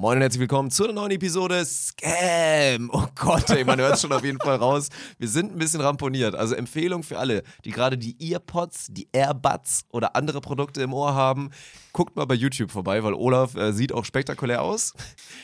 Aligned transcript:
Moin 0.00 0.16
und 0.16 0.22
herzlich 0.22 0.40
willkommen 0.40 0.70
zu 0.70 0.84
einer 0.84 0.94
neuen 0.94 1.10
Episode 1.10 1.62
Scam. 1.62 2.88
Oh 2.90 3.04
Gott, 3.16 3.50
ey, 3.50 3.64
man 3.64 3.78
hört 3.78 3.96
es 3.96 4.00
schon 4.00 4.12
auf 4.14 4.24
jeden 4.24 4.40
Fall 4.40 4.56
raus. 4.56 4.88
Wir 5.18 5.28
sind 5.28 5.52
ein 5.52 5.58
bisschen 5.58 5.82
ramponiert. 5.82 6.34
Also 6.34 6.54
Empfehlung 6.54 7.02
für 7.02 7.18
alle, 7.18 7.42
die 7.66 7.70
gerade 7.70 7.98
die 7.98 8.16
Earpods, 8.18 8.86
die 8.92 9.10
Airbuds 9.12 9.84
oder 9.90 10.16
andere 10.16 10.40
Produkte 10.40 10.80
im 10.80 10.94
Ohr 10.94 11.12
haben. 11.12 11.50
Guckt 11.92 12.16
mal 12.16 12.24
bei 12.24 12.34
YouTube 12.34 12.70
vorbei, 12.70 13.04
weil 13.04 13.12
Olaf 13.12 13.54
äh, 13.56 13.74
sieht 13.74 13.92
auch 13.92 14.06
spektakulär 14.06 14.62
aus. 14.62 14.94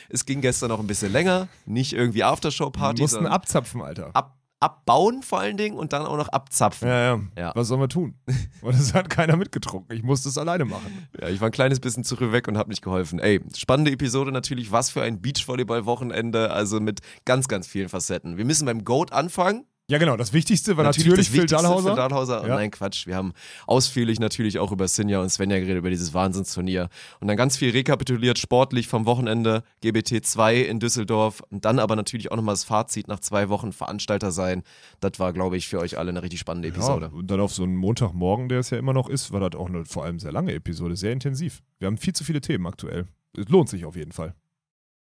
Es 0.09 0.25
ging 0.25 0.41
gestern 0.41 0.69
noch 0.69 0.79
ein 0.79 0.87
bisschen 0.87 1.11
länger. 1.11 1.49
Nicht 1.67 1.93
irgendwie 1.93 2.23
Aftershow-Party. 2.23 2.97
Wir 2.97 3.03
mussten 3.03 3.27
abzapfen, 3.27 3.83
Alter. 3.83 4.09
Ab 4.15 4.39
abbauen 4.59 5.21
vor 5.21 5.39
allen 5.39 5.57
Dingen 5.57 5.77
und 5.77 5.93
dann 5.93 6.05
auch 6.05 6.17
noch 6.17 6.29
abzapfen. 6.29 6.87
Ja, 6.87 6.99
ja. 6.99 7.21
ja. 7.37 7.51
Was 7.55 7.67
sollen 7.67 7.81
wir 7.81 7.89
tun? 7.89 8.15
Weil 8.61 8.71
das 8.71 8.93
hat 8.93 9.09
keiner 9.09 9.35
mitgetrunken. 9.35 9.95
Ich 9.95 10.03
musste 10.03 10.29
es 10.29 10.37
alleine 10.37 10.65
machen. 10.65 11.07
Ja, 11.19 11.29
ich 11.29 11.39
war 11.41 11.49
ein 11.49 11.51
kleines 11.51 11.79
bisschen 11.79 12.03
zurück 12.03 12.31
weg 12.31 12.47
und 12.47 12.57
habe 12.57 12.69
nicht 12.69 12.81
geholfen. 12.81 13.19
Ey, 13.19 13.41
spannende 13.55 13.91
Episode 13.91 14.31
natürlich. 14.31 14.71
Was 14.71 14.89
für 14.89 15.01
ein 15.01 15.21
Beachvolleyball-Wochenende. 15.21 16.51
Also 16.51 16.79
mit 16.79 17.01
ganz, 17.25 17.47
ganz 17.47 17.67
vielen 17.67 17.89
Facetten. 17.89 18.37
Wir 18.37 18.45
müssen 18.45 18.65
beim 18.65 18.83
Goat 18.83 19.13
anfangen. 19.13 19.65
Ja, 19.89 19.99
genau, 19.99 20.17
das 20.17 20.33
Wichtigste 20.33 20.75
war 20.75 20.83
natürlich, 20.83 21.07
natürlich 21.07 21.29
Phil 21.29 21.45
Dahlhauser. 21.45 21.89
Phil 21.89 21.95
Dahlhauser. 21.95 22.45
Ja. 22.45 22.55
Nein, 22.55 22.71
Quatsch. 22.71 23.07
Wir 23.07 23.15
haben 23.15 23.31
ausführlich 23.67 24.19
natürlich 24.19 24.59
auch 24.59 24.73
über 24.73 24.85
Sinja 24.89 25.21
und 25.21 25.29
Svenja 25.29 25.57
geredet, 25.59 25.77
über 25.77 25.89
dieses 25.89 26.13
Wahnsinnsturnier. 26.13 26.89
Und 27.21 27.29
dann 27.29 27.37
ganz 27.37 27.55
viel 27.55 27.71
rekapituliert, 27.71 28.37
sportlich 28.37 28.89
vom 28.89 29.05
Wochenende, 29.05 29.63
GBT 29.79 30.25
2 30.25 30.57
in 30.57 30.81
Düsseldorf. 30.81 31.41
Und 31.51 31.63
dann 31.63 31.79
aber 31.79 31.95
natürlich 31.95 32.29
auch 32.29 32.35
nochmal 32.35 32.51
das 32.51 32.65
Fazit 32.65 33.07
nach 33.07 33.21
zwei 33.21 33.47
Wochen 33.47 33.71
Veranstalter 33.71 34.31
sein. 34.31 34.63
Das 34.99 35.19
war, 35.19 35.31
glaube 35.31 35.55
ich, 35.55 35.69
für 35.69 35.79
euch 35.79 35.97
alle 35.97 36.09
eine 36.09 36.21
richtig 36.21 36.41
spannende 36.41 36.67
Episode. 36.67 37.05
Ja, 37.05 37.17
und 37.17 37.31
dann 37.31 37.39
auf 37.39 37.53
so 37.53 37.63
einen 37.63 37.77
Montagmorgen, 37.77 38.49
der 38.49 38.59
es 38.59 38.71
ja 38.71 38.77
immer 38.77 38.93
noch 38.93 39.07
ist, 39.07 39.31
war 39.31 39.39
das 39.39 39.57
auch 39.57 39.69
eine 39.69 39.85
vor 39.85 40.03
allem 40.03 40.19
sehr 40.19 40.33
lange 40.33 40.51
Episode, 40.51 40.97
sehr 40.97 41.13
intensiv. 41.13 41.61
Wir 41.79 41.85
haben 41.85 41.97
viel 41.97 42.13
zu 42.13 42.25
viele 42.25 42.41
Themen 42.41 42.67
aktuell. 42.67 43.05
Es 43.37 43.47
lohnt 43.47 43.69
sich 43.69 43.85
auf 43.85 43.95
jeden 43.95 44.11
Fall. 44.11 44.35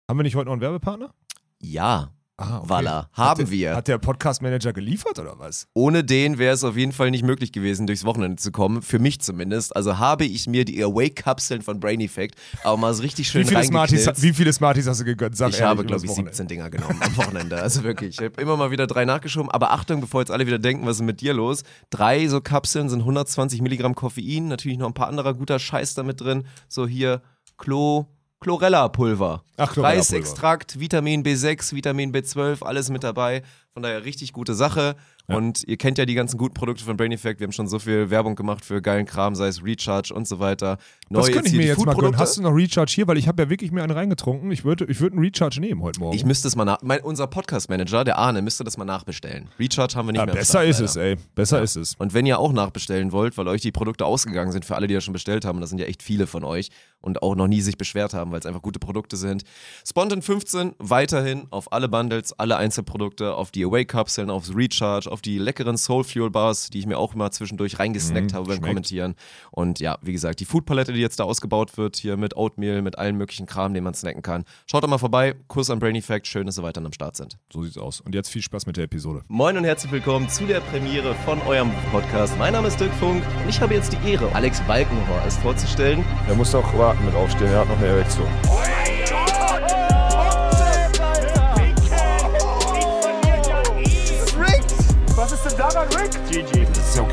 Haben 0.08 0.20
wir 0.20 0.24
nicht 0.24 0.36
heute 0.36 0.46
noch 0.46 0.54
einen 0.54 0.62
Werbepartner? 0.62 1.12
Ja, 1.60 2.12
Ah, 2.40 2.60
okay. 2.60 2.70
Walla, 2.70 3.10
haben 3.14 3.42
hat 3.42 3.52
wir. 3.52 3.76
Hat 3.76 3.88
der 3.90 3.98
Podcast-Manager 3.98 4.72
geliefert 4.72 5.20
oder 5.20 5.38
was? 5.40 5.68
Ohne 5.74 6.06
den 6.06 6.38
wäre 6.38 6.54
es 6.54 6.64
auf 6.64 6.78
jeden 6.78 6.94
Fall 6.94 7.12
nicht 7.12 7.24
möglich 7.24 7.52
gewesen, 7.52 7.86
durchs 7.86 8.06
Wochenende 8.06 8.38
zu 8.38 8.52
kommen. 8.52 8.82
Für 8.82 8.98
mich 8.98 9.20
zumindest. 9.20 9.76
Also 9.76 9.98
habe 9.98 10.24
ich 10.24 10.48
mir 10.48 10.64
die 10.64 10.82
Awake-Kapseln 10.82 11.62
von 11.62 11.80
Brain 11.80 12.00
Effect 12.00 12.36
aber 12.64 12.78
mal 12.78 12.94
so 12.94 13.02
richtig 13.02 13.28
schön 13.28 13.44
wie 13.44 13.50
viele, 13.50 13.64
Smarties, 13.64 14.10
wie 14.22 14.34
viele 14.34 14.54
Smarties 14.54 14.88
hast 14.88 15.02
du 15.02 15.06
gegönnt? 15.06 15.36
Sag 15.36 15.50
ich 15.50 15.62
habe, 15.62 15.84
glaube 15.84 16.06
ich, 16.06 16.12
17 16.12 16.48
Dinger 16.48 16.70
genommen 16.70 17.00
am 17.02 17.18
Wochenende. 17.18 17.62
Also 17.62 17.84
wirklich. 17.84 18.18
Ich 18.20 18.26
habe 18.26 18.42
immer 18.42 18.56
mal 18.56 18.72
wieder 18.72 18.88
drei 18.88 19.04
nachgeschoben. 19.04 19.52
Aber 19.52 19.72
Achtung, 19.72 20.00
bevor 20.00 20.22
jetzt 20.22 20.32
alle 20.32 20.48
wieder 20.48 20.60
denken, 20.60 20.86
was 20.86 20.98
ist 20.98 21.04
mit 21.04 21.20
dir 21.22 21.34
los? 21.34 21.64
Drei 21.90 22.28
so 22.28 22.40
Kapseln 22.40 22.90
sind 22.90 23.00
120 23.00 23.62
Milligramm 23.62 23.96
Koffein. 23.96 24.48
Natürlich 24.48 24.78
noch 24.78 24.88
ein 24.88 24.94
paar 24.94 25.08
anderer 25.08 25.34
guter 25.34 25.60
Scheiß 25.60 25.94
damit 25.94 26.22
drin. 26.22 26.46
So 26.68 26.88
hier 26.88 27.22
Klo, 27.58 28.08
Chlorella-Pulver. 28.42 29.44
Ach, 29.58 29.74
Chlorella 29.74 29.96
Reisextrakt, 29.96 30.80
Vitamin 30.80 31.24
B6, 31.24 31.76
Vitamin 31.76 32.14
B12, 32.14 32.64
alles 32.64 32.90
mit 32.90 33.04
dabei. 33.04 33.44
Von 33.80 33.84
daher 33.84 34.04
richtig 34.04 34.34
gute 34.34 34.56
Sache. 34.56 34.98
Ja. 35.30 35.38
Und 35.38 35.64
ihr 35.66 35.78
kennt 35.78 35.98
ja 35.98 36.06
die 36.06 36.14
ganzen 36.14 36.38
guten 36.38 36.54
Produkte 36.54 36.84
von 36.84 36.98
Brain 36.98 37.14
Effect. 37.14 37.40
Wir 37.40 37.46
haben 37.46 37.54
schon 37.54 37.70
so 37.70 37.80
viel 37.80 38.10
Werbung 38.10 38.36
gemacht 38.36 38.66
für 38.66 38.82
geilen 38.82 39.06
Kram, 39.06 39.36
sei 39.36 39.48
es 39.48 39.64
Recharge 39.64 40.14
und 40.14 40.28
so 40.28 40.40
weiter. 40.40 40.80
Neu 41.08 41.22
das 41.22 41.32
könnte 41.32 41.48
ich 41.48 41.56
mir 41.56 41.66
jetzt 41.66 41.86
mal 41.86 41.96
gönnen. 41.96 42.18
Hast 42.18 42.36
du 42.36 42.42
noch 42.42 42.52
Recharge 42.52 42.92
hier? 42.94 43.08
Weil 43.08 43.18
ich 43.18 43.30
habe 43.30 43.44
ja 43.44 43.50
wirklich 43.50 43.72
mir 43.72 43.82
einen 43.82 43.94
reingetrunken. 43.94 44.52
Ich 44.52 44.66
würde 44.66 44.84
ich 44.90 45.00
würd 45.00 45.14
einen 45.14 45.22
Recharge 45.22 45.62
nehmen 45.62 45.82
heute 45.82 46.02
Morgen. 46.02 46.14
Ich 46.14 46.26
müsste 46.26 46.50
es 46.50 46.58
mal 46.58 46.66
nach. 46.66 46.82
Mein, 46.82 47.00
unser 47.00 47.28
Podcast-Manager, 47.28 48.04
der 48.04 48.18
Arne, 48.18 48.42
müsste 48.42 48.66
das 48.66 48.76
mal 48.76 48.84
nachbestellen. 48.84 49.48
Recharge 49.58 49.96
haben 49.96 50.08
wir 50.08 50.12
nicht 50.12 50.20
ja, 50.20 50.26
mehr. 50.26 50.36
Besser 50.36 50.64
Start, 50.64 50.68
ist 50.68 50.80
leider. 50.80 50.90
es, 50.90 50.96
ey. 50.98 51.16
Besser 51.36 51.58
ja. 51.60 51.64
ist 51.64 51.78
es. 51.78 51.96
Und 51.96 52.14
wenn 52.14 52.26
ihr 52.26 52.38
auch 52.38 52.52
nachbestellen 52.52 53.14
wollt, 53.14 53.38
weil 53.38 53.48
euch 53.48 53.62
die 53.62 53.72
Produkte 53.72 54.06
ausgegangen 54.06 54.52
sind, 54.52 54.66
für 54.66 54.76
alle, 54.76 54.88
die 54.88 54.94
ja 54.94 55.00
schon 55.00 55.14
bestellt 55.14 55.46
haben, 55.46 55.62
das 55.62 55.70
sind 55.70 55.80
ja 55.80 55.86
echt 55.86 56.04
viele 56.04 56.28
von 56.28 56.44
euch 56.44 56.70
und 57.00 57.22
auch 57.22 57.36
noch 57.36 57.48
nie 57.48 57.62
sich 57.62 57.78
beschwert 57.78 58.14
haben, 58.14 58.32
weil 58.32 58.40
es 58.40 58.46
einfach 58.46 58.62
gute 58.62 58.80
Produkte 58.80 59.16
sind. 59.16 59.44
Spontan 59.88 60.22
15 60.22 60.74
weiterhin 60.80 61.48
auf 61.52 61.72
alle 61.72 61.88
Bundles, 61.88 62.34
alle 62.38 62.58
Einzelprodukte, 62.58 63.36
auf 63.36 63.52
die 63.52 63.62
Away-Kapseln, 63.70 64.30
aufs 64.30 64.54
Recharge, 64.56 65.12
auf 65.12 65.22
die 65.22 65.38
leckeren 65.38 65.78
Soul 65.78 66.04
Fuel 66.04 66.30
Bars, 66.30 66.70
die 66.70 66.80
ich 66.80 66.86
mir 66.86 66.98
auch 66.98 67.14
immer 67.14 67.32
zwischendurch 67.32 67.80
reingesnackt 67.80 68.32
mhm, 68.32 68.36
habe 68.36 68.48
beim 68.48 68.58
schmeckt. 68.58 68.68
Kommentieren. 68.68 69.16
Und 69.52 69.80
ja, 69.80 69.98
wie 70.02 70.12
gesagt, 70.12 70.40
die 70.40 70.46
Foodpalette, 70.46 70.94
die 70.94 71.00
jetzt 71.00 71.20
da 71.20 71.24
ausgebaut 71.24 71.78
wird, 71.78 71.96
hier 71.96 72.18
mit 72.18 72.36
Oatmeal, 72.36 72.82
mit 72.82 72.98
allen 72.98 73.16
möglichen 73.16 73.46
Kram, 73.46 73.74
den 73.74 73.84
man 73.84 73.94
snacken 73.94 74.22
kann. 74.22 74.44
Schaut 74.66 74.84
doch 74.84 74.90
mal 74.90 74.98
vorbei. 74.98 75.36
Kuss 75.48 75.70
an 75.70 75.80
Brain 75.80 75.96
Effect. 75.96 76.28
Schön, 76.28 76.46
dass 76.46 76.58
ihr 76.58 76.64
weiter 76.64 76.84
am 76.84 76.94
Start 76.94 77.16
sind. 77.16 77.38
So 77.52 77.64
sieht's 77.64 77.78
aus. 77.78 78.02
Und 78.02 78.16
jetzt 78.16 78.30
viel 78.30 78.42
Spaß 78.42 78.66
mit 78.66 78.78
der 78.78 78.86
Episode. 78.86 79.24
Moin 79.28 79.58
und 79.58 79.64
herzlich 79.64 79.92
willkommen 79.92 80.28
zu 80.30 80.46
der 80.46 80.62
Premiere 80.62 81.14
von 81.26 81.42
eurem 81.44 81.72
Podcast. 81.92 82.38
Mein 82.38 82.54
Name 82.54 82.68
ist 82.68 82.80
Dirk 82.80 82.94
Funk 82.96 83.24
und 83.44 83.50
ich 83.50 83.62
habe 83.62 83.74
jetzt 83.74 83.94
die 83.94 84.10
Ehre, 84.10 84.34
Alex 84.34 84.62
Balkenhorst 84.62 85.40
vorzustellen. 85.40 86.04
Er 86.28 86.36
muss 86.36 86.52
doch 86.52 86.78
warten 86.78 87.06
mit 87.06 87.16
aufstehen. 87.16 87.48
Er 87.48 87.60
hat 87.60 87.70
noch 87.70 87.78
eine 87.78 87.88
Erektion. 87.88 88.28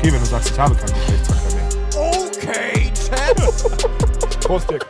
Okay, 0.07 0.13
wenn 0.13 0.21
du 0.21 0.29
sagst, 0.29 0.51
ich 0.51 0.59
habe 0.59 0.75
keinen 0.75 0.93
Geschlechtsverkehr 0.93 1.51
mehr. 1.55 1.67
Okay, 1.95 2.91
Chat. 2.93 4.39
Prost, 4.41 4.69
Dick. 4.69 4.85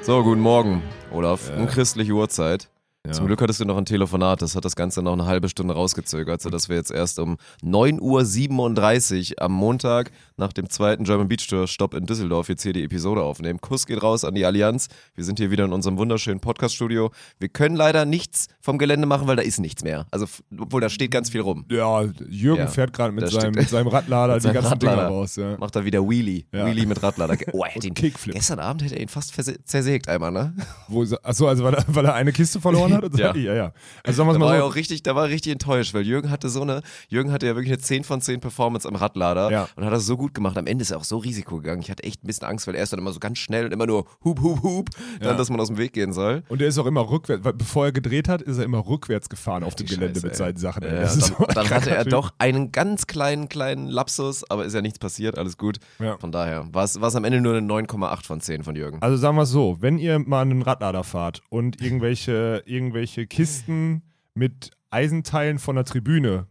So, 0.00 0.22
guten 0.22 0.40
Morgen, 0.40 0.82
Olaf. 1.10 1.50
Ja. 1.50 1.56
Unchristliche 1.56 2.12
Uhrzeit. 2.12 2.68
Ja. 3.06 3.12
Zum 3.12 3.26
Glück 3.26 3.40
hattest 3.40 3.60
du 3.60 3.64
noch 3.64 3.76
ein 3.76 3.84
Telefonat, 3.84 4.42
das 4.42 4.56
hat 4.56 4.64
das 4.64 4.74
Ganze 4.74 5.00
noch 5.00 5.12
eine 5.12 5.26
halbe 5.26 5.48
Stunde 5.48 5.74
rausgezögert, 5.74 6.42
sodass 6.42 6.68
wir 6.68 6.76
jetzt 6.76 6.90
erst 6.90 7.20
um 7.20 7.36
9.37 7.62 9.32
Uhr 9.32 9.42
am 9.42 9.52
Montag 9.52 10.10
nach 10.36 10.52
dem 10.52 10.68
zweiten 10.68 11.04
German 11.04 11.28
Beach 11.28 11.46
Tour 11.46 11.68
Stopp 11.68 11.94
in 11.94 12.06
Düsseldorf 12.06 12.48
jetzt 12.48 12.62
hier 12.62 12.72
die 12.72 12.82
Episode 12.82 13.22
aufnehmen. 13.22 13.60
Kuss 13.60 13.86
geht 13.86 14.02
raus 14.02 14.24
an 14.24 14.34
die 14.34 14.44
Allianz. 14.44 14.88
Wir 15.14 15.24
sind 15.24 15.38
hier 15.38 15.52
wieder 15.52 15.64
in 15.64 15.72
unserem 15.72 15.98
wunderschönen 15.98 16.40
Podcast-Studio. 16.40 17.12
Wir 17.38 17.48
können 17.48 17.76
leider 17.76 18.04
nichts 18.04 18.48
vom 18.60 18.76
Gelände 18.78 19.06
machen, 19.06 19.28
weil 19.28 19.36
da 19.36 19.42
ist 19.42 19.60
nichts 19.60 19.84
mehr. 19.84 20.06
Also, 20.10 20.26
obwohl 20.58 20.80
da 20.80 20.88
steht 20.88 21.12
ganz 21.12 21.30
viel 21.30 21.42
rum. 21.42 21.64
Ja, 21.70 22.02
Jürgen 22.28 22.62
ja, 22.62 22.66
fährt 22.66 22.92
gerade 22.92 23.12
mit, 23.12 23.28
seinem, 23.30 23.52
mit 23.54 23.68
seinem 23.68 23.86
Radlader 23.86 24.34
mit 24.34 24.44
die 24.44 24.48
ganzen 24.48 24.68
Radlader. 24.68 24.96
Dinger 24.96 25.08
raus. 25.08 25.36
Ja. 25.36 25.56
Macht 25.58 25.76
da 25.76 25.84
wieder 25.84 26.08
Wheelie. 26.08 26.44
Wheelie 26.50 26.86
mit 26.86 27.02
Radlader. 27.02 27.36
Oh, 27.52 27.62
er 27.64 27.74
hat 27.74 27.84
ihn, 27.84 27.94
Kickflip. 27.94 28.34
Gestern 28.34 28.58
Abend 28.58 28.82
hätte 28.82 28.96
er 28.96 29.00
ihn 29.00 29.08
fast 29.08 29.32
zersägt 29.64 30.08
einmal, 30.08 30.32
ne? 30.32 30.54
Wo, 30.88 31.04
achso, 31.22 31.46
also 31.46 31.64
weil 31.64 31.74
er, 31.74 31.84
weil 31.86 32.04
er 32.04 32.14
eine 32.14 32.32
Kiste 32.32 32.60
verloren 32.60 32.92
hat? 32.92 32.95
ja. 33.16 33.34
ja, 33.34 33.54
ja. 33.54 33.72
Also 34.04 34.18
sagen 34.18 34.28
wir 34.28 34.38
mal 34.38 34.46
da 34.46 34.52
war 34.52 34.58
so. 34.58 34.64
auch 34.66 34.74
richtig, 34.74 35.02
da 35.02 35.14
war 35.14 35.28
richtig 35.28 35.52
enttäuscht, 35.52 35.94
weil 35.94 36.02
Jürgen 36.06 36.30
hatte 36.30 36.48
so 36.48 36.62
eine, 36.62 36.82
Jürgen 37.08 37.32
hatte 37.32 37.46
ja 37.46 37.54
wirklich 37.54 37.72
eine 37.72 37.78
10 37.78 38.04
von 38.04 38.20
10 38.20 38.40
Performance 38.40 38.88
am 38.88 38.94
Radlader 38.94 39.50
ja. 39.50 39.68
und 39.76 39.84
hat 39.84 39.92
das 39.92 40.06
so 40.06 40.16
gut 40.16 40.34
gemacht. 40.34 40.56
Am 40.56 40.66
Ende 40.66 40.82
ist 40.82 40.90
er 40.90 40.98
auch 40.98 41.04
so 41.04 41.18
Risiko 41.18 41.56
gegangen. 41.56 41.82
Ich 41.82 41.90
hatte 41.90 42.04
echt 42.04 42.22
ein 42.24 42.26
bisschen 42.26 42.46
Angst, 42.46 42.66
weil 42.66 42.74
er 42.74 42.82
ist 42.82 42.92
dann 42.92 43.00
immer 43.00 43.12
so 43.12 43.20
ganz 43.20 43.38
schnell 43.38 43.66
und 43.66 43.72
immer 43.72 43.86
nur 43.86 44.06
hup, 44.24 44.40
hup, 44.40 44.62
hup, 44.62 44.90
dann, 45.20 45.30
ja. 45.30 45.34
dass 45.34 45.50
man 45.50 45.60
aus 45.60 45.68
dem 45.68 45.78
Weg 45.78 45.92
gehen 45.92 46.12
soll. 46.12 46.42
Und 46.48 46.62
er 46.62 46.68
ist 46.68 46.78
auch 46.78 46.86
immer 46.86 47.08
rückwärts, 47.08 47.44
weil 47.44 47.52
bevor 47.52 47.86
er 47.86 47.92
gedreht 47.92 48.28
hat, 48.28 48.42
ist 48.42 48.58
er 48.58 48.64
immer 48.64 48.86
rückwärts 48.86 49.28
gefahren 49.28 49.64
auf 49.64 49.74
dem 49.74 49.86
Gelände 49.86 50.20
Scheiße, 50.20 50.26
mit 50.26 50.36
seinen 50.36 50.56
Sachen. 50.56 50.84
Ja, 50.84 51.02
dann, 51.02 51.08
so 51.20 51.34
dann 51.54 51.70
hatte 51.70 51.90
er 51.90 52.04
doch 52.04 52.32
einen 52.38 52.72
ganz 52.72 53.06
kleinen, 53.06 53.48
kleinen 53.48 53.88
Lapsus, 53.88 54.48
aber 54.50 54.64
ist 54.64 54.74
ja 54.74 54.82
nichts 54.82 54.98
passiert, 54.98 55.38
alles 55.38 55.56
gut. 55.56 55.78
Von 56.18 56.32
daher 56.32 56.66
war 56.72 56.84
es 56.84 56.96
am 56.96 57.24
Ende 57.24 57.40
nur 57.40 57.56
eine 57.56 57.66
9,8 57.66 58.26
von 58.26 58.40
10 58.40 58.62
von 58.62 58.76
Jürgen. 58.76 58.98
Also 59.00 59.16
sagen 59.16 59.36
wir 59.36 59.42
es 59.42 59.50
so, 59.50 59.76
wenn 59.80 59.98
ihr 59.98 60.18
mal 60.18 60.42
einen 60.42 60.62
Radlader 60.62 61.04
fahrt 61.04 61.42
und 61.48 61.80
irgendwelche, 61.80 62.62
irgendwelche 62.66 62.85
Kisten 63.26 64.02
mit 64.34 64.70
Eisenteilen 64.90 65.58
von 65.58 65.76
der 65.76 65.84
Tribüne 65.84 66.46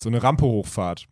so 0.00 0.08
eine 0.08 0.22
Rampe 0.22 0.44
hochfahrt, 0.44 1.08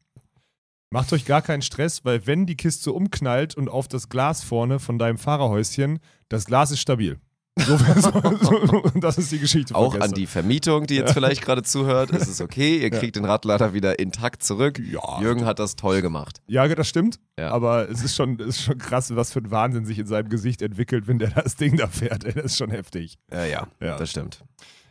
Macht 0.91 1.13
euch 1.13 1.25
gar 1.25 1.43
keinen 1.43 1.63
Stress, 1.63 2.05
weil 2.05 2.27
wenn 2.27 2.47
die 2.47 2.57
Kiste 2.57 2.93
umknallt 2.93 3.57
und 3.57 3.69
auf 3.69 3.89
das 3.89 4.09
Glas 4.09 4.45
vorne 4.45 4.79
von 4.79 4.99
deinem 4.99 5.19
Fahrerhäuschen, 5.19 5.99
das 6.29 6.47
Glas 6.47 6.71
ist 6.71 6.81
stabil. 6.81 7.19
So, 7.59 7.79
so, 7.79 8.83
das 8.97 9.17
ist 9.17 9.33
die 9.33 9.39
Geschichte. 9.39 9.75
Auch 9.75 9.99
an 9.99 10.13
die 10.13 10.27
Vermietung, 10.27 10.87
die 10.87 10.97
jetzt 10.97 11.09
ja. 11.09 11.15
vielleicht 11.15 11.41
gerade 11.41 11.63
zuhört, 11.63 12.11
ist 12.11 12.29
es 12.29 12.43
okay. 12.43 12.77
Ihr 12.83 12.91
kriegt 12.91 13.17
ja. 13.17 13.23
den 13.23 13.25
Radlader 13.25 13.73
wieder 13.73 13.99
intakt 13.99 14.43
zurück. 14.43 14.79
Ja. 14.79 15.21
Jürgen 15.23 15.47
hat 15.47 15.59
das 15.59 15.75
toll 15.75 16.03
gemacht. 16.03 16.43
Ja, 16.47 16.69
das 16.69 16.87
stimmt. 16.87 17.19
Aber 17.37 17.89
es 17.89 18.05
ist 18.05 18.15
schon, 18.15 18.39
ist 18.41 18.61
schon 18.61 18.77
krass, 18.77 19.15
was 19.17 19.33
für 19.33 19.41
ein 19.41 19.51
Wahnsinn 19.51 19.87
sich 19.87 19.99
in 19.99 20.07
seinem 20.07 20.29
Gesicht 20.29 20.61
entwickelt, 20.61 21.09
wenn 21.09 21.19
der 21.19 21.31
das 21.31 21.57
Ding 21.57 21.77
da 21.77 21.89
fährt. 21.89 22.25
Das 22.25 22.37
ist 22.37 22.59
schon 22.59 22.71
heftig. 22.71 23.17
Ja, 23.33 23.45
ja, 23.47 23.67
ja. 23.81 23.97
das 23.97 24.11
stimmt. 24.11 24.45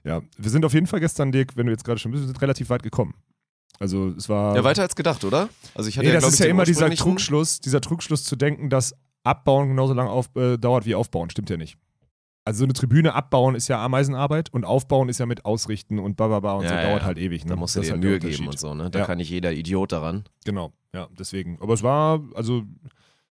Ja, 0.04 0.22
wir 0.38 0.50
sind 0.50 0.66
auf 0.66 0.74
jeden 0.74 0.88
Fall 0.88 1.00
gestern, 1.00 1.31
Dirk, 1.31 1.56
wenn 1.56 1.68
du 1.68 1.72
jetzt 1.72 1.84
gerade 1.84 2.00
schon 2.00 2.12
bist, 2.12 2.24
wir 2.24 2.28
sind 2.28 2.42
relativ 2.42 2.69
weit 2.69 2.84
gekommen. 2.84 3.13
Also 3.80 4.10
es 4.18 4.28
war. 4.28 4.56
Ja, 4.56 4.63
weiter 4.63 4.81
als 4.81 4.95
gedacht, 4.95 5.24
oder? 5.24 5.50
Also 5.75 5.89
ich 5.89 5.98
hatte 5.98 6.07
nee, 6.07 6.13
ja, 6.13 6.19
das 6.19 6.34
ist 6.34 6.39
ja 6.39 6.48
immer 6.48 6.63
dieser 6.63 6.89
Trugschluss, 6.89 7.60
dieser 7.60 7.81
Trugschluss 7.81 8.24
zu 8.24 8.36
denken, 8.36 8.69
dass 8.69 8.95
Abbauen 9.24 9.69
genauso 9.69 9.94
lange 9.94 10.10
auf, 10.10 10.36
äh, 10.36 10.57
dauert 10.57 10.86
wie 10.86 10.95
Aufbauen. 10.95 11.30
Stimmt 11.30 11.50
ja 11.50 11.57
nicht. 11.57 11.78
Also 12.47 12.59
so 12.59 12.63
eine 12.65 12.74
Tribüne 12.74 13.15
abbauen 13.15 13.56
ist 13.56 13.68
ja 13.68 13.83
Ameisenarbeit 13.83 14.53
und 14.53 14.65
aufbauen 14.65 15.09
ist 15.09 15.19
ja 15.19 15.25
mit 15.25 15.45
Ausrichten 15.45 15.97
und 15.97 16.15
bababa 16.15 16.53
und 16.53 16.63
ja, 16.63 16.69
so 16.69 16.75
ja, 16.75 16.83
dauert 16.83 17.03
halt 17.03 17.18
ewig. 17.18 17.44
Ne? 17.44 17.50
Da 17.50 17.56
musst 17.56 17.75
du 17.75 17.81
dir 17.81 17.92
halt 17.92 18.01
Mühe 18.01 18.19
geben 18.19 18.47
und 18.47 18.59
so, 18.59 18.75
ne? 18.75 18.92
Da 18.92 19.03
kann 19.03 19.18
nicht 19.18 19.31
jeder 19.31 19.51
Idiot 19.51 19.92
daran. 19.92 20.25
Genau, 20.45 20.71
ja, 20.94 21.07
deswegen. 21.18 21.57
Aber 21.59 21.74
es 21.74 21.81
war, 21.81 22.21
also, 22.36 22.63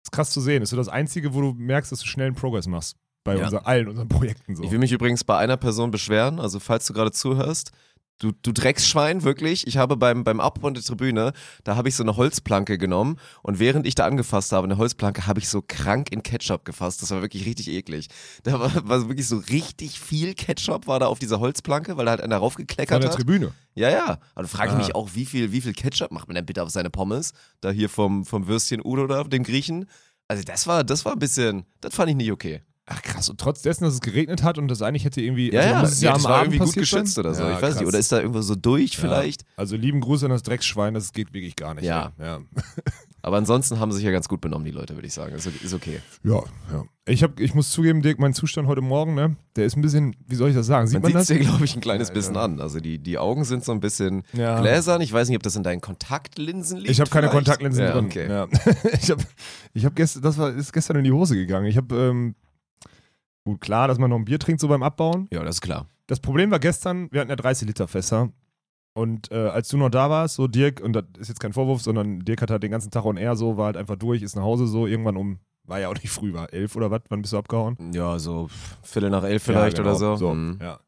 ist 0.04 0.12
krass 0.12 0.32
zu 0.32 0.42
sehen. 0.42 0.62
Es 0.62 0.68
ist 0.68 0.72
so 0.72 0.78
das 0.78 0.90
Einzige, 0.90 1.34
wo 1.34 1.40
du 1.40 1.54
merkst, 1.54 1.90
dass 1.92 2.02
du 2.02 2.06
schnell 2.06 2.28
einen 2.28 2.36
Progress 2.36 2.68
machst. 2.68 2.98
Bei 3.24 3.42
unser, 3.42 3.66
allen 3.66 3.88
unseren 3.88 4.08
Projekten 4.10 4.56
so. 4.56 4.64
Ich 4.64 4.72
will 4.72 4.80
mich 4.80 4.92
übrigens 4.92 5.24
bei 5.24 5.38
einer 5.38 5.58
Person 5.58 5.92
beschweren, 5.92 6.40
also 6.40 6.60
falls 6.60 6.86
du 6.86 6.94
gerade 6.94 7.12
zuhörst, 7.12 7.72
Du, 8.20 8.32
du 8.42 8.52
Drecksschwein, 8.52 9.24
wirklich. 9.24 9.68
Ich 9.68 9.78
habe 9.78 9.96
beim, 9.96 10.24
beim 10.24 10.40
Abbau 10.40 10.72
der 10.72 10.82
Tribüne, 10.82 11.34
da 11.64 11.76
habe 11.76 11.88
ich 11.90 11.96
so 11.96 12.02
eine 12.02 12.18
Holzplanke 12.18 12.80
genommen 12.80 13.18
und 13.44 13.60
während 13.60 13.86
ich 13.86 13.94
da 13.94 14.08
angefasst 14.08 14.52
habe, 14.54 14.66
eine 14.66 14.78
Holzplanke, 14.78 15.28
habe 15.28 15.40
ich 15.40 15.48
so 15.50 15.62
krank 15.62 16.12
in 16.12 16.24
Ketchup 16.24 16.66
gefasst. 16.66 17.04
Das 17.04 17.12
war 17.12 17.22
wirklich 17.22 17.46
richtig 17.46 17.68
eklig. 17.70 18.08
Da 18.42 18.60
war, 18.60 18.72
war 18.88 19.08
wirklich 19.08 19.28
so 19.28 19.38
richtig 19.38 20.00
viel 20.00 20.34
Ketchup 20.34 20.88
war 20.88 21.00
da 21.00 21.06
auf 21.06 21.20
dieser 21.20 21.40
Holzplanke, 21.40 21.96
weil 21.96 22.06
da 22.06 22.12
halt 22.12 22.22
einer 22.22 22.38
raufgekleckert 22.38 23.04
der 23.04 23.12
hat. 23.12 23.18
Tribüne. 23.18 23.54
Ja, 23.76 23.92
ja. 23.92 24.18
Also 24.34 24.48
frage 24.48 24.70
ich 24.72 24.76
Ah. 24.76 24.80
mich 24.80 24.96
auch, 24.96 25.10
wie 25.14 25.26
viel, 25.28 25.52
wie 25.52 25.62
viel 25.62 25.74
Ketchup 25.74 26.12
macht 26.12 26.28
man 26.28 26.34
denn 26.34 26.46
bitte 26.48 26.64
auf 26.64 26.72
seine 26.72 26.90
Pommes? 26.90 27.34
Da 27.62 27.70
hier 27.70 27.88
vom, 27.90 28.26
vom 28.26 28.48
Würstchen 28.48 28.82
Udo 28.84 29.06
da, 29.06 29.24
dem 29.26 29.44
Griechen. 29.44 29.86
Also 30.28 30.42
das 30.44 30.66
war, 30.66 30.84
das 30.84 31.06
war 31.06 31.14
ein 31.14 31.20
bisschen, 31.20 31.66
das 31.82 31.94
fand 31.94 32.10
ich 32.10 32.16
nicht 32.16 32.32
okay. 32.32 32.62
Ach 32.90 33.02
krass, 33.02 33.30
und 33.30 33.38
trotz 33.40 33.62
dessen, 33.62 33.84
dass 33.84 33.96
es 33.96 34.00
geregnet 34.00 34.44
hat 34.44 34.58
und 34.58 34.70
das 34.70 34.82
eigentlich 34.82 35.04
hätte 35.04 35.20
irgendwie. 35.22 35.52
Ja, 35.52 35.60
also 35.60 35.74
ja, 35.74 35.82
muss 35.82 35.92
es 35.92 36.02
ja 36.02 36.14
das 36.14 36.24
war 36.24 36.32
Abend 36.32 36.46
irgendwie 36.54 36.58
gut 36.60 36.68
passiert 36.68 36.86
sein? 36.88 37.00
geschützt 37.02 37.20
oder 37.20 37.34
so. 37.34 37.44
Ja, 37.44 37.50
ich 37.58 37.62
weiß 37.62 37.74
nicht, 37.74 37.80
krass. 37.80 37.88
oder 37.90 38.00
ist 38.00 38.12
da 38.14 38.20
irgendwo 38.22 38.42
so 38.42 38.56
durch 38.56 38.94
Ja. 38.94 39.00
vielleicht? 39.02 39.44
Also 39.58 39.76
lieben 39.76 40.00
Gruß 40.00 40.24
an 40.24 40.30
das 40.30 40.42
Drecksschwein, 40.44 40.94
das 40.94 41.12
geht 41.12 41.34
wirklich 41.34 41.58
gar 41.58 41.74
nicht. 41.74 41.84
Ja. 41.84 42.14
ja. 42.18 42.40
Aber 43.24 43.36
ansonsten 43.38 43.80
haben 43.80 43.92
sie 43.92 43.98
sich 43.98 44.06
ja 44.06 44.12
ganz 44.12 44.30
gut 44.30 44.40
benommen, 44.40 44.64
die 44.64 44.72
Leute, 44.72 44.96
würde 44.96 45.06
ich 45.06 45.14
sagen. 45.14 45.36
Ist, 45.36 45.48
ist 45.48 45.74
okay. 45.74 46.00
Ja, 46.24 46.42
ja. 46.72 46.86
Ich, 47.06 47.24
hab, 47.24 47.40
ich 47.42 47.54
muss 47.54 47.72
zugeben, 47.72 48.02
Dirk, 48.02 48.20
mein 48.20 48.34
Zustand 48.34 48.70
heute 48.70 48.80
Morgen, 48.80 49.16
ne, 49.16 49.36
der 49.58 49.66
ist 49.66 49.76
ein 49.76 49.82
bisschen, 49.82 50.16
wie 50.26 50.36
soll 50.36 50.50
ich 50.50 50.56
das 50.56 50.66
sagen? 50.68 50.88
Sieht 50.88 51.02
Man 51.04 51.12
man, 51.12 51.12
sieht 51.12 51.22
es 51.24 51.28
das? 51.28 51.38
dir, 51.38 51.44
glaube 51.52 51.66
ich, 51.66 51.76
ein 51.76 51.82
kleines 51.82 52.08
Ja, 52.10 52.14
bisschen 52.14 52.36
ja. 52.36 52.44
an. 52.44 52.62
Also 52.62 52.80
die, 52.80 53.00
die 53.00 53.18
Augen 53.18 53.44
sind 53.44 53.66
so 53.66 53.74
ein 53.74 53.82
bisschen 53.82 54.24
Ja. 54.32 54.62
gläsern. 54.62 55.02
Ich 55.02 55.12
weiß 55.12 55.28
nicht, 55.28 55.36
ob 55.36 55.44
das 55.44 55.58
in 55.58 55.64
deinen 55.64 55.82
Kontaktlinsen 55.82 56.78
liegt. 56.78 56.90
Ich 56.92 57.02
habe 57.02 57.10
keine? 57.10 57.28
Kontaktlinsen 57.28 57.86
drin. 57.86 58.06
Okay. 58.06 58.28
Ich 59.02 59.12
habe, 59.12 59.22
ich 59.74 59.84
habe 59.84 59.96
gestern, 59.96 60.22
das 60.22 60.38
war, 60.38 60.54
ist 60.54 60.72
gestern 60.72 60.96
in 60.98 61.04
die 61.04 61.12
Hose 61.12 61.36
gegangen. 61.36 61.66
Ich 61.66 61.76
habe, 61.76 61.94
ähm, 61.96 62.36
gut, 63.48 63.62
klar, 63.62 63.88
dass 63.88 63.98
man 63.98 64.10
noch 64.10 64.18
ein 64.18 64.26
Bier 64.26 64.40
trinkt 64.40 64.62
so 64.62 64.68
beim 64.68 64.84
Abbauen. 64.84 65.28
ja, 65.32 65.44
das 65.44 65.56
ist 65.56 65.62
klar. 65.62 65.88
Das 66.08 66.20
Problem 66.20 66.52
war 66.52 66.60
gestern, 66.60 67.10
wir 67.12 67.20
hatten 67.22 67.30
ja 67.30 67.36
30 67.36 67.68
Liter 67.68 67.88
Fässer. 67.88 68.30
Und 68.94 69.32
äh, 69.32 69.36
als 69.50 69.68
du 69.70 69.78
noch 69.78 69.90
da 69.90 70.10
warst, 70.10 70.36
so 70.36 70.48
Dirk, 70.48 70.80
und 70.82 70.94
das 70.94 71.04
ist 71.20 71.28
jetzt 71.28 71.40
kein 71.40 71.54
Vorwurf, 71.54 71.82
sondern 71.82 72.20
Dirk 72.22 72.42
hat 72.42 72.50
halt 72.50 72.64
den 72.64 72.72
ganzen 72.72 72.90
Tag 72.92 73.06
on 73.06 73.18
air 73.18 73.36
so, 73.36 73.58
war 73.58 73.66
halt 73.68 73.78
einfach 73.78 73.96
durch, 73.96 74.22
ist 74.22 74.36
nach 74.36 74.44
Hause 74.44 74.66
so, 74.68 74.88
irgendwann 74.88 75.18
um, 75.18 75.40
war 75.66 75.80
ja 75.80 75.90
auch 75.90 75.94
nicht 75.94 76.10
früh, 76.10 76.34
war 76.34 76.52
elf 76.54 76.76
oder 76.76 76.90
was, 76.90 77.02
wann 77.10 77.22
bist 77.22 77.34
du 77.34 77.38
abgehauen? 77.38 77.78
Ja, 77.94 78.18
so 78.20 78.48
Viertel 78.82 79.10
nach 79.12 79.24
elf 79.24 79.44
vielleicht 79.44 79.78
Ja, 79.78 79.84
genau. 79.84 79.96
oder 79.96 80.00
so. 80.00 80.16
so 80.16 80.34
Mhm. 80.34 80.60
ja. 80.62 80.80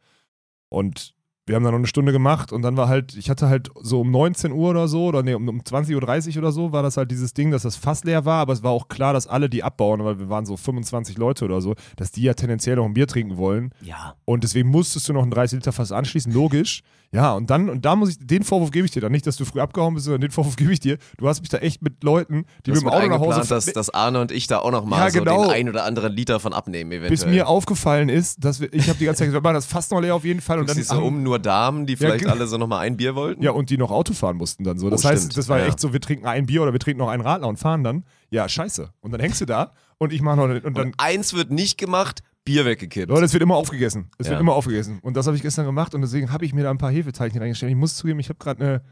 Und 0.69 1.13
wir 1.49 1.55
haben 1.55 1.63
dann 1.63 1.73
noch 1.73 1.79
eine 1.79 1.87
Stunde 1.87 2.11
gemacht 2.11 2.53
und 2.53 2.61
dann 2.61 2.77
war 2.77 2.87
halt, 2.87 3.15
ich 3.15 3.27
hatte 3.27 3.49
halt 3.49 3.71
so 3.81 4.01
um 4.01 4.11
19 4.11 4.51
Uhr 4.51 4.69
oder 4.69 4.87
so, 4.87 5.05
oder 5.05 5.23
nee, 5.23 5.33
um, 5.33 5.49
um 5.49 5.61
20.30 5.61 6.35
Uhr 6.35 6.37
oder 6.43 6.51
so, 6.51 6.71
war 6.71 6.83
das 6.83 6.95
halt 6.95 7.09
dieses 7.09 7.33
Ding, 7.33 7.49
dass 7.49 7.63
das 7.63 7.75
Fass 7.75 8.03
leer 8.03 8.23
war, 8.23 8.39
aber 8.39 8.53
es 8.53 8.61
war 8.61 8.69
auch 8.69 8.87
klar, 8.87 9.13
dass 9.13 9.25
alle, 9.25 9.49
die 9.49 9.63
abbauen, 9.63 10.05
weil 10.05 10.19
wir 10.19 10.29
waren 10.29 10.45
so 10.45 10.55
25 10.55 11.17
Leute 11.17 11.45
oder 11.45 11.59
so, 11.59 11.73
dass 11.95 12.11
die 12.11 12.21
ja 12.21 12.35
tendenziell 12.35 12.75
noch 12.75 12.85
ein 12.85 12.93
Bier 12.93 13.07
trinken 13.07 13.37
wollen. 13.37 13.73
ja. 13.81 14.13
Und 14.25 14.43
deswegen 14.43 14.69
musstest 14.69 15.09
du 15.09 15.13
noch 15.13 15.23
ein 15.23 15.31
30 15.31 15.57
Liter 15.57 15.71
Fass 15.71 15.91
anschließen, 15.91 16.31
logisch. 16.31 16.83
Ja, 17.11 17.33
und 17.33 17.49
dann, 17.49 17.69
und 17.69 17.85
da 17.85 17.95
muss 17.95 18.09
ich, 18.11 18.17
den 18.19 18.43
Vorwurf 18.43 18.69
gebe 18.69 18.85
ich 18.85 18.91
dir 18.91 19.01
dann 19.01 19.11
nicht, 19.11 19.25
dass 19.25 19.35
du 19.35 19.43
früh 19.43 19.59
abgehauen 19.59 19.95
bist, 19.95 20.05
sondern 20.05 20.21
den 20.21 20.29
Vorwurf 20.29 20.55
gebe 20.57 20.71
ich 20.71 20.79
dir. 20.79 20.99
Du 21.17 21.27
hast 21.27 21.39
mich 21.41 21.49
da 21.49 21.57
echt 21.57 21.81
mit 21.81 22.03
Leuten, 22.03 22.45
die 22.67 22.69
Du 22.69 22.73
mit 22.73 22.81
dem 22.83 22.89
Auto 22.89 23.07
nach 23.07 23.19
Hause 23.19 23.47
dass, 23.49 23.65
dass 23.65 23.89
Arne 23.89 24.21
und 24.21 24.31
ich 24.31 24.45
da 24.45 24.59
auch 24.59 24.69
noch 24.69 24.85
mal 24.85 24.99
Ja, 25.05 25.09
so 25.09 25.17
genau. 25.19 25.41
den 25.45 25.51
ein 25.51 25.69
oder 25.69 25.85
anderen 25.85 26.13
Liter 26.13 26.39
von 26.39 26.53
abnehmen 26.53 26.91
eventuell. 26.91 27.09
bis 27.09 27.25
mir 27.25 27.47
aufgefallen 27.47 28.09
ist, 28.09 28.45
dass 28.45 28.59
wir, 28.61 28.71
ich 28.73 28.87
habe 28.89 28.99
die 28.99 29.05
ganze 29.05 29.19
Zeit 29.19 29.27
gesagt, 29.29 29.43
wir 29.43 29.47
machen 29.47 29.55
das 29.55 29.65
Fass 29.65 29.89
noch 29.89 30.01
leer 30.01 30.13
auf 30.13 30.23
jeden 30.23 30.39
Fall. 30.41 30.59
Und 30.59 30.67
Guckst 30.67 30.91
dann 30.91 30.97
so 30.99 31.03
um 31.03 31.23
nur 31.23 31.39
Damen, 31.39 31.87
die 31.87 31.95
vielleicht 31.95 32.19
genau. 32.19 32.33
alle 32.33 32.45
so 32.45 32.57
noch 32.57 32.67
mal 32.67 32.77
ein 32.79 32.95
Bier 32.95 33.15
wollten. 33.15 33.41
Ja, 33.41 33.51
und 33.51 33.71
die 33.71 33.77
noch 33.79 33.89
Auto 33.89 34.13
fahren 34.13 34.37
mussten 34.37 34.63
dann 34.63 34.77
so. 34.77 34.91
Das 34.91 35.03
Oh, 35.03 35.09
heißt, 35.09 35.23
stimmt. 35.23 35.37
das 35.37 35.49
war 35.49 35.57
Ja, 35.59 35.65
echt 35.65 35.79
so, 35.79 35.91
wir 35.93 36.01
trinken 36.01 36.27
ein 36.27 36.45
Bier 36.45 36.61
oder 36.61 36.73
wir 36.73 36.79
trinken 36.79 36.99
noch 36.99 37.09
einen 37.09 37.23
Radler 37.23 37.47
und 37.47 37.57
fahren 37.57 37.83
dann. 37.83 38.03
Ja, 38.29 38.47
scheiße. 38.47 38.91
Und 39.01 39.11
dann 39.11 39.19
hängst 39.21 39.41
du 39.41 39.45
da 39.45 39.73
und 39.97 40.13
ich 40.13 40.21
mache 40.21 40.37
noch 40.37 40.43
und 40.43 40.77
dann. 40.77 40.85
Und 40.89 40.93
eins 40.99 41.33
wird 41.33 41.49
nicht 41.49 41.79
gemacht, 41.79 42.21
Bier 42.51 42.65
weggekippt. 42.65 43.09
Leute, 43.09 43.25
es 43.25 43.33
wird 43.33 43.43
immer 43.43 43.55
aufgegessen. 43.55 44.09
Es 44.17 44.25
Ja. 44.27 44.31
wird 44.31 44.41
immer 44.41 44.53
aufgegessen. 44.53 44.99
Und 45.01 45.15
das 45.15 45.27
habe 45.27 45.35
ich 45.37 45.43
gestern 45.43 45.65
gemacht 45.65 45.93
und 45.93 46.01
deswegen 46.01 46.31
habe 46.31 46.45
ich 46.45 46.53
mir 46.53 46.63
da 46.63 46.71
ein 46.71 46.77
paar 46.79 46.91
Hefeteilchen 46.91 47.39
reingestellt. 47.41 47.69
Ich 47.71 47.77
muss 47.77 47.95
zugeben, 47.95 48.19
ich 48.19 48.29
habe 48.29 48.39
gerade 48.39 48.63
eine. 48.63 48.83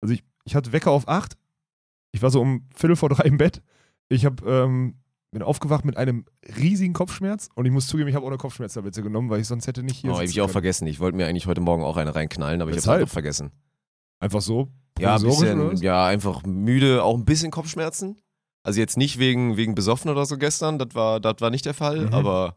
Also 0.00 0.12
ich, 0.14 0.24
ich 0.44 0.54
hatte 0.54 0.72
Wecker 0.72 0.90
auf 0.90 1.06
8. 1.08 1.36
Ich 2.12 2.22
war 2.22 2.30
so 2.30 2.40
um 2.40 2.68
Viertel 2.74 2.96
vor 2.96 3.08
drei 3.08 3.24
im 3.24 3.36
Bett. 3.38 3.62
Ich 4.08 4.24
habe 4.24 4.44
ähm, 4.50 4.94
bin 5.30 5.42
aufgewacht 5.42 5.84
mit 5.84 5.96
einem 5.96 6.24
riesigen 6.58 6.94
Kopfschmerz 6.94 7.48
und 7.54 7.66
ich 7.66 7.72
muss 7.72 7.86
zugeben, 7.86 8.08
ich 8.08 8.14
habe 8.16 8.24
auch 8.24 8.30
eine 8.30 8.38
Kopfschmerztablette 8.38 9.02
genommen, 9.02 9.28
weil 9.30 9.40
ich 9.40 9.46
sonst 9.46 9.66
hätte 9.66 9.82
nicht 9.82 9.96
hier. 9.98 10.10
Oh, 10.10 10.14
hab 10.14 10.20
sitzen 10.22 10.30
ich 10.32 10.40
auch 10.40 10.46
können. 10.46 10.52
vergessen. 10.52 10.86
Ich 10.86 10.98
wollte 10.98 11.16
mir 11.16 11.26
eigentlich 11.26 11.46
heute 11.46 11.60
Morgen 11.60 11.82
auch 11.84 11.96
eine 11.96 12.14
reinknallen, 12.14 12.60
aber 12.62 12.70
ich 12.70 12.76
Weshalb? 12.78 12.94
habe 12.94 13.02
einfach 13.02 13.12
vergessen. 13.12 13.50
Einfach 14.18 14.40
so. 14.40 14.68
Ja, 14.98 15.16
ein 15.16 15.22
bisschen, 15.22 15.76
ja, 15.76 16.06
einfach 16.06 16.42
müde, 16.44 17.02
auch 17.04 17.16
ein 17.16 17.24
bisschen 17.26 17.50
Kopfschmerzen. 17.50 18.16
Also 18.62 18.80
jetzt 18.80 18.96
nicht 18.96 19.18
wegen, 19.18 19.56
wegen 19.56 19.74
besoffen 19.74 20.10
oder 20.10 20.24
so 20.26 20.38
gestern, 20.38 20.78
das 20.78 20.94
war, 20.94 21.20
das 21.20 21.36
war 21.40 21.50
nicht 21.50 21.66
der 21.66 21.74
Fall, 21.74 22.06
Mhm. 22.06 22.14
aber 22.14 22.56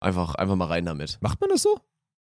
einfach, 0.00 0.34
einfach 0.34 0.56
mal 0.56 0.66
rein 0.66 0.84
damit. 0.84 1.18
Macht 1.20 1.40
man 1.40 1.50
das 1.50 1.62
so? 1.62 1.80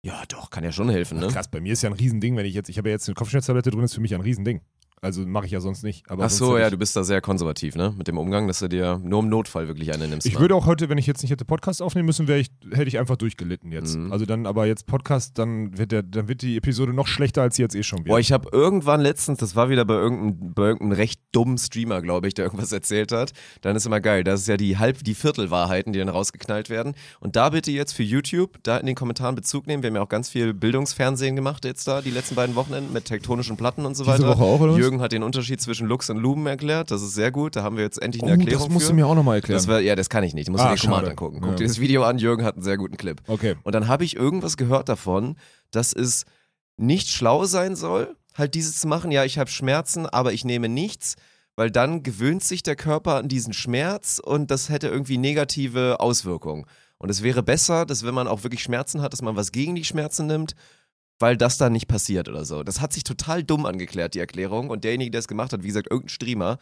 Ja, 0.02 0.22
doch, 0.28 0.50
kann 0.50 0.64
ja 0.64 0.72
schon 0.72 0.88
helfen, 0.88 1.18
ne? 1.18 1.28
Krass, 1.28 1.50
bei 1.50 1.60
mir 1.60 1.72
ist 1.72 1.82
ja 1.82 1.90
ein 1.90 1.94
Riesending, 1.94 2.36
wenn 2.36 2.46
ich 2.46 2.54
jetzt, 2.54 2.68
ich 2.68 2.78
habe 2.78 2.88
ja 2.88 2.94
jetzt 2.94 3.08
eine 3.08 3.14
Kopfschmerztablette 3.14 3.70
drin, 3.70 3.82
ist 3.82 3.94
für 3.94 4.00
mich 4.00 4.14
ein 4.14 4.20
Riesending. 4.20 4.60
Also 5.00 5.26
mache 5.26 5.46
ich 5.46 5.52
ja 5.52 5.60
sonst 5.60 5.82
nicht. 5.84 6.10
Aber 6.10 6.24
Ach 6.24 6.30
so, 6.30 6.58
ja, 6.58 6.70
du 6.70 6.76
bist 6.76 6.96
da 6.96 7.04
sehr 7.04 7.20
konservativ, 7.20 7.76
ne? 7.76 7.94
Mit 7.96 8.08
dem 8.08 8.18
Umgang, 8.18 8.46
dass 8.46 8.58
du 8.58 8.68
dir 8.68 9.00
nur 9.02 9.20
im 9.22 9.28
Notfall 9.28 9.68
wirklich 9.68 9.92
eine 9.92 10.08
nimmst. 10.08 10.26
Ich 10.26 10.34
ne? 10.34 10.40
würde 10.40 10.54
auch 10.54 10.66
heute, 10.66 10.88
wenn 10.88 10.98
ich 10.98 11.06
jetzt 11.06 11.22
nicht 11.22 11.30
hätte 11.30 11.44
Podcast 11.44 11.82
aufnehmen 11.82 12.06
müssen, 12.06 12.28
wäre 12.28 12.40
ich, 12.40 12.48
hätte 12.72 12.88
ich 12.88 12.98
einfach 12.98 13.16
durchgelitten 13.16 13.72
jetzt. 13.72 13.96
Mhm. 13.96 14.12
Also 14.12 14.26
dann, 14.26 14.46
aber 14.46 14.66
jetzt 14.66 14.86
Podcast, 14.86 15.38
dann 15.38 15.76
wird 15.78 15.92
der, 15.92 16.02
dann 16.02 16.28
wird 16.28 16.42
die 16.42 16.56
Episode 16.56 16.92
noch 16.92 17.06
schlechter, 17.06 17.42
als 17.42 17.56
sie 17.56 17.62
jetzt 17.62 17.74
eh 17.74 17.82
schon 17.82 18.00
wird. 18.00 18.08
Boah, 18.08 18.18
ich 18.18 18.32
habe 18.32 18.48
irgendwann 18.52 19.00
letztens, 19.00 19.38
das 19.38 19.54
war 19.54 19.70
wieder 19.70 19.84
bei 19.84 19.94
irgendeinem, 19.94 20.54
bei 20.54 20.62
irgendeinem 20.64 20.92
recht 20.92 21.20
dummen 21.32 21.58
Streamer, 21.58 22.02
glaube 22.02 22.28
ich, 22.28 22.34
der 22.34 22.46
irgendwas 22.46 22.72
erzählt 22.72 23.12
hat. 23.12 23.32
Dann 23.60 23.76
ist 23.76 23.86
immer 23.86 24.00
geil. 24.00 24.24
Das 24.24 24.40
ist 24.40 24.48
ja 24.48 24.56
die 24.56 24.78
Halb-, 24.78 25.04
die 25.04 25.14
Viertelwahrheiten, 25.14 25.92
die 25.92 25.98
dann 25.98 26.08
rausgeknallt 26.08 26.70
werden. 26.70 26.94
Und 27.20 27.36
da 27.36 27.50
bitte 27.50 27.70
jetzt 27.70 27.92
für 27.92 28.02
YouTube, 28.02 28.58
da 28.62 28.78
in 28.78 28.86
den 28.86 28.94
Kommentaren 28.94 29.34
Bezug 29.34 29.66
nehmen. 29.66 29.82
Wir 29.82 29.88
haben 29.88 29.96
ja 29.96 30.02
auch 30.02 30.08
ganz 30.08 30.28
viel 30.28 30.54
Bildungsfernsehen 30.54 31.36
gemacht 31.36 31.64
jetzt 31.64 31.86
da, 31.86 32.02
die 32.02 32.10
letzten 32.10 32.34
beiden 32.34 32.54
Wochenenden 32.56 32.92
mit 32.92 33.04
tektonischen 33.04 33.56
Platten 33.56 33.86
und 33.86 33.96
so 33.96 34.04
Diese 34.04 34.18
weiter. 34.18 34.28
Woche 34.28 34.42
auch, 34.42 34.60
oder 34.60 34.72
was? 34.72 34.78
Jürgen 34.88 35.02
hat 35.02 35.12
den 35.12 35.22
Unterschied 35.22 35.60
zwischen 35.60 35.86
Lux 35.86 36.08
und 36.10 36.16
Lumen 36.18 36.46
erklärt. 36.46 36.90
Das 36.90 37.02
ist 37.02 37.14
sehr 37.14 37.30
gut. 37.30 37.56
Da 37.56 37.62
haben 37.62 37.76
wir 37.76 37.84
jetzt 37.84 38.00
endlich 38.00 38.22
eine 38.22 38.32
oh, 38.32 38.34
Erklärung 38.36 38.64
das 38.64 38.72
musst 38.72 38.86
für. 38.86 38.92
du 38.92 38.96
mir 38.96 39.06
auch 39.06 39.14
nochmal 39.14 39.36
erklären. 39.36 39.58
das 39.58 39.68
war, 39.68 39.80
ja, 39.80 39.94
das 39.96 40.08
kann 40.08 40.24
ich 40.24 40.32
nicht. 40.34 40.48
Du 40.48 40.52
musst 40.52 40.64
Ah, 40.64 40.70
dir 40.70 40.76
den 40.76 40.80
Command 40.88 41.08
angucken. 41.08 41.40
Guck 41.40 41.50
Ja. 41.50 41.56
dir 41.56 41.66
das 41.66 41.78
Video 41.78 42.04
an. 42.04 42.18
Jürgen 42.18 42.44
hat 42.44 42.54
einen 42.54 42.62
sehr 42.64 42.76
guten 42.78 42.96
Clip. 42.96 43.20
okay. 43.26 43.56
Und 43.64 43.74
dann 43.74 43.86
habe 43.88 44.04
ich 44.04 44.16
irgendwas 44.16 44.56
gehört 44.56 44.88
davon, 44.88 45.36
dass 45.70 45.92
es 45.92 46.24
nicht 46.76 47.08
schlau 47.08 47.44
sein 47.44 47.76
soll, 47.76 48.16
halt 48.34 48.54
dieses 48.54 48.78
zu 48.80 48.88
machen. 48.88 49.10
Ja, 49.10 49.24
ich 49.24 49.38
habe 49.38 49.50
Schmerzen, 49.50 50.06
aber 50.06 50.32
ich 50.32 50.44
nehme 50.44 50.68
nichts, 50.68 51.16
weil 51.56 51.70
dann 51.70 52.02
gewöhnt 52.02 52.42
sich 52.42 52.62
der 52.62 52.76
Körper 52.76 53.16
an 53.16 53.28
diesen 53.28 53.52
Schmerz 53.52 54.20
und 54.24 54.50
das 54.50 54.68
hätte 54.68 54.88
irgendwie 54.88 55.18
negative 55.18 56.00
Auswirkungen. 56.00 56.64
Und 56.98 57.10
es 57.10 57.22
wäre 57.22 57.42
besser, 57.42 57.84
dass 57.86 58.04
wenn 58.04 58.14
man 58.14 58.26
auch 58.26 58.42
wirklich 58.42 58.62
Schmerzen 58.62 59.02
hat, 59.02 59.12
dass 59.12 59.22
man 59.22 59.36
was 59.36 59.52
gegen 59.52 59.74
die 59.74 59.84
Schmerzen 59.84 60.26
nimmt, 60.26 60.54
weil 61.18 61.36
das 61.36 61.58
dann 61.58 61.72
nicht 61.72 61.88
passiert 61.88 62.28
oder 62.28 62.44
so. 62.44 62.62
Das 62.62 62.80
hat 62.80 62.92
sich 62.92 63.04
total 63.04 63.42
dumm 63.42 63.66
angeklärt, 63.66 64.14
die 64.14 64.20
Erklärung. 64.20 64.70
Und 64.70 64.84
derjenige, 64.84 65.10
der 65.10 65.20
es 65.20 65.28
gemacht 65.28 65.52
hat, 65.52 65.62
wie 65.62 65.68
gesagt, 65.68 65.90
irgendein 65.90 66.10
Streamer, 66.10 66.58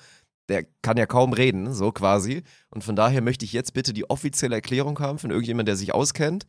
der 0.49 0.65
kann 0.83 0.97
ja 0.97 1.07
kaum 1.07 1.33
reden, 1.33 1.73
so 1.73 1.93
quasi. 1.93 2.43
Und 2.71 2.85
von 2.85 2.97
daher 2.97 3.21
möchte 3.21 3.45
ich 3.45 3.53
jetzt 3.53 3.75
bitte 3.75 3.93
die 3.93 4.09
offizielle 4.09 4.55
Erklärung 4.55 4.99
haben 5.01 5.19
von 5.19 5.31
irgendjemandem, 5.31 5.67
der 5.67 5.77
sich 5.77 5.93
auskennt. 5.93 6.47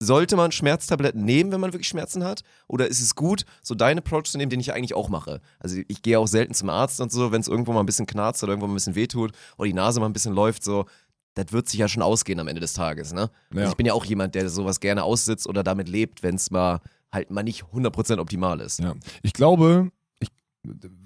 Sollte 0.00 0.36
man 0.36 0.52
Schmerztabletten 0.52 1.24
nehmen, 1.24 1.52
wenn 1.52 1.60
man 1.60 1.72
wirklich 1.72 1.88
Schmerzen 1.88 2.24
hat? 2.24 2.42
Oder 2.66 2.88
ist 2.88 3.00
es 3.00 3.14
gut, 3.14 3.44
so 3.62 3.74
deinen 3.74 3.98
Approach 3.98 4.24
zu 4.24 4.38
nehmen, 4.38 4.50
den 4.50 4.60
ich 4.60 4.72
eigentlich 4.72 4.94
auch 4.94 5.08
mache? 5.08 5.40
Also 5.60 5.80
ich 5.86 6.02
gehe 6.02 6.18
auch 6.18 6.26
selten 6.26 6.52
zum 6.54 6.68
Arzt 6.68 7.00
und 7.00 7.12
so, 7.12 7.32
wenn 7.32 7.40
es 7.40 7.48
irgendwo 7.48 7.72
mal 7.72 7.80
ein 7.80 7.86
bisschen 7.86 8.06
knarzt 8.06 8.42
oder 8.42 8.52
irgendwo 8.52 8.66
mal 8.66 8.72
ein 8.72 8.76
bisschen 8.76 8.96
wehtut 8.96 9.32
oder 9.56 9.66
die 9.66 9.72
Nase 9.72 10.00
mal 10.00 10.06
ein 10.06 10.12
bisschen 10.12 10.34
läuft, 10.34 10.64
so, 10.64 10.86
das 11.34 11.52
wird 11.52 11.68
sich 11.68 11.80
ja 11.80 11.88
schon 11.88 12.02
ausgehen 12.02 12.40
am 12.40 12.48
Ende 12.48 12.60
des 12.60 12.74
Tages, 12.74 13.12
ne? 13.12 13.30
Ja. 13.52 13.60
Also 13.60 13.70
ich 13.70 13.76
bin 13.76 13.86
ja 13.86 13.92
auch 13.92 14.04
jemand, 14.04 14.34
der 14.34 14.48
sowas 14.48 14.80
gerne 14.80 15.04
aussitzt 15.04 15.48
oder 15.48 15.62
damit 15.62 15.88
lebt, 15.88 16.22
wenn 16.22 16.36
es 16.36 16.50
mal 16.50 16.80
halt 17.14 17.30
mal 17.30 17.42
nicht 17.42 17.64
100% 17.72 18.18
optimal 18.18 18.60
ist. 18.60 18.80
Ja. 18.80 18.94
Ich 19.22 19.32
glaube, 19.32 19.90
ich, 20.20 20.28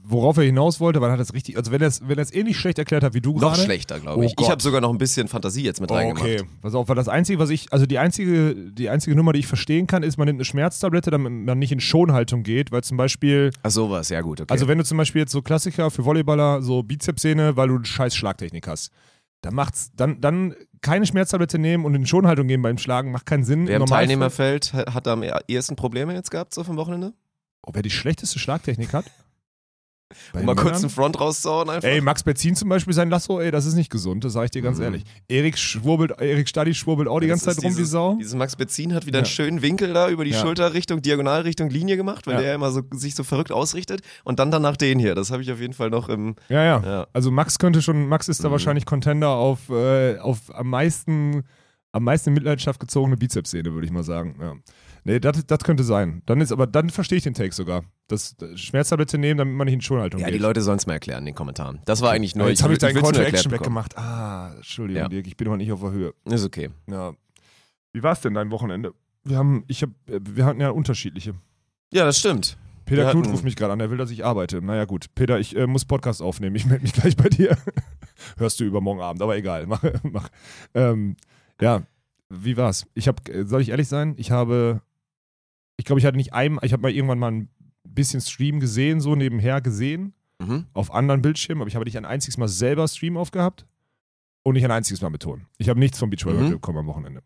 worauf 0.03 0.37
er 0.37 0.45
hinaus 0.45 0.81
wollte, 0.81 1.01
weil 1.01 1.09
er 1.11 1.13
hat 1.15 1.21
das 1.21 1.35
richtig, 1.35 1.57
also 1.57 1.71
wenn 1.73 1.81
er 1.81 1.89
es 1.89 2.01
wenn 2.07 2.17
er 2.19 2.23
es 2.23 2.33
ähnlich 2.33 2.57
schlecht 2.57 2.79
erklärt 2.79 3.03
hat 3.03 3.15
wie 3.15 3.21
du 3.21 3.33
Noch 3.35 3.41
gerade. 3.53 3.61
schlechter, 3.63 4.01
glaube 4.01 4.21
Oh 4.21 4.23
ich. 4.23 4.31
ich 4.31 4.37
Gott. 4.37 4.51
habe 4.51 4.63
sogar 4.63 4.81
noch 4.81 4.91
ein 4.91 4.99
bisschen 4.99 5.29
Fantasie 5.29 5.63
jetzt 5.63 5.81
mit 5.81 5.91
Oh, 5.91 5.95
reingemacht. 5.95 6.23
okay, 6.25 6.43
pass 6.63 6.75
auf, 6.75 6.89
weil 6.89 6.97
das 6.97 7.09
Einzige, 7.09 7.39
was 7.39 7.51
ich, 7.51 7.73
also 7.73 7.85
die 7.87 7.99
einzige, 7.99 8.55
die 8.55 8.89
einzige 8.89 9.15
Nummer, 9.17 9.33
die 9.33 9.41
ich 9.41 9.47
verstehen 9.47 9.87
kann, 9.87 10.03
ist, 10.03 10.17
man 10.17 10.27
nimmt 10.27 10.39
eine 10.39 10.45
Schmerztablette, 10.45 11.11
damit 11.11 11.33
man 11.33 11.59
nicht 11.59 11.73
in 11.73 11.81
Schonhaltung 11.81 12.43
geht, 12.43 12.73
weil 12.73 12.83
zum 12.85 12.97
Beispiel, 12.97 13.51
Ach 13.63 13.71
sowas, 13.71 14.09
ja 14.09 14.21
gut, 14.21 14.41
okay. 14.41 14.53
also 14.53 14.69
wenn 14.69 14.79
du 14.79 14.85
zum 14.85 14.97
Beispiel 14.99 15.21
jetzt 15.23 15.33
so 15.33 15.43
Klassiker 15.43 15.91
für 15.91 16.05
Volleyballer, 16.05 16.63
so 16.63 16.83
Bizepssehne, 16.83 17.57
weil 17.57 17.69
du 17.69 17.77
eine 17.77 17.85
scheiß 17.85 18.15
Schlagtechnik 18.17 18.67
hast, 18.69 18.91
dann 19.43 19.55
macht's, 19.55 19.91
dann, 19.95 20.21
dann 20.21 20.55
keine 20.83 21.07
Schmerztablette 21.07 21.59
nehmen 21.59 21.85
und 21.85 21.95
in 21.95 22.07
Schonhaltung 22.07 22.49
gehen 22.49 22.63
beim 22.63 22.79
Schlagen, 22.79 23.11
macht 23.13 23.27
keinen 23.27 23.45
Sinn. 23.45 23.67
Wer 23.67 23.77
im 23.77 23.81
Normalfall- 23.83 23.99
Teilnehmerfeld 24.07 24.73
hat 24.73 24.95
hat 24.95 25.09
am 25.09 25.25
ehesten 25.49 25.77
Probleme 25.77 26.15
jetzt 26.15 26.31
gehabt, 26.31 26.55
so 26.55 26.65
vom 26.65 26.77
Wochenende? 26.77 27.13
Oh, 27.67 27.71
wer 27.75 27.83
die 27.83 27.91
schlechteste 27.91 28.39
Schlagtechnik 28.39 28.93
hat? 28.93 29.05
Bei 30.33 30.41
Um 30.41 30.47
mal 30.47 30.55
kurz 30.57 30.81
einen 30.81 30.89
Front 30.89 31.21
rauszuhauen 31.21 31.69
einfach. 31.69 31.87
Ey, 31.89 32.01
Max 32.01 32.23
Betzin 32.23 32.57
zum 32.57 32.71
Beispiel, 32.71 32.95
sein 32.95 33.11
Lasso, 33.11 33.41
ey, 33.41 33.51
das 33.51 33.67
ist 33.67 33.75
nicht 33.75 33.91
gesund, 33.91 34.25
das 34.25 34.33
sage 34.33 34.47
ich 34.47 34.51
dir 34.53 34.63
ganz 34.63 34.79
Mhm. 34.79 34.85
ehrlich. 34.85 35.05
Erik 35.29 35.59
schwurbelt, 35.59 36.13
Erik 36.19 36.49
Stadi 36.49 36.73
schwurbelt 36.75 37.09
auch 37.09 37.21
die 37.21 37.27
ganze 37.27 37.45
Zeit 37.45 37.59
rum 37.59 37.65
wie 37.73 37.77
dieses- 37.77 37.91
Sau. 37.91 38.17
Dieses 38.19 38.35
Max 38.35 38.57
Benzin 38.57 38.95
hat 38.95 39.05
wieder 39.05 39.19
Ja. 39.19 39.25
einen 39.25 39.31
schönen 39.31 39.61
Winkel 39.61 39.93
da 39.93 40.09
über 40.09 40.25
die 40.25 40.31
Ja. 40.31 40.41
Schulterrichtung, 40.41 41.03
Diagonalrichtung, 41.03 41.69
Linie 41.69 41.99
gemacht, 41.99 42.27
weil 42.27 42.35
Ja. 42.37 42.41
der 42.41 42.55
immer 42.55 42.71
so, 42.71 42.83
sich 42.93 43.15
so 43.15 43.23
verrückt 43.23 43.53
ausrichtet. 43.53 44.01
Und 44.25 44.39
dann 44.39 44.51
danach 44.51 44.79
den 44.79 44.99
hier. 44.99 45.15
Das 45.15 45.31
habe 45.31 45.43
ich 45.43 45.53
auf 45.53 45.61
jeden 45.61 45.75
Fall 45.75 45.91
noch 45.91 46.09
im. 46.09 46.37
Ja, 46.49 46.65
ja, 46.65 46.83
Ja. 46.85 47.07
Also 47.13 47.31
Max 47.31 47.59
könnte 47.59 47.83
schon, 47.83 48.09
Max 48.09 48.29
ist 48.29 48.43
da 48.43 48.49
Mhm. 48.49 48.53
wahrscheinlich 48.53 48.87
Contender 48.87 49.29
auf, 49.31 49.69
äh, 49.69 50.17
auf 50.19 50.55
am 50.55 50.71
meisten, 50.71 51.43
am 51.93 52.05
meisten 52.05 52.31
in 52.31 52.35
Mitleidenschaft 52.35 52.81
gezogene 52.81 53.17
Bizepssehne, 53.19 53.73
würde 53.75 53.87
ich 53.87 53.93
mal 53.93 54.05
sagen. 54.05 54.37
Ja. 54.41 54.55
Nee, 55.09 55.21
das, 55.21 55.47
das 55.47 55.61
könnte 55.61 55.85
sein. 55.85 56.23
Dann 56.27 56.41
ist, 56.41 56.53
aber 56.53 56.67
dann 56.67 56.91
verstehe 56.91 57.17
ich 57.19 57.25
den 57.25 57.33
Take 57.35 57.55
sogar. 57.55 57.83
Das, 58.09 58.37
das 58.37 58.61
Schmerztablette 58.61 59.17
nehmen, 59.19 59.39
damit 59.39 59.55
man 59.55 59.65
nicht 59.65 59.75
in 59.75 59.81
Schonhaltung 59.81 60.21
Ja, 60.21 60.27
geht. 60.27 60.35
die 60.35 60.39
Leute 60.39 60.61
sollen 60.61 60.77
es 60.79 60.87
mal 60.87 60.93
erklären 60.95 61.21
in 61.21 61.27
den 61.27 61.35
Kommentaren. 61.35 61.81
Das 61.87 62.03
war 62.03 62.11
eigentlich 62.11 62.35
nur. 62.37 62.45
Ja, 62.47 62.51
jetzt 62.51 62.63
habe 62.63 62.75
ich 62.75 62.79
deinen 62.79 63.01
Call 63.01 63.13
to 63.13 63.21
Action 63.23 63.51
weggemacht. 63.51 63.97
Ah, 63.97 64.53
Entschuldigung, 64.57 65.03
Ja. 65.05 65.09
Dirk, 65.09 65.27
ich 65.27 65.37
bin 65.37 65.47
aber 65.49 65.57
nicht 65.57 65.73
auf 65.73 65.81
der 65.81 65.93
Höhe. 65.93 66.15
Ist 66.27 66.45
okay. 66.45 66.71
Ja. 66.89 67.13
Wie 67.93 68.03
war 68.03 68.13
es 68.13 68.21
denn 68.21 68.35
dein 68.35 68.51
Wochenende? 68.51 68.93
Wir 69.25 69.39
haben, 69.39 69.65
ich 69.67 69.83
hab, 69.83 69.91
äh, 70.09 70.21
wir 70.23 70.45
hatten 70.45 70.61
ja 70.61 70.71
unterschiedliche. 70.71 71.35
Ja, 71.93 72.05
das 72.05 72.19
stimmt. 72.19 72.59
Peter 72.85 73.05
Wir 73.05 73.11
Knut 73.13 73.25
hatten- 73.25 73.33
ruft 73.33 73.45
mich 73.45 73.57
gerade 73.57 73.73
an, 73.73 73.81
er 73.81 73.91
will, 73.91 73.99
dass 73.99 74.11
ich 74.11 74.25
arbeite. 74.27 74.61
Naja, 74.63 74.85
gut. 74.85 75.07
Peter, 75.15 75.39
ich 75.41 75.57
äh, 75.57 75.67
muss 75.67 75.85
Podcast 75.87 76.21
aufnehmen. 76.23 76.55
Ich 76.57 76.67
melde 76.67 76.83
mich 76.83 76.93
gleich 76.95 77.17
bei 77.17 77.29
dir. 77.31 77.57
Hörst 78.37 78.61
du 78.61 78.65
übermorgen 78.65 79.01
Abend, 79.01 79.23
aber 79.23 79.37
egal. 79.37 79.67
Mach, 79.69 79.83
mach. 80.03 80.29
Ähm, 80.75 81.17
ja, 81.61 81.83
wie 82.31 82.57
war's? 82.59 82.87
Ich 82.95 83.09
habe, 83.09 83.23
soll 83.47 83.63
ich 83.63 83.71
ehrlich 83.71 83.89
sein? 83.89 84.15
Ich 84.19 84.31
habe, 84.31 84.83
ich 85.79 85.85
glaube, 85.87 86.01
ich 86.01 86.05
hatte 86.05 86.19
nicht 86.19 86.35
ein, 86.35 86.59
ich 86.63 86.73
habe 86.75 86.83
mal 86.83 86.91
irgendwann 86.93 87.19
mal 87.19 87.31
ein 87.33 87.49
bisschen 87.85 88.21
Stream 88.21 88.61
gesehen, 88.61 89.01
so 89.01 89.15
nebenher 89.15 89.61
gesehen, 89.63 90.13
Mhm. 90.41 90.67
auf 90.73 90.93
anderen 90.93 91.23
Bildschirmen, 91.23 91.63
aber 91.63 91.69
ich 91.69 91.75
habe 91.75 91.85
nicht 91.87 91.97
ein 91.97 92.05
einziges 92.05 92.37
Mal 92.37 92.47
selber 92.49 92.87
Stream 92.87 93.17
aufgehabt 93.17 93.67
und 94.45 94.55
nicht 94.55 94.65
ein 94.65 94.71
einziges 94.71 95.01
Mal 95.01 95.11
mit 95.11 95.23
Ton. 95.23 95.47
Ich 95.57 95.69
habe 95.69 95.81
nichts 95.81 95.99
vom 95.99 96.11
Beachvolleyball 96.11 96.49
Mhm. 96.49 96.53
Bekommen 96.53 96.79
am 96.79 96.87
Wochenende. 96.87 97.23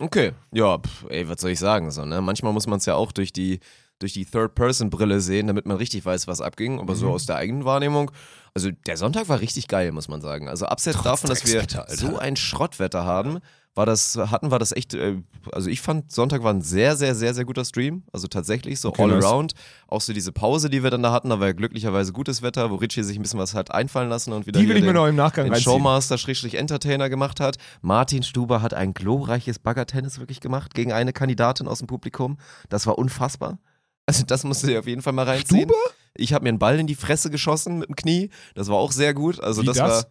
Okay. 0.00 0.32
Ja, 0.52 0.78
pf, 0.78 1.06
ey, 1.08 1.28
was 1.28 1.40
soll 1.40 1.50
ich 1.50 1.58
sagen? 1.58 1.90
So, 1.90 2.04
ne? 2.04 2.20
Manchmal 2.20 2.52
muss 2.52 2.66
man 2.66 2.78
es 2.78 2.86
ja 2.86 2.94
auch 2.94 3.10
durch 3.12 3.32
die, 3.32 3.58
durch 3.98 4.12
die 4.14 4.24
Third-Person-Brille 4.24 5.20
sehen, 5.20 5.46
damit 5.48 5.66
man 5.66 5.76
richtig 5.76 6.04
weiß, 6.04 6.26
was 6.28 6.40
abging. 6.40 6.78
Aber 6.80 6.94
so 6.94 7.06
Mhm. 7.06 7.12
aus 7.12 7.26
der 7.26 7.36
eigenen 7.36 7.64
Wahrnehmung. 7.64 8.10
Also 8.54 8.70
der 8.86 8.96
Sonntag 8.96 9.28
war 9.28 9.40
richtig 9.40 9.66
geil, 9.68 9.92
muss 9.92 10.08
man 10.08 10.20
sagen. 10.20 10.48
Also 10.48 10.66
abseits 10.66 11.02
davon, 11.02 11.28
dass 11.30 11.44
wir 11.46 11.60
Alter. 11.60 11.86
so 11.88 12.16
ein 12.18 12.36
Schrottwetter 12.36 13.04
haben, 13.04 13.38
war 13.74 13.86
das, 13.86 14.16
hatten 14.18 14.50
wir 14.50 14.58
das 14.58 14.72
echt, 14.72 14.92
äh, 14.92 15.16
also 15.50 15.70
ich 15.70 15.80
fand, 15.80 16.12
Sonntag 16.12 16.42
war 16.42 16.52
ein 16.52 16.60
sehr, 16.60 16.94
sehr, 16.96 17.14
sehr, 17.14 17.32
sehr 17.32 17.46
guter 17.46 17.64
Stream. 17.64 18.02
Also 18.12 18.28
tatsächlich 18.28 18.80
so 18.80 18.90
Okay, 18.90 19.02
all 19.02 19.08
nice. 19.08 19.24
around. 19.24 19.52
Auch 19.88 20.00
so 20.02 20.12
diese 20.12 20.30
Pause, 20.30 20.68
die 20.68 20.82
wir 20.82 20.90
dann 20.90 21.02
da 21.02 21.10
hatten, 21.10 21.30
da 21.30 21.40
war 21.40 21.46
ja 21.46 21.52
glücklicherweise 21.54 22.12
gutes 22.12 22.42
Wetter, 22.42 22.70
wo 22.70 22.74
Richie 22.74 23.02
sich 23.02 23.18
ein 23.18 23.22
bisschen 23.22 23.38
was 23.38 23.54
hat 23.54 23.70
einfallen 23.70 24.10
lassen 24.10 24.32
und 24.34 24.46
wieder 24.46 24.60
Die 24.60 24.68
will 24.68 24.76
ich 24.76 24.82
mir 24.82 24.88
den, 24.90 24.96
noch 24.96 25.06
im 25.06 25.16
Nachgang 25.16 25.46
den 25.46 25.54
reinziehen. 25.54 25.72
Showmaster 25.72 26.18
Schrägstrich 26.18 26.56
Entertainer 26.56 27.08
gemacht 27.08 27.40
hat. 27.40 27.56
Martin 27.80 28.22
Stuber 28.22 28.60
hat 28.60 28.74
ein 28.74 28.92
glorreiches 28.92 29.58
Baggertennis 29.58 30.18
wirklich 30.18 30.40
gemacht 30.40 30.74
gegen 30.74 30.92
eine 30.92 31.14
Kandidatin 31.14 31.66
aus 31.66 31.78
dem 31.78 31.86
Publikum. 31.86 32.36
Das 32.68 32.86
war 32.86 32.98
unfassbar. 32.98 33.58
Also 34.04 34.24
das 34.26 34.44
musst 34.44 34.64
du 34.64 34.66
dir 34.66 34.80
auf 34.80 34.86
jeden 34.86 35.00
Fall 35.00 35.14
mal 35.14 35.24
reinziehen. 35.24 35.60
Stuber? 35.62 35.74
Ich 36.14 36.34
habe 36.34 36.42
mir 36.42 36.50
einen 36.50 36.58
Ball 36.58 36.78
in 36.78 36.86
die 36.86 36.94
Fresse 36.94 37.30
geschossen 37.30 37.78
mit 37.78 37.88
dem 37.88 37.96
Knie. 37.96 38.28
Das 38.54 38.68
war 38.68 38.76
auch 38.76 38.92
sehr 38.92 39.14
gut. 39.14 39.40
Also 39.40 39.62
Wie 39.62 39.66
das, 39.66 39.78
das? 39.78 39.90
war 40.04 40.06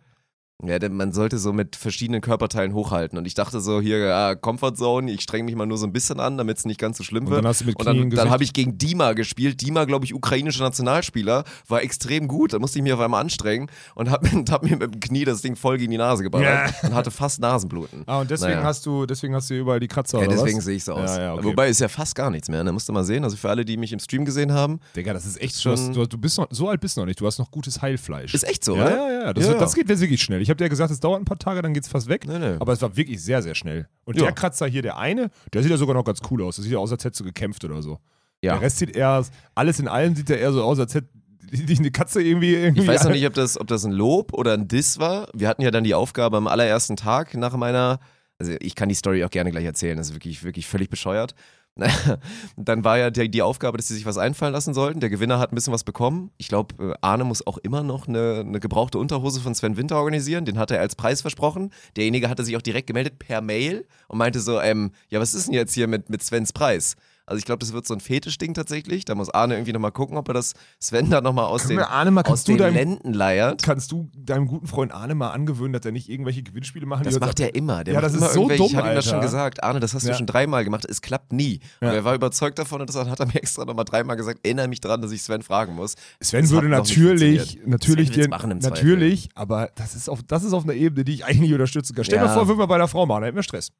ja, 0.63 0.79
denn 0.79 0.93
man 0.95 1.11
sollte 1.11 1.37
so 1.37 1.53
mit 1.53 1.75
verschiedenen 1.75 2.21
Körperteilen 2.21 2.73
hochhalten. 2.73 3.17
Und 3.17 3.25
ich 3.25 3.33
dachte 3.33 3.59
so, 3.61 3.81
hier, 3.81 3.97
ja, 3.99 4.35
Comfort 4.35 4.73
Zone, 4.75 5.11
ich 5.11 5.21
streng 5.21 5.45
mich 5.45 5.55
mal 5.55 5.65
nur 5.65 5.77
so 5.77 5.85
ein 5.85 5.93
bisschen 5.93 6.19
an, 6.19 6.37
damit 6.37 6.57
es 6.57 6.65
nicht 6.65 6.79
ganz 6.79 6.97
so 6.97 7.03
schlimm 7.03 7.25
Und 7.25 7.31
wird. 7.31 7.39
dann 7.43 7.47
hast 7.49 7.61
du 7.61 7.65
mit 7.65 7.75
Und 7.77 7.85
dann, 7.85 8.09
dann 8.09 8.29
habe 8.29 8.43
ich 8.43 8.53
gegen 8.53 8.77
Dima 8.77 9.13
gespielt. 9.13 9.61
Dima, 9.61 9.85
glaube 9.85 10.05
ich, 10.05 10.13
ukrainischer 10.13 10.63
Nationalspieler, 10.63 11.43
war 11.67 11.81
extrem 11.81 12.27
gut. 12.27 12.53
Da 12.53 12.59
musste 12.59 12.79
ich 12.79 12.83
mich 12.83 12.93
auf 12.93 12.99
einmal 12.99 13.21
anstrengen 13.21 13.69
und 13.95 14.09
habe 14.09 14.27
hab 14.51 14.63
mir 14.63 14.77
mit 14.77 14.93
dem 14.93 14.99
Knie 14.99 15.25
das 15.25 15.41
Ding 15.41 15.55
voll 15.55 15.77
gegen 15.77 15.91
die 15.91 15.97
Nase 15.97 16.23
geballert 16.23 16.73
und 16.83 16.93
hatte 16.93 17.11
fast 17.11 17.39
Nasenbluten. 17.39 18.03
Ah, 18.05 18.19
und 18.21 18.29
deswegen 18.31 18.53
Naja. 18.53 18.63
hast 18.65 18.85
du, 18.85 19.05
deswegen 19.05 19.33
hast 19.35 19.49
du 19.49 19.55
überall 19.57 19.79
die 19.79 19.87
Kratzer 19.87 20.19
Ja, 20.19 20.25
oder 20.27 20.35
deswegen 20.35 20.57
was? 20.57 20.65
sehe 20.65 20.75
ich 20.75 20.83
so 20.83 20.93
aus. 20.93 21.09
Ja, 21.17 21.21
ja, 21.21 21.33
okay. 21.33 21.43
Wobei 21.45 21.69
ist 21.69 21.79
ja 21.79 21.87
fast 21.87 22.15
gar 22.15 22.29
nichts 22.29 22.49
mehr. 22.49 22.63
Ne? 22.63 22.71
Musst 22.71 22.87
du 22.89 22.93
mal 22.93 23.03
sehen. 23.03 23.23
Also 23.23 23.35
für 23.37 23.49
alle, 23.49 23.65
die 23.65 23.77
mich 23.77 23.91
im 23.93 23.99
Stream 23.99 24.25
gesehen 24.25 24.51
haben, 24.53 24.79
Digga, 24.95 25.13
das 25.13 25.25
ist 25.25 25.41
echt 25.41 25.61
Schon-. 25.61 25.93
Du, 25.93 26.01
hast- 26.01 26.13
du 26.13 26.17
bist 26.17 26.37
noch, 26.37 26.47
so 26.51 26.69
alt 26.69 26.81
bist 26.81 26.97
du 26.97 27.01
noch 27.01 27.05
nicht. 27.07 27.19
Du 27.19 27.25
hast 27.25 27.39
noch 27.39 27.49
gutes 27.51 27.81
Heilfleisch. 27.81 28.33
ist 28.33 28.43
echt 28.43 28.63
so, 28.63 28.75
ja, 28.75 28.83
oder? 28.85 28.95
ja, 28.95 29.11
ja. 29.25 29.33
Das, 29.33 29.45
Ja, 29.47 29.53
das 29.55 29.73
geht 29.75 29.87
wirklich 29.87 30.21
schnell. 30.21 30.41
Ich 30.41 30.49
habe 30.51 30.57
dir 30.63 30.69
gesagt, 30.69 30.91
es 30.91 30.99
dauert 30.99 31.19
ein 31.21 31.25
paar 31.25 31.39
Tage, 31.39 31.61
dann 31.63 31.73
geht's 31.73 31.87
fast 31.87 32.07
weg. 32.07 32.27
Nee, 32.27 32.37
nee. 32.37 32.57
Aber 32.59 32.71
es 32.73 32.81
war 32.83 32.95
wirklich 32.95 33.23
sehr, 33.23 33.41
sehr 33.41 33.55
schnell. 33.55 33.87
Und 34.05 34.17
Ja. 34.17 34.25
der 34.25 34.33
Kratzer 34.33 34.67
hier, 34.67 34.83
der 34.83 34.97
eine, 34.97 35.31
der 35.53 35.63
sieht 35.63 35.71
ja 35.71 35.77
sogar 35.77 35.95
noch 35.95 36.03
ganz 36.05 36.19
cool 36.29 36.43
aus. 36.43 36.57
Das 36.57 36.63
sieht 36.63 36.73
ja 36.73 36.77
aus, 36.79 36.91
als 36.91 37.03
hättest 37.03 37.21
du 37.21 37.23
gekämpft 37.23 37.65
oder 37.65 37.81
so. 37.81 37.97
Ja. 38.43 38.53
Der 38.53 38.61
Rest 38.61 38.77
sieht 38.77 38.95
eher, 38.95 39.25
alles 39.55 39.79
in 39.79 39.87
allem 39.87 40.15
sieht 40.15 40.29
der 40.29 40.39
eher 40.39 40.51
so 40.53 40.63
aus, 40.63 40.79
als 40.79 40.93
hätte 40.93 41.09
dich 41.41 41.79
eine 41.79 41.91
Katze 41.91 42.21
irgendwie. 42.21 42.53
irgendwie 42.55 42.81
Ich 42.81 42.87
weiß 42.87 43.03
noch 43.05 43.11
nicht, 43.13 43.25
ob 43.25 43.33
das, 43.33 43.59
ob 43.59 43.67
das 43.67 43.83
ein 43.85 43.91
Lob 43.91 44.33
oder 44.33 44.53
ein 44.53 44.67
Diss 44.67 44.99
war. 44.99 45.27
Wir 45.33 45.47
hatten 45.47 45.61
ja 45.63 45.71
dann 45.71 45.83
die 45.83 45.93
Aufgabe 45.95 46.37
am 46.37 46.47
allerersten 46.47 46.95
Tag 46.95 47.35
nach 47.35 47.55
meiner, 47.57 47.99
also 48.39 48.53
ich 48.59 48.75
kann 48.75 48.89
die 48.89 48.95
Story 48.95 49.23
auch 49.23 49.29
gerne 49.29 49.51
gleich 49.51 49.65
erzählen, 49.65 49.97
das 49.97 50.07
ist 50.09 50.13
wirklich, 50.15 50.43
wirklich 50.43 50.67
völlig 50.67 50.89
bescheuert. 50.89 51.35
dann 52.57 52.83
war 52.83 52.97
ja 52.97 53.09
die, 53.09 53.29
die 53.29 53.41
Aufgabe, 53.41 53.77
dass 53.77 53.87
sie 53.87 53.95
sich 53.95 54.05
was 54.05 54.17
einfallen 54.17 54.53
lassen 54.53 54.73
sollten. 54.73 54.99
Der 54.99 55.09
Gewinner 55.09 55.39
hat 55.39 55.51
ein 55.51 55.55
bisschen 55.55 55.73
was 55.73 55.83
bekommen. 55.83 56.31
Ich 56.37 56.47
glaube, 56.47 56.97
Arne 57.01 57.23
muss 57.23 57.45
auch 57.47 57.57
immer 57.57 57.81
noch 57.81 58.07
eine, 58.07 58.43
eine 58.45 58.59
gebrauchte 58.59 58.99
Unterhose 58.99 59.39
von 59.39 59.55
Sven 59.55 59.77
Winter 59.77 59.97
organisieren. 59.97 60.45
Den 60.45 60.59
hat 60.59 60.71
er 60.71 60.79
als 60.81 60.95
Preis 60.95 61.21
versprochen. 61.21 61.71
Derjenige 61.95 62.29
hatte 62.29 62.43
sich 62.43 62.57
auch 62.57 62.61
direkt 62.61 62.87
gemeldet 62.87 63.19
per 63.19 63.41
Mail 63.41 63.87
und 64.07 64.17
meinte 64.17 64.39
so, 64.41 64.59
ähm, 64.59 64.91
ja, 65.09 65.19
was 65.19 65.33
ist 65.33 65.47
denn 65.47 65.53
jetzt 65.53 65.73
hier 65.73 65.87
mit, 65.87 66.09
mit 66.09 66.21
Svens 66.23 66.51
Preis? 66.51 66.95
Also 67.31 67.39
ich 67.39 67.45
glaube, 67.45 67.59
das 67.59 67.71
wird 67.71 67.87
so 67.87 67.93
ein 67.93 68.01
Fetischding 68.01 68.53
tatsächlich. 68.53 69.05
Da 69.05 69.15
muss 69.15 69.29
Arne 69.29 69.55
irgendwie 69.55 69.71
nochmal 69.71 69.91
gucken, 69.93 70.17
ob 70.17 70.27
er 70.27 70.33
das 70.33 70.53
Sven 70.81 71.09
da 71.09 71.21
nochmal 71.21 71.45
aus 71.45 71.63
Können 71.63 71.77
den, 71.77 71.85
Arne 71.85 72.11
mal, 72.11 72.21
aus 72.21 72.27
kannst 72.27 72.47
du 72.49 72.51
den 72.51 72.57
deinem- 72.59 72.75
Lenden 72.75 73.13
leiert. 73.13 73.63
Kannst 73.63 73.91
du 73.93 74.09
deinem 74.17 74.47
guten 74.47 74.67
Freund 74.67 74.91
Arne 74.93 75.15
mal 75.15 75.29
angewöhnen, 75.31 75.71
dass 75.73 75.85
er 75.85 75.91
nicht 75.93 76.09
irgendwelche 76.09 76.43
Gewinnspiele 76.43 76.85
machen 76.85 77.03
Das 77.05 77.19
macht 77.19 77.39
er 77.39 77.55
immer. 77.55 77.83
Der 77.83 77.93
Ja, 77.93 78.01
das 78.01 78.13
ist 78.13 78.33
so 78.33 78.47
dumm, 78.49 78.65
Ich 78.67 78.75
habe 78.75 78.89
ihm 78.89 78.95
das 78.95 79.05
schon 79.05 79.21
gesagt. 79.21 79.63
Arne, 79.63 79.79
das 79.79 79.93
hast 79.93 80.03
du 80.05 80.09
Ja. 80.09 80.15
schon 80.15 80.27
dreimal 80.27 80.63
gemacht. 80.65 80.85
Es 80.89 81.01
klappt 81.01 81.31
nie. 81.33 81.61
Ja. 81.81 81.87
Und 81.89 81.95
er 81.95 82.03
war 82.03 82.15
überzeugt 82.15 82.59
davon 82.59 82.81
und 82.81 82.89
das 82.93 82.97
hat 82.97 83.19
er 83.19 83.25
mir 83.25 83.35
extra 83.35 83.63
nochmal 83.63 83.85
dreimal 83.85 84.17
gesagt. 84.17 84.39
Erinnere 84.43 84.67
mich 84.67 84.81
dran, 84.81 85.01
dass 85.01 85.11
ich 85.11 85.23
Sven 85.23 85.41
fragen 85.41 85.73
muss. 85.75 85.95
Sven 86.21 86.41
Das 86.41 86.51
würde 86.51 86.67
natürlich, 86.67 87.59
natürlich, 87.65 88.13
Sven 88.13 88.29
machen 88.29 88.51
im 88.51 88.59
Zweifel. 88.61 88.75
natürlich, 88.75 89.29
aber 89.35 89.69
das 89.75 89.95
ist, 89.95 90.09
auf, 90.09 90.21
das 90.23 90.43
ist 90.43 90.51
auf 90.53 90.63
einer 90.65 90.73
Ebene, 90.73 91.05
die 91.05 91.13
ich 91.13 91.25
eigentlich 91.25 91.39
nicht 91.41 91.53
unterstützen 91.53 91.95
kann. 91.95 92.03
Stell 92.03 92.19
dir 92.19 92.29
vor, 92.29 92.47
würden 92.47 92.59
wir 92.59 92.67
bei 92.67 92.77
der 92.77 92.87
Frau 92.89 93.05
machen, 93.05 93.21
dann 93.21 93.25
hätten 93.27 93.37
wir 93.37 93.43
Stress. 93.43 93.71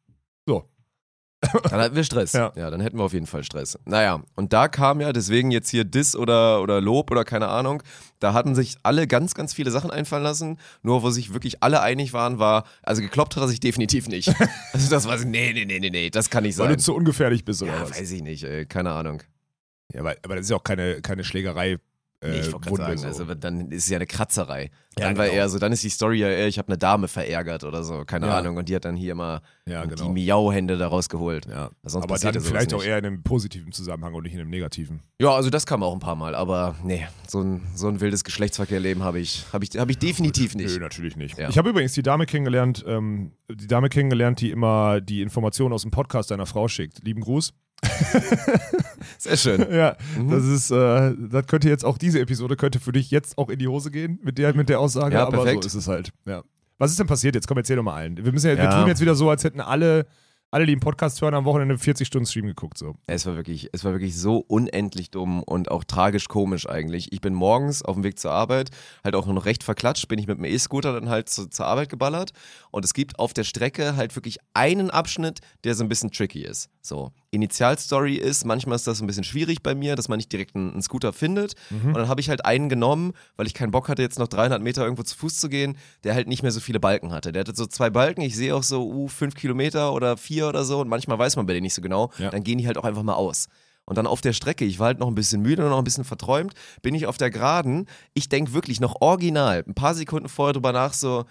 So. 0.47 0.63
Dann 1.41 1.79
hatten 1.81 1.95
wir 1.95 2.03
Stress. 2.03 2.33
Ja. 2.33 2.53
Ja. 2.55 2.69
dann 2.69 2.81
hätten 2.81 2.97
wir 2.97 3.03
auf 3.03 3.13
jeden 3.13 3.25
Fall 3.25 3.43
Stress. 3.43 3.77
Naja, 3.85 4.21
und 4.35 4.53
da 4.53 4.67
kam 4.67 5.01
ja, 5.01 5.11
deswegen 5.11 5.51
jetzt 5.51 5.69
hier 5.69 5.83
Diss 5.83 6.15
oder, 6.15 6.61
oder 6.61 6.79
Lob 6.81 7.09
oder 7.09 7.25
keine 7.25 7.47
Ahnung, 7.47 7.81
da 8.19 8.33
hatten 8.33 8.53
sich 8.53 8.77
alle 8.83 9.07
ganz, 9.07 9.33
ganz 9.33 9.53
viele 9.53 9.71
Sachen 9.71 9.89
einfallen 9.89 10.23
lassen. 10.23 10.59
Nur 10.83 11.01
wo 11.01 11.09
sich 11.09 11.33
wirklich 11.33 11.63
alle 11.63 11.81
einig 11.81 12.13
waren, 12.13 12.37
war, 12.37 12.65
also 12.83 13.01
gekloppt 13.01 13.35
hat 13.35 13.43
er 13.43 13.47
sich 13.47 13.59
definitiv 13.59 14.07
nicht. 14.07 14.27
also 14.73 14.89
das 14.89 15.07
war 15.07 15.17
so, 15.17 15.27
nee, 15.27 15.51
nee, 15.53 15.65
nee, 15.65 15.79
nee, 15.79 15.89
nee, 15.89 16.09
das 16.09 16.29
kann 16.29 16.43
nicht 16.43 16.57
Weil 16.59 16.67
sein. 16.67 16.77
du 16.77 16.83
zu 16.83 16.95
ungefährlich 16.95 17.43
bist 17.43 17.63
oder 17.63 17.73
ja, 17.73 17.81
was? 17.81 17.99
weiß 17.99 18.11
ich 18.11 18.21
nicht, 18.21 18.43
ey, 18.43 18.65
keine 18.65 18.91
Ahnung. 18.91 19.23
Ja, 19.93 20.01
aber, 20.01 20.15
aber 20.23 20.35
das 20.35 20.45
ist 20.45 20.51
ja 20.51 20.57
auch 20.57 20.63
keine, 20.63 21.01
keine 21.01 21.23
Schlägerei. 21.23 21.77
Äh, 22.21 22.29
Nee, 22.29 22.39
ich 22.39 22.53
wollte 22.53 22.69
Wunde 22.69 22.83
gerade 22.83 22.97
sagen, 22.99 23.13
so. 23.15 23.23
also 23.23 23.35
dann 23.35 23.71
ist 23.71 23.85
es 23.85 23.89
ja 23.89 23.97
eine 23.97 24.05
Kratzerei. 24.05 24.69
Ja, 24.97 25.07
dann 25.07 25.17
war 25.17 25.25
genau. 25.25 25.37
eher 25.37 25.49
so, 25.49 25.57
dann 25.57 25.71
ist 25.71 25.83
die 25.83 25.89
Story 25.89 26.19
ja 26.19 26.27
eher, 26.27 26.47
ich 26.47 26.57
habe 26.59 26.67
eine 26.67 26.77
Dame 26.77 27.07
verärgert 27.07 27.63
oder 27.63 27.83
so, 27.83 28.03
keine 28.05 28.27
Ja. 28.27 28.37
Ahnung. 28.37 28.57
Und 28.57 28.69
die 28.69 28.75
hat 28.75 28.85
dann 28.85 28.95
hier 28.95 29.13
immer 29.13 29.41
ja, 29.65 29.83
die 29.85 29.89
genau. 29.95 30.09
Miau-Hände 30.09 30.77
da 30.77 30.87
rausgeholt. 30.87 31.47
Ja. 31.47 31.71
Aber 31.83 32.17
dann 32.19 32.41
vielleicht 32.41 32.73
auch 32.73 32.83
eher 32.83 32.99
in 32.99 33.05
einem 33.05 33.23
positiven 33.23 33.71
Zusammenhang 33.71 34.13
und 34.13 34.23
nicht 34.23 34.33
in 34.33 34.39
einem 34.41 34.49
negativen. 34.49 35.01
Ja, 35.19 35.31
also 35.31 35.49
das 35.49 35.65
kam 35.65 35.81
auch 35.81 35.93
ein 35.93 35.99
paar 35.99 36.15
Mal, 36.15 36.35
aber 36.35 36.75
nee, 36.83 37.07
so 37.27 37.41
ein, 37.41 37.61
so 37.73 37.87
ein 37.87 38.01
wildes 38.01 38.23
Geschlechtsverkehrleben 38.23 39.01
habe 39.03 39.19
ich, 39.19 39.45
hab 39.51 39.63
ich, 39.63 39.69
hab 39.77 39.89
ich 39.89 39.97
definitiv 39.97 40.53
Nö, 40.55 40.63
nicht. 40.63 40.79
natürlich 40.79 41.15
nicht. 41.15 41.39
Ich 41.39 41.57
habe 41.57 41.69
übrigens 41.69 41.93
die 41.93 42.03
Dame 42.03 42.25
kennengelernt, 42.27 42.83
ähm, 42.87 43.31
die 43.49 43.67
Dame 43.67 43.89
kennengelernt, 43.89 44.41
die 44.41 44.51
immer 44.51 45.01
die 45.01 45.21
Informationen 45.21 45.73
aus 45.73 45.81
dem 45.81 45.91
Podcast 45.91 46.29
deiner 46.29 46.45
Frau 46.45 46.67
schickt. 46.67 47.03
Lieben 47.03 47.21
Gruß. 47.21 47.53
Sehr 49.17 49.37
schön. 49.37 49.65
Ja, 49.71 49.95
Mhm. 50.17 50.29
das 50.31 50.43
ist, 50.45 50.71
äh, 50.71 51.13
das 51.17 51.47
könnte 51.47 51.69
jetzt 51.69 51.85
auch 51.85 51.97
diese 51.97 52.19
Episode 52.19 52.55
könnte 52.55 52.79
für 52.79 52.91
dich 52.91 53.11
jetzt 53.11 53.37
auch 53.37 53.49
in 53.49 53.59
die 53.59 53.67
Hose 53.67 53.91
gehen 53.91 54.19
mit 54.23 54.37
der, 54.37 54.53
mit 54.55 54.69
der 54.69 54.79
Aussage, 54.79 55.15
Ja, 55.15 55.27
aber 55.27 55.43
perfekt. 55.43 55.63
so 55.63 55.67
ist 55.67 55.75
es 55.75 55.87
halt. 55.87 56.11
Ja. 56.25 56.43
Was 56.77 56.91
ist 56.91 56.99
denn 56.99 57.07
passiert 57.07 57.35
jetzt? 57.35 57.47
Komm, 57.47 57.57
erzähl 57.57 57.75
doch 57.75 57.83
mal 57.83 57.95
allen. 57.95 58.17
Wir 58.23 58.31
müssen 58.31 58.47
ja, 58.49 58.57
wir 58.57 58.63
Ja. 58.63 58.79
tun 58.79 58.87
jetzt 58.87 59.01
wieder 59.01 59.13
so, 59.15 59.29
als 59.29 59.43
hätten 59.43 59.61
alle, 59.61 60.07
alle, 60.49 60.65
die 60.65 60.73
im 60.73 60.79
Podcast 60.79 61.21
hören, 61.21 61.35
am 61.35 61.45
Wochenende 61.45 61.77
40 61.77 62.07
Stunden 62.07 62.25
Stream 62.25 62.47
geguckt. 62.47 62.77
So. 62.77 62.95
Es 63.05 63.25
war 63.27 63.35
wirklich, 63.35 63.69
es 63.71 63.85
war 63.85 63.91
wirklich 63.91 64.17
so 64.17 64.37
unendlich 64.47 65.11
dumm 65.11 65.43
und 65.43 65.69
auch 65.69 65.83
tragisch 65.83 66.27
komisch 66.27 66.67
eigentlich. 66.67 67.13
Ich 67.13 67.21
bin 67.21 67.33
morgens 67.35 67.83
auf 67.83 67.95
dem 67.95 68.03
Weg 68.03 68.17
zur 68.17 68.31
Arbeit, 68.31 68.69
halt 69.03 69.15
auch 69.15 69.27
noch 69.27 69.45
recht 69.45 69.63
verklatscht, 69.63 70.07
bin 70.07 70.17
ich 70.19 70.27
mit 70.27 70.39
dem 70.39 70.45
E-Scooter 70.45 70.91
dann 70.93 71.07
halt 71.09 71.29
zu, 71.29 71.47
zur 71.47 71.67
Arbeit 71.67 71.89
geballert. 71.89 72.31
Und 72.71 72.83
es 72.83 72.93
gibt 72.95 73.19
auf 73.19 73.33
der 73.33 73.43
Strecke 73.43 73.95
halt 73.95 74.15
wirklich 74.15 74.39
einen 74.55 74.89
Abschnitt, 74.89 75.39
der 75.63 75.75
so 75.75 75.83
ein 75.83 75.89
bisschen 75.89 76.11
tricky 76.11 76.41
ist. 76.43 76.67
So. 76.81 77.11
Initialstory 77.31 78.15
ist, 78.15 78.45
manchmal 78.45 78.75
ist 78.75 78.87
das 78.87 79.01
ein 79.01 79.07
bisschen 79.07 79.23
schwierig 79.23 79.63
bei 79.63 79.73
mir, 79.73 79.95
dass 79.95 80.09
man 80.09 80.17
nicht 80.17 80.31
direkt 80.31 80.55
einen, 80.55 80.73
einen 80.73 80.81
Scooter 80.81 81.13
findet. 81.13 81.55
Und 81.87 81.93
dann 81.93 82.07
habe 82.09 82.19
ich 82.19 82.29
halt 82.29 82.45
einen 82.45 82.67
genommen, 82.67 83.13
weil 83.37 83.47
ich 83.47 83.53
keinen 83.53 83.71
Bock 83.71 83.87
hatte, 83.87 84.01
jetzt 84.01 84.19
noch 84.19 84.27
300 84.27 84.61
Meter 84.61 84.83
irgendwo 84.83 85.03
zu 85.03 85.17
Fuß 85.17 85.37
zu 85.37 85.47
gehen, 85.47 85.77
der 86.03 86.13
halt 86.13 86.27
nicht 86.27 86.43
mehr 86.43 86.51
so 86.51 86.59
viele 86.59 86.79
Balken 86.81 87.11
hatte. 87.13 87.31
Der 87.31 87.39
hatte 87.41 87.55
so 87.55 87.65
zwei 87.65 87.89
Balken, 87.89 88.21
ich 88.21 88.35
sehe 88.35 88.53
auch 88.53 88.63
so, 88.63 88.85
uh, 88.85 89.07
fünf 89.07 89.35
Kilometer 89.35 89.93
oder 89.93 90.17
vier 90.17 90.47
oder 90.47 90.65
so 90.65 90.81
und 90.81 90.89
manchmal 90.89 91.17
weiß 91.17 91.37
man 91.37 91.45
bei 91.45 91.53
denen 91.53 91.63
nicht 91.63 91.73
so 91.73 91.81
genau. 91.81 92.11
Ja. 92.17 92.29
Dann 92.29 92.43
gehen 92.43 92.57
die 92.57 92.67
halt 92.67 92.77
auch 92.77 92.83
einfach 92.83 93.03
mal 93.03 93.15
aus. 93.15 93.47
Und 93.85 93.97
dann 93.97 94.07
auf 94.07 94.21
der 94.21 94.33
Strecke, 94.33 94.65
ich 94.65 94.79
war 94.79 94.87
halt 94.87 94.99
noch 94.99 95.07
ein 95.07 95.15
bisschen 95.15 95.41
müde 95.41 95.63
und 95.63 95.69
noch 95.69 95.77
ein 95.77 95.83
bisschen 95.83 96.03
verträumt, 96.03 96.53
bin 96.81 96.95
ich 96.95 97.07
auf 97.07 97.17
der 97.17 97.31
Geraden. 97.31 97.87
Ich 98.13 98.29
denke 98.29 98.53
wirklich 98.53 98.79
noch 98.79 99.01
original, 99.01 99.63
ein 99.67 99.73
paar 99.73 99.95
Sekunden 99.95 100.29
vorher 100.29 100.53
drüber 100.53 100.71
nach, 100.71 100.93
so, 100.93 101.25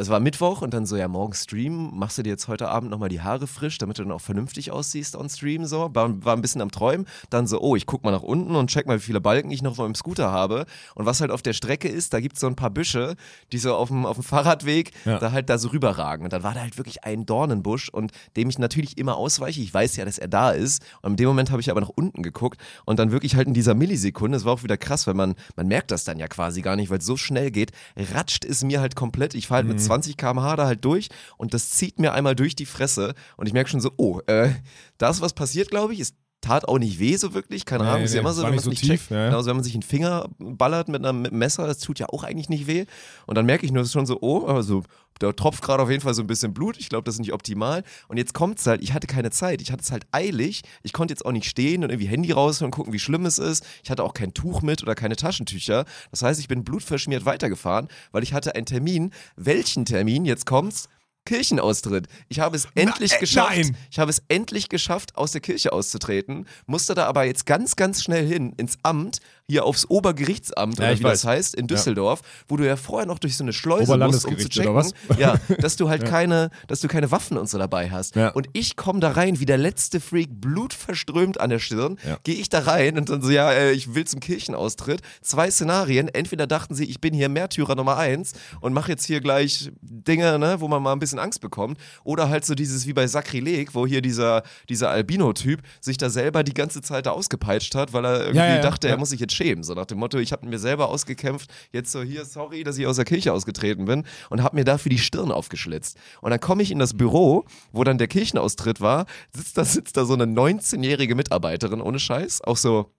es 0.00 0.08
war 0.08 0.18
Mittwoch 0.20 0.62
und 0.62 0.72
dann 0.72 0.86
so, 0.86 0.96
ja, 0.96 1.08
morgen 1.08 1.34
Stream, 1.34 1.90
machst 1.94 2.16
du 2.18 2.22
dir 2.22 2.30
jetzt 2.30 2.48
heute 2.48 2.68
Abend 2.68 2.90
nochmal 2.90 3.08
die 3.08 3.20
Haare 3.20 3.46
frisch, 3.46 3.78
damit 3.78 3.98
du 3.98 4.02
dann 4.02 4.12
auch 4.12 4.20
vernünftig 4.20 4.70
aussiehst 4.70 5.14
on 5.16 5.28
Stream, 5.28 5.66
so. 5.66 5.90
War, 5.94 6.24
war 6.24 6.34
ein 6.34 6.40
bisschen 6.40 6.62
am 6.62 6.70
Träumen. 6.70 7.06
Dann 7.28 7.46
so, 7.46 7.60
oh, 7.60 7.76
ich 7.76 7.86
guck 7.86 8.02
mal 8.02 8.10
nach 8.10 8.22
unten 8.22 8.54
und 8.56 8.70
check 8.70 8.86
mal, 8.86 8.96
wie 8.96 9.02
viele 9.02 9.20
Balken 9.20 9.50
ich 9.50 9.62
noch 9.62 9.72
auf 9.72 9.78
meinem 9.78 9.94
Scooter 9.94 10.30
habe. 10.30 10.64
Und 10.94 11.06
was 11.06 11.20
halt 11.20 11.30
auf 11.30 11.42
der 11.42 11.52
Strecke 11.52 11.88
ist, 11.88 12.12
da 12.14 12.20
gibt's 12.20 12.40
so 12.40 12.46
ein 12.46 12.56
paar 12.56 12.70
Büsche, 12.70 13.14
die 13.52 13.58
so 13.58 13.74
auf 13.74 13.88
dem, 13.88 14.06
auf 14.06 14.16
dem 14.16 14.24
Fahrradweg 14.24 14.92
Ja. 15.04 15.18
da 15.18 15.32
halt 15.32 15.50
da 15.50 15.58
so 15.58 15.68
rüberragen. 15.68 16.24
Und 16.24 16.32
dann 16.32 16.42
war 16.42 16.54
da 16.54 16.60
halt 16.60 16.78
wirklich 16.78 17.04
ein 17.04 17.26
Dornenbusch 17.26 17.88
und 17.90 18.12
dem 18.36 18.48
ich 18.48 18.58
natürlich 18.58 18.96
immer 18.96 19.16
ausweiche. 19.16 19.60
Ich 19.60 19.72
weiß 19.74 19.96
ja, 19.96 20.04
dass 20.04 20.18
er 20.18 20.28
da 20.28 20.50
ist. 20.50 20.82
Und 21.02 21.12
in 21.12 21.16
dem 21.16 21.28
Moment 21.28 21.50
habe 21.50 21.60
ich 21.60 21.70
aber 21.70 21.80
nach 21.80 21.90
unten 21.90 22.22
geguckt 22.22 22.60
und 22.86 22.98
dann 22.98 23.12
wirklich 23.12 23.36
halt 23.36 23.48
in 23.48 23.54
dieser 23.54 23.74
Millisekunde, 23.74 24.36
es 24.38 24.44
war 24.44 24.54
auch 24.54 24.62
wieder 24.62 24.76
krass, 24.76 25.06
weil 25.06 25.14
man, 25.14 25.34
man 25.56 25.68
merkt 25.68 25.90
das 25.90 26.04
dann 26.04 26.18
ja 26.18 26.28
quasi 26.28 26.62
gar 26.62 26.76
nicht, 26.76 26.90
weil 26.90 26.98
es 26.98 27.06
so 27.06 27.16
schnell 27.16 27.50
geht, 27.50 27.72
ratscht 28.14 28.44
es 28.44 28.64
mir 28.64 28.80
halt 28.80 28.96
komplett. 28.96 29.34
Ich 29.34 29.46
fahre 29.48 29.58
halt 29.58 29.68
mit 29.68 29.80
20 29.90 30.16
km/h 30.16 30.56
da 30.56 30.66
halt 30.66 30.84
durch 30.84 31.08
und 31.36 31.52
das 31.52 31.70
zieht 31.70 31.98
mir 31.98 32.12
einmal 32.12 32.36
durch 32.36 32.54
die 32.54 32.66
Fresse 32.66 33.14
und 33.36 33.46
ich 33.46 33.52
merke 33.52 33.70
schon 33.70 33.80
so, 33.80 33.90
oh, 33.96 34.20
äh, 34.26 34.50
da 34.98 35.10
ist 35.10 35.20
was 35.20 35.32
passiert, 35.32 35.70
glaube 35.70 35.94
ich. 35.94 36.00
Es 36.00 36.14
tat 36.40 36.66
auch 36.68 36.78
nicht 36.78 36.98
weh 36.98 37.16
so 37.16 37.34
wirklich, 37.34 37.64
keine 37.64 37.84
Nee, 37.84 37.90
Ahnung, 37.90 38.04
ist 38.04 38.12
ja 38.14 38.16
nee, 38.16 38.20
immer 38.20 38.32
so, 38.32 38.42
wenn 38.42 38.48
man 38.48 38.52
nicht 38.52 38.60
es 38.60 38.64
so 38.64 38.70
nicht 38.70 38.80
tief, 38.80 38.90
checkt. 38.90 39.10
ja. 39.10 39.26
Genau, 39.26 39.36
also 39.38 39.48
wenn 39.50 39.56
man 39.56 39.64
sich 39.64 39.74
einen 39.74 39.82
Finger 39.82 40.28
ballert 40.38 40.88
mit 40.88 41.04
einem, 41.04 41.22
Messer, 41.30 41.66
das 41.66 41.78
tut 41.78 41.98
ja 41.98 42.06
auch 42.08 42.24
eigentlich 42.24 42.48
nicht 42.48 42.66
weh. 42.66 42.86
Und 43.26 43.36
dann 43.36 43.46
merke 43.46 43.66
ich 43.66 43.72
nur, 43.72 43.80
das 43.82 43.88
ist 43.88 43.92
schon 43.92 44.06
so, 44.06 44.18
oh, 44.20 44.46
also 44.46 44.82
da 45.18 45.32
tropft 45.32 45.62
gerade 45.62 45.82
auf 45.82 45.90
jeden 45.90 46.00
Fall 46.00 46.14
so 46.14 46.22
ein 46.22 46.26
bisschen 46.26 46.54
Blut. 46.54 46.78
Ich 46.78 46.88
glaube, 46.88 47.04
das 47.04 47.16
ist 47.16 47.20
nicht 47.20 47.34
optimal. 47.34 47.84
Und 48.08 48.16
jetzt 48.16 48.32
kommt 48.32 48.58
es 48.58 48.66
halt, 48.66 48.82
ich 48.82 48.94
hatte 48.94 49.06
keine 49.06 49.30
Zeit. 49.30 49.60
Ich 49.60 49.70
hatte 49.70 49.82
es 49.82 49.90
halt 49.92 50.06
eilig. 50.12 50.62
Ich 50.82 50.94
konnte 50.94 51.12
jetzt 51.12 51.26
auch 51.26 51.32
nicht 51.32 51.44
stehen 51.48 51.84
und 51.84 51.90
irgendwie 51.90 52.08
Handy 52.08 52.32
raus 52.32 52.62
und 52.62 52.70
gucken, 52.70 52.94
wie 52.94 52.98
schlimm 52.98 53.26
es 53.26 53.38
ist. 53.38 53.66
Ich 53.84 53.90
hatte 53.90 54.02
auch 54.02 54.14
kein 54.14 54.32
Tuch 54.32 54.62
mit 54.62 54.82
oder 54.82 54.94
keine 54.94 55.16
Taschentücher. 55.16 55.84
Das 56.10 56.22
heißt, 56.22 56.40
ich 56.40 56.48
bin 56.48 56.64
blutverschmiert 56.64 57.26
weitergefahren, 57.26 57.88
weil 58.12 58.22
ich 58.22 58.32
hatte 58.32 58.54
einen 58.54 58.64
Termin. 58.64 59.10
Welchen 59.36 59.84
Termin? 59.84 60.24
Jetzt 60.24 60.46
kommt's. 60.46 60.88
Kirchenaustritt. 61.30 62.08
Ich 62.28 62.40
habe 62.40 62.56
es 62.56 62.66
endlich 62.74 63.12
äh, 63.12 63.18
geschafft. 63.20 63.56
nein. 63.56 63.76
Ich 63.88 64.00
habe 64.00 64.10
es 64.10 64.20
endlich 64.26 64.68
geschafft, 64.68 65.16
aus 65.16 65.30
der 65.30 65.40
Kirche 65.40 65.72
auszutreten, 65.72 66.48
musste 66.66 66.94
da 66.94 67.06
aber 67.06 67.22
jetzt 67.22 67.46
ganz, 67.46 67.76
ganz 67.76 68.02
schnell 68.02 68.26
hin 68.26 68.52
ins 68.56 68.78
Amt, 68.82 69.20
hier 69.50 69.64
aufs 69.64 69.84
Obergerichtsamt, 69.88 70.78
Ja, 70.78 70.86
oder 70.90 70.98
wie 70.98 71.02
weiß. 71.04 71.22
das 71.22 71.24
heißt, 71.30 71.54
in 71.54 71.66
Düsseldorf, 71.66 72.20
wo 72.48 72.56
du 72.56 72.66
ja 72.66 72.76
vorher 72.76 73.06
noch 73.06 73.18
durch 73.18 73.36
so 73.36 73.44
eine 73.44 73.52
Schleuse 73.52 73.96
musst, 73.98 74.24
um 74.24 74.38
zu 74.38 74.48
checken, 74.48 74.92
ja, 75.18 75.34
dass 75.58 75.76
du 75.76 75.88
halt 75.88 76.04
keine, 76.04 76.50
dass 76.68 76.80
du 76.80 76.88
keine 76.88 77.10
Waffen 77.10 77.36
und 77.36 77.48
so 77.48 77.58
dabei 77.58 77.90
hast. 77.90 78.16
Ja. 78.16 78.28
Und 78.28 78.48
ich 78.52 78.76
komme 78.76 79.00
da 79.00 79.10
rein, 79.10 79.40
wie 79.40 79.46
der 79.46 79.58
letzte 79.58 80.00
Freak, 80.00 80.28
blutverströmt 80.40 81.40
an 81.40 81.50
der 81.50 81.58
Stirn, 81.58 81.98
Ja. 82.06 82.18
gehe 82.24 82.34
ich 82.36 82.48
da 82.48 82.60
rein 82.60 82.96
und 82.98 83.08
dann 83.08 83.22
so, 83.22 83.30
ja, 83.30 83.50
äh, 83.52 83.72
ich 83.72 83.94
will 83.94 84.06
zum 84.06 84.20
Kirchenaustritt. 84.20 85.00
Zwei 85.22 85.50
Szenarien. 85.50 86.08
Entweder 86.08 86.46
dachten 86.46 86.74
sie, 86.74 86.84
ich 86.84 87.00
bin 87.00 87.12
hier 87.14 87.28
Märtyrer 87.28 87.74
Nummer 87.74 87.96
eins 87.96 88.32
und 88.60 88.72
mache 88.72 88.90
jetzt 88.92 89.04
hier 89.04 89.20
gleich 89.20 89.70
Dinge, 89.82 90.38
ne, 90.38 90.60
wo 90.60 90.68
man 90.68 90.82
mal 90.82 90.92
ein 90.92 90.98
bisschen 90.98 91.18
Angst 91.18 91.40
bekommt. 91.40 91.78
Oder 92.04 92.28
halt 92.28 92.44
so 92.44 92.54
dieses 92.54 92.86
wie 92.86 92.92
bei 92.92 93.06
Sakrileg, 93.06 93.74
wo 93.74 93.86
hier 93.86 94.02
dieser, 94.02 94.42
dieser 94.68 94.90
Albino-Typ 94.90 95.60
sich 95.80 95.96
da 95.98 96.10
selber 96.10 96.42
die 96.44 96.54
ganze 96.54 96.82
Zeit 96.82 97.06
da 97.06 97.10
ausgepeitscht 97.10 97.74
hat, 97.74 97.92
weil 97.92 98.04
er 98.04 98.18
irgendwie 98.20 98.36
Ja, 98.38 98.46
ja, 98.46 98.54
ja. 98.56 98.62
dachte, 98.62 98.86
er 98.88 98.94
Ja. 98.94 98.96
muss 98.98 99.10
sich 99.10 99.20
jetzt 99.20 99.32
schämen. 99.40 99.64
So 99.64 99.74
nach 99.74 99.86
dem 99.86 99.98
Motto, 99.98 100.18
ich 100.18 100.32
habe 100.32 100.46
mir 100.46 100.58
selber 100.58 100.88
ausgekämpft, 100.88 101.50
jetzt 101.72 101.92
so 101.92 102.02
hier, 102.02 102.24
sorry, 102.24 102.62
dass 102.62 102.76
ich 102.78 102.86
aus 102.86 102.96
der 102.96 103.04
Kirche 103.04 103.32
ausgetreten 103.32 103.86
bin 103.86 104.04
und 104.28 104.42
habe 104.42 104.56
mir 104.56 104.64
dafür 104.64 104.90
die 104.90 104.98
Stirn 104.98 105.32
aufgeschlitzt. 105.32 105.96
Und 106.20 106.30
dann 106.30 106.40
komme 106.40 106.62
ich 106.62 106.70
in 106.70 106.78
das 106.78 106.94
Büro, 106.94 107.44
wo 107.72 107.84
dann 107.84 107.98
der 107.98 108.08
Kirchenaustritt 108.08 108.80
war, 108.80 109.06
sitzt 109.34 109.56
da, 109.56 109.64
sitzt 109.64 109.96
da 109.96 110.04
so 110.04 110.14
eine 110.14 110.24
19-jährige 110.24 111.14
Mitarbeiterin, 111.14 111.80
ohne 111.80 111.98
Scheiß, 111.98 112.42
auch 112.42 112.56
so 112.56 112.92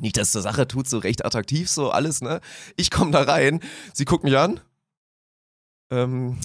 nicht, 0.00 0.16
dass 0.16 0.30
zur 0.30 0.42
Sache 0.42 0.68
tut, 0.68 0.88
so 0.88 0.98
recht 0.98 1.24
attraktiv, 1.24 1.68
so 1.68 1.90
alles, 1.90 2.20
ne? 2.20 2.40
Ich 2.76 2.90
komme 2.90 3.10
da 3.10 3.22
rein, 3.22 3.60
sie 3.92 4.04
guckt 4.04 4.22
mich 4.22 4.36
an. 4.36 4.60
Ähm, 5.90 6.38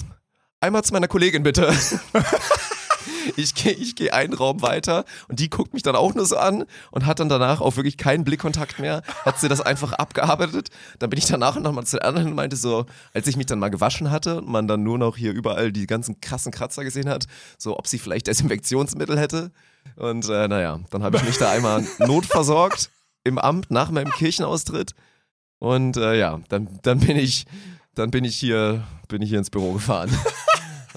einmal 0.60 0.82
zu 0.82 0.92
meiner 0.92 1.06
Kollegin 1.06 1.44
bitte. 1.44 1.72
Ich 3.36 3.54
gehe 3.54 3.72
ich 3.72 3.96
geh 3.96 4.10
einen 4.10 4.34
Raum 4.34 4.62
weiter 4.62 5.04
und 5.28 5.40
die 5.40 5.50
guckt 5.50 5.72
mich 5.72 5.82
dann 5.82 5.96
auch 5.96 6.14
nur 6.14 6.26
so 6.26 6.36
an 6.36 6.64
und 6.90 7.06
hat 7.06 7.20
dann 7.20 7.28
danach 7.28 7.60
auch 7.60 7.76
wirklich 7.76 7.96
keinen 7.96 8.24
Blickkontakt 8.24 8.78
mehr. 8.78 9.02
Hat 9.24 9.38
sie 9.40 9.48
das 9.48 9.60
einfach 9.60 9.92
abgearbeitet. 9.92 10.68
Dann 10.98 11.10
bin 11.10 11.18
ich 11.18 11.26
danach 11.26 11.58
nochmal 11.58 11.84
zu 11.84 11.96
der 11.96 12.06
anderen 12.06 12.28
und 12.28 12.34
meinte 12.34 12.56
so, 12.56 12.86
als 13.12 13.26
ich 13.26 13.36
mich 13.36 13.46
dann 13.46 13.58
mal 13.58 13.70
gewaschen 13.70 14.10
hatte 14.10 14.38
und 14.38 14.48
man 14.48 14.68
dann 14.68 14.82
nur 14.82 14.98
noch 14.98 15.16
hier 15.16 15.32
überall 15.32 15.72
die 15.72 15.86
ganzen 15.86 16.20
krassen 16.20 16.52
Kratzer 16.52 16.84
gesehen 16.84 17.08
hat, 17.08 17.26
so 17.58 17.78
ob 17.78 17.86
sie 17.86 17.98
vielleicht 17.98 18.26
Desinfektionsmittel 18.26 19.18
hätte. 19.18 19.50
Und 19.96 20.28
äh, 20.28 20.48
naja, 20.48 20.80
dann 20.90 21.02
habe 21.02 21.16
ich 21.16 21.24
mich 21.24 21.38
da 21.38 21.50
einmal 21.50 21.84
notversorgt 21.98 22.90
im 23.24 23.38
Amt 23.38 23.70
nach 23.70 23.90
meinem 23.90 24.10
Kirchenaustritt. 24.12 24.94
Und 25.58 25.96
äh, 25.96 26.18
ja, 26.18 26.40
dann, 26.48 26.68
dann 26.82 27.00
bin 27.00 27.16
ich, 27.16 27.46
dann 27.94 28.10
bin 28.10 28.24
ich 28.24 28.36
hier, 28.36 28.84
bin 29.08 29.22
ich 29.22 29.30
hier 29.30 29.38
ins 29.38 29.50
Büro 29.50 29.72
gefahren. 29.72 30.10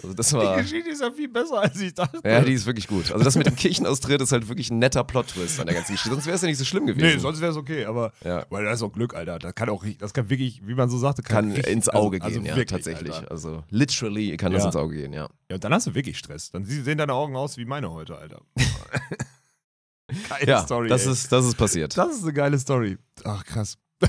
Also 0.04 0.14
das 0.14 0.32
war. 0.34 0.58
Geschichte 0.62 0.90
ist 0.92 1.02
ja 1.02 1.12
viel 1.12 1.28
besser, 1.28 1.60
als 1.62 1.80
ich 1.82 1.94
dachte. 1.94 2.22
Ja, 2.24 2.42
die 2.42 2.54
ist 2.54 2.66
wirklich 2.66 2.88
gut. 2.88 3.12
Also 3.12 3.24
das 3.24 3.36
mit 3.36 3.48
dem 3.48 3.56
Kirchenaustritt 3.56 4.22
ist 4.22 4.32
halt 4.32 4.48
wirklich 4.48 4.70
ein 4.70 4.78
netter 4.80 5.04
Plot-Twist 5.04 5.60
an 5.60 5.66
der 5.66 5.76
ganzen 5.76 5.94
Geschichte. 5.94 6.12
Sonst 6.14 6.26
wäre 6.28 6.36
es 6.36 6.42
ja 6.44 6.48
nicht 6.48 6.58
so 6.60 6.66
schlimm 6.66 6.86
gewesen. 6.86 7.06
Nee, 7.16 7.18
sonst 7.18 7.42
wäre 7.42 7.52
es 7.52 7.58
okay, 7.58 7.86
aber 7.86 8.14
Ja. 8.24 8.46
weil 8.50 8.64
das 8.66 8.76
ist 8.76 8.84
auch 8.84 8.92
Glück, 8.94 9.16
Alter. 9.16 9.40
Das 9.40 9.56
kann 9.56 9.70
auch, 9.70 9.84
das 9.98 10.14
kann 10.14 10.30
wirklich, 10.30 10.62
wie 10.68 10.76
man 10.76 10.90
so 10.90 10.98
sagte, 10.98 11.24
kann 11.24 11.52
richtig- 11.52 11.74
ins 11.74 11.90
Auge 11.90 12.22
also, 12.22 12.36
gehen, 12.40 12.46
ja, 12.46 12.52
also 12.54 12.62
wirklich, 12.62 12.84
tatsächlich. 12.84 13.14
Alter. 13.16 13.32
Also 13.32 13.64
literally 13.70 14.38
kann 14.38 14.52
das 14.52 14.62
Ja. 14.62 14.68
ins 14.68 14.76
Auge 14.76 14.96
gehen, 14.98 15.14
ja. 15.14 15.28
Ja, 15.50 15.56
und 15.56 15.64
dann 15.64 15.74
hast 15.74 15.88
du 15.88 15.96
wirklich 15.96 16.18
Stress. 16.18 16.52
Dann 16.52 16.64
sehen 16.66 16.98
deine 16.98 17.14
Augen 17.14 17.36
aus 17.36 17.58
wie 17.58 17.66
meine 17.66 17.92
heute, 17.92 18.18
Alter. 18.18 18.42
Geile 20.30 20.48
Ja, 20.48 20.64
Story. 20.64 20.88
das 20.90 21.06
ey. 21.06 21.12
ist, 21.12 21.32
das 21.32 21.46
ist 21.46 21.58
passiert. 21.58 21.98
das 21.98 22.16
ist 22.18 22.24
eine 22.24 22.34
geile 22.34 22.58
Story. 22.60 22.98
Ach, 23.26 23.44
krass. 23.44 23.78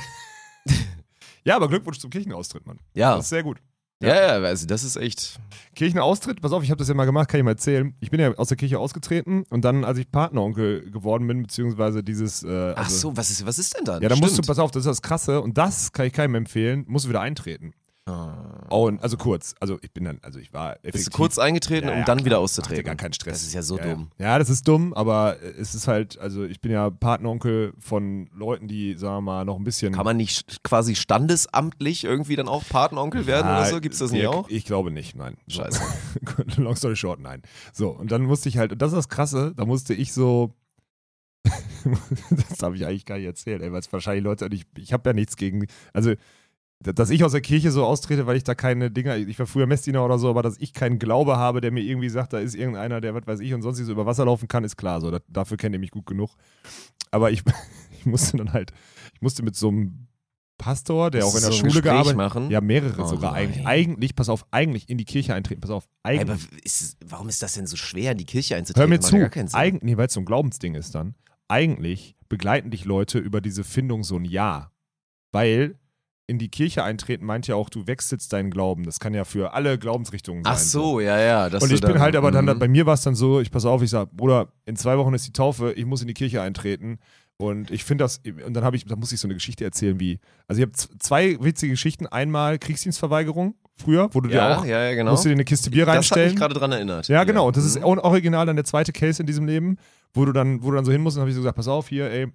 ja, 1.45 1.57
aber 1.57 1.69
Glückwunsch 1.69 1.99
zum 1.99 2.11
Kirchenaustritt, 2.11 2.67
Mann. 2.67 2.79
Ja, 2.95 3.17
Das 3.17 3.25
ist 3.27 3.31
sehr 3.31 3.43
gut. 3.43 3.59
Ja, 4.03 4.15
ja, 4.15 4.45
also 4.45 4.67
das 4.67 4.85
ist 4.85 4.97
echt. 4.97 5.41
Kirchenaustritt, 5.75 6.41
pass 6.41 6.53
auf, 6.53 6.63
ich 6.63 6.71
habe 6.71 6.79
das 6.79 6.89
ja 6.89 6.95
mal 6.95 7.05
gemacht, 7.05 7.29
kann 7.29 7.39
ich 7.39 7.45
mal 7.45 7.53
erzählen. 7.53 7.95
Ich 8.01 8.11
bin 8.11 8.21
ja 8.21 8.33
aus 8.35 8.49
der 8.49 8.57
Kirche 8.57 8.79
ausgetreten 8.79 9.45
und 9.51 9.65
dann, 9.65 9.85
als 9.85 9.99
ich 9.99 10.11
Partneronkel 10.11 10.91
geworden 10.91 11.27
bin, 11.27 11.43
beziehungsweise 11.43 12.03
dieses. 12.03 12.43
Äh, 12.43 12.49
also, 12.49 12.75
Ach 12.77 12.91
so, 12.91 13.17
was 13.17 13.31
ist, 13.31 13.47
was 13.47 13.59
ist 13.59 13.77
denn 13.77 13.85
dann? 13.85 14.03
Ja, 14.03 14.09
da 14.09 14.17
musst 14.17 14.39
du, 14.39 14.43
pass 14.43 14.59
auf, 14.59 14.71
das 14.71 14.81
ist 14.81 14.89
das 14.89 15.03
Krasse 15.03 15.41
und 15.41 15.59
das 15.59 15.93
kann 15.93 16.07
ich 16.07 16.13
keinem 16.13 16.37
empfehlen, 16.37 16.85
musst 16.89 17.07
du 17.07 17.09
wieder 17.09 17.21
eintreten. 17.21 17.73
Oh, 18.71 18.87
und, 18.87 19.03
also 19.03 19.17
kurz, 19.17 19.55
also 19.61 19.79
ich 19.83 19.93
bin 19.93 20.05
dann, 20.05 20.19
also 20.23 20.39
ich 20.39 20.53
war 20.53 20.73
effektiv. 20.77 20.93
Bist 20.93 21.07
du 21.09 21.11
kurz 21.17 21.39
eingetreten, 21.39 21.87
Ja, 21.89 21.93
um 21.95 21.99
ja, 22.01 22.05
dann 22.05 22.19
klar. 22.19 22.27
wieder 22.27 22.39
auszutreten? 22.39 22.85
gar 22.85 22.95
keinen 22.97 23.13
Stress. 23.13 23.35
Das 23.35 23.43
ist 23.43 23.55
ja 23.55 23.63
so 23.63 23.79
ja, 23.79 23.85
dumm. 23.95 24.11
Ja. 24.19 24.39
das 24.39 24.51
ist 24.51 24.67
dumm, 24.69 24.93
aber 24.95 25.37
es 25.43 25.75
ist 25.75 25.89
halt, 25.89 26.19
also 26.19 26.45
ich 26.45 26.61
bin 26.61 26.73
ja 26.73 26.91
Partneronkel 26.91 27.73
von 27.79 28.29
Leuten, 28.35 28.69
die, 28.69 28.95
sagen 28.95 29.17
wir 29.17 29.21
mal, 29.21 29.45
noch 29.45 29.57
ein 29.57 29.65
bisschen. 29.65 29.93
Kann 29.95 30.05
man 30.05 30.17
nicht 30.17 30.63
quasi 30.63 30.95
standesamtlich 30.95 32.05
irgendwie 32.05 32.37
dann 32.37 32.49
auch 32.49 32.65
Patenonkel 32.69 33.27
werden 33.27 33.47
oder 33.47 33.65
so? 33.67 33.81
Gibt 33.81 33.95
es 33.95 34.01
das 34.01 34.11
nicht 34.11 34.23
wir- 34.23 34.31
auch? 34.31 34.49
Ich 34.49 34.65
glaube 34.65 34.91
nicht, 34.91 35.17
nein. 35.17 35.37
Scheiße. 35.49 35.83
Long 36.57 36.77
story 36.77 36.97
short, 36.97 37.21
nein. 37.21 37.43
So, 37.73 37.91
und 37.91 38.13
dann 38.13 38.23
musste 38.23 38.49
ich 38.49 38.59
halt, 38.59 38.73
und 38.73 38.83
das 38.83 38.93
ist 38.93 38.97
das 38.97 39.09
Krasse, 39.09 39.53
da 39.57 39.65
musste 39.65 39.95
ich 39.95 40.13
so. 40.13 40.53
das 42.31 42.59
darf 42.59 42.75
ich 42.75 42.85
eigentlich 42.85 43.07
gar 43.07 43.17
nicht 43.17 43.27
erzählen, 43.27 43.63
ey, 43.63 43.73
weil 43.73 43.81
es 43.81 43.93
wahrscheinlich 43.93 44.25
Leute, 44.25 44.45
und 44.47 44.55
ich, 44.55 44.67
ich 44.77 44.93
habe 44.93 45.09
ja 45.09 45.15
nichts 45.15 45.37
gegen. 45.37 45.67
Also, 45.93 46.15
dass 46.81 47.11
ich 47.11 47.25
aus 47.25 47.33
der 47.33 47.41
Kirche 47.41 47.73
so 47.73 47.85
austrete, 47.85 48.27
weil 48.27 48.37
ich 48.37 48.45
da 48.45 48.55
keine 48.55 48.91
Dinger, 48.91 49.17
ich 49.17 49.39
war 49.39 49.47
früher 49.47 49.67
Messdiener 49.67 50.05
oder 50.05 50.19
so, 50.19 50.31
aber 50.31 50.43
dass 50.43 50.59
ich 50.59 50.73
keinen 50.73 50.99
Glaube 50.99 51.37
habe, 51.37 51.61
der 51.61 51.73
mir 51.73 51.83
irgendwie 51.83 52.09
sagt, 52.09 52.33
da 52.33 52.39
ist 52.39 52.55
irgendeiner, 52.55 53.01
der 53.01 53.15
was 53.15 53.27
weiß 53.27 53.41
ich 53.41 53.53
und 53.53 53.63
sonst 53.63 53.79
so 53.79 53.91
über 53.91 54.07
Wasser 54.07 54.25
laufen 54.25 54.47
kann, 54.47 54.63
ist 54.65 54.77
klar. 54.77 55.01
So, 55.01 55.11
da, 55.11 55.19
dafür 55.29 55.57
kennt 55.57 55.75
ihr 55.75 55.81
mich 55.81 55.91
gut 55.91 56.07
genug. 56.07 56.37
Aber 57.11 57.31
ich, 57.33 57.43
ich 57.99 58.07
musste 58.07 58.37
dann 58.37 58.53
halt, 58.53 58.73
ich 59.15 59.23
musste 59.23 59.43
mit 59.43 59.57
so 59.57 59.69
einem 59.69 60.07
Pastor, 60.57 61.11
der 61.11 61.25
auch 61.25 61.35
in 61.35 61.41
der 61.41 61.53
So 61.53 61.59
Schule 61.59 61.73
Gespräch 61.73 61.85
gearbeitet 61.85 62.17
machen? 62.17 62.51
Ja, 62.51 62.61
mehrere 62.61 63.03
Oh 63.03 63.07
sogar 63.07 63.33
nein. 63.33 63.49
eigentlich. 63.49 63.67
Eigentlich, 63.67 64.15
pass 64.17 64.29
auf, 64.29 64.45
eigentlich 64.51 64.89
in 64.89 64.99
die 64.99 65.05
Kirche 65.05 65.35
eintreten. 65.35 65.61
Pass 65.61 65.71
auf, 65.71 65.89
eigentlich. 66.03 66.31
aber 66.31 66.39
ist, 66.65 66.97
warum 67.07 67.29
ist 67.29 67.43
das 67.43 67.55
denn 67.55 67.67
so 67.67 67.77
schwer, 67.77 68.13
in 68.13 68.19
die 68.19 68.25
Kirche 68.25 68.57
einzutreten? 68.57 68.83
Hör 68.83 68.89
mir 68.89 69.01
zu. 69.01 69.15
ja 69.15 69.23
gar 69.23 69.31
keinen 69.31 69.49
Sinn. 69.49 69.59
Eigen, 69.59 69.79
nee, 69.83 69.97
weil 69.97 70.09
es 70.09 70.15
so 70.15 70.21
ein 70.21 70.27
Glaubensding 70.27 70.75
ist 70.75 70.95
dann. 70.95 71.15
Eigentlich 71.47 72.17
begleiten 72.29 72.71
dich 72.71 72.85
Leute 72.85 73.19
über 73.19 73.41
diese 73.41 73.65
Findung 73.65 74.03
so 74.03 74.17
ein 74.17 74.25
Jahr. 74.25 74.73
Weil 75.33 75.79
in 76.29 76.39
die 76.39 76.51
Kirche 76.51 76.85
eintreten 76.85 77.25
meint 77.25 77.47
ja 77.49 77.55
auch, 77.57 77.71
du 77.71 77.87
wechselst 77.89 78.33
deinen 78.33 78.51
Glauben. 78.51 78.85
Das 78.85 79.01
kann 79.01 79.15
ja 79.15 79.25
für 79.25 79.55
alle 79.55 79.79
Glaubensrichtungen 79.79 80.45
sein. 80.45 80.53
Ach 80.55 80.59
so, 80.59 81.01
ja, 81.01 81.19
ja. 81.19 81.47
Und 81.47 81.73
ich 81.73 81.81
bin 81.81 81.93
dann- 81.93 82.01
halt 82.01 82.15
aber 82.17 82.31
dann, 82.31 82.45
Mhm. 82.45 82.59
bei 82.59 82.69
mir 82.69 82.85
war 82.87 82.95
es 82.95 83.03
dann 83.03 83.15
so, 83.17 83.41
ich 83.41 83.51
pass 83.51 83.65
auf, 83.65 83.83
ich 83.83 83.91
sag, 83.91 84.11
Bruder, 84.13 84.53
in 84.67 84.77
zwei 84.77 84.97
Wochen 84.99 85.15
ist 85.15 85.27
die 85.27 85.33
Taufe, 85.33 85.73
ich 85.73 85.87
muss 85.87 86.03
in 86.03 86.07
die 86.07 86.15
Kirche 86.15 86.41
eintreten. 86.43 86.99
Und 87.41 87.71
ich 87.71 87.83
finde 87.85 88.05
das, 88.05 88.21
und 88.47 88.53
dann 88.55 88.65
habe 88.65 88.77
ich, 88.77 88.85
da 88.85 88.97
muss 88.97 89.13
ich 89.13 89.21
so 89.21 89.27
eine 89.29 89.35
Geschichte 89.35 89.65
erzählen, 89.65 89.99
wie, 90.01 90.19
also 90.49 90.61
ich 90.61 90.67
habe 90.67 90.73
zwei 90.99 91.39
witzige 91.41 91.71
Geschichten. 91.73 92.07
Einmal 92.07 92.59
Kriegsdienstverweigerung 92.59 93.55
früher, 93.77 94.09
wo 94.13 94.21
du 94.21 94.29
dir 94.29 94.35
Ja, 94.37 94.59
auch, 94.59 94.65
ja, 94.65 94.83
ja, 94.85 94.95
genau. 94.95 95.13
musst 95.13 95.25
du 95.25 95.29
dir 95.29 95.35
eine 95.37 95.45
Kiste 95.45 95.71
Bier 95.71 95.87
das 95.87 95.95
hat 95.95 96.01
mich 96.01 96.11
reinstellen. 96.13 96.37
gerade 96.37 96.55
dran 96.55 96.73
erinnert. 96.73 97.09
Ja, 97.09 97.23
genau. 97.25 97.47
Und 97.47 97.57
das 97.57 97.65
ist 97.65 97.79
Mhm. 97.79 97.85
original 97.85 98.45
dann 98.45 98.57
der 98.57 98.65
zweite 98.65 98.93
Case 98.93 99.23
in 99.23 99.27
diesem 99.27 99.47
Leben, 99.47 99.77
wo 100.15 100.25
du 100.25 100.33
dann, 100.33 100.63
wo 100.63 100.71
du 100.71 100.77
dann 100.77 100.85
so 100.85 100.91
hin 100.93 101.01
musst 101.01 101.17
und 101.17 101.21
habe 101.21 101.31
ich 101.31 101.37
so 101.37 101.41
gesagt, 101.41 101.57
pass 101.57 101.69
auf, 101.69 101.89
hier, 101.89 102.11
ey, 102.11 102.27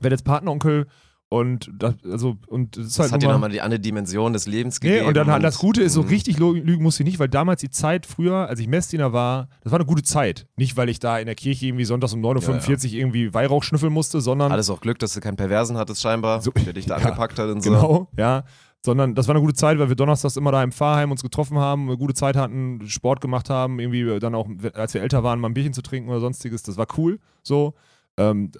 werde 0.00 0.14
jetzt 0.14 0.24
Partneronkel 0.24 0.86
und 1.32 1.70
das, 1.78 1.94
also, 2.04 2.36
und 2.48 2.76
das 2.76 2.86
ist 2.86 2.98
Das 2.98 3.04
halt 3.04 3.12
hat 3.12 3.22
dir 3.22 3.28
nochmal- 3.32 3.50
die 3.50 3.60
andere 3.62 3.80
Dimension 3.80 4.32
des 4.34 4.46
Lebens 4.46 4.80
Nee, 4.82 4.88
gegeben. 4.90 5.06
und 5.08 5.16
dann 5.16 5.30
halt 5.30 5.42
das 5.44 5.58
Gute 5.58 5.80
ist, 5.80 5.92
so 5.94 6.02
Mhm. 6.02 6.08
richtig 6.08 6.38
lügen 6.38 6.82
musste 6.82 7.02
ich 7.04 7.06
nicht, 7.08 7.18
weil 7.20 7.28
damals 7.28 7.60
die 7.60 7.70
Zeit 7.70 8.04
früher, 8.04 8.48
als 8.48 8.58
ich 8.60 8.66
Messdiener 8.68 9.12
war, 9.12 9.48
das 9.62 9.70
war 9.72 9.78
eine 9.78 9.86
gute 9.86 10.02
Zeit. 10.02 10.46
Nicht, 10.56 10.76
weil 10.76 10.88
ich 10.88 10.98
da 10.98 11.18
in 11.18 11.26
der 11.26 11.36
Kirche 11.36 11.66
irgendwie 11.66 11.84
sonntags 11.84 12.12
um 12.12 12.20
9.45 12.20 12.92
Uhr 12.94 12.98
irgendwie 12.98 13.32
Weihrauch 13.32 13.62
schnüffeln 13.62 13.92
musste, 13.92 14.20
sondern 14.20 14.52
Alles 14.52 14.68
auch 14.70 14.80
Glück, 14.80 14.98
dass 14.98 15.14
du 15.14 15.20
keinen 15.20 15.36
Perversen 15.36 15.76
hattest 15.78 16.02
scheinbar, 16.02 16.42
So- 16.42 16.50
der 16.50 16.72
dich 16.72 16.84
da 16.86 16.96
Ja, 16.98 17.04
angepackt 17.06 17.38
hat 17.38 17.48
und 17.48 17.62
so. 17.62 17.70
genau, 17.70 18.08
ja. 18.18 18.42
sondern 18.84 19.14
das 19.14 19.28
war 19.28 19.34
eine 19.36 19.42
gute 19.42 19.54
Zeit, 19.54 19.78
weil 19.78 19.88
wir 19.90 19.94
donnerstags 19.96 20.36
immer 20.36 20.50
da 20.52 20.62
im 20.64 20.72
Fahrheim 20.72 21.10
uns 21.12 21.22
getroffen 21.22 21.58
haben, 21.58 21.86
eine 21.88 21.96
gute 21.98 22.14
Zeit 22.14 22.34
hatten, 22.34 22.80
Sport 22.88 23.20
gemacht 23.20 23.50
haben, 23.50 23.78
irgendwie 23.78 24.18
dann 24.18 24.34
auch, 24.34 24.48
als 24.74 24.94
wir 24.94 25.02
älter 25.02 25.22
waren, 25.22 25.38
mal 25.38 25.48
ein 25.50 25.54
Bierchen 25.54 25.74
zu 25.74 25.82
trinken 25.82 26.08
oder 26.08 26.18
sonstiges. 26.20 26.62
Das 26.64 26.76
war 26.78 26.86
cool. 26.96 27.20
So. 27.42 27.74
Ähm, 28.16 28.50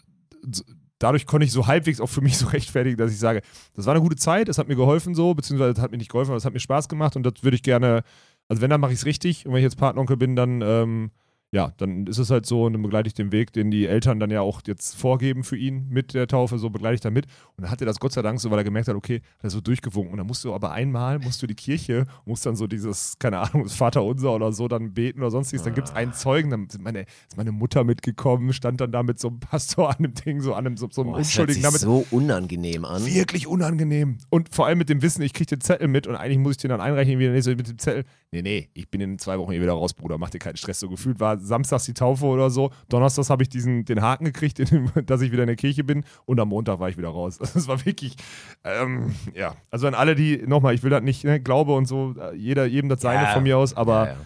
dadurch 1.00 1.26
konnte 1.26 1.44
ich 1.44 1.52
so 1.52 1.66
halbwegs 1.66 2.00
auch 2.00 2.08
für 2.08 2.20
mich 2.20 2.38
so 2.38 2.46
rechtfertigen, 2.46 2.96
dass 2.96 3.10
ich 3.10 3.18
sage, 3.18 3.42
das 3.74 3.86
war 3.86 3.94
eine 3.94 4.02
gute 4.02 4.16
Zeit, 4.16 4.48
es 4.48 4.58
hat 4.58 4.68
mir 4.68 4.76
geholfen 4.76 5.16
so, 5.16 5.34
beziehungsweise 5.34 5.72
es 5.72 5.80
hat 5.80 5.90
mir 5.90 5.98
nicht 5.98 6.10
geholfen, 6.10 6.30
aber 6.30 6.36
es 6.36 6.44
hat 6.44 6.52
mir 6.52 6.60
Spaß 6.60 6.88
gemacht 6.88 7.16
und 7.16 7.24
das 7.24 7.42
würde 7.42 7.56
ich 7.56 7.64
gerne, 7.64 8.04
also 8.48 8.62
wenn, 8.62 8.70
dann 8.70 8.80
mache 8.80 8.92
ich 8.92 9.00
es 9.00 9.06
richtig 9.06 9.46
und 9.46 9.52
wenn 9.52 9.58
ich 9.58 9.64
jetzt 9.64 9.78
Partneronkel 9.78 10.16
bin, 10.16 10.36
dann 10.36 10.62
ähm, 10.62 11.10
ja, 11.52 11.72
dann 11.78 12.06
ist 12.06 12.18
es 12.18 12.30
halt 12.30 12.46
so 12.46 12.64
und 12.64 12.74
dann 12.74 12.82
begleite 12.82 13.08
ich 13.08 13.14
den 13.14 13.32
Weg, 13.32 13.52
den 13.52 13.72
die 13.72 13.86
Eltern 13.86 14.20
dann 14.20 14.30
ja 14.30 14.40
auch 14.40 14.60
jetzt 14.66 14.94
vorgeben 14.94 15.42
für 15.42 15.56
ihn 15.56 15.88
mit 15.88 16.14
der 16.14 16.28
Taufe, 16.28 16.58
so 16.58 16.70
begleite 16.70 16.94
ich 16.94 17.00
dann 17.00 17.12
mit. 17.12 17.26
Und 17.56 17.64
dann 17.64 17.70
hat 17.72 17.82
er 17.82 17.86
das 17.86 17.98
Gott 17.98 18.12
sei 18.12 18.22
Dank 18.22 18.40
so, 18.40 18.52
weil 18.52 18.58
er 18.58 18.64
gemerkt 18.64 18.86
hat, 18.86 18.94
okay, 18.94 19.16
hat 19.38 19.44
er 19.44 19.50
so 19.50 19.60
durchgewunken. 19.60 20.12
Und 20.12 20.18
dann 20.18 20.28
musst 20.28 20.44
du 20.44 20.54
aber 20.54 20.70
einmal, 20.70 21.18
musst 21.18 21.42
du 21.42 21.48
die 21.48 21.56
Kirche, 21.56 22.06
musst 22.24 22.46
dann 22.46 22.54
so 22.54 22.68
dieses, 22.68 23.18
keine 23.18 23.40
Ahnung, 23.40 23.64
das 23.64 23.74
Vaterunser 23.74 24.32
oder 24.32 24.52
so 24.52 24.68
dann 24.68 24.94
beten 24.94 25.18
oder 25.18 25.32
sonstiges. 25.32 25.64
Dann 25.64 25.74
gibt 25.74 25.88
es 25.88 25.94
einen 25.94 26.12
Zeugen, 26.12 26.50
dann 26.50 26.68
sind 26.70 26.84
meine, 26.84 27.00
ist 27.00 27.36
meine 27.36 27.50
Mutter 27.50 27.82
mitgekommen, 27.82 28.52
stand 28.52 28.80
dann 28.80 28.92
da 28.92 29.02
mit 29.02 29.18
so 29.18 29.28
einem 29.28 29.40
Pastor 29.40 29.90
an 29.90 30.04
dem 30.04 30.14
Ding, 30.14 30.40
so 30.42 30.54
an 30.54 30.66
einem, 30.66 30.76
so, 30.76 30.88
so 30.88 31.00
einem 31.00 31.10
Boah, 31.10 31.18
Unschuldigen. 31.18 31.62
das 31.62 31.72
hört 31.72 31.80
sich 31.80 31.88
damit, 31.88 32.06
so 32.10 32.16
unangenehm 32.16 32.84
an. 32.84 33.04
Wirklich 33.04 33.48
unangenehm. 33.48 34.18
Und 34.28 34.54
vor 34.54 34.66
allem 34.66 34.78
mit 34.78 34.88
dem 34.88 35.02
Wissen, 35.02 35.22
ich 35.22 35.32
kriege 35.32 35.48
den 35.48 35.60
Zettel 35.60 35.88
mit 35.88 36.06
und 36.06 36.14
eigentlich 36.14 36.38
muss 36.38 36.52
ich 36.52 36.58
den 36.58 36.70
dann 36.70 36.80
einreichen, 36.80 37.18
wieder 37.18 37.32
nee, 37.32 37.40
so 37.40 37.50
mit 37.50 37.68
dem 37.68 37.78
Zettel. 37.78 38.04
Nee, 38.32 38.42
nee, 38.42 38.70
ich 38.74 38.88
bin 38.88 39.00
in 39.00 39.18
zwei 39.18 39.36
Wochen 39.40 39.50
hier 39.50 39.60
wieder 39.60 39.72
raus, 39.72 39.92
Bruder, 39.92 40.16
mach 40.16 40.30
dir 40.30 40.38
keinen 40.38 40.56
Stress. 40.56 40.78
So 40.78 40.88
gefühlt 40.88 41.18
war 41.18 41.36
samstags 41.38 41.84
die 41.86 41.94
Taufe 41.94 42.26
oder 42.26 42.48
so. 42.48 42.70
Donnerstags 42.88 43.28
habe 43.28 43.42
ich 43.42 43.48
diesen, 43.48 43.84
den 43.84 44.02
Haken 44.02 44.24
gekriegt, 44.24 44.58
dem, 44.70 44.88
dass 45.06 45.20
ich 45.20 45.32
wieder 45.32 45.42
in 45.42 45.48
der 45.48 45.56
Kirche 45.56 45.82
bin 45.82 46.04
und 46.26 46.38
am 46.38 46.48
Montag 46.50 46.78
war 46.78 46.88
ich 46.88 46.96
wieder 46.96 47.08
raus. 47.08 47.38
Das 47.54 47.66
war 47.66 47.84
wirklich, 47.84 48.14
ähm, 48.62 49.14
ja. 49.34 49.56
Also 49.70 49.88
an 49.88 49.94
alle, 49.94 50.14
die, 50.14 50.38
nochmal, 50.46 50.74
ich 50.74 50.84
will 50.84 50.90
das 50.90 51.02
nicht, 51.02 51.24
ne, 51.24 51.40
Glaube 51.40 51.74
und 51.74 51.86
so, 51.86 52.14
jeder, 52.36 52.66
jedem 52.66 52.88
das 52.88 53.00
seine 53.00 53.24
Ja. 53.24 53.32
von 53.32 53.42
mir 53.42 53.58
aus, 53.58 53.74
aber 53.74 54.06
Ja, 54.06 54.16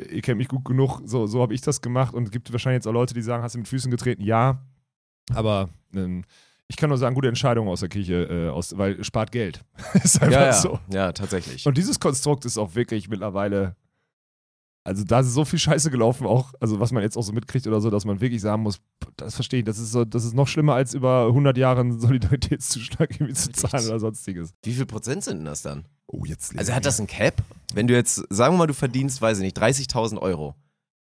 ja. 0.00 0.06
ihr 0.12 0.22
kennt 0.22 0.38
mich 0.38 0.48
gut 0.48 0.64
genug, 0.64 1.02
so, 1.04 1.26
so 1.26 1.42
habe 1.42 1.52
ich 1.52 1.60
das 1.60 1.82
gemacht 1.82 2.14
und 2.14 2.24
es 2.24 2.30
gibt 2.30 2.50
wahrscheinlich 2.52 2.78
jetzt 2.78 2.86
auch 2.86 2.92
Leute, 2.92 3.12
die 3.12 3.20
sagen, 3.22 3.42
hast 3.42 3.54
du 3.54 3.58
mit 3.58 3.68
Füßen 3.68 3.90
getreten? 3.90 4.22
Ja, 4.22 4.62
aber 5.34 5.68
ähm, 5.94 6.24
ich 6.72 6.76
kann 6.78 6.88
nur 6.88 6.96
sagen, 6.96 7.14
gute 7.14 7.28
Entscheidung 7.28 7.68
aus 7.68 7.80
der 7.80 7.90
Kirche, 7.90 8.24
äh, 8.24 8.48
aus, 8.48 8.78
weil 8.78 9.04
spart 9.04 9.30
Geld. 9.30 9.62
ist 10.02 10.22
einfach 10.22 10.32
Ja, 10.32 10.46
ja. 10.46 10.52
so. 10.54 10.78
ja, 10.88 11.12
tatsächlich. 11.12 11.66
Und 11.66 11.76
dieses 11.76 12.00
Konstrukt 12.00 12.46
ist 12.46 12.56
auch 12.56 12.74
wirklich 12.74 13.10
mittlerweile, 13.10 13.76
also 14.84 15.04
da 15.04 15.20
ist 15.20 15.34
so 15.34 15.44
viel 15.44 15.58
Scheiße 15.58 15.90
gelaufen 15.90 16.26
auch, 16.26 16.54
also 16.60 16.80
was 16.80 16.90
man 16.90 17.02
jetzt 17.02 17.18
auch 17.18 17.22
so 17.22 17.34
mitkriegt 17.34 17.66
oder 17.66 17.82
so, 17.82 17.90
dass 17.90 18.06
man 18.06 18.22
wirklich 18.22 18.40
sagen 18.40 18.62
muss, 18.62 18.80
das 19.16 19.34
verstehe 19.34 19.60
ich, 19.60 19.66
das 19.66 19.78
ist 19.78 19.92
so, 19.92 20.06
das 20.06 20.24
ist 20.24 20.32
noch 20.32 20.48
schlimmer 20.48 20.72
als 20.72 20.94
über 20.94 21.26
100 21.26 21.58
Jahre 21.58 21.80
einen 21.80 22.00
Solidaritätszuschlag 22.00 23.10
irgendwie 23.10 23.34
zu 23.34 23.52
zahlen 23.52 23.86
oder 23.86 24.00
sonstiges. 24.00 24.54
Wie 24.62 24.72
viel 24.72 24.86
Prozent 24.86 25.24
sind 25.24 25.38
denn 25.40 25.44
das 25.44 25.60
dann? 25.60 25.84
Oh, 26.06 26.24
jetzt 26.24 26.58
Also 26.58 26.72
hat 26.72 26.86
das 26.86 26.98
ein 27.00 27.06
Cap? 27.06 27.34
Wenn 27.74 27.86
du 27.86 27.92
jetzt, 27.92 28.24
sagen 28.30 28.54
wir 28.54 28.58
mal, 28.58 28.66
du 28.66 28.74
verdienst, 28.74 29.20
weiß 29.20 29.38
ich 29.38 29.44
nicht, 29.44 29.58
30.000 29.58 30.18
Euro. 30.20 30.54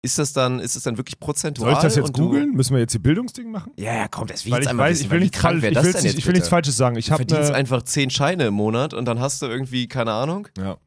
Ist 0.05 0.19
das 0.19 0.33
dann, 0.33 0.59
ist 0.59 0.75
das 0.75 0.83
dann 0.83 0.97
wirklich 0.97 1.17
prozentual? 1.17 1.69
Soll 1.69 1.77
ich 1.77 1.81
das 1.81 1.95
jetzt 1.95 2.13
googeln? 2.13 2.51
Müssen 2.51 2.73
wir 2.73 2.81
jetzt 2.81 2.91
hier 2.91 3.01
Bildungsding 3.01 3.49
machen? 3.49 3.71
Ja, 3.77 3.93
ja, 3.95 4.07
komm, 4.09 4.27
das 4.27 4.43
will 4.43 4.51
Weil 4.51 4.59
jetzt 4.59 4.65
ich 4.65 4.69
einmal 4.71 4.89
weiß, 4.89 4.97
wissen, 4.97 5.05
ich 5.05 5.11
will 5.11 5.19
nicht 5.21 5.33
krank 5.33 5.61
wäre 5.61 5.71
ich 5.71 5.75
das 5.75 5.85
will, 5.85 5.93
denn 5.93 6.01
nicht, 6.01 6.11
jetzt 6.11 6.19
ich 6.19 6.25
will 6.27 6.33
nichts? 6.33 6.49
Falsches 6.49 6.75
sagen. 6.75 6.97
Ich 6.97 7.05
Du 7.05 7.15
verdienst 7.15 7.49
eine, 7.49 7.55
einfach 7.55 7.83
10 7.83 8.09
Scheine 8.09 8.47
im 8.47 8.53
Monat 8.53 8.93
und 8.93 9.05
dann 9.05 9.21
hast 9.21 9.41
du 9.41 9.45
irgendwie, 9.45 9.87
keine 9.87 10.11
Ahnung. 10.11 10.49
ja. 10.57 10.77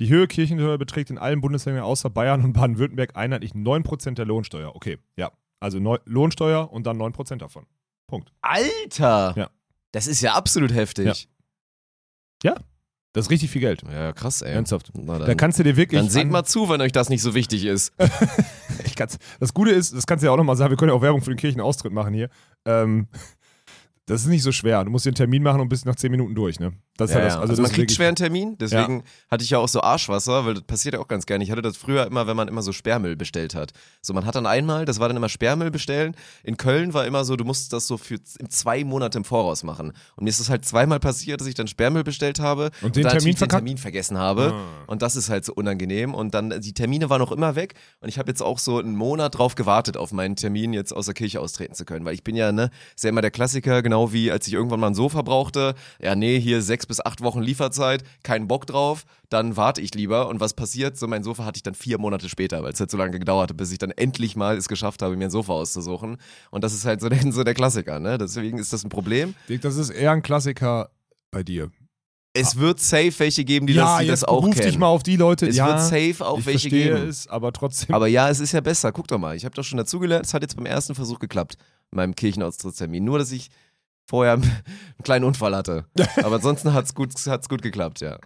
Die 0.00 0.08
Höhe 0.08 0.26
Kirchensteuer 0.26 0.76
beträgt 0.76 1.10
in 1.10 1.18
allen 1.18 1.40
Bundesländern 1.40 1.84
außer 1.84 2.10
Bayern 2.10 2.42
und 2.42 2.54
Baden-Württemberg 2.54 3.14
einheitlich 3.14 3.52
9% 3.52 4.14
der 4.14 4.24
Lohnsteuer. 4.24 4.74
Okay, 4.74 4.98
ja. 5.16 5.30
Also 5.60 5.78
neu, 5.78 5.98
Lohnsteuer 6.04 6.72
und 6.72 6.84
dann 6.88 7.00
9% 7.00 7.36
davon. 7.36 7.66
Punkt. 8.08 8.32
Alter! 8.42 9.34
Ja. 9.36 9.50
Das 9.92 10.08
ist 10.08 10.20
ja 10.20 10.34
absolut 10.34 10.74
heftig. 10.74 11.28
Das 13.14 13.26
ist 13.26 13.30
richtig 13.30 13.50
viel 13.50 13.60
Geld. 13.60 13.82
Ja, 13.90 14.12
krass, 14.12 14.42
ey. 14.42 14.52
Ernsthaft. 14.52 14.90
Na, 14.94 15.18
Da 15.20 15.26
dann, 15.26 15.36
kannst 15.36 15.58
du 15.58 15.62
dir 15.62 15.76
wirklich. 15.76 16.00
dann 16.00 16.10
seht 16.10 16.28
mal 16.28 16.44
zu, 16.44 16.68
wenn 16.68 16.80
euch 16.80 16.90
das 16.92 17.08
nicht 17.08 17.22
so 17.22 17.34
wichtig 17.34 17.64
ist. 17.64 17.94
Ich 18.86 18.96
kann's, 18.96 19.18
das 19.40 19.54
Gute 19.54 19.70
ist, 19.70 19.94
das 19.94 20.04
kannst 20.06 20.22
du 20.22 20.26
ja 20.26 20.32
auch 20.32 20.36
nochmal 20.36 20.56
sagen, 20.56 20.70
wir 20.70 20.76
können 20.76 20.90
ja 20.90 20.96
auch 20.96 21.02
Werbung 21.02 21.20
für 21.22 21.30
den 21.30 21.36
Kirchenaustritt 21.36 21.92
machen 21.92 22.12
hier. 22.12 22.28
Ähm, 22.64 23.06
das 24.06 24.22
ist 24.22 24.26
nicht 24.26 24.42
so 24.42 24.52
schwer. 24.52 24.84
Du 24.84 24.90
musst 24.90 25.06
dir 25.06 25.10
einen 25.10 25.16
Termin 25.16 25.42
machen 25.42 25.60
und 25.60 25.68
bist 25.68 25.86
nach 25.86 25.96
10 25.96 26.10
Minuten 26.10 26.34
durch, 26.34 26.60
ne? 26.60 26.72
Das 26.96 27.10
ist 27.10 27.16
Ja, 27.16 27.20
ja, 27.22 27.26
ja. 27.26 27.32
das. 27.32 27.40
Also, 27.40 27.62
das 27.62 27.70
man 27.70 27.72
kriegt 27.72 27.90
schwer 27.90 28.08
einen 28.08 28.16
Termin, 28.16 28.56
deswegen 28.58 29.02
hatte 29.30 29.42
ich 29.42 29.50
ja 29.50 29.58
auch 29.58 29.68
so 29.68 29.80
Arschwasser, 29.80 30.44
weil 30.44 30.54
das 30.54 30.62
passiert 30.64 30.94
ja 30.94 31.00
auch 31.00 31.08
ganz 31.08 31.26
gerne. 31.26 31.42
Ich 31.42 31.50
hatte 31.50 31.62
das 31.62 31.76
früher 31.76 32.06
immer, 32.06 32.26
wenn 32.26 32.36
man 32.36 32.46
immer 32.46 32.62
so 32.62 32.72
Sperrmüll 32.72 33.16
bestellt 33.16 33.54
hat. 33.54 33.72
So, 34.02 34.12
man 34.12 34.26
hat 34.26 34.34
dann 34.34 34.46
einmal, 34.46 34.84
das 34.84 35.00
war 35.00 35.08
dann 35.08 35.16
immer 35.16 35.28
Sperrmüll 35.28 35.70
bestellen. 35.70 36.14
In 36.44 36.56
Köln 36.56 36.92
war 36.94 37.06
immer 37.06 37.24
so, 37.24 37.34
du 37.34 37.44
musst 37.44 37.72
das 37.72 37.86
so 37.86 37.96
für 37.96 38.22
zwei 38.22 38.84
Monate 38.84 39.18
im 39.18 39.24
Voraus 39.24 39.64
machen. 39.64 39.92
Und 40.16 40.24
mir 40.24 40.30
ist 40.30 40.38
das 40.38 40.50
halt 40.50 40.64
zweimal 40.64 41.00
passiert, 41.00 41.40
dass 41.40 41.48
ich 41.48 41.54
dann 41.54 41.66
Sperrmüll 41.66 42.04
bestellt 42.04 42.40
habe 42.40 42.70
Und 42.82 42.96
den 42.96 43.04
dann 43.04 43.18
Termin 43.18 43.34
den? 43.34 43.48
Termin 43.48 43.78
vergessen 43.78 44.18
habe. 44.18 44.52
Ah. 44.54 44.84
Und 44.86 45.02
das 45.02 45.16
ist 45.16 45.30
halt 45.30 45.44
so 45.44 45.54
unangenehm. 45.54 46.14
Und 46.14 46.34
dann, 46.34 46.60
die 46.60 46.74
Termine 46.74 47.10
waren 47.10 47.22
auch 47.22 47.32
immer 47.32 47.56
weg. 47.56 47.74
Und 48.00 48.08
ich 48.08 48.18
habe 48.18 48.30
jetzt 48.30 48.42
auch 48.42 48.58
so 48.58 48.78
einen 48.78 48.96
Monat 48.96 49.38
drauf 49.38 49.54
gewartet, 49.54 49.96
auf 49.96 50.12
meinen 50.12 50.36
Termin 50.36 50.72
jetzt 50.74 50.92
aus 50.92 51.06
der 51.06 51.14
Kirche 51.14 51.40
austreten 51.40 51.74
zu 51.74 51.84
können. 51.84 52.04
Weil 52.04 52.14
ich 52.14 52.22
bin 52.22 52.36
ja, 52.36 52.52
ne, 52.52 52.70
ist 52.94 53.02
ja 53.02 53.10
immer 53.10 53.22
der 53.22 53.30
Klassiker, 53.30 53.82
genau 53.82 53.93
wie 54.12 54.30
als 54.30 54.46
ich 54.46 54.52
irgendwann 54.52 54.80
mal 54.80 54.88
ein 54.88 54.94
Sofa 54.94 55.22
brauchte. 55.22 55.74
Ja, 56.00 56.14
nee, 56.14 56.40
hier 56.40 56.62
sechs 56.62 56.86
bis 56.86 57.00
acht 57.00 57.22
Wochen 57.22 57.40
Lieferzeit, 57.40 58.02
keinen 58.22 58.48
Bock 58.48 58.66
drauf, 58.66 59.04
dann 59.28 59.56
warte 59.56 59.80
ich 59.80 59.94
lieber. 59.94 60.28
Und 60.28 60.40
was 60.40 60.54
passiert? 60.54 60.96
So, 60.96 61.06
mein 61.06 61.22
Sofa 61.22 61.44
hatte 61.44 61.56
ich 61.56 61.62
dann 61.62 61.74
vier 61.74 61.98
Monate 61.98 62.28
später, 62.28 62.62
weil 62.62 62.72
es 62.72 62.80
halt 62.80 62.90
so 62.90 62.96
lange 62.96 63.18
gedauert 63.18 63.50
hat, 63.50 63.56
bis 63.56 63.72
ich 63.72 63.78
dann 63.78 63.90
endlich 63.90 64.36
mal 64.36 64.56
es 64.56 64.68
geschafft 64.68 65.02
habe, 65.02 65.16
mir 65.16 65.26
ein 65.26 65.30
Sofa 65.30 65.52
auszusuchen. 65.52 66.18
Und 66.50 66.64
das 66.64 66.74
ist 66.74 66.84
halt 66.84 67.00
so 67.00 67.08
der, 67.08 67.20
so 67.32 67.44
der 67.44 67.54
Klassiker, 67.54 68.00
ne? 68.00 68.18
Deswegen 68.18 68.58
ist 68.58 68.72
das 68.72 68.84
ein 68.84 68.90
Problem. 68.90 69.34
Dick, 69.48 69.62
das 69.62 69.76
ist 69.76 69.90
eher 69.90 70.12
ein 70.12 70.22
Klassiker 70.22 70.90
bei 71.30 71.42
dir. 71.42 71.70
Es 72.36 72.58
wird 72.58 72.80
safe 72.80 73.12
welche 73.18 73.44
geben, 73.44 73.68
die, 73.68 73.74
das, 73.74 74.00
die 74.00 74.08
das 74.08 74.24
auch 74.24 74.42
ruf 74.42 74.56
kennen. 74.56 74.66
dich 74.66 74.76
mal 74.76 74.88
auf 74.88 75.04
die 75.04 75.16
Leute. 75.16 75.46
es 75.46 75.54
ja, 75.54 75.68
wird 75.68 75.80
safe 75.80 76.26
auch 76.26 76.40
ich 76.40 76.46
welche 76.46 76.68
verstehe 76.68 76.94
geben. 76.94 77.08
es, 77.08 77.28
aber 77.28 77.52
trotzdem. 77.52 77.94
Aber 77.94 78.08
ja, 78.08 78.28
es 78.28 78.40
ist 78.40 78.50
ja 78.50 78.60
besser. 78.60 78.90
Guck 78.90 79.06
doch 79.06 79.18
mal. 79.18 79.36
Ich 79.36 79.44
habe 79.44 79.54
doch 79.54 79.62
schon 79.62 79.76
dazugelernt. 79.76 80.26
Es 80.26 80.34
hat 80.34 80.42
jetzt 80.42 80.56
beim 80.56 80.66
ersten 80.66 80.96
Versuch 80.96 81.20
geklappt. 81.20 81.56
In 81.92 81.96
meinem 81.96 82.16
Kirchenaustrittstermin. 82.16 83.04
Nur, 83.04 83.20
dass 83.20 83.30
ich 83.30 83.50
vorher 84.06 84.32
einen 84.34 84.62
kleinen 85.02 85.24
Unfall 85.24 85.54
hatte. 85.56 85.86
Aber 86.22 86.36
ansonsten 86.36 86.72
hat 86.72 86.84
es 86.86 86.94
gut, 86.94 87.12
hat's 87.26 87.48
gut 87.48 87.62
geklappt, 87.62 88.00
ja. 88.00 88.18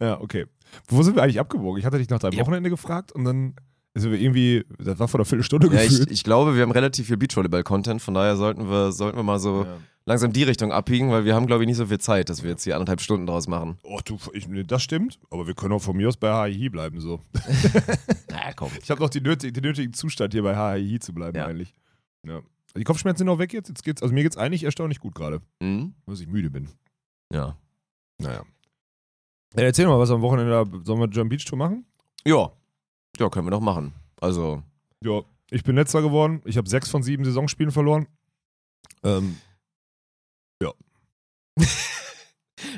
ja, 0.00 0.20
okay. 0.20 0.46
Wo 0.88 1.02
sind 1.02 1.16
wir 1.16 1.22
eigentlich 1.22 1.40
abgewogen? 1.40 1.78
Ich 1.78 1.84
hatte 1.84 1.98
dich 1.98 2.08
nach 2.08 2.18
deinem 2.18 2.34
Ja. 2.34 2.40
Wochenende 2.42 2.70
gefragt 2.70 3.12
und 3.12 3.24
dann 3.24 3.54
sind 3.94 4.10
wir 4.10 4.18
irgendwie, 4.18 4.64
das 4.78 4.98
war 4.98 5.06
vor 5.06 5.20
einer 5.20 5.26
Viertelstunde 5.26 5.66
ja 5.68 5.82
ich, 5.82 5.90
gefühlt. 5.90 6.10
ich 6.10 6.24
glaube, 6.24 6.56
wir 6.56 6.62
haben 6.62 6.70
relativ 6.70 7.08
viel 7.08 7.18
Beachvolleyball-Content. 7.18 8.00
Von 8.00 8.14
daher 8.14 8.36
sollten 8.36 8.70
wir, 8.70 8.90
sollten 8.90 9.18
wir 9.18 9.22
mal 9.22 9.38
so 9.38 9.64
Ja. 9.64 9.76
langsam 10.06 10.32
die 10.32 10.44
Richtung 10.44 10.72
abbiegen, 10.72 11.10
weil 11.10 11.26
wir 11.26 11.34
haben, 11.34 11.46
glaube 11.46 11.62
ich, 11.62 11.66
nicht 11.66 11.76
so 11.76 11.84
viel 11.84 11.98
Zeit, 11.98 12.30
dass 12.30 12.42
wir 12.42 12.48
jetzt 12.48 12.64
hier 12.64 12.74
anderthalb 12.74 13.02
Stunden 13.02 13.26
draus 13.26 13.48
machen. 13.48 13.76
Oh, 13.82 14.00
du, 14.02 14.18
ich, 14.32 14.48
nee, 14.48 14.64
das 14.64 14.82
stimmt, 14.82 15.20
aber 15.28 15.46
wir 15.46 15.52
können 15.54 15.74
auch 15.74 15.82
von 15.82 15.94
mir 15.94 16.08
aus 16.08 16.16
bei 16.16 16.50
HII 16.50 16.70
bleiben 16.70 17.02
so. 17.02 17.20
Na 18.30 18.54
komm. 18.56 18.70
Ich 18.82 18.90
habe 18.90 19.00
noch 19.02 19.10
die 19.10 19.20
nötig, 19.20 19.52
den 19.52 19.62
nötigen 19.62 19.92
Zustand 19.92 20.32
hier 20.32 20.42
bei 20.42 20.56
HII 20.78 20.98
zu 20.98 21.12
bleiben 21.12 21.36
Ja. 21.36 21.44
eigentlich. 21.46 21.74
Ja. 22.26 22.40
Die 22.76 22.84
Kopfschmerzen 22.84 23.18
sind 23.18 23.28
auch 23.28 23.38
weg 23.38 23.52
jetzt. 23.52 23.68
jetzt 23.68 23.84
geht's, 23.84 24.02
also 24.02 24.14
mir 24.14 24.22
geht's 24.22 24.36
eigentlich 24.36 24.64
erstaunlich 24.64 24.98
gut 25.00 25.14
gerade, 25.14 25.40
Mhm. 25.60 25.94
dass 26.06 26.20
ich 26.20 26.26
müde 26.28 26.50
bin. 26.50 26.68
Ja. 27.32 27.56
Naja. 28.18 28.44
Ja, 29.54 29.62
erzähl 29.64 29.86
mal, 29.86 29.98
was 29.98 30.10
am 30.10 30.22
Wochenende 30.22 30.64
sollen 30.84 31.00
wir 31.00 31.08
Jump 31.08 31.30
Beach 31.30 31.44
Tour 31.44 31.58
machen? 31.58 31.84
Ja. 32.24 32.50
Ja, 33.18 33.28
können 33.28 33.46
wir 33.46 33.50
doch 33.50 33.60
machen. 33.60 33.92
Also, 34.20 34.62
Ja, 35.04 35.22
ich 35.50 35.62
bin 35.64 35.76
letzter 35.76 36.00
geworden. 36.00 36.40
Ich 36.46 36.56
habe 36.56 36.68
sechs 36.68 36.88
von 36.88 37.02
sieben 37.02 37.24
Saisonspielen 37.24 37.72
verloren. 37.72 38.06
Ähm, 39.02 39.36
Ja, 40.62 40.72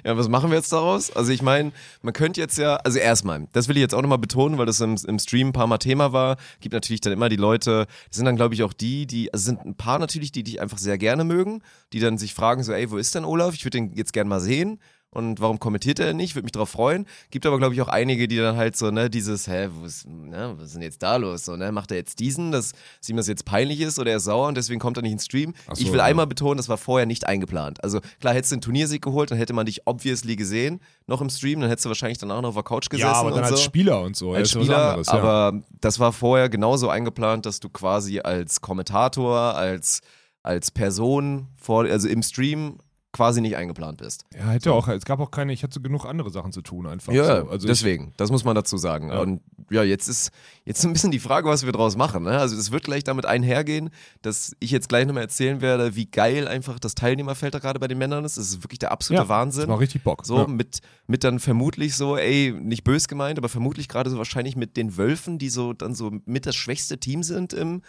was 0.05 0.29
machen 0.29 0.51
wir 0.51 0.57
jetzt 0.57 0.73
daraus? 0.73 1.11
Also 1.11 1.33
ich 1.33 1.43
meine, 1.43 1.73
man 2.03 2.13
könnte 2.13 2.41
jetzt 2.41 2.59
ja, 2.59 2.77
also 2.77 2.99
erstmal, 2.99 3.49
das 3.53 3.69
will 3.69 3.77
ich 3.77 3.81
jetzt 3.81 3.95
auch 3.95 4.03
nochmal 4.03 4.19
betonen, 4.19 4.59
weil 4.59 4.67
das 4.67 4.81
im, 4.81 4.97
im 5.07 5.19
Stream 5.19 5.49
ein 5.49 5.53
paar 5.53 5.67
Mal 5.67 5.79
Thema 5.79 6.13
war, 6.13 6.37
gibt 6.61 6.75
natürlich 6.75 7.01
dann 7.01 7.13
immer 7.13 7.29
die 7.29 7.37
Leute, 7.37 7.87
das 8.09 8.17
sind 8.17 8.27
dann 8.27 8.37
glaube 8.37 8.55
ich 8.55 8.63
auch 8.63 8.73
die, 8.73 9.07
die, 9.07 9.33
also 9.33 9.47
sind 9.47 9.65
ein 9.65 9.77
paar 9.77 9.99
natürlich, 9.99 10.33
die 10.33 10.45
dich 10.45 10.61
einfach 10.61 10.79
sehr 10.79 10.99
gerne 10.99 11.25
mögen, 11.25 11.63
die 11.93 12.01
dann 12.01 12.19
sich 12.19 12.35
fragen 12.35 12.63
so, 12.63 12.73
ey, 12.73 12.91
wo 12.91 12.97
ist 12.97 13.15
denn 13.15 13.25
Olaf? 13.25 13.55
Ich 13.55 13.65
würde 13.65 13.79
den 13.79 13.93
jetzt 13.95 14.13
gerne 14.13 14.29
mal 14.29 14.41
sehen. 14.41 14.79
Und 15.15 15.41
warum 15.41 15.61
kommentiert 15.61 16.01
er 16.01 16.13
nicht? 16.13 16.35
Würde 16.35 16.45
mich 16.45 16.53
drauf 16.53 16.71
freuen. 16.71 17.07
Gibt 17.31 17.47
aber, 17.47 17.59
glaube 17.59 17.75
ich, 17.75 17.81
auch 17.81 17.89
einige, 17.89 18.27
die 18.29 18.37
dann 18.37 18.57
halt 18.57 18.77
so, 18.77 18.91
ne, 18.91 19.09
dieses, 19.09 19.47
hä, 19.47 19.69
ist, 19.85 20.09
ne, 20.09 20.55
was 20.57 20.67
ist 20.67 20.75
denn 20.75 20.83
jetzt 20.83 21.03
da 21.03 21.17
los? 21.17 21.45
So, 21.45 21.57
ne, 21.57 21.71
macht 21.73 21.93
er 21.93 21.97
jetzt 21.97 22.19
diesen, 22.19 22.51
dass 22.51 22.73
es 23.01 23.09
ihm 23.09 23.17
das 23.17 23.29
jetzt 23.29 23.45
peinlich 23.45 23.81
ist 23.81 23.99
oder 23.99 24.11
er 24.11 24.17
ist 24.17 24.25
sauer 24.25 24.49
und 24.49 24.57
deswegen 24.57 24.81
kommt 24.81 24.97
er 24.97 25.03
nicht 25.03 25.13
ins 25.13 25.25
Stream? 25.25 25.55
So, 25.73 25.81
ich 25.81 25.91
will 25.93 25.99
ja. 25.99 26.05
einmal 26.05 26.27
betonen, 26.27 26.57
das 26.57 26.69
war 26.69 26.77
vorher 26.77 27.07
nicht 27.07 27.27
eingeplant. 27.27 27.83
Also 27.85 28.01
klar, 28.21 28.35
hättest 28.35 28.53
du 28.53 28.57
einen 28.57 28.63
Turniersieg 28.63 29.03
geholt, 29.03 29.31
dann 29.31 29.39
hätte 29.39 29.53
man 29.53 29.67
dich 29.67 29.87
obviously 29.87 30.35
gesehen, 30.37 30.81
noch 31.07 31.21
im 31.21 31.31
Stream, 31.31 31.61
dann 31.61 31.71
hättest 31.71 31.85
du 31.85 31.91
wahrscheinlich 31.91 32.19
danach 32.19 32.43
noch 32.43 32.49
auf 32.51 32.55
der 32.55 32.65
Couch 32.65 32.91
gesessen 32.91 33.09
ja, 33.09 33.15
aber 33.15 33.31
dann 33.31 33.39
und 33.39 33.45
als 33.45 33.61
so. 33.61 33.65
Spieler 33.65 34.01
und 34.03 34.17
so. 34.17 34.33
als 34.33 34.55
was 34.55 34.63
Spieler, 34.63 34.89
anderes, 34.89 35.07
ja. 35.07 35.13
aber 35.15 35.63
das 35.81 36.01
war 36.01 36.13
vorher 36.13 36.49
genauso 36.49 36.89
eingeplant, 36.89 37.47
dass 37.47 37.61
du 37.61 37.69
quasi 37.69 38.21
als 38.21 38.61
Kommentator, 38.61 39.39
als, 39.55 40.01
als 40.43 40.71
Person 40.71 41.49
vor, 41.57 41.85
also 41.85 42.09
im 42.09 42.23
Stream 42.23 42.79
quasi 43.15 43.41
nicht 43.41 43.57
eingeplant 43.57 43.99
bist. 43.99 44.27
Ja, 44.37 44.51
hätte 44.51 44.73
auch, 44.73 44.89
es 44.89 45.05
gab 45.05 45.21
auch 45.21 45.31
keine, 45.31 45.53
ich 45.53 45.63
hatte 45.63 45.81
genug 45.81 46.05
andere 46.05 46.31
Sachen 46.31 46.53
zu 46.53 46.61
tun 46.61 46.87
einfach. 46.87 47.13
Ja, 47.13 47.43
so. 47.43 47.49
also 47.49 47.67
deswegen, 47.67 48.13
das 48.17 48.31
muss 48.31 48.45
man 48.45 48.57
dazu 48.57 48.77
sagen. 48.77 49.09
Ja. 49.09 49.21
Und 49.21 49.41
ja, 49.71 49.85
jetzt 49.85 50.09
ist 50.09 50.33
jetzt 50.65 50.85
ein 50.85 50.93
bisschen 50.93 51.13
die 51.13 51.21
Frage, 51.21 51.49
was 51.49 51.65
wir 51.65 51.73
draus 51.73 51.97
machen. 51.97 52.25
Ne? 52.25 52.37
Also 52.39 52.57
es 52.57 52.73
wird 52.73 52.85
gleich 52.85 53.05
damit 53.05 53.25
einhergehen, 53.25 53.91
dass 54.21 54.55
ich 54.59 54.73
jetzt 54.73 54.89
gleich 54.89 55.07
nochmal 55.07 55.23
erzählen 55.23 55.61
werde, 55.61 55.95
wie 55.95 56.07
geil 56.07 56.49
einfach 56.49 56.81
das 56.81 56.97
Teilnehmerfeld 56.97 57.55
da 57.55 57.61
gerade 57.61 57.79
bei 57.79 57.87
den 57.87 57.99
Männern 57.99 58.25
ist. 58.25 58.37
Das 58.37 58.49
ist 58.49 58.65
wirklich 58.65 58.81
der 58.81 58.89
Ich, 58.89 58.93
absolute 58.93 59.23
ja, 59.23 59.29
Wahnsinn. 59.29 59.63
Das 59.63 59.69
macht 59.69 59.81
richtig 59.81 60.03
Bock. 60.03 60.27
So, 60.27 60.39
ja. 60.39 60.47
mit, 60.49 60.81
mit 61.07 61.23
dann 61.23 61.39
vermutlich 61.39 61.95
so, 61.95 62.17
ey, 62.17 62.53
nicht 62.53 62.83
bös 62.83 63.07
gemeint, 63.07 63.39
aber 63.39 63.49
vermutlich 63.49 63.89
gerade 63.89 64.11
so 64.11 64.19
wahrscheinlich 64.19 64.57
mit 64.57 64.77
den 64.77 64.97
Wölfen, 64.97 65.39
die 65.39 65.51
so 65.51 65.73
dann 65.73 65.95
so 65.95 66.11
mit 66.27 66.47
das 66.47 66.57
schwächste 66.57 66.99
Team 66.99 67.23
sind 67.23 67.53
im, 67.53 67.83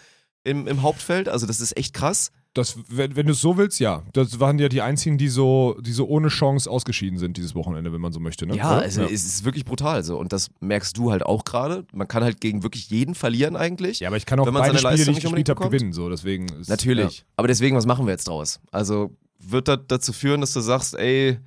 im, 0.44 0.68
im 0.68 0.84
Hauptfeld. 0.84 1.28
Also 1.28 1.48
das 1.48 1.60
ist 1.60 1.76
echt 1.76 1.96
krass. 1.96 2.32
Das, 2.56 2.78
wenn, 2.88 3.18
wenn 3.18 3.26
du 3.26 3.34
es 3.34 3.41
so 3.41 3.58
willst, 3.58 3.82
ja. 3.82 4.02
Das 4.13 4.39
waren 4.39 4.58
ja 4.60 4.70
die 4.70 4.82
einzigen, 4.82 5.18
die 5.18 5.28
so, 5.28 5.76
die 5.82 5.91
so 5.91 6.08
ohne 6.08 6.30
Chance 6.30 6.72
ausgeschieden 6.72 7.20
sind 7.20 7.36
dieses 7.36 7.54
Wochenende, 7.54 7.91
wenn 7.91 8.00
man 8.00 8.13
so 8.13 8.22
möchte. 8.22 8.48
Ne? 8.48 8.56
Ja, 8.56 8.78
also 8.78 9.04
es 9.04 9.26
ist 9.26 9.44
wirklich 9.44 9.65
brutal 9.65 10.04
so. 10.06 10.18
Und 10.18 10.32
das 10.32 10.50
merkst 10.62 10.98
du 10.98 11.12
halt 11.12 11.24
auch 11.24 11.44
gerade. 11.44 11.86
Man 11.94 12.08
kann 12.08 12.24
halt 12.24 12.39
gegen 12.39 12.63
wirklich 12.63 12.89
jeden 12.89 13.13
verlieren 13.13 13.58
eigentlich. 13.58 14.00
ja, 14.00 14.08
aber 14.08 14.15
ich 14.15 14.26
kann 14.26 14.39
auch 14.39 14.46
wenn 14.46 14.54
man 14.54 14.63
beide 14.63 14.78
Spiele, 14.78 14.94
die 14.94 14.98
Leistung 14.98 15.12
ich 15.15 15.18
nicht 15.18 15.24
gespielt 15.26 15.50
habe, 15.50 15.65
gewinnen. 15.65 15.91
So, 15.91 16.10
deswegen 16.10 16.48
ist, 16.48 16.70
Natürlich. 16.70 17.26
Aber 17.36 17.50
deswegen, 17.50 17.76
was 17.76 17.86
machen 17.86 18.06
wir 18.06 18.12
jetzt 18.13 18.30
draus? 18.30 18.62
Also 18.72 19.12
wird 19.38 19.68
das 19.68 19.80
dazu 19.89 20.13
führen, 20.13 20.39
dass 20.39 20.54
du 20.54 20.62
sagst, 20.62 20.96
ey, 20.96 21.39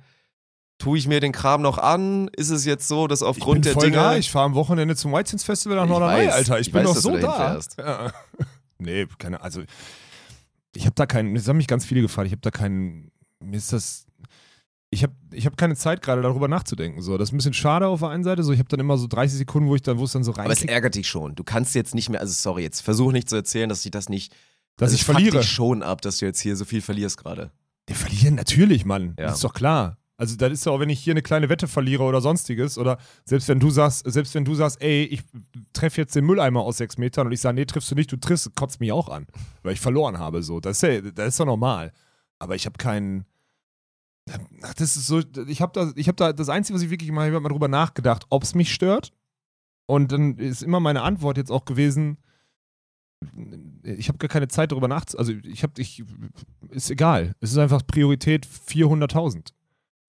tue 0.77 0.99
ich 0.99 1.07
mir 1.07 1.19
den 1.21 1.31
Kram 1.31 1.63
noch 1.63 1.79
an? 1.79 2.29
Ist 2.37 2.51
es 2.51 2.65
jetzt 2.65 2.87
so, 2.87 3.07
dass 3.07 3.21
Ja. 3.21 3.25
Ich 3.25 3.29
aufgrund 3.31 3.65
der 3.65 3.73
voll 3.73 3.85
Dinge. 3.85 3.95
da. 3.97 4.15
Ich 4.15 4.29
fahre 4.29 4.45
am 4.45 4.53
Wochenende 4.53 4.95
zum 4.95 5.11
White 5.11 5.39
Festival 5.39 5.75
nach 5.77 5.85
Ich 5.85 5.89
Norderney. 5.89 6.27
Alter. 6.27 6.59
Ich, 6.59 6.67
Ich 6.67 6.73
bin 6.73 6.83
weiß, 6.85 6.93
doch 6.93 7.01
so 7.01 7.17
da. 7.17 7.59
Ja. 7.79 8.11
nee, 8.77 9.07
keine, 9.17 9.41
also 9.41 9.63
ich 10.75 10.85
habe 10.85 10.95
da 10.95 11.05
keinen, 11.05 11.35
das 11.35 11.47
haben 11.47 11.57
mich 11.57 11.67
ganz 11.67 11.85
viele 11.85 12.01
gefragt, 12.01 12.27
ich 12.27 12.33
habe 12.33 12.41
da 12.41 12.51
keinen, 12.51 13.11
mir 13.39 13.57
ist 13.57 13.73
das, 13.73 14.05
ich 14.91 15.03
habe 15.03 15.13
ich 15.31 15.45
hab 15.45 15.57
keine 15.57 15.75
Zeit 15.75 16.01
gerade 16.01 16.21
darüber 16.21 16.47
nachzudenken. 16.47 17.01
So, 17.01 17.17
das 17.17 17.29
ist 17.29 17.33
ein 17.33 17.37
bisschen 17.37 17.53
schade 17.53 17.87
auf 17.87 17.99
der 17.99 18.09
einen 18.09 18.23
Seite. 18.23 18.43
So, 18.43 18.51
ich 18.51 18.59
habe 18.59 18.69
dann 18.69 18.79
immer 18.79 18.97
so 18.97 19.07
30 19.07 19.37
Sekunden, 19.37 19.69
wo 19.69 19.75
ich 19.75 19.83
dann, 19.83 19.99
wo 19.99 20.05
es 20.05 20.11
dann 20.11 20.23
so 20.23 20.33
aber 20.33 20.49
es 20.49 20.63
ärgert 20.63 20.95
dich 20.95 21.07
schon. 21.07 21.35
Du 21.35 21.43
kannst 21.43 21.75
jetzt 21.75 21.93
nicht 21.93 22.09
mehr, 22.09 22.19
also 22.19 22.33
sorry, 22.33 22.63
jetzt 22.63 22.81
versuch 22.81 23.11
nicht 23.11 23.29
zu 23.29 23.35
erzählen, 23.35 23.69
dass 23.69 23.85
ich 23.85 23.91
das 23.91 24.09
nicht. 24.09 24.33
dass 24.77 24.87
also 24.87 24.95
ich 24.95 25.03
verliere. 25.03 25.37
dich 25.37 25.49
schon 25.49 25.83
ab, 25.83 26.01
dass 26.01 26.17
du 26.17 26.25
jetzt 26.25 26.39
hier 26.39 26.55
so 26.55 26.65
viel 26.65 26.81
verlierst 26.81 27.17
gerade. 27.17 27.51
Wir 27.85 27.95
verlieren 27.95 28.35
natürlich, 28.35 28.83
Mann. 28.85 29.15
Ja. 29.19 29.27
Das 29.27 29.35
ist 29.35 29.43
doch 29.43 29.53
klar. 29.53 29.98
Also 30.19 30.35
das 30.35 30.51
ist 30.51 30.65
ja 30.65 30.73
auch, 30.73 30.81
wenn 30.81 30.89
ich 30.89 30.99
hier 30.99 31.13
eine 31.13 31.21
kleine 31.21 31.47
Wette 31.47 31.69
verliere 31.69 32.03
oder 32.03 32.19
sonstiges 32.19 32.77
oder 32.77 32.97
selbst 33.23 33.47
wenn 33.47 33.61
du 33.61 33.69
sagst, 33.69 34.03
selbst 34.05 34.35
wenn 34.35 34.43
du 34.43 34.53
sagst, 34.53 34.81
ey, 34.81 35.05
ich 35.05 35.21
treffe 35.71 36.01
jetzt 36.01 36.13
den 36.13 36.25
Mülleimer 36.25 36.59
aus 36.59 36.75
sechs 36.75 36.97
Metern 36.97 37.27
und 37.27 37.31
ich 37.31 37.39
sage, 37.39 37.55
nee, 37.55 37.63
triffst 37.63 37.89
du 37.89 37.95
nicht, 37.95 38.11
du 38.11 38.17
triffst, 38.17 38.53
kotzt 38.53 38.81
mich 38.81 38.91
auch 38.91 39.07
an, 39.07 39.27
weil 39.63 39.71
ich 39.71 39.79
verloren 39.79 40.19
habe. 40.19 40.43
So, 40.43 40.59
das 40.59 40.83
ist 40.83 40.89
ja, 40.89 40.99
das 40.99 41.29
ist 41.29 41.39
doch 41.39 41.45
normal. 41.45 41.93
Aber 42.37 42.55
ich 42.55 42.65
habe 42.65 42.77
keinen. 42.77 43.23
Ach, 44.61 44.73
das 44.73 44.97
ist 44.97 45.07
so, 45.07 45.21
ich 45.47 45.61
habe 45.61 45.71
da, 45.73 45.93
ich 45.95 46.09
habe 46.09 46.17
da, 46.17 46.33
das 46.33 46.49
Einzige, 46.49 46.75
was 46.75 46.83
ich 46.83 46.89
wirklich 46.89 47.11
mal, 47.13 47.29
ich 47.29 47.33
hab 47.33 47.41
mal 47.41 47.47
drüber 47.47 47.69
nachgedacht, 47.69 48.25
ob 48.29 48.43
es 48.43 48.55
mich 48.55 48.73
stört. 48.73 49.13
Und 49.85 50.11
dann 50.11 50.37
ist 50.37 50.63
immer 50.63 50.81
meine 50.81 51.01
Antwort 51.01 51.37
jetzt 51.37 51.49
auch 51.49 51.63
gewesen, 51.63 52.17
ich 53.83 54.09
habe 54.09 54.17
gar 54.17 54.27
keine 54.27 54.49
Zeit 54.49 54.73
darüber 54.73 54.89
nachzudenken. 54.89 55.39
Also 55.39 55.49
ich 55.49 55.63
habe, 55.63 55.81
ich, 55.81 56.03
ist 56.71 56.91
egal. 56.91 57.35
Es 57.39 57.51
ist 57.51 57.57
einfach 57.57 57.87
Priorität 57.87 58.45
400.000. 58.45 59.53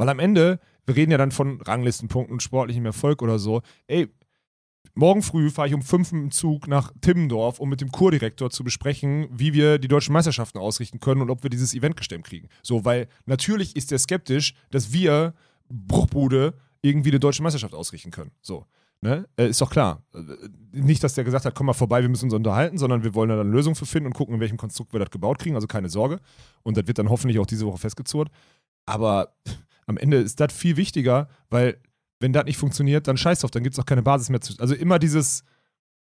Weil 0.00 0.08
am 0.08 0.18
Ende, 0.18 0.60
wir 0.86 0.96
reden 0.96 1.10
ja 1.10 1.18
dann 1.18 1.30
von 1.30 1.60
Ranglistenpunkten 1.60 2.32
und 2.32 2.42
sportlichem 2.42 2.86
Erfolg 2.86 3.20
oder 3.20 3.38
so. 3.38 3.60
Ey, 3.86 4.08
morgen 4.94 5.20
früh 5.20 5.50
fahre 5.50 5.68
ich 5.68 5.74
um 5.74 5.82
fünf 5.82 6.10
im 6.10 6.30
Zug 6.30 6.68
nach 6.68 6.94
Timmendorf, 7.02 7.60
um 7.60 7.68
mit 7.68 7.82
dem 7.82 7.92
Kurdirektor 7.92 8.48
zu 8.48 8.64
besprechen, 8.64 9.28
wie 9.30 9.52
wir 9.52 9.76
die 9.76 9.88
deutschen 9.88 10.14
Meisterschaften 10.14 10.56
ausrichten 10.56 11.00
können 11.00 11.20
und 11.20 11.28
ob 11.28 11.42
wir 11.42 11.50
dieses 11.50 11.74
Event 11.74 11.98
gestemmt 11.98 12.24
kriegen. 12.24 12.48
So, 12.62 12.86
weil 12.86 13.08
natürlich 13.26 13.76
ist 13.76 13.92
er 13.92 13.98
skeptisch, 13.98 14.54
dass 14.70 14.90
wir 14.90 15.34
Bruchbude 15.68 16.54
irgendwie 16.80 17.10
eine 17.10 17.20
deutsche 17.20 17.42
Meisterschaft 17.42 17.74
ausrichten 17.74 18.10
können. 18.10 18.30
So. 18.40 18.64
Ne? 19.02 19.28
Äh, 19.36 19.50
ist 19.50 19.60
doch 19.60 19.68
klar. 19.68 20.02
Äh, 20.14 20.20
Nicht, 20.72 21.04
dass 21.04 21.12
der 21.12 21.24
gesagt 21.24 21.44
hat, 21.44 21.54
komm 21.54 21.66
mal 21.66 21.74
vorbei, 21.74 22.00
wir 22.00 22.08
müssen 22.08 22.24
uns 22.24 22.34
unterhalten, 22.34 22.78
sondern 22.78 23.04
wir 23.04 23.14
wollen 23.14 23.28
da 23.28 23.36
dann 23.36 23.48
eine 23.48 23.54
Lösung 23.54 23.74
für 23.74 23.84
finden 23.84 24.06
und 24.06 24.14
gucken, 24.14 24.34
in 24.34 24.40
welchem 24.40 24.56
Konstrukt 24.56 24.94
wir 24.94 25.00
das 25.00 25.10
gebaut 25.10 25.38
kriegen. 25.38 25.56
Also 25.56 25.66
keine 25.66 25.90
Sorge. 25.90 26.20
Und 26.62 26.78
das 26.78 26.86
wird 26.86 26.98
dann 26.98 27.10
hoffentlich 27.10 27.38
auch 27.38 27.44
diese 27.44 27.66
Woche 27.66 27.76
festgezurrt. 27.76 28.30
Aber 28.86 29.34
am 29.90 29.96
Ende 29.96 30.18
ist 30.18 30.40
das 30.40 30.52
viel 30.52 30.76
wichtiger, 30.76 31.28
weil 31.50 31.76
wenn 32.20 32.32
das 32.32 32.44
nicht 32.44 32.56
funktioniert, 32.58 33.08
dann 33.08 33.16
scheiß 33.16 33.40
drauf, 33.40 33.50
dann 33.50 33.62
gibt 33.62 33.74
es 33.74 33.80
auch 33.80 33.86
keine 33.86 34.02
Basis 34.02 34.30
mehr 34.30 34.40
zu. 34.40 34.54
Also 34.58 34.74
immer 34.74 34.98
dieses, 34.98 35.42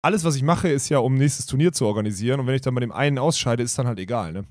alles, 0.02 0.24
was 0.24 0.36
ich 0.36 0.42
mache, 0.42 0.68
ist 0.68 0.88
ja, 0.88 0.98
um 0.98 1.14
nächstes 1.14 1.46
Turnier 1.46 1.72
zu 1.72 1.86
organisieren. 1.86 2.40
Und 2.40 2.46
wenn 2.46 2.54
ich 2.54 2.60
dann 2.60 2.74
bei 2.74 2.80
dem 2.80 2.92
einen 2.92 3.18
ausscheide, 3.18 3.62
ist 3.62 3.78
dann 3.78 3.86
halt 3.86 3.98
egal. 3.98 4.32
Ne? 4.32 4.44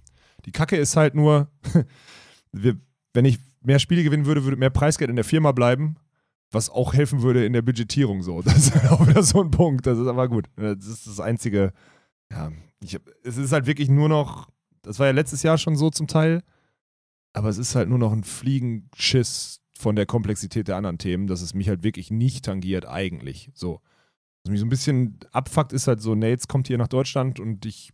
Die 0.45 0.51
Kacke 0.51 0.77
ist 0.77 0.95
halt 0.95 1.13
nur, 1.13 1.49
wir, 2.51 2.77
wenn 3.13 3.25
ich 3.25 3.39
mehr 3.61 3.79
Spiele 3.79 4.03
gewinnen 4.03 4.25
würde, 4.25 4.43
würde 4.43 4.57
mehr 4.57 4.69
Preisgeld 4.69 5.09
in 5.09 5.15
der 5.15 5.25
Firma 5.25 5.51
bleiben, 5.51 5.97
was 6.51 6.69
auch 6.69 6.93
helfen 6.93 7.21
würde 7.21 7.45
in 7.45 7.53
der 7.53 7.61
Budgetierung 7.63 8.23
so. 8.23 8.41
Das 8.43 8.57
ist 8.57 8.75
halt 8.75 8.91
auch 8.91 9.07
wieder 9.07 9.23
so 9.23 9.41
ein 9.41 9.51
Punkt. 9.51 9.85
Das 9.85 9.97
ist 9.97 10.07
aber 10.07 10.29
gut. 10.29 10.47
Das 10.55 10.85
ist 10.85 11.07
das 11.07 11.19
einzige. 11.19 11.73
Ja, 12.31 12.51
ich 12.81 12.97
es 13.23 13.37
ist 13.37 13.51
halt 13.51 13.65
wirklich 13.65 13.89
nur 13.89 14.09
noch. 14.09 14.49
Das 14.83 14.99
war 14.99 15.07
ja 15.07 15.11
letztes 15.11 15.43
Jahr 15.43 15.57
schon 15.57 15.75
so 15.75 15.89
zum 15.89 16.07
Teil. 16.07 16.43
Aber 17.38 17.50
es 17.50 17.58
ist 17.58 17.76
halt 17.76 17.88
nur 17.89 18.00
noch 18.00 18.12
ein 18.12 18.23
Fliegenschiss 18.23 19.62
von 19.78 19.95
der 19.95 20.06
Komplexität 20.08 20.67
der 20.67 20.76
anderen 20.76 20.97
Themen, 20.97 21.28
dass 21.28 21.41
es 21.41 21.54
mich 21.54 21.69
halt 21.69 21.84
wirklich 21.84 22.10
nicht 22.10 22.45
tangiert, 22.45 22.88
eigentlich. 22.88 23.52
So. 23.54 23.80
Was 24.43 24.50
mich 24.52 24.60
so 24.60 24.65
ein 24.65 24.69
bisschen 24.69 25.19
abfuckt, 25.32 25.71
ist 25.71 25.88
halt 25.88 26.02
so, 26.02 26.15
Nates 26.15 26.47
kommt 26.47 26.67
hier 26.67 26.78
nach 26.80 26.88
Deutschland 26.88 27.39
und 27.39 27.65
ich, 27.65 27.91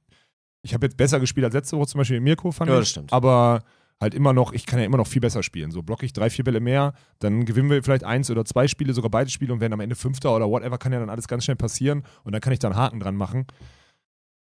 ich 0.61 0.73
habe 0.73 0.85
jetzt 0.85 0.95
besser 0.95 1.19
gespielt 1.19 1.43
als 1.43 1.53
letzte 1.53 1.77
Woche, 1.77 1.87
zum 1.87 1.97
Beispiel 1.99 2.17
in 2.17 2.23
Mirko, 2.23 2.51
fand 2.51 2.69
Ja, 2.69 2.75
ich. 2.75 2.81
das 2.81 2.89
stimmt. 2.89 3.11
Aber 3.11 3.63
halt 3.99 4.13
immer 4.13 4.31
noch, 4.31 4.53
ich 4.53 4.65
kann 4.65 4.79
ja 4.79 4.85
immer 4.85 4.97
noch 4.97 5.07
viel 5.07 5.21
besser 5.21 5.43
spielen. 5.43 5.71
So 5.71 5.83
blocke 5.83 6.05
ich 6.05 6.13
drei, 6.13 6.29
vier 6.29 6.45
Bälle 6.45 6.61
mehr, 6.61 6.93
dann 7.19 7.43
gewinnen 7.45 7.69
wir 7.69 7.83
vielleicht 7.83 8.05
eins 8.05 8.31
oder 8.31 8.45
zwei 8.45 8.67
Spiele, 8.69 8.93
sogar 8.93 9.11
beide 9.11 9.29
Spiele 9.29 9.51
und 9.51 9.59
werden 9.59 9.73
am 9.73 9.79
Ende 9.81 9.95
Fünfter 9.95 10.33
oder 10.33 10.47
whatever, 10.49 10.77
kann 10.77 10.93
ja 10.93 10.99
dann 10.99 11.09
alles 11.09 11.27
ganz 11.27 11.43
schnell 11.43 11.57
passieren 11.57 12.03
und 12.23 12.31
dann 12.31 12.41
kann 12.41 12.53
ich 12.53 12.59
da 12.59 12.69
einen 12.69 12.77
Haken 12.77 12.99
dran 13.01 13.15
machen. 13.17 13.45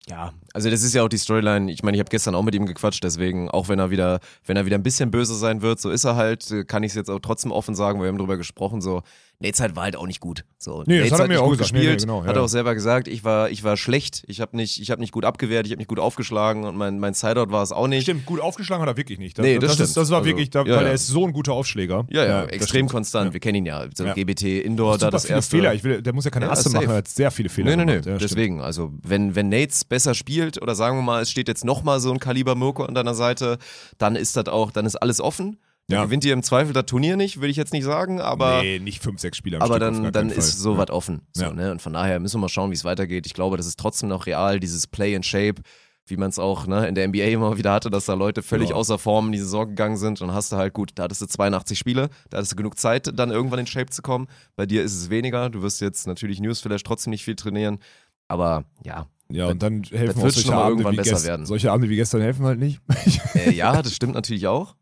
Ja, 0.07 0.33
also 0.53 0.69
das 0.69 0.81
ist 0.81 0.95
ja 0.95 1.03
auch 1.03 1.09
die 1.09 1.17
Storyline. 1.17 1.71
Ich 1.71 1.83
meine, 1.83 1.95
ich 1.95 1.99
habe 1.99 2.09
gestern 2.09 2.33
auch 2.33 2.41
mit 2.41 2.55
ihm 2.55 2.65
gequatscht, 2.65 3.03
deswegen, 3.03 3.51
auch 3.51 3.69
wenn 3.69 3.77
er 3.77 3.91
wieder, 3.91 4.19
wenn 4.45 4.57
er 4.57 4.65
wieder 4.65 4.77
ein 4.77 4.83
bisschen 4.83 5.11
böse 5.11 5.35
sein 5.35 5.61
wird, 5.61 5.79
so 5.79 5.91
ist 5.91 6.05
er 6.05 6.15
halt, 6.15 6.49
äh, 6.49 6.63
kann 6.65 6.81
ich 6.83 6.91
es 6.91 6.95
jetzt 6.95 7.09
auch 7.09 7.19
trotzdem 7.19 7.51
offen 7.51 7.75
sagen, 7.75 8.01
wir 8.01 8.07
haben 8.07 8.17
drüber 8.17 8.37
gesprochen, 8.37 8.81
so, 8.81 9.03
Nates 9.41 9.59
halt 9.59 9.75
war 9.75 9.83
halt 9.83 9.95
auch 9.95 10.07
nicht 10.07 10.19
gut. 10.19 10.45
So, 10.57 10.83
Nee, 10.85 10.99
das 10.99 11.09
Nates 11.09 11.11
hat 11.13 11.19
er 11.21 11.27
mir 11.27 11.41
auch 11.41 11.47
gut 11.47 11.57
gesagt. 11.57 11.73
Nee, 11.73 11.79
gespielt, 11.79 11.99
nee, 11.99 12.05
genau, 12.05 12.21
ja, 12.21 12.27
hat 12.27 12.35
er 12.35 12.43
auch 12.43 12.47
selber 12.47 12.73
gesagt, 12.73 13.07
ich 13.07 13.23
war, 13.23 13.49
ich 13.49 13.63
war 13.63 13.75
schlecht, 13.77 14.23
ich 14.27 14.39
habe 14.41 14.55
nicht, 14.55 14.79
ich 14.81 14.91
habe 14.91 15.01
nicht 15.01 15.11
gut 15.11 15.25
abgewehrt, 15.25 15.65
ich 15.65 15.71
habe 15.71 15.79
nicht 15.79 15.87
gut 15.87 15.99
aufgeschlagen 15.99 16.63
und 16.63 16.75
mein, 16.77 16.99
mein 16.99 17.13
Sideout 17.13 17.51
war 17.51 17.63
es 17.63 17.71
auch 17.71 17.87
nicht. 17.87 18.03
Stimmt, 18.03 18.25
gut 18.25 18.39
aufgeschlagen 18.39 18.81
hat 18.81 18.89
er 18.89 18.97
wirklich 18.97 19.19
nicht. 19.19 19.37
Das, 19.37 19.43
Nee, 19.43 19.57
das 19.59 19.77
das, 19.77 19.89
ist, 19.89 19.97
das 19.97 20.09
war 20.09 20.19
Also, 20.19 20.29
wirklich, 20.29 20.49
da, 20.49 20.63
ja, 20.63 20.75
weil 20.77 20.85
er 20.87 20.93
ist 20.93 21.07
so 21.07 21.25
ein 21.25 21.33
guter 21.33 21.53
Aufschläger. 21.53 22.05
Ja, 22.09 22.25
ja, 22.25 22.41
das 22.43 22.51
extrem 22.51 22.87
konstant. 22.87 23.33
Wir 23.33 23.39
kennen 23.39 23.55
ihn 23.57 23.65
ja. 23.65 23.85
So. 23.95 24.05
GBT 24.05 24.43
Indoor, 24.63 24.97
da 24.97 25.09
das 25.09 25.25
erste. 25.25 25.57
Fehler. 25.57 25.73
Ich 25.73 25.83
will, 25.83 26.01
der 26.01 26.13
muss 26.13 26.25
ja 26.25 26.31
keine 26.31 26.45
Ja, 26.45 26.51
Asse 26.51 26.69
machen, 26.69 26.89
er 26.89 26.97
hat 26.97 27.07
sehr 27.07 27.31
viele 27.31 27.49
Fehler 27.49 27.75
Nee, 27.75 27.85
nee, 27.85 28.01
nee. 28.05 28.17
Deswegen, 28.19 28.61
also 28.61 28.91
wenn, 29.03 29.35
wenn 29.35 29.49
Nates 29.49 29.83
besser 29.85 30.13
spielt 30.13 30.61
oder 30.61 30.75
sagen 30.75 30.97
wir 30.97 31.01
mal, 31.01 31.21
es 31.21 31.31
steht 31.31 31.47
jetzt 31.47 31.65
nochmal 31.65 31.99
so 31.99 32.11
ein 32.11 32.19
Kaliber 32.19 32.55
Mirko 32.55 32.83
an 32.85 32.93
deiner 32.95 33.13
Seite, 33.15 33.57
dann 33.97 34.15
ist 34.15 34.37
das 34.37 34.47
auch, 34.47 34.71
dann 34.71 34.85
ist 34.85 34.95
alles 34.95 35.19
offen. 35.19 35.57
Dann 35.91 35.99
Ja. 35.99 36.05
gewinnt 36.05 36.25
ihr 36.25 36.33
im 36.33 36.43
Zweifel 36.43 36.73
das 36.73 36.85
Turnier 36.85 37.17
nicht, 37.17 37.41
will 37.41 37.49
ich 37.49 37.57
jetzt 37.57 37.73
nicht 37.73 37.83
sagen, 37.83 38.19
aber, 38.19 38.61
nee, 38.61 38.79
nicht 38.79 39.01
fünf, 39.03 39.19
sechs 39.19 39.37
Spieler 39.37 39.57
am 39.57 39.63
aber 39.63 39.75
Stück, 39.75 40.03
dann, 40.03 40.11
dann 40.11 40.29
ist 40.29 40.59
so 40.59 40.77
was 40.77 40.89
offen. 40.89 41.21
So, 41.33 41.43
Ja. 41.45 41.53
ne? 41.53 41.71
Und 41.71 41.81
von 41.81 41.93
daher 41.93 42.19
müssen 42.19 42.35
wir 42.37 42.41
mal 42.41 42.49
schauen, 42.49 42.71
wie 42.71 42.75
es 42.75 42.83
weitergeht. 42.83 43.25
Ich 43.25 43.33
glaube, 43.33 43.57
das 43.57 43.65
ist 43.67 43.79
trotzdem 43.79 44.09
noch 44.09 44.25
real, 44.25 44.59
dieses 44.59 44.87
Play 44.87 45.15
and 45.15 45.25
Shape, 45.25 45.61
wie 46.07 46.17
man 46.17 46.29
es 46.29 46.39
auch 46.39 46.65
ne, 46.67 46.87
in 46.87 46.95
der 46.95 47.07
NBA 47.07 47.25
immer 47.25 47.57
wieder 47.57 47.71
hatte, 47.71 47.89
dass 47.89 48.05
da 48.05 48.15
Leute 48.15 48.41
völlig 48.41 48.69
Ja. 48.69 48.75
außer 48.75 48.97
Form 48.97 49.27
in 49.27 49.31
die 49.33 49.37
Saison 49.39 49.67
gegangen 49.67 49.97
sind. 49.97 50.19
Und 50.21 50.27
dann 50.29 50.35
hast 50.35 50.51
du 50.51 50.55
halt, 50.57 50.73
gut, 50.73 50.91
da 50.95 51.03
hattest 51.03 51.21
du 51.21 51.25
82 51.27 51.77
Spiele, 51.77 52.09
da 52.29 52.37
hattest 52.37 52.51
du 52.53 52.55
genug 52.55 52.77
Zeit, 52.77 53.11
dann 53.17 53.29
irgendwann 53.31 53.59
in 53.59 53.67
Shape 53.67 53.89
zu 53.91 54.01
kommen. 54.01 54.27
Bei 54.55 54.65
dir 54.65 54.83
ist 54.83 54.95
es 54.95 55.09
weniger. 55.09 55.49
Du 55.49 55.61
wirst 55.61 55.79
jetzt 55.81 56.07
natürlich 56.07 56.39
Newsflash 56.39 56.83
trotzdem 56.83 57.11
nicht 57.11 57.23
viel 57.23 57.35
trainieren. 57.35 57.79
Aber 58.27 58.63
ja, 58.83 59.07
Ja, 59.29 59.47
und 59.47 59.61
dann 59.63 59.83
helfen 59.83 60.07
das 60.07 60.17
auch 60.17 60.29
solche 60.41 60.53
Abende, 60.53 60.83
irgendwann 60.83 61.05
wie 61.05 61.09
gest- 61.09 61.25
werden. 61.25 61.45
solche 61.45 61.71
Abende 61.71 61.89
wie 61.89 61.95
gestern 61.95 62.21
helfen 62.21 62.45
halt 62.45 62.59
nicht. 62.59 62.81
äh, 63.35 63.51
ja, 63.51 63.81
das 63.81 63.93
stimmt 63.95 64.13
natürlich 64.13 64.47
auch. 64.47 64.75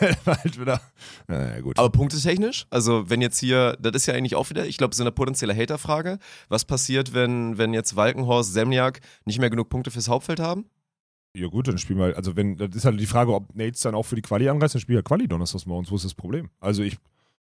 halt 0.26 0.60
wieder. 0.60 0.80
Naja, 1.26 1.60
gut. 1.60 1.78
Aber 1.78 1.90
punktetechnisch, 1.90 2.66
also 2.70 3.08
wenn 3.10 3.20
jetzt 3.20 3.38
hier, 3.38 3.76
das 3.80 3.94
ist 3.94 4.06
ja 4.06 4.14
eigentlich 4.14 4.34
auch 4.34 4.50
wieder, 4.50 4.66
ich 4.66 4.78
glaube, 4.78 4.94
so 4.94 5.02
eine 5.02 5.12
potenzielle 5.12 5.54
Haterfrage. 5.54 6.18
Was 6.48 6.64
passiert, 6.64 7.14
wenn, 7.14 7.58
wenn 7.58 7.74
jetzt 7.74 7.96
Walkenhorst, 7.96 8.52
Semniak 8.52 9.00
nicht 9.24 9.38
mehr 9.38 9.50
genug 9.50 9.68
Punkte 9.68 9.90
fürs 9.90 10.08
Hauptfeld 10.08 10.40
haben? 10.40 10.66
ja, 11.38 11.46
gut, 11.46 11.68
dann 11.68 11.78
spielen 11.78 11.98
wir 11.98 12.06
halt. 12.06 12.16
Also, 12.16 12.36
wenn, 12.36 12.56
das 12.56 12.74
ist 12.74 12.84
halt 12.84 12.98
die 12.98 13.06
Frage, 13.06 13.32
ob 13.34 13.54
Nates 13.54 13.80
dann 13.80 13.94
auch 13.94 14.04
für 14.04 14.16
die 14.16 14.22
Quali 14.22 14.48
anreist, 14.48 14.74
dann 14.74 14.80
spielt 14.80 14.98
er 14.98 15.02
Quali 15.02 15.28
donnerstags 15.28 15.66
morgens. 15.66 15.90
Wo 15.90 15.96
ist 15.96 16.04
das 16.04 16.14
Problem? 16.14 16.50
Also, 16.60 16.82
ich. 16.82 16.96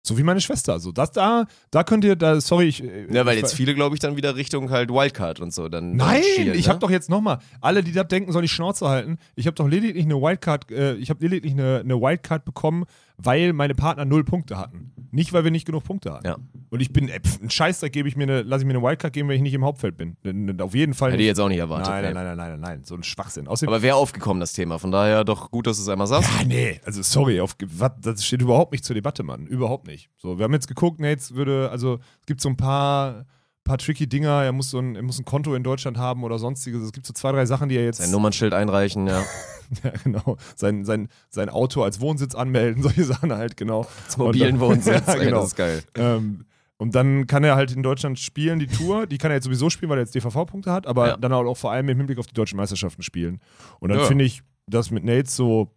So 0.06 0.18
wie 0.18 0.24
meine 0.24 0.42
Schwester. 0.42 0.74
Also, 0.74 0.92
das 0.92 1.12
da, 1.12 1.46
da 1.72 1.84
könnt 1.86 2.04
ihr, 2.04 2.18
da, 2.18 2.42
sorry, 2.42 2.68
ich. 2.68 2.84
Ja, 3.10 3.26
weil 3.26 3.36
ich, 3.36 3.42
jetzt 3.42 3.54
viele, 3.54 3.74
glaube 3.74 3.96
ich, 3.96 4.02
dann 4.02 4.18
wieder 4.18 4.36
Richtung 4.36 4.70
halt 4.70 4.90
Wildcard 4.90 5.40
und 5.40 5.54
so 5.54 5.70
dann. 5.70 5.96
Nein, 5.96 6.22
schielen, 6.36 6.56
ich 6.56 6.66
ne? 6.66 6.70
habe 6.72 6.80
doch 6.80 6.90
jetzt 6.90 7.10
nochmal, 7.10 7.40
alle, 7.62 7.84
die 7.84 7.94
das 7.94 8.10
denken, 8.10 8.34
sollen 8.34 8.44
die 8.44 8.50
Schnauze 8.50 8.90
halten. 8.90 9.18
Ich 9.36 9.48
habe 9.48 9.56
doch 9.56 9.68
lediglich 9.68 10.04
eine 10.04 10.16
Wildcard, 10.16 10.70
äh, 10.72 10.96
ich 10.96 11.10
habe 11.10 11.24
lediglich 11.24 11.54
eine, 11.54 11.80
eine 11.80 12.02
Wildcard 12.02 12.44
bekommen 12.44 12.84
weil 13.18 13.54
meine 13.54 13.76
Partner 13.76 14.06
null 14.06 14.24
Punkte 14.24 14.58
hatten. 14.58 14.92
Nicht, 15.12 15.32
weil 15.32 15.44
wir 15.44 15.52
nicht 15.52 15.66
genug 15.66 15.84
Punkte 15.84 16.12
hatten. 16.14 16.26
Ja. 16.26 16.38
Und 16.72 16.80
ich 16.80 16.92
bin, 16.92 17.08
ey, 17.08 17.20
pf, 17.20 17.40
ein 17.42 17.50
Scheißdreck 17.52 17.94
gebe 17.94 18.08
ich 18.10 18.16
mir 18.16 18.24
eine, 18.24 18.42
lasse 18.42 18.64
ich 18.64 18.68
mir 18.68 18.74
eine 18.74 18.82
Wildcard 18.82 19.14
geben, 19.14 19.30
wenn 19.30 19.36
ich 19.36 19.44
nicht 19.44 19.54
im 19.54 19.64
Hauptfeld 19.64 19.96
bin. 19.96 20.18
N- 20.24 20.60
Auf 20.60 20.74
jeden 20.74 20.96
Fall 20.96 21.12
Hätte 21.12 21.22
ich 21.22 21.28
jetzt 21.28 21.40
auch 21.40 21.50
nicht 21.50 21.60
erwartet. 21.60 21.88
Nein, 21.90 22.04
nein, 22.04 22.14
nee. 22.14 22.20
nein, 22.24 22.38
nein, 22.38 22.50
nein, 22.52 22.60
nein, 22.60 22.84
so 22.84 22.96
ein 22.96 23.04
Schwachsinn. 23.04 23.48
Außerdem, 23.48 23.72
Aber 23.72 23.84
wäre 23.84 23.96
aufgekommen, 23.96 24.40
das 24.40 24.54
Thema. 24.54 24.80
Von 24.80 24.92
daher 24.92 25.24
doch 25.24 25.52
gut, 25.52 25.68
dass 25.68 25.78
du 25.78 25.84
es 25.84 25.90
einmal 25.90 26.08
sagst. 26.08 26.30
ja, 26.40 26.46
nee, 26.48 26.82
also 26.84 27.04
sorry, 27.04 27.40
auf, 27.42 27.56
was, 27.64 27.92
das 28.02 28.26
steht 28.26 28.42
überhaupt 28.42 28.72
nicht 28.72 28.84
zur 28.86 28.96
Debatte, 28.96 29.22
Mann. 29.22 29.46
Überhaupt 29.46 29.86
nicht. 29.86 30.10
So, 30.18 30.40
wir 30.40 30.46
haben 30.46 30.54
jetzt 30.54 30.68
geguckt, 30.68 31.00
Nates 31.00 31.36
würde, 31.36 31.70
also 31.70 32.00
es 32.22 32.26
gibt 32.26 32.42
so 32.42 32.50
ein 32.50 32.58
paar, 32.58 33.26
paar 33.64 33.78
tricky 33.78 34.08
Dinger, 34.08 34.44
er 34.44 34.52
muss 34.52 34.70
so 34.70 34.80
ein, 34.80 34.96
er 34.96 35.02
muss 35.04 35.20
ein 35.20 35.26
Konto 35.26 35.56
in 35.56 35.64
Deutschland 35.64 35.98
haben 35.98 36.24
oder 36.24 36.38
sonstiges. 36.40 36.82
Es 36.84 36.92
gibt 36.92 37.06
so 37.06 37.14
zwei, 37.14 37.32
drei 37.32 37.46
Sachen, 37.46 37.70
die 37.70 37.76
er 37.78 37.86
jetzt. 37.86 37.98
Sein 37.98 38.12
Nummernschild 38.12 38.54
einreichen, 38.54 39.08
ja. 39.08 39.22
ja, 39.84 39.92
genau. 40.04 40.38
Sein, 40.56 40.84
sein, 40.86 41.08
sein 41.30 41.50
Auto 41.50 41.82
als 41.84 42.02
Wohnsitz 42.02 42.36
anmelden, 42.36 42.84
solche 42.84 43.04
Sachen 43.06 43.32
halt, 43.34 43.56
genau. 43.58 43.88
Zum 44.10 44.26
mobilen 44.26 44.60
dann- 44.60 44.60
Wohnsitz. 44.70 45.08
ja, 45.08 45.14
ey, 45.14 45.26
genau. 45.26 45.38
Das 45.42 45.48
ist 45.50 45.56
geil. 45.56 45.84
Ähm, 45.96 46.46
und 46.78 46.96
dann 46.96 47.28
kann 47.28 47.44
er 47.46 47.56
halt 47.56 47.72
in 47.72 47.84
Deutschland 47.84 48.20
spielen, 48.20 48.60
die 48.60 48.68
Tour. 48.68 49.08
Die 49.08 49.18
kann 49.18 49.32
er 49.32 49.36
jetzt 49.36 49.46
sowieso 49.46 49.70
spielen, 49.70 49.90
weil 49.90 50.00
er 50.00 50.04
jetzt 50.04 50.16
DVV-Punkte 50.16 50.72
hat, 50.72 50.86
aber 50.86 51.08
Ja. 51.10 51.18
dann 51.18 51.32
auch 51.32 51.56
vor 51.56 51.72
allem 51.72 51.88
im 51.88 51.98
Hinblick 51.98 52.18
auf 52.20 52.28
die 52.28 52.34
deutschen 52.34 52.58
Meisterschaften 52.58 53.04
spielen. 53.04 53.40
Und 53.80 53.90
dann 53.90 54.00
Ja. 54.00 54.06
finde 54.06 54.26
ich 54.26 54.42
das 54.68 54.92
mit 54.92 55.04
Nates 55.06 55.36
so. 55.36 55.72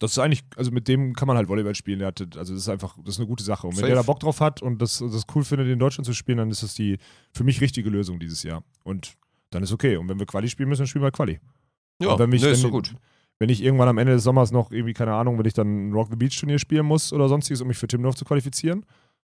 Das 0.00 0.12
ist 0.12 0.18
eigentlich, 0.18 0.42
also 0.56 0.70
mit 0.72 0.88
dem 0.88 1.14
kann 1.14 1.28
man 1.28 1.36
halt 1.36 1.48
Volleyball 1.48 1.74
spielen. 1.74 2.02
Also 2.02 2.24
das 2.24 2.50
ist 2.50 2.68
einfach, 2.68 2.96
das 3.04 3.14
ist 3.14 3.20
eine 3.20 3.28
gute 3.28 3.44
Sache. 3.44 3.66
Und 3.66 3.74
wenn 3.74 3.80
Safe. 3.80 3.88
der 3.88 3.96
da 3.96 4.02
Bock 4.02 4.20
drauf 4.20 4.40
hat 4.40 4.60
und 4.60 4.82
das, 4.82 4.98
das 4.98 5.24
cool 5.34 5.44
findet, 5.44 5.68
in 5.68 5.78
Deutschland 5.78 6.04
zu 6.04 6.14
spielen, 6.14 6.38
dann 6.38 6.50
ist 6.50 6.62
das 6.62 6.74
die 6.74 6.98
für 7.32 7.44
mich 7.44 7.60
richtige 7.60 7.90
Lösung 7.90 8.18
dieses 8.18 8.42
Jahr. 8.42 8.64
Und 8.82 9.14
dann 9.50 9.62
ist 9.62 9.72
okay. 9.72 9.96
Und 9.96 10.08
wenn 10.08 10.18
wir 10.18 10.26
Quali 10.26 10.48
spielen 10.48 10.68
müssen, 10.68 10.80
dann 10.80 10.86
spielen 10.88 11.04
wir 11.04 11.12
Quali. 11.12 11.40
Ja, 12.00 12.12
Und 12.12 12.18
wenn 12.18 12.30
mich, 12.30 12.42
nee, 12.42 12.48
ist 12.48 12.58
wenn, 12.58 12.62
so 12.62 12.70
gut. 12.70 12.96
wenn 13.38 13.48
ich 13.48 13.62
irgendwann 13.62 13.88
am 13.88 13.98
Ende 13.98 14.14
des 14.14 14.24
Sommers 14.24 14.50
noch 14.50 14.72
irgendwie, 14.72 14.94
keine 14.94 15.14
Ahnung, 15.14 15.38
wenn 15.38 15.46
ich 15.46 15.54
dann 15.54 15.90
ein 15.90 15.92
Rock 15.92 16.08
the 16.10 16.16
Beach 16.16 16.38
Turnier 16.38 16.58
spielen 16.58 16.86
muss 16.86 17.12
oder 17.12 17.28
sonstiges, 17.28 17.60
um 17.60 17.68
mich 17.68 17.78
für 17.78 17.86
Timmendorf 17.86 18.16
zu 18.16 18.24
qualifizieren, 18.24 18.84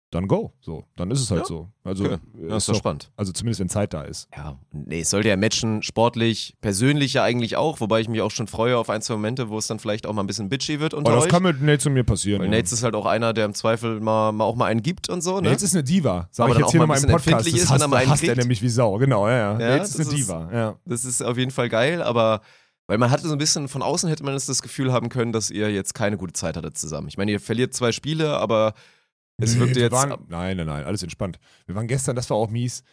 dann 0.09 0.27
go. 0.29 0.53
So, 0.61 0.85
dann 0.95 1.11
ist 1.11 1.19
es 1.19 1.29
halt 1.31 1.41
Ja. 1.41 1.45
so. 1.45 1.69
Also, 1.83 2.05
Okay. 2.05 2.13
äh, 2.37 2.47
Ja, 2.49 2.55
ist 2.55 2.63
ist 2.63 2.69
doch 2.69 2.75
spannend. 2.75 3.11
also 3.17 3.33
zumindest 3.33 3.59
wenn 3.59 3.67
Zeit 3.69 3.93
da 3.93 4.03
ist. 4.03 4.29
Ja, 4.35 4.57
nee, 4.71 5.01
es 5.01 5.09
sollte 5.09 5.27
ja 5.27 5.35
matchen, 5.35 5.83
sportlich, 5.83 6.55
persönlich 6.61 7.13
ja 7.13 7.23
eigentlich 7.23 7.57
auch, 7.57 7.81
wobei 7.81 7.99
ich 7.99 8.07
mich 8.07 8.21
auch 8.21 8.31
schon 8.31 8.47
freue 8.47 8.77
auf 8.77 8.89
ein, 8.89 9.01
zwei 9.01 9.15
Momente, 9.15 9.49
wo 9.49 9.57
es 9.57 9.67
dann 9.67 9.79
vielleicht 9.79 10.05
auch 10.07 10.13
mal 10.13 10.23
ein 10.23 10.27
bisschen 10.27 10.47
bitchy 10.47 10.79
wird 10.79 10.93
unter 10.93 11.09
Aber 11.11 11.17
das 11.17 11.25
euch. 11.25 11.31
kann 11.31 11.43
mit 11.43 11.61
Nates 11.61 11.85
und 11.87 11.93
mir 11.93 12.05
passieren. 12.05 12.39
Weil 12.41 12.49
ja. 12.51 12.57
Nates 12.57 12.71
ist 12.71 12.83
halt 12.83 12.95
auch 12.95 13.05
einer, 13.05 13.33
der 13.33 13.45
im 13.45 13.53
Zweifel 13.53 13.99
mal, 13.99 14.31
mal 14.31 14.45
auch 14.45 14.55
mal 14.55 14.65
einen 14.67 14.81
gibt 14.81 15.09
und 15.09 15.21
so, 15.21 15.41
ne? 15.41 15.49
Nates 15.49 15.63
ist 15.63 15.73
eine 15.73 15.83
Diva. 15.83 16.29
Sag 16.31 16.45
Aber 16.45 16.53
ich 16.53 16.59
jetzt 16.59 16.71
hier 16.71 16.79
mal 16.79 16.95
nochmal 16.95 17.03
im 17.03 17.09
Podcast. 17.11 17.45
Das 17.47 17.53
ist, 17.53 17.69
wenn 17.69 17.81
hasst, 17.81 17.93
er 17.93 18.09
hasst 18.09 18.23
er 18.23 18.35
nämlich 18.37 18.61
wie 18.61 18.69
Sau. 18.69 18.97
Genau, 18.97 19.27
ja, 19.27 19.59
ja. 19.59 19.75
Nates 19.75 19.89
ist 19.89 19.99
das 19.99 20.07
eine 20.07 20.15
Diva. 20.17 20.49
Ja. 20.53 20.75
Das 20.85 21.03
ist 21.03 21.21
auf 21.21 21.37
jeden 21.37 21.51
Fall 21.51 21.67
geil, 21.67 22.01
aber 22.01 22.41
weil 22.89 22.97
man 22.97 23.11
hatte 23.11 23.27
so 23.27 23.33
ein 23.33 23.37
bisschen, 23.37 23.67
von 23.67 23.81
außen 23.81 24.07
hätte 24.07 24.23
man 24.23 24.33
es 24.35 24.45
das 24.45 24.61
Gefühl 24.61 24.93
haben 24.93 25.09
können, 25.09 25.33
dass 25.33 25.49
ihr 25.51 25.69
jetzt 25.69 25.93
keine 25.93 26.15
gute 26.15 26.31
Zeit 26.31 26.55
hattet 26.55 26.77
zusammen. 26.77 27.09
Ich 27.09 27.17
meine, 27.17 27.31
ihr 27.33 27.41
verliert 27.41 27.73
zwei 27.73 27.91
Spiele, 27.91 28.37
aber 28.37 28.73
es 29.37 29.53
Nee, 29.53 29.59
wirkte 29.61 29.75
wir 29.75 29.83
jetzt. 29.83 29.91
Waren, 29.93 30.25
nein, 30.29 30.57
nein, 30.57 30.65
nein, 30.65 30.85
alles 30.85 31.03
entspannt. 31.03 31.39
Wir 31.65 31.75
waren 31.75 31.87
gestern, 31.87 32.15
das 32.15 32.29
war 32.29 32.37
auch 32.37 32.49
mies. 32.49 32.83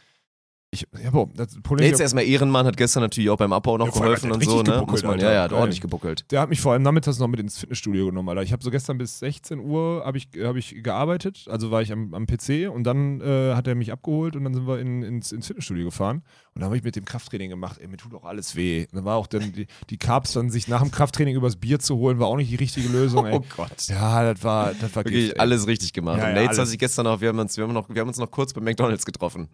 Ich, 0.74 0.86
ja, 1.02 1.10
boah, 1.10 1.28
das 1.34 1.54
Problem 1.62 1.86
Nates 1.86 2.00
erstmal 2.00 2.24
Ehrenmann 2.24 2.66
hat 2.66 2.76
gestern 2.76 3.02
natürlich 3.02 3.30
auch 3.30 3.36
beim 3.36 3.52
Abbau 3.52 3.78
noch 3.78 3.86
Ja, 3.86 3.92
geholfen 3.92 4.32
und 4.32 4.44
so, 4.44 4.62
ne? 4.62 4.84
Muss 4.86 5.02
man, 5.04 5.20
ja, 5.20 5.26
Alter. 5.28 5.32
ja, 5.32 5.42
hat 5.42 5.50
Geil. 5.50 5.60
ordentlich 5.60 5.80
gebuckelt. 5.80 6.30
Der 6.32 6.40
hat 6.40 6.48
mich 6.48 6.60
vor 6.60 6.72
allem 6.72 6.82
nachmittags 6.82 7.18
noch 7.18 7.28
mit 7.28 7.38
ins 7.38 7.58
Fitnessstudio 7.58 8.06
genommen, 8.06 8.28
Alter. 8.28 8.42
Ich 8.42 8.52
habe 8.52 8.62
so 8.62 8.70
gestern 8.70 8.98
bis 8.98 9.20
16 9.20 9.60
Uhr 9.60 10.02
hab 10.04 10.16
ich, 10.16 10.28
hab 10.42 10.56
ich 10.56 10.82
gearbeitet, 10.82 11.46
also 11.48 11.70
war 11.70 11.80
ich 11.80 11.92
am, 11.92 12.12
am 12.12 12.26
PC 12.26 12.68
und 12.72 12.84
dann 12.84 13.20
äh, 13.20 13.54
hat 13.54 13.68
er 13.68 13.76
mich 13.76 13.92
abgeholt 13.92 14.34
und 14.34 14.44
dann 14.44 14.54
sind 14.54 14.66
wir 14.66 14.80
in, 14.80 15.02
ins, 15.02 15.30
ins 15.30 15.46
Fitnessstudio 15.46 15.84
gefahren 15.84 16.22
und 16.54 16.60
dann 16.60 16.64
habe 16.64 16.76
ich 16.76 16.82
mit 16.82 16.96
dem 16.96 17.04
Krafttraining 17.04 17.50
gemacht. 17.50 17.78
Ey, 17.80 17.88
mir 17.88 17.96
tut 17.96 18.14
auch 18.14 18.24
alles 18.24 18.56
weh. 18.56 18.82
Und 18.90 18.94
dann 18.96 19.04
war 19.04 19.16
auch 19.16 19.26
dann 19.26 19.52
die, 19.52 19.66
die 19.90 19.96
Carbs 19.96 20.32
dann 20.32 20.50
sich 20.50 20.68
nach 20.68 20.82
dem 20.82 20.90
Krafttraining 20.90 21.36
übers 21.36 21.56
Bier 21.56 21.78
zu 21.78 21.96
holen, 21.96 22.18
war 22.18 22.26
auch 22.26 22.36
nicht 22.36 22.50
die 22.50 22.56
richtige 22.56 22.88
Lösung. 22.88 23.26
Ey. 23.26 23.34
Oh 23.44 23.44
Gott. 23.56 23.88
Ja, 23.88 24.32
das 24.32 24.44
war, 24.44 24.72
das 24.74 24.94
war 24.94 25.04
Wirklich 25.04 25.26
Gift, 25.26 25.40
alles 25.40 25.66
richtig 25.66 25.92
gemacht. 25.92 26.18
Ja, 26.18 26.28
und 26.28 26.36
ja, 26.36 26.42
Nates 26.42 26.58
hat 26.58 26.68
sich 26.68 26.78
gestern 26.78 27.04
noch, 27.04 27.20
wir 27.20 27.28
haben 27.28 27.38
uns, 27.38 27.56
wir 27.56 27.64
haben 27.64 27.72
noch, 27.72 27.88
wir 27.88 28.00
haben 28.00 28.08
uns 28.08 28.18
noch 28.18 28.30
kurz 28.30 28.52
bei 28.52 28.60
McDonalds 28.60 29.04
getroffen. 29.04 29.48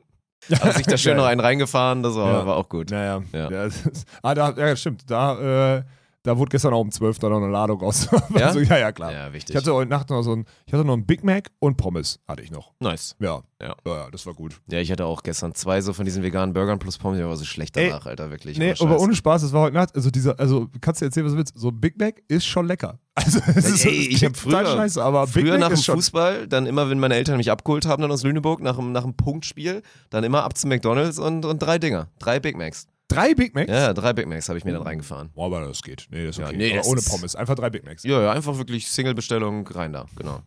Hat 0.60 0.76
sich 0.76 0.86
da 0.86 0.96
schön 0.96 1.16
noch 1.18 1.26
einen 1.26 1.40
reingefahren, 1.40 2.02
das 2.02 2.14
war, 2.14 2.46
war 2.46 2.56
auch 2.56 2.68
gut. 2.68 2.90
Naja, 2.90 3.22
Ja. 3.32 3.50
ja. 3.50 3.64
das 3.64 4.04
ah, 4.22 4.34
da, 4.34 4.50
ja, 4.56 4.76
stimmt. 4.76 5.02
Da, 5.08 5.76
äh, 5.78 5.82
da 6.22 6.36
wurde 6.38 6.50
gestern 6.50 6.74
auch 6.74 6.80
um 6.80 6.90
12 6.90 7.18
dann 7.18 7.30
noch 7.30 7.38
eine 7.38 7.48
Ladung 7.48 7.80
aus. 7.82 8.08
Ja? 8.36 8.46
also, 8.48 8.60
ja, 8.60 8.78
ja, 8.78 8.92
klar. 8.92 9.12
Ja, 9.12 9.32
wichtig. 9.32 9.50
Ich 9.50 9.56
hatte 9.56 9.72
heute 9.74 9.90
Nacht 9.90 10.10
noch 10.10 10.22
so 10.22 10.32
ein, 10.34 10.44
ich 10.66 10.72
hatte 10.72 10.84
noch 10.84 10.92
einen 10.94 11.04
Big 11.06 11.24
Mac 11.24 11.50
und 11.58 11.76
Pommes 11.76 12.20
hatte 12.28 12.42
ich 12.42 12.50
noch. 12.50 12.72
nice. 12.80 13.16
Ja. 13.18 13.42
Ja. 13.60 13.74
Ja, 13.86 13.94
ja, 14.04 14.10
das 14.10 14.24
war 14.26 14.32
gut. 14.34 14.60
Ja, 14.70 14.78
ich 14.78 14.90
hatte 14.90 15.04
auch 15.04 15.22
gestern 15.22 15.54
zwei 15.54 15.80
so 15.82 15.92
von 15.92 16.04
diesen 16.04 16.22
veganen 16.22 16.54
Burgern 16.54 16.78
plus 16.78 16.96
Pommes, 16.98 17.18
ich 17.18 17.24
war 17.24 17.36
so 17.36 17.44
schlecht 17.44 17.76
Ey, 17.76 17.88
danach, 17.90 18.06
Alter, 18.06 18.30
wirklich. 18.30 18.58
Nee, 18.58 18.74
aber 18.80 18.98
ohne 19.00 19.14
Spaß, 19.14 19.42
es 19.42 19.52
war 19.52 19.62
heute 19.62 19.74
Nacht, 19.76 19.94
also 19.94 20.10
dieser, 20.10 20.38
also 20.40 20.68
kannst 20.80 21.00
du 21.00 21.04
erzählen, 21.06 21.26
was 21.26 21.32
du 21.32 21.38
willst, 21.38 21.58
so 21.58 21.70
Big 21.72 21.98
Mac 21.98 22.22
ist 22.28 22.46
schon 22.46 22.66
lecker. 22.66 22.98
Also 23.20 23.38
es 23.54 23.66
ist, 23.68 23.84
Ey, 23.84 23.92
ich 23.92 24.18
klingt 24.18 24.36
hab 24.36 24.42
total 24.44 24.64
früher- 24.64 24.76
scheiße, 24.76 25.02
aber 25.04 25.26
Big 25.26 25.42
Früher 25.44 25.58
Mac 25.58 25.60
nach 25.60 25.68
dem. 25.68 25.76
Fußball, 25.94 26.48
dann 26.48 26.64
immer, 26.66 26.88
wenn 26.88 26.98
meine 26.98 27.16
Eltern 27.16 27.36
mich 27.36 27.50
abgeholt 27.50 27.84
haben, 27.84 28.00
dann 28.00 28.10
aus 28.10 28.22
Lüneburg, 28.22 28.60
nach 28.62 28.78
nach 28.78 29.02
dem 29.02 29.14
Punktspiel, 29.14 29.82
dann 30.08 30.24
immer 30.24 30.42
ab 30.44 30.56
zu 30.56 30.66
McDonalds 30.68 31.18
und, 31.18 31.44
und 31.44 31.58
drei 31.58 31.78
Dinger. 31.78 32.08
Drei 32.18 32.40
Big 32.40 32.56
Macs. 32.56 32.86
Drei 33.10 33.34
Big 33.34 33.54
Macs? 33.54 33.70
Ja, 33.70 33.92
drei 33.92 34.12
Big 34.12 34.26
Macs 34.26 34.48
habe 34.48 34.58
ich 34.58 34.64
mir 34.64 34.72
dann 34.72 34.82
reingefahren. 34.82 35.30
Boah, 35.34 35.46
aber 35.46 35.66
das 35.66 35.82
geht. 35.82 36.06
Nee, 36.10 36.24
das 36.26 36.36
ist 36.36 36.40
Ja, 36.40 36.46
okay. 36.48 36.56
nee, 36.56 36.68
aber 36.70 36.78
das 36.78 36.86
ohne 36.88 36.98
ist- 37.00 37.10
Pommes, 37.10 37.36
einfach 37.36 37.54
drei 37.54 37.70
Big 37.70 37.84
Macs. 37.84 38.02
Ja, 38.04 38.22
ja, 38.22 38.32
einfach 38.32 38.56
wirklich 38.58 38.88
Single-Bestellung 38.88 39.66
rein 39.68 39.92
da, 39.92 40.06
genau. 40.16 40.40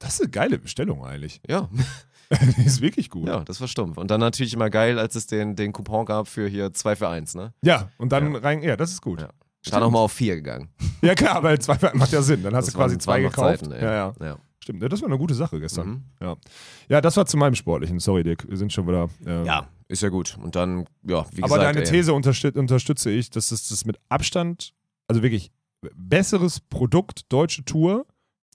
Das 0.00 0.14
ist 0.14 0.22
eine 0.22 0.30
geile 0.30 0.58
Bestellung 0.58 1.04
eigentlich. 1.04 1.40
Ja, 1.48 1.68
Die 2.58 2.64
ist 2.64 2.80
wirklich 2.82 3.08
gut. 3.10 3.26
ja, 3.28 3.40
das 3.44 3.60
war 3.60 3.68
stumpf. 3.68 3.96
Und 3.96 4.10
dann 4.10 4.20
natürlich 4.20 4.52
immer 4.52 4.68
geil, 4.70 4.98
als 4.98 5.14
es 5.14 5.26
den, 5.28 5.54
den 5.56 5.72
Coupon 5.72 6.04
gab 6.04 6.26
für 6.28 6.46
hier 6.48 6.74
2 6.74 6.96
für 6.96 7.08
1, 7.08 7.34
ne? 7.36 7.54
Ja, 7.62 7.88
und 7.96 8.10
dann 8.12 8.34
rein, 8.36 8.62
ja, 8.62 8.76
das 8.76 8.90
ist 8.92 9.00
gut. 9.00 9.20
Ja. 9.22 9.30
Stand 9.66 9.82
auch 9.84 9.90
mal 9.90 10.00
auf 10.00 10.12
4 10.12 10.36
gegangen. 10.36 10.68
Ja, 11.00 11.14
klar, 11.14 11.40
weil 11.44 11.60
zwei 11.60 11.78
macht 11.94 12.10
ja 12.12 12.20
Sinn. 12.22 12.42
Dann 12.42 12.56
hast 12.56 12.66
Das 12.66 12.74
du 12.74 12.78
quasi 12.80 12.94
waren- 12.96 13.00
zwei 13.00 13.20
gekauft. 13.20 13.60
Zeiten, 13.60 13.70
ey. 13.72 13.84
ja, 13.84 13.92
ja. 13.94 14.14
Ja. 14.20 14.36
Stimmt, 14.60 14.82
ja, 14.82 14.88
das 14.88 15.00
war 15.00 15.08
eine 15.08 15.16
gute 15.16 15.32
Sache 15.34 15.60
gestern. 15.60 15.88
Mhm. 15.88 16.04
Ja. 16.20 16.36
ja, 16.88 17.00
das 17.00 17.16
war 17.16 17.24
zu 17.24 17.36
meinem 17.36 17.54
Sportlichen. 17.54 18.00
Sorry, 18.00 18.24
Dick, 18.24 18.44
wir 18.48 18.56
sind 18.56 18.72
schon 18.72 18.88
wieder. 18.88 19.08
ähm, 19.24 19.44
ja, 19.44 19.68
ist 19.88 20.02
ja 20.02 20.10
gut. 20.10 20.36
Und 20.40 20.54
dann, 20.54 20.86
ja, 21.02 21.26
wie 21.32 21.42
Aber 21.42 21.56
gesagt. 21.56 21.76
deine 21.76 21.86
ey, 21.86 21.90
These 21.90 22.12
unterstüt 22.12 22.56
unterstütze 22.56 23.10
ich, 23.10 23.30
dass 23.30 23.50
es 23.50 23.68
das 23.68 23.84
mit 23.84 23.98
Abstand, 24.08 24.74
also 25.06 25.22
wirklich 25.22 25.50
besseres 25.96 26.60
Produkt, 26.60 27.32
deutsche 27.32 27.64
Tour. 27.64 28.06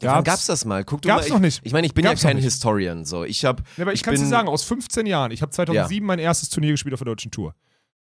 Ja, 0.02 0.22
gab's 0.22 0.46
das 0.48 0.66
mal? 0.66 0.84
Guck 0.84 1.02
du 1.02 1.08
Gab's 1.08 1.30
mal, 1.30 1.36
noch 1.36 1.42
nicht. 1.42 1.60
Ich, 1.60 1.68
ich 1.68 1.74
meine, 1.74 1.88
ich 1.88 1.94
bin 1.94 2.04
Gab's 2.04 2.24
ja 2.24 2.30
kein. 2.30 2.38
Historian, 2.38 3.06
so. 3.06 3.24
Ich 3.24 3.46
habe 3.46 3.64
Ja, 3.78 3.84
aber 3.84 3.94
ich, 3.94 4.00
Ich 4.00 4.04
kann 4.04 4.16
dir 4.16 4.26
sagen, 4.26 4.48
aus 4.48 4.64
15 4.64 5.06
Jahren, 5.06 5.32
ich 5.32 5.42
habe 5.42 5.52
2007 5.52 6.06
mein 6.06 6.20
erstes 6.20 6.50
Turnier 6.50 6.72
gespielt 6.72 6.94
auf 6.94 7.00
der 7.00 7.06
deutschen 7.06 7.32
Tour. 7.32 7.56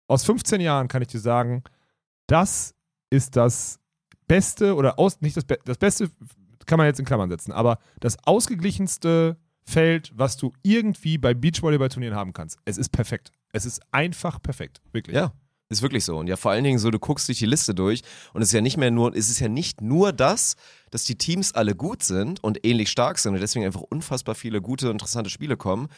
Aus 0.07 0.25
15 0.25 0.61
Jahren 0.61 0.89
kann 0.89 1.03
ich 1.03 1.09
dir 1.09 1.21
sagen, 1.21 1.65
das 2.27 2.75
ist 3.11 3.37
das 3.37 3.81
Beste 4.27 4.75
oder 4.75 4.99
aus, 4.99 5.21
nicht 5.21 5.37
das, 5.37 5.45
Be 5.45 5.59
das 5.65 5.79
Beste 5.79 6.11
kann 6.67 6.79
man 6.79 6.87
jetzt 6.87 7.01
in 7.01 7.07
Klammern 7.07 7.31
setzen, 7.31 7.53
aber 7.53 7.79
das 8.01 8.17
ausgeglichenste 8.25 9.37
Feld, 9.69 10.11
was 10.15 10.37
du 10.37 10.53
irgendwie 10.63 11.19
bei 11.19 11.35
Beachvolleyball-Turnieren 11.35 12.17
haben 12.17 12.33
kannst. 12.33 12.59
Es 12.65 12.79
ist 12.79 12.89
perfekt. 12.89 13.31
Es 13.53 13.67
ist 13.67 13.81
einfach 13.93 14.41
perfekt. 14.41 14.81
Wirklich. 14.93 15.15
Ja, 15.15 15.33
ist 15.69 15.83
wirklich 15.83 16.05
so. 16.05 16.17
Und 16.17 16.27
ja, 16.27 16.37
vor 16.37 16.51
allen 16.51 16.65
Dingen 16.65 16.79
so, 16.79 16.91
du 16.91 16.99
guckst 16.99 17.29
dich 17.29 17.39
die 17.39 17.47
Liste 17.47 17.75
durch 17.75 18.03
und 18.33 18.41
es 18.41 18.49
ist 18.49 18.55
ja 18.55 18.63
nicht 18.63 18.79
mehr 18.79 18.91
nur, 18.91 19.15
es 19.15 19.29
ist 19.29 19.41
ja 19.41 19.49
nicht 19.49 19.83
nur 19.83 20.13
das, 20.13 20.57
dass 20.91 21.05
die 21.05 21.17
Teams 21.17 21.53
alle 21.53 21.75
gut 21.75 22.03
sind 22.03 22.43
und 22.43 22.65
ähnlich 22.65 22.91
stark 22.91 23.19
sind 23.19 23.35
und 23.35 23.41
deswegen 23.41 23.67
einfach 23.67 23.83
unfassbar 23.83 24.35
viele 24.35 24.63
gute, 24.63 24.89
interessante 24.89 25.29
Spiele 25.29 25.59
kommen. 25.59 25.89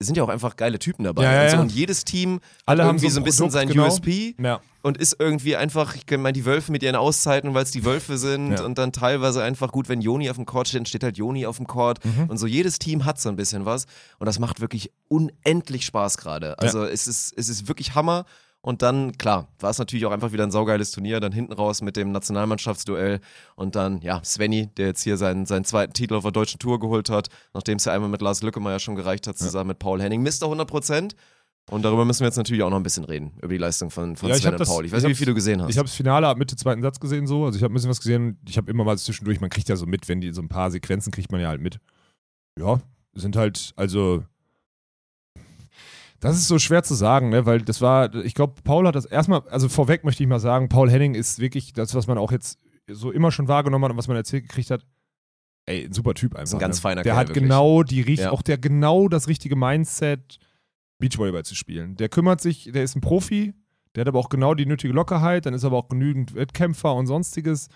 Es 0.00 0.06
sind 0.06 0.16
ja 0.16 0.24
auch 0.24 0.28
einfach 0.30 0.56
geile 0.56 0.78
Typen 0.78 1.04
dabei. 1.04 1.22
Ja, 1.24 1.32
ja, 1.32 1.42
und, 1.44 1.50
so, 1.50 1.56
ja. 1.56 1.62
und 1.62 1.72
jedes 1.72 2.04
Team 2.04 2.40
Alle 2.64 2.82
hat 2.82 2.88
haben 2.88 2.96
irgendwie 2.96 3.10
so 3.12 3.20
ein 3.20 3.24
bisschen 3.24 3.50
Produkt, 3.50 3.52
sein 3.52 3.68
genau. 3.68 3.86
USP 3.86 4.34
Ja. 4.42 4.60
und 4.82 4.96
ist 4.96 5.16
irgendwie 5.18 5.56
einfach, 5.56 5.94
ich 5.94 6.04
meine, 6.16 6.32
die 6.32 6.46
Wölfe 6.46 6.72
mit 6.72 6.82
ihren 6.82 6.96
Auszeiten, 6.96 7.52
weil 7.52 7.64
es 7.64 7.70
die 7.70 7.84
Wölfe 7.84 8.16
sind 8.16 8.52
Ja. 8.52 8.64
und 8.64 8.78
dann 8.78 8.92
teilweise 8.92 9.42
einfach 9.42 9.70
gut, 9.72 9.90
wenn 9.90 10.00
Joni 10.00 10.30
auf 10.30 10.36
dem 10.36 10.46
Court 10.46 10.68
steht, 10.68 10.88
steht 10.88 11.04
halt 11.04 11.18
Joni 11.18 11.44
auf 11.44 11.58
dem 11.58 11.66
Court 11.66 12.02
Mhm. 12.04 12.30
und 12.30 12.38
so 12.38 12.46
jedes 12.46 12.78
Team 12.78 13.04
hat 13.04 13.20
so 13.20 13.28
ein 13.28 13.36
bisschen 13.36 13.66
was 13.66 13.84
und 14.18 14.24
das 14.26 14.38
macht 14.38 14.60
wirklich 14.62 14.90
unendlich 15.08 15.84
Spaß 15.84 16.16
gerade. 16.16 16.58
Also 16.58 16.84
es, 16.84 17.06
ist, 17.06 17.34
es 17.36 17.48
ist 17.50 17.68
wirklich 17.68 17.94
Hammer 17.94 18.24
und 18.62 18.82
dann, 18.82 19.12
klar, 19.16 19.48
war 19.58 19.70
es 19.70 19.78
natürlich 19.78 20.04
auch 20.06 20.10
einfach 20.10 20.32
wieder 20.32 20.44
ein 20.44 20.50
saugeiles 20.50 20.90
Turnier, 20.90 21.20
dann 21.20 21.32
hinten 21.32 21.52
raus 21.52 21.80
mit 21.82 21.96
dem 21.96 22.12
Nationalmannschaftsduell 22.12 23.20
und 23.56 23.74
dann, 23.74 24.00
ja, 24.02 24.22
Svenny, 24.24 24.68
der 24.76 24.88
jetzt 24.88 25.02
hier 25.02 25.16
seinen, 25.16 25.46
seinen 25.46 25.64
zweiten 25.64 25.92
Titel 25.94 26.14
auf 26.14 26.22
der 26.24 26.32
deutschen 26.32 26.58
Tour 26.58 26.78
geholt 26.80 27.08
hat, 27.10 27.28
nachdem 27.54 27.76
es 27.76 27.84
ja 27.86 27.92
einmal 27.92 28.10
mit 28.10 28.20
Lars 28.22 28.42
Lückemeier 28.42 28.78
schon 28.78 28.96
gereicht 28.96 29.26
hat, 29.26 29.38
zusammen 29.38 29.68
mit 29.68 29.78
Paul 29.78 30.00
Henning, 30.02 30.22
Mr. 30.22 30.42
100 30.44 30.68
Prozent. 30.68 31.14
Und 31.70 31.82
darüber 31.84 32.04
müssen 32.04 32.20
wir 32.20 32.26
jetzt 32.26 32.36
natürlich 32.36 32.62
auch 32.64 32.70
noch 32.70 32.78
ein 32.78 32.82
bisschen 32.82 33.04
reden, 33.04 33.32
über 33.38 33.48
die 33.48 33.58
Leistung 33.58 33.90
von, 33.90 34.16
von 34.16 34.28
Ja, 34.28 34.34
Sven 34.34 34.52
und 34.54 34.60
das- 34.60 34.68
Paul. 34.68 34.84
Ich 34.86 34.90
weiß 34.92 35.02
ich 35.02 35.08
nicht, 35.08 35.16
wie 35.16 35.18
viel 35.18 35.26
du 35.26 35.34
gesehen 35.34 35.62
hast. 35.62 35.70
Ich 35.70 35.78
habe 35.78 35.86
das 35.86 35.94
Finale 35.94 36.26
ab 36.26 36.36
Mitte 36.36 36.56
zweiten 36.56 36.82
Satz 36.82 36.98
gesehen 36.98 37.28
so. 37.28 37.44
Also 37.44 37.56
ich 37.58 37.62
habe 37.62 37.72
ein 37.72 37.74
bisschen 37.74 37.90
was 37.90 38.00
gesehen. 38.00 38.38
Ich 38.48 38.56
habe 38.56 38.68
immer 38.70 38.82
mal 38.82 38.98
zwischendurch, 38.98 39.40
man 39.40 39.50
kriegt 39.50 39.68
ja 39.68 39.76
so 39.76 39.86
mit, 39.86 40.08
wenn 40.08 40.20
die 40.20 40.32
so 40.32 40.42
ein 40.42 40.48
paar 40.48 40.70
Sequenzen 40.72 41.12
kriegt 41.12 41.30
man 41.30 41.40
ja 41.40 41.48
halt 41.48 41.60
mit. 41.60 41.78
Ja, 42.58 42.80
sind 43.14 43.36
halt, 43.36 43.72
also 43.76 44.24
das 46.20 46.36
ist 46.36 46.48
so 46.48 46.58
schwer 46.58 46.82
zu 46.82 46.94
sagen, 46.94 47.30
ne? 47.30 47.46
weil 47.46 47.62
das 47.62 47.80
war, 47.80 48.14
ich 48.14 48.34
glaube, 48.34 48.54
Paul 48.62 48.86
hat 48.86 48.94
das 48.94 49.06
erstmal, 49.06 49.40
also 49.48 49.68
vorweg 49.68 50.04
möchte 50.04 50.22
ich 50.22 50.28
mal 50.28 50.38
sagen, 50.40 50.68
Paul 50.68 50.90
Henning 50.90 51.14
ist 51.14 51.38
wirklich 51.38 51.72
das, 51.72 51.94
was 51.94 52.06
man 52.06 52.18
auch 52.18 52.30
jetzt 52.30 52.58
so 52.88 53.10
immer 53.10 53.30
schon 53.32 53.48
wahrgenommen 53.48 53.84
hat 53.84 53.92
und 53.92 53.96
was 53.96 54.08
man 54.08 54.16
erzählt 54.16 54.44
gekriegt 54.44 54.70
hat. 54.70 54.84
Ey, 55.66 55.84
ein 55.86 55.92
super 55.92 56.14
Typ 56.14 56.36
einfach. 56.36 56.54
ein 56.54 56.60
ganz 56.60 56.76
ne? 56.76 56.82
feiner 56.82 57.02
Der 57.02 57.12
Kerl, 57.12 57.20
hat 57.20 57.28
wirklich. 57.28 57.44
genau 57.44 57.82
die 57.82 58.02
Ja. 58.14 58.30
auch 58.30 58.42
der 58.42 58.58
genau 58.58 59.08
das 59.08 59.28
richtige 59.28 59.56
Mindset, 59.56 60.38
Beachvolleyball 60.98 61.44
zu 61.44 61.54
spielen. 61.54 61.96
Der 61.96 62.08
kümmert 62.08 62.40
sich, 62.40 62.70
der 62.72 62.82
ist 62.82 62.96
ein 62.96 63.00
Profi, 63.00 63.54
der 63.94 64.02
hat 64.02 64.08
aber 64.08 64.18
auch 64.18 64.28
genau 64.28 64.54
die 64.54 64.66
nötige 64.66 64.92
Lockerheit, 64.92 65.46
dann 65.46 65.54
ist 65.54 65.64
aber 65.64 65.76
auch 65.76 65.88
genügend 65.88 66.34
Wettkämpfer 66.34 66.94
und 66.94 67.06
sonstiges. 67.06 67.68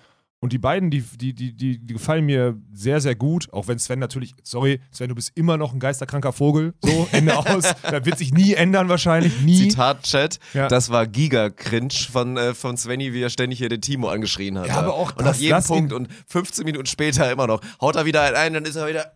Und 0.45 0.53
die 0.53 0.59
beiden, 0.59 0.91
die, 0.91 1.01
die, 1.01 1.33
die, 1.33 1.57
die, 1.57 1.87
gefallen 1.87 2.27
mir 2.27 2.55
sehr, 2.71 3.01
sehr 3.01 3.15
gut. 3.15 3.51
Auch 3.51 3.67
wenn 3.67 3.79
Sven 3.79 3.99
natürlich, 3.99 4.35
sorry, 4.43 4.79
Sven, 4.91 5.09
du 5.09 5.15
bist 5.15 5.33
immer 5.35 5.57
noch 5.57 5.73
ein 5.73 5.81
geisterkranker 5.81 6.35
Vogel. 6.35 6.75
So, 6.83 7.09
Ende 7.13 7.35
aus. 7.39 7.63
Das 7.83 8.05
wird 8.05 8.19
sich 8.19 8.35
nie 8.35 8.53
ändern, 8.53 8.91
wahrscheinlich. 8.91 9.41
Nie. 9.41 9.71
Zitat 9.71 10.03
Chat, 10.03 10.39
Ja. 10.53 10.69
das 10.69 10.91
war 10.91 11.07
Giga-Cringe 11.07 11.95
von, 12.13 12.37
äh, 12.37 12.53
von 12.53 12.77
Svenny, 12.77 13.15
wie 13.15 13.23
er 13.23 13.31
ständig 13.31 13.59
hier 13.59 13.71
den 13.71 13.81
Timo 13.81 14.09
angeschrien 14.11 14.59
hat. 14.59 14.67
Ja, 14.69 14.75
aber 14.81 14.93
auch 14.93 15.13
Und 15.13 15.21
nach 15.21 15.29
das- 15.29 15.41
jedem 15.41 15.51
das 15.57 15.67
Punkt 15.67 15.95
und 15.95 16.09
15 16.27 16.67
Minuten 16.67 16.85
später 16.85 17.33
immer 17.33 17.47
noch. 17.47 17.63
Haut 17.81 17.97
er 17.97 18.05
wieder 18.05 18.21
einen 18.21 18.37
ein, 18.37 18.53
dann 18.53 18.65
ist 18.67 18.77
er 18.77 18.87
wieder. 18.87 19.13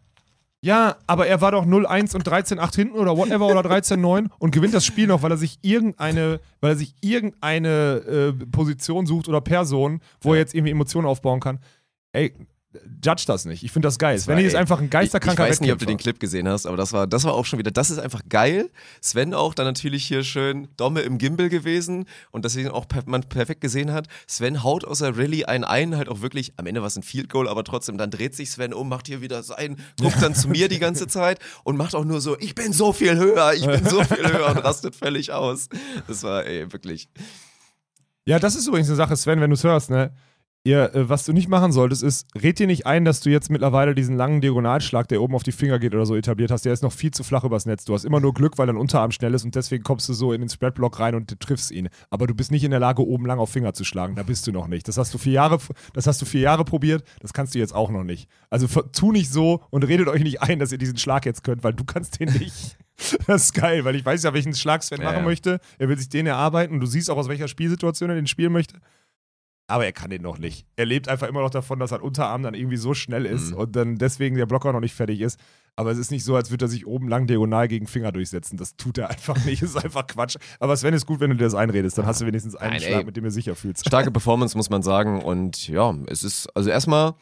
Ja, 0.61 0.97
aber 1.07 1.29
er 1.29 1.41
war 1.41 1.53
doch 1.53 1.65
0-1 1.65 2.17
und 2.17 2.29
13-8 2.29 2.75
hinten 2.75 2.99
oder 2.99 3.17
whatever 3.17 3.47
oder 3.47 3.61
13-9 3.61 4.29
und 4.41 4.51
gewinnt 4.51 4.75
das 4.75 4.85
Spiel 4.85 5.07
noch, 5.07 5.23
weil 5.23 5.31
er 5.31 5.37
sich 5.37 5.59
irgendeine, 5.63 6.41
weil 6.61 6.73
er 6.73 6.77
sich 6.77 6.95
irgendeine 7.01 7.69
äh, 7.69 8.47
Position 8.47 9.07
sucht 9.07 9.29
oder 9.29 9.41
Person, 9.41 10.01
wo 10.21 10.33
er 10.33 10.41
jetzt 10.41 10.55
irgendwie 10.55 10.73
Emotionen 10.73 11.07
aufbauen 11.07 11.39
kann. 11.39 11.61
Ey, 12.13 12.35
judge 13.05 13.25
das 13.27 13.45
nicht. 13.45 13.63
Ich 13.63 13.73
finde 13.73 13.87
das 13.87 13.99
geil. 13.99 14.19
Svenny 14.19 14.43
ist 14.43 14.55
einfach 14.55 14.79
ein 14.79 14.85
Ich, 14.85 14.87
ich 14.87 14.91
geisterkranker 14.91 15.45
weiß 15.45 15.61
nicht, 15.61 15.73
ob 15.73 15.79
du 15.79 15.87
den. 15.87 15.99
Clip 15.99 16.19
gesehen 16.21 16.49
hast, 16.49 16.67
aber 16.67 16.77
das 16.77 16.93
war, 16.93 17.07
das 17.07 17.25
war 17.25 17.35
auch 17.35 17.45
schon 17.45 17.59
wieder, 17.59 17.71
das 17.71 17.91
ist 17.91 17.99
einfach 17.99 18.23
geil. 18.29 18.71
Sven 19.03 19.35
auch 19.35 19.53
dann 19.53 19.67
natürlich 19.67 20.05
hier 20.05 20.23
schön 20.23 20.69
Domme 20.77 21.01
im 21.01 21.19
Gimbal 21.19 21.49
gewesen 21.49 22.07
und 22.31 22.45
deswegen 22.45 22.69
auch 22.69 22.87
per, 22.87 23.03
man 23.07 23.23
perfekt 23.25 23.61
gesehen 23.61 23.93
hat. 23.93 24.07
Sven 24.27 24.63
haut 24.63 24.85
aus 24.85 25.01
der 25.01 25.17
Rallye 25.17 25.45
einen 25.45 25.65
ein, 25.65 25.97
halt 25.97 26.09
auch 26.09 26.21
wirklich, 26.21 26.53
am 26.57 26.67
Ende 26.67 26.81
war 26.81 26.87
es 26.87 26.97
ein 26.97 27.03
Field 27.03 27.29
Goal, 27.29 27.49
aber 27.49 27.65
trotzdem, 27.65 27.99
dann 27.99 28.11
dreht 28.11 28.35
sich 28.35 28.51
Sven 28.51 28.73
um, 28.73 28.89
macht 28.89 29.09
hier 29.09 29.21
wieder 29.21 29.43
sein, 29.43 29.77
guckt 30.01 30.23
dann 30.23 30.35
zu 30.35 30.49
mir 30.49 30.69
die 30.69 30.79
ganze 30.79 31.07
Zeit 31.09 31.41
und 31.65 31.77
macht 31.77 31.95
auch 31.95 32.05
nur 32.05 32.21
so, 32.21 32.39
ich 32.39 32.55
bin 32.55 32.73
so 32.73 32.93
viel 32.93 33.17
höher, 33.17 33.53
ich 33.55 33.67
bin 33.67 33.85
so 33.85 34.03
viel 34.05 34.27
höher 34.31 34.51
und 34.51 34.59
rastet 34.59 34.95
völlig 34.95 35.33
aus. 35.33 35.69
Das 36.07 36.23
war, 36.23 36.47
ey, 36.47 36.73
wirklich. 36.73 37.09
Ja, 38.25 38.39
das 38.39 38.55
ist 38.55 38.67
übrigens 38.67 38.89
eine 38.89 38.97
Sache, 38.97 39.17
Sven, 39.17 39.41
wenn 39.41 39.51
du 39.51 39.55
es 39.55 39.65
hörst, 39.65 39.91
ne? 39.91 40.13
Ihr, 40.69 40.95
äh, 40.95 41.09
was 41.09 41.25
du 41.25 41.33
nicht 41.33 41.49
machen 41.49 41.73
solltest, 41.73 42.03
ist, 42.03 42.27
red 42.35 42.59
dir 42.59 42.67
nicht 42.67 42.85
ein, 42.85 43.07
dass 43.07 43.21
du 43.21 43.31
jetzt 43.31 43.49
mittlerweile 43.49 43.95
diesen 43.95 44.19
langen 44.19 44.43
Diagonalschlag, 44.43 45.09
der 45.09 45.23
oben 45.23 45.35
auf 45.35 45.43
die 45.43 45.53
Finger 45.53 45.79
geht 45.79 45.95
oder 45.95 46.05
so, 46.05 46.15
etabliert 46.15 46.51
hast. 46.51 46.67
Der 46.67 46.75
ist 46.75 46.83
noch 46.83 46.93
viel 46.93 47.11
zu 47.11 47.25
flach 47.25 47.43
übers 47.43 47.65
Netz. 47.65 47.87
Du 47.87 47.95
hast 47.95 48.05
immer 48.05 48.21
nur 48.21 48.35
Glück, 48.35 48.59
weil 48.59 48.67
dein 48.67 48.77
Unterarm 48.77 49.11
schnell 49.11 49.33
ist 49.33 49.45
und 49.45 49.55
deswegen 49.55 49.83
kommst 49.83 50.11
du 50.11 50.13
so 50.13 50.35
in 50.35 50.43
den 50.43 50.51
Spreadblock 50.51 51.01
rein 51.01 51.15
und 51.15 51.41
triffst 51.41 51.71
ihn. 51.71 51.89
Aber 52.11 52.27
du 52.27 52.35
bist 52.35 52.51
nicht 52.51 52.65
in 52.65 52.71
der 52.71 52.81
Lage, 52.81 53.01
oben 53.03 53.25
lang 53.25 53.39
auf 53.39 53.49
Finger 53.49 53.73
zu 53.73 53.83
schlagen. 53.85 54.15
Da 54.15 54.25
bist 54.25 54.47
du 54.47 54.53
noch 54.53 54.69
nicht. 54.69 54.87
Das 54.89 54.99
hast 54.99 55.15
du 55.15 55.17
vier 55.17 55.33
Jahre, 55.33 55.59
das 55.95 56.07
hast 56.07 56.21
du 56.21 56.27
vier 56.27 56.43
Jahre 56.43 56.67
probiert, 56.67 57.03
das 57.21 57.33
kannst 57.33 57.55
du 57.55 57.59
jetzt 57.59 57.75
auch 57.75 57.89
noch 57.91 58.05
nicht. 58.05 58.29
Also 58.51 58.67
tu 58.93 59.11
nicht 59.11 59.33
so 59.33 59.65
und 59.71 59.85
redet 59.85 60.07
euch 60.09 60.23
nicht 60.23 60.43
ein, 60.43 60.59
dass 60.59 60.71
ihr 60.71 60.77
diesen 60.77 60.99
Schlag 60.99 61.25
jetzt 61.25 61.45
könnt, 61.45 61.65
weil 61.65 61.73
du 61.73 61.85
kannst 61.85 62.21
den 62.21 62.31
nicht. 62.31 62.77
Das 63.29 63.45
ist 63.45 63.55
geil, 63.55 63.85
weil 63.85 63.95
ich 63.95 64.05
weiß 64.05 64.25
ja, 64.25 64.35
welchen 64.35 64.55
Schlag 64.55 64.83
Sven 64.83 65.01
Ja, 65.01 65.05
machen 65.05 65.21
ja. 65.21 65.25
möchte. 65.25 65.61
Er 65.79 65.89
will 65.89 65.97
sich 65.97 66.09
den 66.09 66.27
erarbeiten 66.27 66.75
und 66.75 66.81
du 66.81 66.87
siehst 66.87 67.09
auch, 67.11 67.17
aus 67.17 67.29
welcher 67.29 67.47
Spielsituation 67.47 68.11
er 68.11 68.17
den 68.17 68.27
spielen 68.27 68.53
möchte. 68.53 68.81
Aber 69.71 69.85
er 69.85 69.93
kann 69.93 70.09
den 70.11 70.23
noch 70.23 70.39
nicht. 70.39 70.67
Er 70.77 70.87
lebt 70.87 71.09
einfach 71.09 71.29
immer 71.29 71.43
noch 71.43 71.51
davon, 71.51 71.79
dass 71.79 71.91
sein 71.91 72.01
Unterarm 72.01 72.43
dann 72.43 72.55
irgendwie 72.55 72.79
so 72.79 72.95
schnell 72.95 73.27
ist 73.27 73.51
Mhm. 73.53 73.57
und 73.59 73.77
dann 73.77 73.97
deswegen 73.97 74.35
der 74.37 74.47
Blocker 74.47 74.73
noch 74.73 74.81
nicht 74.81 74.95
fertig 74.95 75.21
ist. 75.21 75.39
Aber 75.77 75.93
es 75.93 75.99
ist 75.99 76.11
nicht 76.11 76.25
so, 76.25 76.35
als 76.35 76.51
würde 76.51 76.65
er 76.65 76.69
sich 76.69 76.87
oben 76.87 77.07
lang 77.07 77.27
diagonal 77.29 77.69
gegen 77.69 77.87
Finger 77.87 78.11
durchsetzen. 78.11 78.57
Das 78.57 78.77
tut 78.77 78.99
er 78.99 79.11
einfach 79.11 79.37
nicht. 79.45 79.63
Das 79.63 79.71
ist 79.71 79.77
einfach 79.77 80.07
Quatsch. 80.07 80.37
Aber 80.59 80.77
Sven 80.77 80.95
ist 80.95 81.07
gut, 81.07 81.21
wenn 81.21 81.31
du 81.31 81.37
dir 81.37 81.45
das 81.45 81.55
einredest. 81.55 81.99
Dann 81.99 82.07
hast 82.07 82.21
du 82.21 82.27
wenigstens 82.27 82.57
einen 82.57 82.73
Nein, 82.73 82.81
Schlag, 82.81 82.99
ey. 83.01 83.05
mit 83.05 83.17
dem 83.17 83.25
du 83.25 83.31
sicher 83.31 83.55
fühlst. 83.55 83.87
Starke 83.87 84.11
Performance, 84.11 84.57
muss 84.57 84.71
man 84.71 84.83
sagen. 84.83 85.23
Und 85.23 85.69
ja, 85.69 85.95
es 86.07 86.25
ist, 86.25 86.49
also 86.57 86.71
erstmal, 86.71 87.15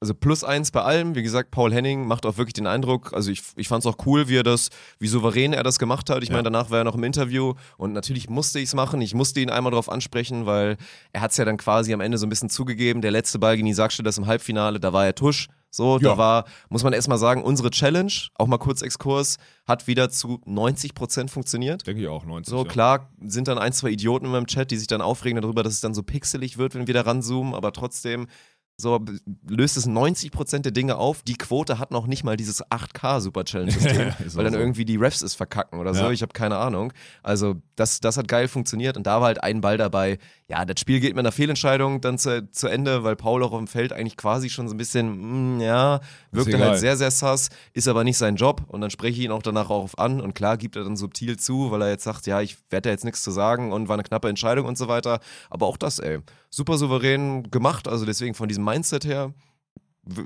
also 0.00 0.12
plus 0.14 0.44
eins 0.44 0.70
bei 0.70 0.82
allem. 0.82 1.14
Wie 1.14 1.22
gesagt, 1.22 1.50
Paul 1.50 1.72
Henning 1.72 2.06
macht 2.06 2.26
auch 2.26 2.36
wirklich 2.36 2.52
den 2.52 2.66
Eindruck, 2.66 3.12
also 3.14 3.30
ich, 3.30 3.42
ich 3.56 3.68
fand 3.68 3.84
es 3.84 3.86
auch 3.86 3.96
cool, 4.06 4.28
wie 4.28 4.36
er 4.36 4.42
das, 4.42 4.68
wie 4.98 5.06
souverän 5.08 5.52
er 5.52 5.62
das 5.62 5.78
gemacht 5.78 6.10
hat. 6.10 6.22
Ich 6.22 6.28
Ja. 6.28 6.34
meine, 6.34 6.44
danach 6.44 6.70
war 6.70 6.78
er 6.78 6.84
noch 6.84 6.94
im 6.96 7.04
Interview 7.04 7.54
und 7.78 7.92
natürlich 7.92 8.28
musste 8.28 8.58
ich 8.58 8.66
es 8.66 8.74
machen. 8.74 9.00
Ich 9.00 9.14
musste 9.14 9.40
ihn 9.40 9.50
einmal 9.50 9.70
darauf 9.70 9.88
ansprechen, 9.88 10.46
weil 10.46 10.76
er 11.12 11.20
hat 11.22 11.30
es 11.30 11.36
ja 11.38 11.44
dann 11.44 11.56
quasi 11.56 11.92
am 11.94 12.00
Ende 12.00 12.18
so 12.18 12.26
ein 12.26 12.30
bisschen 12.30 12.50
zugegeben. 12.50 13.00
Der 13.00 13.10
letzte 13.12 13.38
Ball 13.38 13.56
gegen 13.56 13.66
die 13.66 13.74
Sackstelle 13.74 14.10
im 14.16 14.26
Halbfinale, 14.26 14.78
da 14.80 14.92
war 14.92 15.06
er 15.06 15.14
Tusch. 15.14 15.48
So, 15.70 15.94
Ja. 15.98 16.10
da 16.10 16.18
war, 16.18 16.44
muss 16.68 16.84
man 16.84 16.92
erstmal 16.92 17.18
sagen, 17.18 17.42
unsere 17.42 17.70
Challenge, 17.70 18.12
auch 18.36 18.46
mal 18.46 18.58
kurz 18.58 18.80
Exkurs, 18.82 19.38
hat 19.66 19.88
wieder 19.88 20.08
zu 20.08 20.38
90% 20.46 21.30
funktioniert. 21.30 21.84
Denke 21.84 22.02
ich 22.02 22.06
auch, 22.08 22.24
90. 22.24 22.48
So, 22.48 22.62
klar 22.64 23.10
sind 23.26 23.48
dann 23.48 23.58
ein, 23.58 23.72
zwei 23.72 23.88
Idioten 23.90 24.26
in 24.26 24.30
meinem 24.30 24.46
Chat, 24.46 24.70
die 24.70 24.76
sich 24.76 24.86
dann 24.86 25.00
aufregen 25.00 25.40
darüber, 25.42 25.64
dass 25.64 25.72
es 25.72 25.80
dann 25.80 25.92
so 25.94 26.04
pixelig 26.04 26.58
wird, 26.58 26.76
wenn 26.76 26.86
wir 26.86 26.94
da 26.94 27.00
ranzoomen, 27.00 27.54
aber 27.54 27.72
trotzdem 27.72 28.28
so 28.76 29.00
löst 29.48 29.76
es 29.76 29.86
90% 29.88 30.60
der 30.60 30.72
Dinge 30.72 30.96
auf. 30.96 31.22
Die 31.22 31.36
Quote 31.36 31.78
hat 31.78 31.92
noch 31.92 32.06
nicht 32.06 32.24
mal 32.24 32.36
dieses 32.36 32.64
8K 32.64 33.20
Super 33.20 33.44
Challenge 33.44 33.70
System, 33.70 33.96
Ja, 34.08 34.14
weil 34.34 34.44
dann 34.44 34.54
so. 34.54 34.58
irgendwie 34.58 34.84
die 34.84 34.96
Refs 34.96 35.22
es 35.22 35.34
verkacken 35.34 35.78
oder 35.78 35.94
so. 35.94 36.04
Ja. 36.04 36.10
Ich 36.10 36.22
habe 36.22 36.32
keine 36.32 36.56
Ahnung. 36.56 36.92
Also, 37.22 37.62
das, 37.76 38.00
das 38.00 38.16
hat 38.16 38.26
geil 38.26 38.48
funktioniert 38.48 38.96
und 38.96 39.06
da 39.06 39.20
war 39.20 39.28
halt 39.28 39.42
ein 39.42 39.60
Ball 39.60 39.78
dabei. 39.78 40.18
Ja, 40.48 40.64
das 40.64 40.80
Spiel 40.80 41.00
geht 41.00 41.14
mit 41.14 41.20
einer 41.20 41.32
Fehlentscheidung 41.32 42.00
dann 42.00 42.18
zu, 42.18 42.50
zu 42.50 42.66
Ende, 42.66 43.04
weil 43.04 43.16
Paul 43.16 43.42
auch 43.44 43.52
auf 43.52 43.58
dem 43.58 43.68
Feld 43.68 43.92
eigentlich 43.92 44.16
quasi 44.16 44.50
schon 44.50 44.68
so 44.68 44.74
ein 44.74 44.78
bisschen, 44.78 45.56
mm, 45.56 45.60
ja, 45.60 46.00
wirkte 46.34 46.58
halt 46.58 46.78
sehr, 46.78 46.96
sehr 46.96 47.10
sass, 47.10 47.48
ist 47.72 47.88
aber 47.88 48.04
nicht 48.04 48.18
sein 48.18 48.36
Job. 48.36 48.62
Und 48.68 48.80
dann 48.80 48.90
spreche 48.90 49.18
ich 49.18 49.24
ihn 49.24 49.30
auch 49.30 49.42
danach 49.42 49.70
auch 49.70 49.90
an. 49.96 50.20
Und 50.20 50.34
klar 50.34 50.56
gibt 50.56 50.76
er 50.76 50.84
dann 50.84 50.96
subtil 50.96 51.38
zu, 51.38 51.70
weil 51.70 51.82
er 51.82 51.90
jetzt 51.90 52.04
sagt, 52.04 52.26
ja, 52.26 52.40
ich 52.40 52.56
werde 52.70 52.88
da 52.88 52.90
jetzt 52.90 53.04
nichts 53.04 53.22
zu 53.22 53.30
sagen 53.30 53.72
und 53.72 53.88
war 53.88 53.94
eine 53.94 54.02
knappe 54.02 54.28
Entscheidung 54.28 54.66
und 54.66 54.78
so 54.78 54.88
weiter. 54.88 55.20
Aber 55.50 55.66
auch 55.66 55.76
das, 55.76 55.98
ey, 55.98 56.18
super 56.50 56.78
souverän 56.78 57.50
gemacht, 57.50 57.88
also 57.88 58.04
deswegen 58.04 58.34
von 58.34 58.48
diesem 58.48 58.64
Mindset 58.64 59.04
her, 59.04 59.32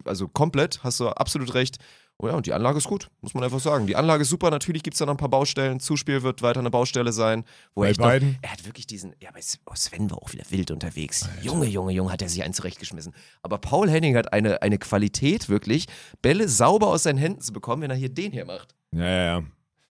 also 0.05 0.29
komplett, 0.29 0.83
hast 0.83 1.01
du 1.01 1.09
absolut 1.09 1.55
recht. 1.55 1.79
Oh 2.21 2.27
ja, 2.27 2.35
und 2.35 2.47
die 2.47 2.53
Anlage 2.53 2.79
ist 2.79 2.89
gut, 2.89 3.09
muss 3.21 3.33
man 3.35 3.45
einfach 3.45 3.61
sagen. 3.61 3.87
Die 3.87 3.95
Anlage 3.95 4.23
ist 4.23 4.29
super, 4.29 4.51
natürlich 4.51 4.83
gibt 4.83 4.95
es 4.95 4.99
da 4.99 5.07
noch 5.07 5.15
ein 5.15 5.19
paar 5.19 5.29
Baustellen. 5.29 5.79
Zuspiel 5.79 6.25
wird 6.25 6.43
weiter 6.43 6.59
eine 6.59 6.71
Baustelle 6.71 7.13
sein. 7.13 7.45
Wo 7.77 7.83
Bei 7.83 7.87
er 7.87 7.91
echt 7.91 8.01
noch, 8.01 8.07
beiden? 8.07 8.39
er 8.43 8.51
hat 8.51 8.67
wirklich 8.67 8.89
diesen, 8.89 9.15
ja, 9.21 9.29
aber 9.29 9.39
oh, 9.67 9.75
Sven 9.77 10.11
war 10.11 10.19
auch 10.19 10.33
wieder 10.33 10.43
wild 10.51 10.73
unterwegs. 10.73 11.29
Junge, 11.43 11.67
Junge, 11.67 11.93
Junge, 11.93 12.11
hat 12.11 12.21
er 12.21 12.29
sich 12.29 12.43
einen 12.43 12.55
zurechtgeschmissen. 12.55 13.15
Aber 13.43 13.59
Paul 13.59 13.89
Henning 13.89 14.17
hat 14.17 14.33
eine, 14.33 14.63
eine 14.63 14.79
Qualität 14.79 15.49
wirklich, 15.49 15.87
Bälle 16.21 16.49
sauber 16.49 16.89
aus 16.89 17.05
seinen 17.05 17.19
Händen 17.19 17.41
zu 17.41 17.53
bekommen, 17.53 17.83
wenn 17.83 17.91
er 17.91 17.97
hier 17.97 18.09
den 18.09 18.33
hier 18.33 18.47
macht. 18.47 18.75
Ja, 18.91 19.05
ja, 19.05 19.25
ja. 19.39 19.43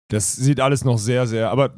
Das 0.09 0.35
sieht 0.35 0.61
alles 0.61 0.83
noch 0.83 0.99
sehr, 0.99 1.27
sehr, 1.27 1.51
aber 1.51 1.75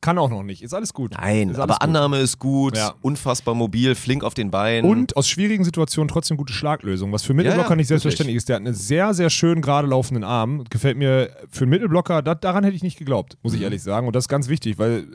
kann 0.00 0.18
auch 0.18 0.30
noch 0.30 0.42
nicht. 0.42 0.62
Ist 0.62 0.74
alles 0.74 0.92
gut. 0.94 1.12
Nein, 1.12 1.48
alles 1.48 1.58
aber 1.60 1.74
gut. 1.74 1.82
Annahme 1.82 2.18
ist 2.18 2.38
gut, 2.38 2.76
Ja. 2.76 2.94
unfassbar 3.02 3.54
mobil, 3.54 3.94
flink 3.94 4.24
auf 4.24 4.34
den 4.34 4.50
Beinen. 4.50 4.88
Und 4.90 5.16
aus 5.16 5.28
schwierigen 5.28 5.64
Situationen 5.64 6.08
trotzdem 6.08 6.36
gute 6.36 6.52
Schlaglösung, 6.52 7.12
was 7.12 7.22
für 7.22 7.34
Mittelblocker 7.34 7.70
Ja, 7.70 7.76
nicht 7.76 7.88
selbstverständlich 7.88 8.36
ist. 8.36 8.48
Der 8.48 8.56
hat 8.56 8.62
einen 8.64 8.74
sehr, 8.74 9.14
sehr 9.14 9.30
schön 9.30 9.60
gerade 9.62 9.88
laufenden 9.88 10.24
Arm. 10.24 10.64
Gefällt 10.70 10.96
mir 10.96 11.30
für 11.50 11.64
einen 11.64 11.70
Mittelblocker, 11.70 12.22
da, 12.22 12.34
daran 12.34 12.64
hätte 12.64 12.76
ich 12.76 12.82
nicht 12.82 12.98
geglaubt, 12.98 13.36
muss 13.42 13.52
ich 13.54 13.60
Mhm. 13.60 13.64
ehrlich 13.64 13.82
sagen. 13.82 14.06
Und 14.06 14.14
das 14.16 14.24
ist 14.24 14.28
ganz 14.28 14.48
wichtig, 14.48 14.78
weil 14.78 15.06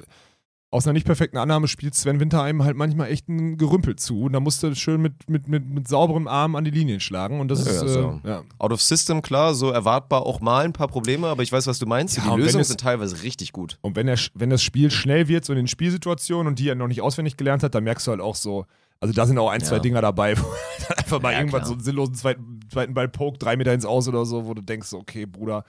aus 0.74 0.88
einer 0.88 0.93
nicht 0.93 1.05
perfekten 1.05 1.38
Annahme 1.38 1.67
spielt 1.67 1.93
Sven 1.93 2.19
Winterheim 2.19 2.63
halt 2.63 2.76
manchmal 2.76 3.11
echt 3.11 3.30
ein 3.30 3.57
Gerümpel 3.57 3.95
zu. 3.95 4.24
Und 4.24 4.34
da 4.34 4.39
musst 4.39 4.63
du 4.63 4.74
schön 4.76 5.01
mit, 5.01 5.30
mit, 5.30 5.47
mit, 5.47 5.69
mit 5.69 5.88
sauberem 5.88 6.28
Arm 6.28 6.55
an 6.55 6.63
die 6.63 6.71
Linien 6.71 6.99
schlagen. 6.99 7.39
Und 7.39 7.49
das 7.49 7.63
Ja, 7.65 7.71
ist, 7.84 7.93
so. 7.93 8.19
äh, 8.24 8.28
ja. 8.30 8.43
Out 8.57 8.71
of 8.74 8.82
System, 8.82 9.21
klar, 9.21 9.53
so 9.53 9.69
erwartbar 9.69 10.26
auch 10.26 10.39
mal 10.41 10.65
ein 10.65 10.74
paar 10.74 10.88
Probleme, 10.88 11.28
aber 11.28 11.43
ich 11.43 11.51
weiß, 11.51 11.67
was 11.67 11.78
du 11.78 11.86
meinst. 11.86 12.17
Ja, 12.17 12.24
die 12.36 12.41
Lösungen 12.41 12.61
es- 12.61 12.69
sind 12.69 12.80
teilweise 12.82 13.21
richtig 13.21 13.51
gut. 13.51 13.78
Und 13.82 13.95
wenn, 13.95 14.07
er, 14.07 14.17
wenn 14.34 14.49
das 14.49 14.63
Spiel 14.63 14.89
schnell 14.89 15.28
wird, 15.28 15.45
so 15.45 15.53
in 15.53 15.57
den 15.57 15.67
Spielsituationen 15.67 16.47
und 16.47 16.57
die 16.59 16.67
er 16.69 16.76
noch 16.76 16.88
nicht 16.88 17.01
auswendig 17.01 17.38
gelernt 17.38 17.61
hat, 17.61 17.76
dann 17.76 17.84
merkst 17.84 18.07
du 18.07 18.11
halt 18.11 18.21
auch 18.21 18.36
so, 18.36 18.65
also 18.99 19.13
da 19.13 19.26
sind 19.28 19.38
auch 19.38 19.49
ein, 19.49 19.61
Ja. 19.61 19.67
zwei 19.67 19.78
Dinger 19.80 20.01
dabei, 20.01 20.36
wo 20.39 20.43
dann 20.89 20.97
einfach 20.97 21.21
mal 21.21 21.34
Ja, 21.34 21.38
irgendwann 21.39 21.59
klar. 21.61 21.67
so 21.67 21.74
einen 21.74 21.84
sinnlosen 21.84 22.15
zweiten, 22.15 22.59
zweiten 22.71 22.93
Ball 22.95 23.09
pokt, 23.09 23.43
drei 23.43 23.57
Meter 23.57 23.74
ins 23.74 23.86
Aus 23.86 24.07
oder 24.07 24.26
so, 24.26 24.47
wo 24.47 24.55
du 24.55 24.61
denkst, 24.63 24.91
okay, 24.93 25.28
Bruder, 25.28 25.65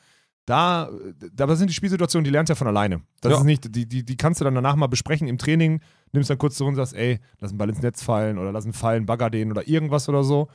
da, 0.46 0.90
da 1.32 1.56
sind 1.56 1.68
die 1.70 1.74
Spielsituationen, 1.74 2.24
die 2.24 2.30
lernst 2.30 2.50
du 2.50 2.52
ja 2.52 2.56
von 2.56 2.66
alleine. 2.66 3.02
Das 3.20 3.32
Ja. 3.32 3.38
ist 3.38 3.44
nicht, 3.44 3.74
die, 3.74 3.86
die, 3.88 4.04
die 4.04 4.16
kannst 4.16 4.40
du 4.40 4.44
dann 4.44 4.54
danach 4.54 4.76
mal 4.76 4.88
besprechen 4.88 5.26
im 5.26 5.38
Training, 5.38 5.80
nimmst 6.12 6.28
dann 6.28 6.38
kurz 6.38 6.56
zurück 6.56 6.70
und 6.70 6.76
sagst, 6.76 6.94
ey, 6.94 7.18
lass 7.40 7.50
einen 7.50 7.58
Ball 7.58 7.70
ins 7.70 7.80
Netz 7.82 8.02
fallen 8.02 8.38
oder 8.38 8.52
lass 8.52 8.64
einen 8.64 8.74
fallen, 8.74 9.06
bagger 9.06 9.30
den 9.30 9.50
oder 9.50 9.66
irgendwas 9.66 10.08
oder 10.08 10.22
so. 10.22 10.48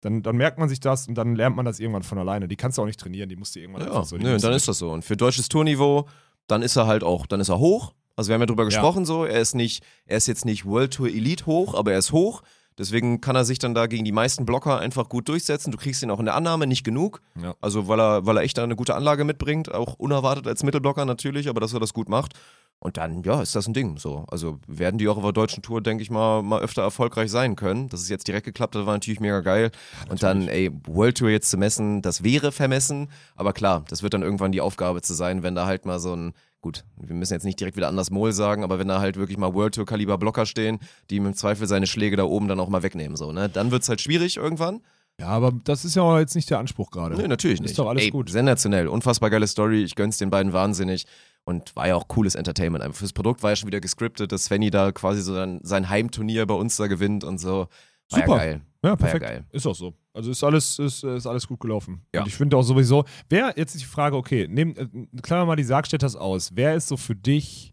Dann, 0.00 0.22
dann 0.22 0.36
merkt 0.36 0.58
man 0.58 0.68
sich 0.68 0.80
das 0.80 1.06
und 1.08 1.14
dann 1.16 1.34
lernt 1.36 1.54
man 1.56 1.64
das 1.64 1.78
irgendwann 1.80 2.02
von 2.02 2.18
alleine. 2.18 2.48
Die 2.48 2.56
kannst 2.56 2.78
du 2.78 2.82
auch 2.82 2.86
nicht 2.86 2.98
trainieren, 3.00 3.28
die 3.28 3.36
musst 3.36 3.54
du 3.54 3.60
irgendwann 3.60 3.82
Ja, 3.82 3.88
einfach 3.88 4.04
so. 4.04 4.16
nö, 4.16 4.36
dann 4.38 4.52
ist 4.52 4.66
das 4.68 4.78
so. 4.78 4.90
Und 4.92 5.04
für 5.04 5.16
deutsches 5.16 5.48
Tourniveau, 5.48 6.08
dann 6.48 6.62
ist 6.62 6.76
er 6.76 6.86
halt 6.86 7.04
auch, 7.04 7.26
dann 7.26 7.40
ist 7.40 7.48
er 7.48 7.58
hoch. 7.58 7.94
Also 8.16 8.28
wir 8.28 8.34
haben 8.34 8.42
ja 8.42 8.46
drüber 8.46 8.64
gesprochen 8.64 9.04
so, 9.06 9.24
er 9.24 9.40
ist 9.40 9.54
nicht, 9.54 9.82
er 10.06 10.18
ist 10.18 10.26
jetzt 10.28 10.44
nicht 10.44 10.66
World 10.66 10.92
Tour 10.94 11.08
Elite 11.08 11.46
hoch, 11.46 11.74
aber 11.74 11.92
er 11.92 11.98
ist 11.98 12.12
hoch. 12.12 12.42
Deswegen 12.78 13.20
kann 13.20 13.36
er 13.36 13.44
sich 13.44 13.58
dann 13.58 13.74
da 13.74 13.86
gegen 13.86 14.04
die 14.04 14.12
meisten 14.12 14.46
Blocker 14.46 14.78
einfach 14.78 15.08
gut 15.08 15.28
durchsetzen. 15.28 15.70
Du 15.72 15.78
kriegst 15.78 16.02
ihn 16.02 16.10
auch 16.10 16.18
in 16.18 16.26
der 16.26 16.34
Annahme 16.34 16.66
nicht 16.66 16.84
genug. 16.84 17.20
Ja. 17.40 17.54
Also 17.60 17.88
weil 17.88 18.00
er, 18.00 18.26
weil 18.26 18.36
er 18.38 18.42
echt 18.42 18.58
da 18.58 18.64
eine 18.64 18.76
gute 18.76 18.94
Anlage 18.94 19.24
mitbringt, 19.24 19.72
auch 19.72 19.94
unerwartet 19.94 20.46
als 20.46 20.62
Mittelblocker 20.62 21.04
natürlich, 21.04 21.48
aber 21.48 21.60
dass 21.60 21.72
er 21.72 21.80
das 21.80 21.92
gut 21.92 22.08
macht. 22.08 22.34
Und 22.82 22.96
dann, 22.96 23.22
ja, 23.22 23.40
ist 23.40 23.54
das 23.54 23.68
ein 23.68 23.74
Ding. 23.74 23.96
So. 23.98 24.24
Also 24.28 24.58
werden 24.66 24.98
die 24.98 25.06
auch 25.06 25.16
auf 25.16 25.22
der 25.22 25.32
deutschen 25.32 25.62
Tour, 25.62 25.80
denke 25.80 26.02
ich 26.02 26.10
mal, 26.10 26.42
mal 26.42 26.60
öfter 26.60 26.82
erfolgreich 26.82 27.30
sein 27.30 27.54
können. 27.54 27.88
Dass 27.88 28.00
es 28.00 28.08
jetzt 28.08 28.26
direkt 28.26 28.44
geklappt 28.44 28.74
hat, 28.74 28.86
war 28.86 28.94
natürlich 28.94 29.20
mega 29.20 29.40
geil. 29.40 29.70
und 30.08 30.22
dann, 30.24 30.48
ey, 30.48 30.68
World 30.88 31.18
Tour 31.18 31.30
jetzt 31.30 31.48
zu 31.48 31.56
messen, 31.56 32.02
das 32.02 32.24
wäre 32.24 32.50
vermessen. 32.50 33.08
Aber 33.36 33.52
klar, 33.52 33.84
das 33.88 34.02
wird 34.02 34.14
dann 34.14 34.22
irgendwann 34.22 34.50
die 34.50 34.60
Aufgabe 34.60 35.00
zu 35.00 35.14
sein, 35.14 35.44
wenn 35.44 35.54
da 35.54 35.66
halt 35.66 35.86
mal 35.86 36.00
so 36.00 36.16
ein, 36.16 36.32
gut, 36.62 36.84
wir 36.96 37.14
müssen 37.14 37.34
jetzt 37.34 37.44
nicht 37.44 37.60
direkt 37.60 37.76
wieder 37.76 37.88
anders 37.88 38.10
Mol 38.10 38.32
sagen, 38.32 38.64
aber 38.64 38.78
wenn 38.78 38.88
da 38.88 39.00
halt 39.00 39.16
wirklich 39.16 39.36
mal 39.36 39.52
World 39.52 39.74
Tour 39.74 39.84
Kaliber 39.84 40.16
Blocker 40.16 40.46
stehen, 40.46 40.78
die 41.10 41.16
ihm 41.16 41.26
im 41.26 41.34
Zweifel 41.34 41.66
seine 41.66 41.86
Schläge 41.86 42.16
da 42.16 42.24
oben 42.24 42.48
dann 42.48 42.58
auch 42.60 42.68
mal 42.70 42.82
wegnehmen, 42.82 43.16
so, 43.16 43.32
ne? 43.32 43.48
Dann 43.50 43.70
wird's 43.70 43.88
halt 43.90 44.00
schwierig 44.00 44.38
irgendwann. 44.38 44.80
Ja, 45.20 45.28
aber 45.28 45.52
das 45.64 45.84
ist 45.84 45.94
ja 45.94 46.02
auch 46.02 46.18
jetzt 46.18 46.34
nicht 46.34 46.48
der 46.48 46.58
Anspruch 46.58 46.90
gerade. 46.90 47.16
Nee, 47.16 47.28
natürlich 47.28 47.60
Ist 47.60 47.66
nicht. 47.66 47.78
doch 47.78 47.88
alles 47.88 48.04
Ey, 48.04 48.10
gut. 48.10 48.30
Sensationell, 48.30 48.88
unfassbar 48.88 49.28
geile 49.28 49.46
Story. 49.46 49.82
Ich 49.82 49.94
gönn's 49.94 50.16
den 50.16 50.30
beiden 50.30 50.52
wahnsinnig. 50.54 51.04
Und 51.44 51.76
war 51.76 51.86
ja 51.88 51.96
auch 51.96 52.08
cooles 52.08 52.34
Entertainment. 52.34 52.82
Einfach 52.82 52.98
fürs 53.00 53.12
Produkt 53.12 53.42
war 53.42 53.50
ja 53.50 53.56
schon 53.56 53.66
wieder 53.66 53.80
gescriptet, 53.80 54.32
dass 54.32 54.44
Svenny 54.44 54.70
da 54.70 54.90
quasi 54.92 55.20
so 55.20 55.34
sein, 55.34 55.60
sein 55.62 55.88
Heimturnier 55.88 56.46
bei 56.46 56.54
uns 56.54 56.76
da 56.76 56.86
gewinnt 56.86 57.24
und 57.24 57.38
so. 57.38 57.66
War 58.10 58.20
Super. 58.20 58.26
ja 58.28 58.36
geil. 58.36 58.52
Ja, 58.54 58.82
War 58.82 58.90
ja 58.90 58.96
perfekt. 58.96 59.24
geil. 59.24 59.44
Ist 59.50 59.66
auch 59.66 59.74
so. 59.74 59.92
Also 60.14 60.30
ist 60.30 60.44
alles, 60.44 60.78
ist, 60.78 61.04
ist 61.04 61.26
alles 61.26 61.46
gut 61.46 61.60
gelaufen. 61.60 62.02
Ja. 62.14 62.20
Und 62.20 62.28
ich 62.28 62.34
finde 62.34 62.56
auch 62.56 62.62
sowieso, 62.62 63.04
wer, 63.30 63.54
jetzt 63.56 63.74
ist 63.74 63.82
die 63.82 63.88
Frage, 63.88 64.16
okay, 64.16 64.46
nehm, 64.48 64.74
äh, 64.76 65.20
klammern 65.22 65.44
wir 65.44 65.52
mal 65.52 65.56
die 65.56 65.64
Sargstädters 65.64 66.16
aus. 66.16 66.50
Wer 66.54 66.74
ist 66.74 66.88
so 66.88 66.96
für 66.96 67.16
dich 67.16 67.72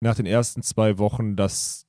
nach 0.00 0.14
den 0.14 0.26
ersten 0.26 0.62
zwei 0.62 0.98
Wochen 0.98 1.34
das, 1.34 1.86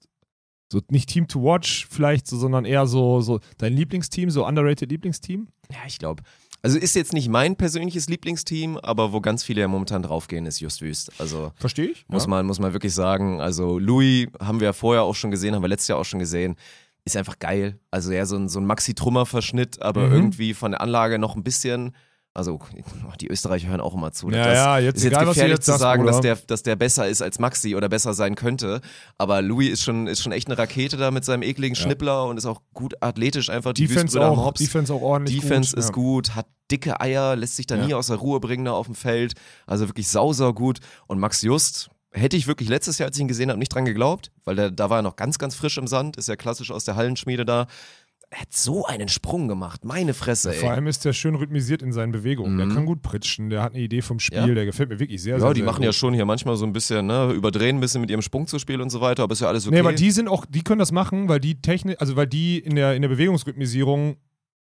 so 0.71 0.79
nicht 0.89 1.09
Team 1.09 1.27
to 1.27 1.43
watch 1.43 1.87
vielleicht, 1.89 2.27
so, 2.27 2.37
sondern 2.37 2.63
eher 2.63 2.87
so, 2.87 3.19
so 3.21 3.39
dein 3.57 3.73
Lieblingsteam, 3.73 4.29
so 4.29 4.47
underrated 4.47 4.89
Lieblingsteam? 4.89 5.49
Ja, 5.71 5.79
ich 5.85 5.99
glaube. 5.99 6.23
Also 6.61 6.77
ist 6.77 6.95
jetzt 6.95 7.13
nicht 7.13 7.29
mein 7.29 7.55
persönliches 7.55 8.09
Lieblingsteam, 8.09 8.77
aber 8.77 9.13
wo 9.13 9.21
ganz 9.21 9.43
viele 9.43 9.61
ja 9.61 9.67
momentan 9.67 10.03
draufgehen, 10.03 10.45
ist 10.45 10.59
Just 10.59 10.81
Wüst. 10.81 11.11
Also 11.19 11.51
Verstehe 11.55 11.87
ich. 11.87 12.05
muss, 12.09 12.23
ja. 12.23 12.29
man, 12.29 12.45
muss 12.45 12.59
man 12.59 12.73
wirklich 12.73 12.93
sagen. 12.93 13.39
Also 13.39 13.79
Louis 13.79 14.27
haben 14.41 14.59
wir 14.59 14.65
ja 14.65 14.73
vorher 14.73 15.03
auch 15.03 15.15
schon 15.15 15.31
gesehen, 15.31 15.55
haben 15.55 15.61
wir 15.61 15.69
letztes 15.69 15.87
Jahr 15.87 15.99
auch 15.99 16.05
schon 16.05 16.19
gesehen. 16.19 16.55
Ist 17.09 17.17
einfach 17.17 17.39
geil. 17.39 17.79
Also 17.91 18.11
eher 18.11 18.25
so 18.25 18.35
ein, 18.35 18.47
so 18.49 18.59
ein 18.59 18.65
Maxi-Trummer-Verschnitt, 18.65 19.81
aber 19.81 20.07
Mhm. 20.07 20.13
irgendwie 20.13 20.53
von 20.53 20.71
der 20.71 20.81
Anlage 20.81 21.17
noch 21.19 21.35
ein 21.35 21.43
bisschen. 21.43 21.95
Also 22.35 22.59
die 23.19 23.27
Österreicher 23.27 23.67
hören 23.69 23.81
auch 23.81 23.95
immer 23.95 24.11
zu. 24.11 24.29
Ja, 24.29 24.45
das 24.45 24.53
ja, 24.55 24.77
jetzt 24.79 24.97
ist 24.97 25.03
jetzt 25.05 25.13
egal, 25.13 25.25
gefährlich 25.25 25.55
jetzt 25.55 25.65
zu 25.65 25.71
sagst, 25.71 25.81
sagen, 25.81 26.05
dass 26.05 26.17
Bruder. 26.17 26.35
der, 26.35 26.45
dass 26.45 26.63
der 26.63 26.75
besser 26.75 27.07
ist 27.07 27.21
als 27.23 27.39
Maxi 27.39 27.75
oder 27.75 27.89
besser 27.89 28.13
sein 28.13 28.35
könnte. 28.35 28.81
Aber 29.17 29.41
Louis 29.41 29.71
ist 29.71 29.83
schon, 29.83 30.05
ist 30.07 30.21
schon 30.21 30.31
echt 30.31 30.47
eine 30.47 30.57
Rakete 30.57 30.95
da 30.95 31.09
mit 31.09 31.25
seinem 31.25 31.41
ekligen 31.41 31.75
Ja. 31.75 31.81
Schnippler 31.81 32.25
und 32.27 32.37
ist 32.37 32.45
auch 32.45 32.61
gut 32.73 32.93
athletisch 33.01 33.49
einfach. 33.49 33.73
Die 33.73 33.87
Defense 33.87 34.21
auch, 34.21 34.45
Hops. 34.45 34.59
Defense 34.59 34.93
auch 34.93 35.01
ordentlich 35.01 35.41
Defense 35.41 35.71
gut. 35.71 35.79
ist 35.79 35.87
ja. 35.89 35.93
gut, 35.93 36.35
hat 36.35 36.45
dicke 36.71 37.01
Eier, 37.01 37.35
lässt 37.35 37.55
sich 37.55 37.65
da 37.65 37.75
Ja. 37.75 37.85
nie 37.87 37.93
aus 37.95 38.07
der 38.07 38.17
Ruhe 38.17 38.39
bringen 38.39 38.63
da 38.65 38.73
auf 38.73 38.85
dem 38.85 38.95
Feld. 38.95 39.33
Also 39.65 39.87
wirklich 39.89 40.07
sauser 40.07 40.53
gut. 40.53 40.79
Und 41.07 41.19
Max 41.19 41.41
Just 41.41 41.89
hätte 42.11 42.37
ich 42.37 42.47
wirklich 42.47 42.69
letztes 42.69 42.97
Jahr, 42.97 43.07
als 43.07 43.17
ich 43.17 43.21
ihn 43.21 43.27
gesehen 43.27 43.49
habe, 43.49 43.59
nicht 43.59 43.73
dran 43.73 43.85
geglaubt, 43.85 44.31
weil 44.43 44.55
der, 44.55 44.71
da 44.71 44.89
war 44.89 44.99
er 44.99 45.01
noch 45.03 45.15
ganz, 45.15 45.37
ganz 45.37 45.55
frisch 45.55 45.77
im 45.77 45.87
Sand, 45.87 46.17
ist 46.17 46.27
ja 46.27 46.35
klassisch 46.35 46.71
aus 46.71 46.83
der 46.85 46.95
Hallenschmiede 46.95 47.45
da. 47.45 47.67
Er 48.31 48.41
hat 48.41 48.53
so 48.53 48.85
einen 48.85 49.07
Sprung 49.09 49.47
gemacht, 49.47 49.85
meine 49.85 50.13
Fresse, 50.13 50.53
Vor 50.53 50.69
ey. 50.69 50.75
allem 50.75 50.85
ist 50.85 51.03
der 51.03 51.13
schön 51.13 51.33
rhythmisiert 51.33 51.81
in 51.81 51.91
seinen 51.91 52.11
Bewegungen. 52.11 52.57
Der 52.57 52.67
Mhm. 52.67 52.73
kann 52.75 52.85
gut 52.85 53.01
pritschen, 53.01 53.49
der 53.49 53.63
hat 53.63 53.73
eine 53.73 53.81
Idee 53.81 54.03
vom 54.03 54.19
Spiel, 54.19 54.37
Ja. 54.37 54.45
der 54.53 54.65
gefällt 54.65 54.89
mir 54.89 54.99
wirklich 54.99 55.19
sehr, 55.21 55.39
sehr 55.39 55.47
Ja, 55.47 55.53
die 55.53 55.61
sehr 55.61 55.65
machen 55.65 55.77
gut. 55.77 55.85
ja 55.85 55.93
schon 55.93 56.13
hier 56.13 56.25
manchmal 56.25 56.55
so 56.55 56.63
ein 56.65 56.71
bisschen, 56.71 57.07
ne, 57.07 57.31
überdrehen 57.33 57.77
ein 57.77 57.79
bisschen 57.79 58.01
mit 58.01 58.11
ihrem 58.11 58.21
Sprung 58.21 58.45
zu 58.45 58.59
spielen 58.59 58.81
und 58.81 58.91
so 58.91 59.01
weiter, 59.01 59.23
aber 59.23 59.33
ist 59.33 59.39
ja 59.41 59.47
alles 59.47 59.65
okay. 59.65 59.73
Nee, 59.73 59.79
aber 59.79 59.93
die 59.93 60.11
sind 60.11 60.27
auch, 60.27 60.45
die 60.45 60.61
können 60.63 60.77
das 60.77 60.91
machen, 60.91 61.27
weil 61.27 61.39
die 61.39 61.59
Technik, 61.59 61.99
also 61.99 62.15
weil 62.15 62.27
die 62.27 62.59
in 62.59 62.75
der, 62.75 62.95
in 62.95 63.01
der 63.01 63.09
Bewegungsrhythmisierung 63.09 64.17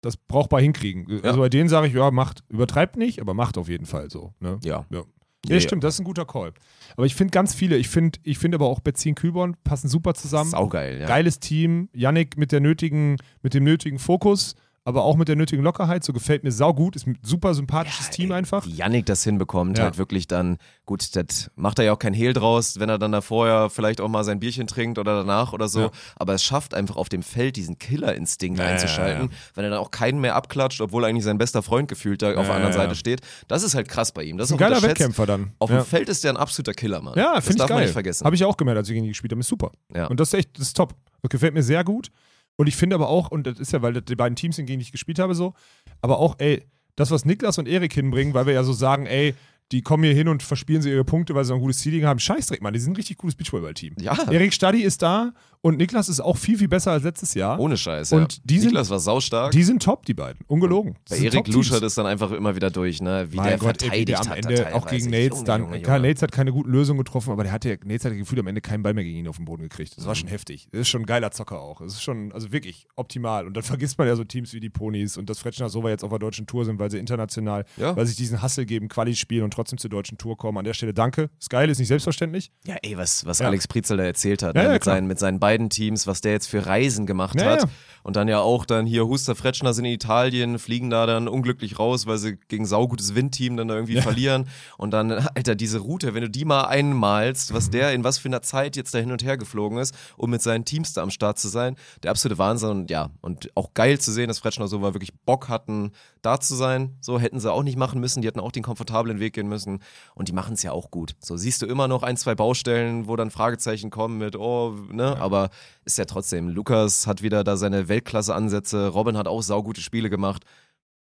das 0.01 0.17
brauchbar 0.17 0.59
hinkriegen. 0.59 1.07
Ja. 1.09 1.21
Also 1.23 1.39
bei 1.39 1.47
denen 1.49 1.69
sage 1.69 1.87
ich, 1.87 1.93
ja, 1.93 2.11
macht, 2.11 2.43
übertreibt 2.49 2.97
nicht, 2.97 3.21
aber 3.21 3.33
macht 3.33 3.57
auf 3.57 3.69
jeden 3.69 3.85
Fall 3.85 4.09
so. 4.11 4.33
Ne? 4.41 4.59
ja. 4.63 4.85
Ja. 4.89 5.03
Ja, 5.49 5.55
Ja, 5.55 5.61
stimmt, 5.61 5.83
das 5.83 5.95
ist 5.95 5.99
ein 6.01 6.05
guter 6.05 6.25
Call. 6.25 6.53
Aber 6.95 7.05
ich 7.05 7.15
finde 7.15 7.31
ganz 7.31 7.53
viele, 7.53 7.77
ich 7.77 7.89
finde 7.89 8.19
ich 8.23 8.37
find 8.37 8.55
aber 8.55 8.65
auch 8.67 8.79
Benzin 8.79 9.15
Kühlborn 9.15 9.55
passen 9.63 9.89
super 9.89 10.13
zusammen. 10.13 10.51
Saugeil, 10.51 10.99
ja. 10.99 11.07
Geiles 11.07 11.39
Team, 11.39 11.89
Yannick 11.93 12.37
mit 12.37 12.51
der 12.51 12.61
nötigen, 12.61 13.17
mit 13.41 13.53
dem 13.53 13.63
nötigen 13.63 13.99
Fokus, 13.99 14.55
aber 14.85 15.03
auch 15.03 15.17
mit 15.17 15.27
der 15.27 15.35
nötigen 15.35 15.63
Lockerheit. 15.63 16.03
So 16.03 16.13
gefällt 16.13 16.43
mir 16.43 16.51
saugut, 16.51 16.95
ist 16.95 17.07
ein 17.07 17.17
super 17.23 17.53
sympathisches 17.55 18.11
Team 18.11 18.29
ey, 18.31 18.37
einfach. 18.37 18.65
Wie 18.65 18.71
Yannick 18.71 19.07
das 19.07 19.23
hinbekommt, 19.23 19.77
Ja. 19.79 19.85
halt 19.85 19.97
wirklich 19.97 20.27
dann, 20.27 20.57
gut, 20.85 21.15
das 21.15 21.49
macht 21.55 21.79
er 21.79 21.85
ja 21.85 21.93
auch 21.93 21.99
kein 21.99 22.13
Hehl 22.13 22.33
draus, 22.33 22.79
wenn 22.79 22.87
er 22.87 22.99
dann 22.99 23.11
da 23.11 23.21
vorher 23.21 23.69
vielleicht 23.71 23.99
auch 23.99 24.07
mal 24.07 24.23
sein 24.23 24.39
Bierchen 24.39 24.67
trinkt 24.67 24.99
oder 24.99 25.15
danach 25.15 25.53
oder 25.53 25.67
so. 25.67 25.81
Ja. 25.81 25.91
Aber 26.15 26.33
es 26.35 26.43
schafft 26.43 26.75
einfach 26.75 26.95
auf 26.97 27.09
dem 27.09 27.23
Feld 27.23 27.55
diesen 27.55 27.79
Killerinstinkt 27.79 28.59
Ja, 28.59 28.65
ja, 28.65 28.71
einzuschalten, 28.71 29.23
ja. 29.29 29.37
wenn 29.55 29.63
er 29.65 29.71
dann 29.71 29.79
auch 29.79 29.89
keinen 29.89 30.21
mehr 30.21 30.35
abklatscht, 30.35 30.79
obwohl 30.81 31.03
eigentlich 31.03 31.25
sein 31.25 31.39
bester 31.39 31.63
Freund 31.63 31.87
gefühlt 31.89 32.21
da 32.21 32.27
auf 32.27 32.33
der 32.33 32.43
Ja, 32.45 32.51
anderen 32.51 32.71
ja, 32.73 32.77
Seite 32.77 32.89
ja. 32.91 32.95
steht. 32.95 33.21
Das 33.47 33.63
ist 33.63 33.73
halt 33.73 33.87
krass 33.89 34.11
bei 34.11 34.23
ihm. 34.23 34.37
Das 34.37 34.49
Ist 34.49 34.53
ein 34.53 34.57
geiler. 34.59 34.81
Wettkämpfer 34.83 35.25
dann. 35.25 35.53
Auf 35.57 35.71
ja. 35.71 35.77
dem 35.77 35.85
Feld 35.85 36.09
ist 36.09 36.23
der 36.23 36.31
ein 36.33 36.37
absoluter 36.37 36.73
Killer, 36.73 37.01
Mann. 37.01 37.17
Ja, 37.17 37.41
finde 37.41 37.49
ich 37.53 37.55
darf 37.57 37.69
man 37.69 37.77
geil. 37.79 37.85
nicht 37.85 37.93
vergessen. 37.93 38.23
Habe 38.23 38.35
ich 38.35 38.45
auch 38.45 38.55
gemerkt, 38.55 38.77
als 38.77 38.87
ich 38.87 38.93
gegen 38.93 39.05
ihn 39.05 39.09
gespielt 39.11 39.31
habe. 39.31 39.39
Ist 39.41 39.47
super. 39.47 39.71
Ja. 39.95 40.05
Und 40.07 40.19
das 40.19 40.27
ist 40.29 40.33
echt, 40.35 40.59
das 40.59 40.67
ist 40.67 40.77
top. 40.77 40.93
Das 41.23 41.29
gefällt 41.29 41.55
mir 41.55 41.63
sehr 41.63 41.83
gut. 41.83 42.11
Und 42.57 42.67
ich 42.67 42.75
finde 42.75 42.95
aber 42.95 43.09
auch, 43.09 43.31
und 43.31 43.47
das 43.47 43.59
ist 43.59 43.73
ja, 43.73 43.81
weil 43.81 44.01
die 44.01 44.15
beiden 44.15 44.35
Teams 44.35 44.55
gegen 44.57 44.67
die 44.67 44.75
ich 44.79 44.91
gespielt 44.91 45.19
habe, 45.19 45.35
so, 45.35 45.53
aber 46.01 46.19
auch, 46.19 46.35
ey, 46.39 46.65
das, 46.95 47.11
was 47.11 47.25
Niklas 47.25 47.57
und 47.57 47.67
Erik 47.67 47.93
hinbringen, 47.93 48.33
weil 48.33 48.45
wir 48.45 48.53
ja 48.53 48.63
so 48.63 48.73
sagen, 48.73 49.05
ey, 49.05 49.35
die 49.71 49.81
kommen 49.81 50.03
hier 50.03 50.13
hin 50.13 50.27
und 50.27 50.43
verspielen 50.43 50.81
sie 50.81 50.89
ihre 50.91 51.03
Punkte, 51.03 51.33
weil 51.35 51.43
sie 51.43 51.49
noch 51.51 51.57
ein 51.57 51.61
gutes 51.61 51.79
Seeding 51.81 52.05
haben. 52.05 52.19
Scheißdreck, 52.19 52.61
Mann, 52.61 52.73
die 52.73 52.79
sind 52.79 52.93
ein 52.93 52.95
richtig 52.97 53.17
cooles 53.17 53.35
Beachvolleyball-Team. 53.35 53.95
ja, 53.99 54.15
Erik 54.31 54.53
Stadi 54.53 54.81
ist 54.83 55.01
da 55.01 55.33
und 55.61 55.77
Niklas 55.77 56.07
ist 56.07 56.19
auch 56.19 56.37
viel, 56.37 56.59
viel 56.59 56.67
besser 56.67 56.91
als 56.91 57.03
letztes 57.03 57.33
Jahr. 57.33 57.59
ohne 57.59 57.75
Scheiß. 57.75 58.11
Und 58.13 58.33
ja. 58.33 58.39
die 58.43 58.59
sind- 58.59 58.67
Niklas 58.67 58.91
war 58.91 58.99
saustark. 58.99 59.51
Die 59.51 59.63
sind 59.63 59.81
top, 59.81 60.05
die 60.05 60.13
beiden. 60.13 60.39
Ungelogen. 60.45 60.95
sind 61.09 61.23
Erik. 61.33 61.47
Luschert 61.47 61.81
ist 61.81 61.97
dann 61.97 62.05
einfach 62.05 62.29
immer 62.31 62.55
wieder 62.55 62.69
durch, 62.69 63.01
ne? 63.01 63.25
Wie 63.31 63.37
mein 63.37 63.47
der 63.47 63.57
Gott, 63.57 63.81
ey, 63.81 63.89
verteidigt 63.89 64.09
der 64.09 64.19
am 64.21 64.29
hat. 64.29 64.37
Ende 64.45 64.75
auch 64.75 64.85
gegen. 64.87 65.09
Nates 65.09 65.43
dann. 65.43 65.61
Junge, 65.63 65.81
Klar. 65.81 65.97
Nates 65.99 66.21
hat 66.21 66.31
keine 66.31 66.51
guten 66.51 66.69
Lösungen 66.69 66.99
getroffen, 66.99 67.31
aber 67.31 67.41
der 67.41 67.51
hatte, 67.51 67.79
Nates 67.83 68.05
hatte 68.05 68.17
gefühlt 68.17 68.39
am 68.39 68.45
Ende 68.47 68.61
keinen 68.61 68.83
Ball 68.83 68.93
mehr 68.93 69.03
gegen 69.03 69.17
ihn 69.17 69.27
auf 69.27 69.37
den 69.37 69.45
Boden 69.45 69.63
gekriegt. 69.63 69.97
Das 69.97 70.05
war 70.05 70.13
Mhm. 70.13 70.19
schon 70.19 70.29
heftig. 70.29 70.67
Das 70.71 70.81
ist 70.81 70.89
schon 70.89 71.01
ein 71.01 71.05
geiler 71.07 71.31
Zocker 71.31 71.59
auch. 71.59 71.81
Das 71.81 71.93
ist 71.93 72.03
schon, 72.03 72.31
also 72.31 72.51
wirklich 72.51 72.85
optimal. 72.95 73.47
Und 73.47 73.55
dann 73.57 73.63
vergisst 73.79 73.97
man 73.97 74.07
ja 74.07 74.15
so 74.15 74.23
Teams 74.23 74.53
wie 74.53 74.59
die 74.59 74.69
Ponys 74.69 75.17
und 75.17 75.27
dass 75.31 75.39
Fretschner 75.39 75.69
Sova 75.69 75.89
jetzt 75.89 76.03
auf 76.03 76.11
der 76.11 76.19
deutschen 76.19 76.45
Tour 76.45 76.65
sind, 76.65 76.77
weil 76.77 76.91
sie 76.91 76.99
international, 76.99 77.65
Ja. 77.77 77.95
weil 77.97 78.05
sich 78.05 78.15
diesen 78.17 78.43
Hassel 78.43 78.67
geben, 78.67 78.87
Quali 78.87 79.15
spielen 79.15 79.43
und 79.43 79.54
trotzdem 79.55 79.77
zur 79.79 79.89
deutschen 79.89 80.17
Tour 80.17 80.37
kommen. 80.37 80.57
An 80.57 80.65
der 80.65 80.73
Stelle 80.73 80.93
danke. 80.93 81.29
Ist 81.39 81.49
geil, 81.49 81.69
ist 81.69 81.79
nicht 81.79 81.87
selbstverständlich. 81.87 82.51
Ja, 82.65 82.75
ey, 82.81 82.97
was, 82.97 83.25
was 83.25 83.39
Ja. 83.39 83.47
Alex 83.47 83.67
Prizel 83.67 83.97
da 83.97 84.03
erzählt 84.03 84.43
hat, 84.43 84.55
Ja, 84.55 84.61
ne, 84.61 84.67
ja, 84.67 84.73
mit, 84.73 84.83
seinen, 84.83 85.07
mit 85.07 85.19
seinen 85.19 85.39
beiden 85.39 85.69
Teams, 85.69 86.07
was 86.07 86.21
der 86.21 86.33
jetzt 86.33 86.47
für 86.47 86.65
Reisen 86.65 87.05
gemacht 87.05 87.41
hat. 87.43 87.67
Und 88.03 88.15
dann 88.15 88.27
ja 88.27 88.39
auch 88.39 88.65
dann 88.65 88.85
hier 88.85 89.07
Huster 89.07 89.33
Fretschner 89.33 89.73
sind 89.73 89.85
in 89.85 89.93
Italien, 89.93 90.59
fliegen 90.59 90.91
da 90.91 91.07
dann 91.07 91.27
unglücklich 91.27 91.79
raus, 91.79 92.05
weil 92.05 92.19
sie 92.19 92.37
gegen 92.47 92.67
saugutes 92.67 93.15
Windteam 93.15 93.57
dann 93.57 93.67
da 93.67 93.73
irgendwie 93.73 93.99
verlieren. 93.99 94.47
Und 94.77 94.91
dann, 94.91 95.11
Alter, 95.35 95.55
diese 95.55 95.79
Route, 95.79 96.13
wenn 96.13 96.21
du 96.21 96.29
die 96.29 96.45
mal 96.45 96.65
einmalst, 96.65 97.53
was 97.53 97.71
der 97.71 97.93
in 97.93 98.03
was 98.03 98.19
für 98.19 98.29
einer 98.29 98.43
Zeit 98.43 98.75
jetzt 98.75 98.93
da 98.93 98.99
hin 98.99 99.11
und 99.11 99.23
her 99.23 99.37
geflogen 99.37 99.79
ist, 99.79 99.95
um 100.17 100.29
mit 100.29 100.43
seinen 100.43 100.65
Teams 100.65 100.93
da 100.93 101.01
am 101.01 101.09
Start 101.09 101.39
zu 101.39 101.47
sein, 101.47 101.75
der 102.03 102.11
absolute 102.11 102.37
Wahnsinn. 102.37 102.69
Und 102.69 102.91
ja, 102.91 103.09
und 103.21 103.49
auch 103.55 103.73
geil 103.73 103.99
zu 103.99 104.11
sehen, 104.11 104.27
dass 104.27 104.37
Fretschner 104.39 104.67
so 104.67 104.83
war, 104.83 104.93
wirklich 104.93 105.13
Bock 105.25 105.49
hatten, 105.49 105.91
da 106.21 106.39
zu 106.39 106.55
sein. 106.55 106.97
So 107.01 107.19
hätten 107.19 107.39
sie 107.39 107.51
auch 107.51 107.63
nicht 107.63 107.77
machen 107.77 107.99
müssen. 107.99 108.21
Die 108.21 108.27
hätten 108.27 108.39
auch 108.39 108.51
den 108.51 108.63
komfortablen 108.63 109.19
Weg 109.19 109.33
gehen 109.45 109.49
müssen. 109.49 109.79
Und 110.15 110.27
die 110.27 110.33
machen 110.33 110.53
es 110.53 110.63
ja 110.63 110.71
auch 110.71 110.91
gut. 110.91 111.15
So 111.19 111.37
siehst 111.37 111.61
du 111.61 111.65
immer 111.65 111.87
noch 111.87 112.03
ein, 112.03 112.17
zwei 112.17 112.35
Baustellen, 112.35 113.07
wo 113.07 113.15
dann 113.15 113.31
Fragezeichen 113.31 113.89
kommen 113.89 114.17
mit, 114.17 114.35
oh, 114.35 114.75
ne, 114.91 115.17
aber 115.17 115.49
ist 115.85 115.97
ja 115.97 116.05
trotzdem. 116.05 116.49
Lukas 116.49 117.07
hat 117.07 117.21
wieder 117.21 117.43
da 117.43 117.57
seine 117.57 117.87
Weltklasse-Ansätze. 117.87 118.89
Robin 118.89 119.17
hat 119.17 119.27
auch 119.27 119.41
saugute 119.41 119.81
Spiele 119.81 120.09
gemacht. 120.09 120.43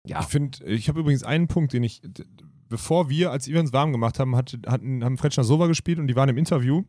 Ja, 0.06 0.20
Ich 0.20 0.26
finde, 0.26 0.64
ich 0.64 0.88
habe 0.88 1.00
übrigens 1.00 1.22
einen 1.22 1.46
Punkt, 1.46 1.72
den 1.72 1.84
ich, 1.84 2.02
bevor 2.68 3.08
wir, 3.08 3.30
als 3.30 3.48
uns 3.48 3.72
warm 3.72 3.92
gemacht 3.92 4.18
haben, 4.18 4.34
hat, 4.34 4.58
hatten, 4.66 5.04
haben 5.04 5.18
Fretschner 5.18 5.44
Sova 5.44 5.68
gespielt 5.68 5.98
und 5.98 6.08
die 6.08 6.16
waren 6.16 6.28
im 6.28 6.38
Interview. 6.38 6.84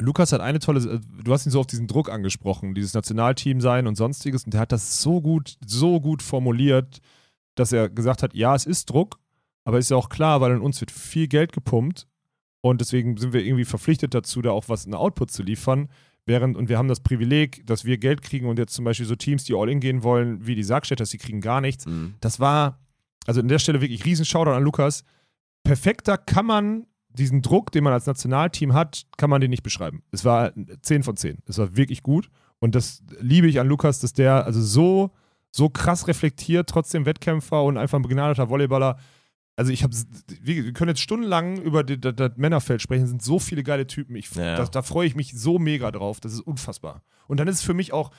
Lukas 0.00 0.30
hat 0.30 0.40
eine 0.40 0.60
tolle, 0.60 1.00
du 1.00 1.32
hast 1.32 1.44
ihn 1.44 1.50
so 1.50 1.58
auf 1.58 1.66
diesen 1.66 1.88
Druck 1.88 2.08
angesprochen, 2.08 2.72
dieses 2.72 2.94
Nationalteam 2.94 3.60
sein 3.60 3.88
und 3.88 3.96
sonstiges, 3.96 4.44
und 4.44 4.54
der 4.54 4.60
hat 4.60 4.70
das 4.70 5.02
so 5.02 5.20
gut, 5.20 5.58
so 5.66 6.00
gut 6.00 6.22
formuliert, 6.22 7.00
dass 7.56 7.72
er 7.72 7.88
gesagt 7.88 8.22
hat, 8.22 8.32
ja, 8.32 8.54
es 8.54 8.64
ist 8.64 8.90
Druck, 8.90 9.18
aber 9.68 9.78
ist 9.78 9.90
ja 9.90 9.98
auch 9.98 10.08
klar, 10.08 10.40
weil 10.40 10.52
in 10.52 10.62
uns 10.62 10.80
wird 10.80 10.90
viel 10.90 11.28
Geld 11.28 11.52
gepumpt 11.52 12.06
und 12.62 12.80
deswegen 12.80 13.18
sind 13.18 13.34
wir 13.34 13.44
irgendwie 13.44 13.66
verpflichtet 13.66 14.14
dazu, 14.14 14.40
da 14.40 14.50
auch 14.50 14.70
was, 14.70 14.86
einen 14.86 14.94
Output 14.94 15.30
zu 15.30 15.42
liefern. 15.42 15.90
Während, 16.24 16.56
und 16.56 16.70
wir 16.70 16.78
haben 16.78 16.88
das 16.88 17.00
Privileg, 17.00 17.66
dass 17.66 17.84
wir 17.84 17.98
Geld 17.98 18.22
kriegen 18.22 18.46
und 18.46 18.58
jetzt 18.58 18.72
zum 18.72 18.86
Beispiel 18.86 19.04
so 19.04 19.14
Teams, 19.14 19.44
die 19.44 19.54
all 19.54 19.68
in 19.68 19.80
gehen 19.80 20.02
wollen, 20.02 20.46
wie 20.46 20.54
die 20.54 20.62
Sargstädters, 20.62 21.10
die 21.10 21.18
kriegen 21.18 21.42
gar 21.42 21.60
nichts. 21.60 21.84
mhm. 21.84 22.14
Das 22.20 22.40
war, 22.40 22.78
also 23.26 23.42
an 23.42 23.48
der 23.48 23.58
Stelle 23.58 23.82
wirklich 23.82 24.06
riesen 24.06 24.24
Shoutout 24.24 24.52
an 24.52 24.62
Lukas. 24.62 25.04
Perfekter 25.64 26.16
kann 26.16 26.46
man 26.46 26.86
diesen 27.10 27.42
Druck, 27.42 27.70
den 27.70 27.84
man 27.84 27.92
als 27.92 28.06
Nationalteam 28.06 28.72
hat, 28.72 29.02
kann 29.18 29.28
man 29.28 29.42
den 29.42 29.50
nicht 29.50 29.64
beschreiben. 29.64 30.02
Es 30.12 30.24
war 30.24 30.54
10 30.80 31.02
von 31.02 31.18
10. 31.18 31.42
Es 31.44 31.58
war 31.58 31.76
wirklich 31.76 32.02
gut. 32.02 32.30
Und 32.58 32.74
das 32.74 33.02
liebe 33.20 33.48
ich 33.48 33.60
an 33.60 33.68
Lukas, 33.68 34.00
dass 34.00 34.14
der 34.14 34.46
also 34.46 34.62
so, 34.62 35.10
so 35.50 35.68
krass 35.68 36.08
reflektiert, 36.08 36.70
trotzdem 36.70 37.04
Wettkämpfer 37.04 37.62
und 37.62 37.76
einfach 37.76 37.98
ein 37.98 38.02
begnadeter 38.02 38.48
Volleyballer. 38.48 38.96
Also 39.58 39.72
ich 39.72 39.82
habe, 39.82 39.92
wir 40.40 40.72
können 40.72 40.90
jetzt 40.90 41.00
stundenlang 41.00 41.60
über 41.60 41.82
die- 41.82 42.00
das, 42.00 42.14
das 42.14 42.32
Männerfeld 42.36 42.80
sprechen, 42.80 43.02
es 43.04 43.10
sind 43.10 43.22
so 43.22 43.40
viele 43.40 43.64
geile 43.64 43.88
Typen. 43.88 44.14
Ich, 44.14 44.32
Ja. 44.36 44.56
da, 44.56 44.64
da 44.66 44.82
freue 44.82 45.06
ich 45.08 45.16
mich 45.16 45.32
so 45.34 45.58
mega 45.58 45.90
drauf. 45.90 46.20
Das 46.20 46.32
ist 46.32 46.40
unfassbar. 46.40 47.02
Und 47.26 47.40
dann 47.40 47.48
ist 47.48 47.56
es 47.56 47.62
für 47.62 47.74
mich 47.74 47.92
auch, 47.92 48.12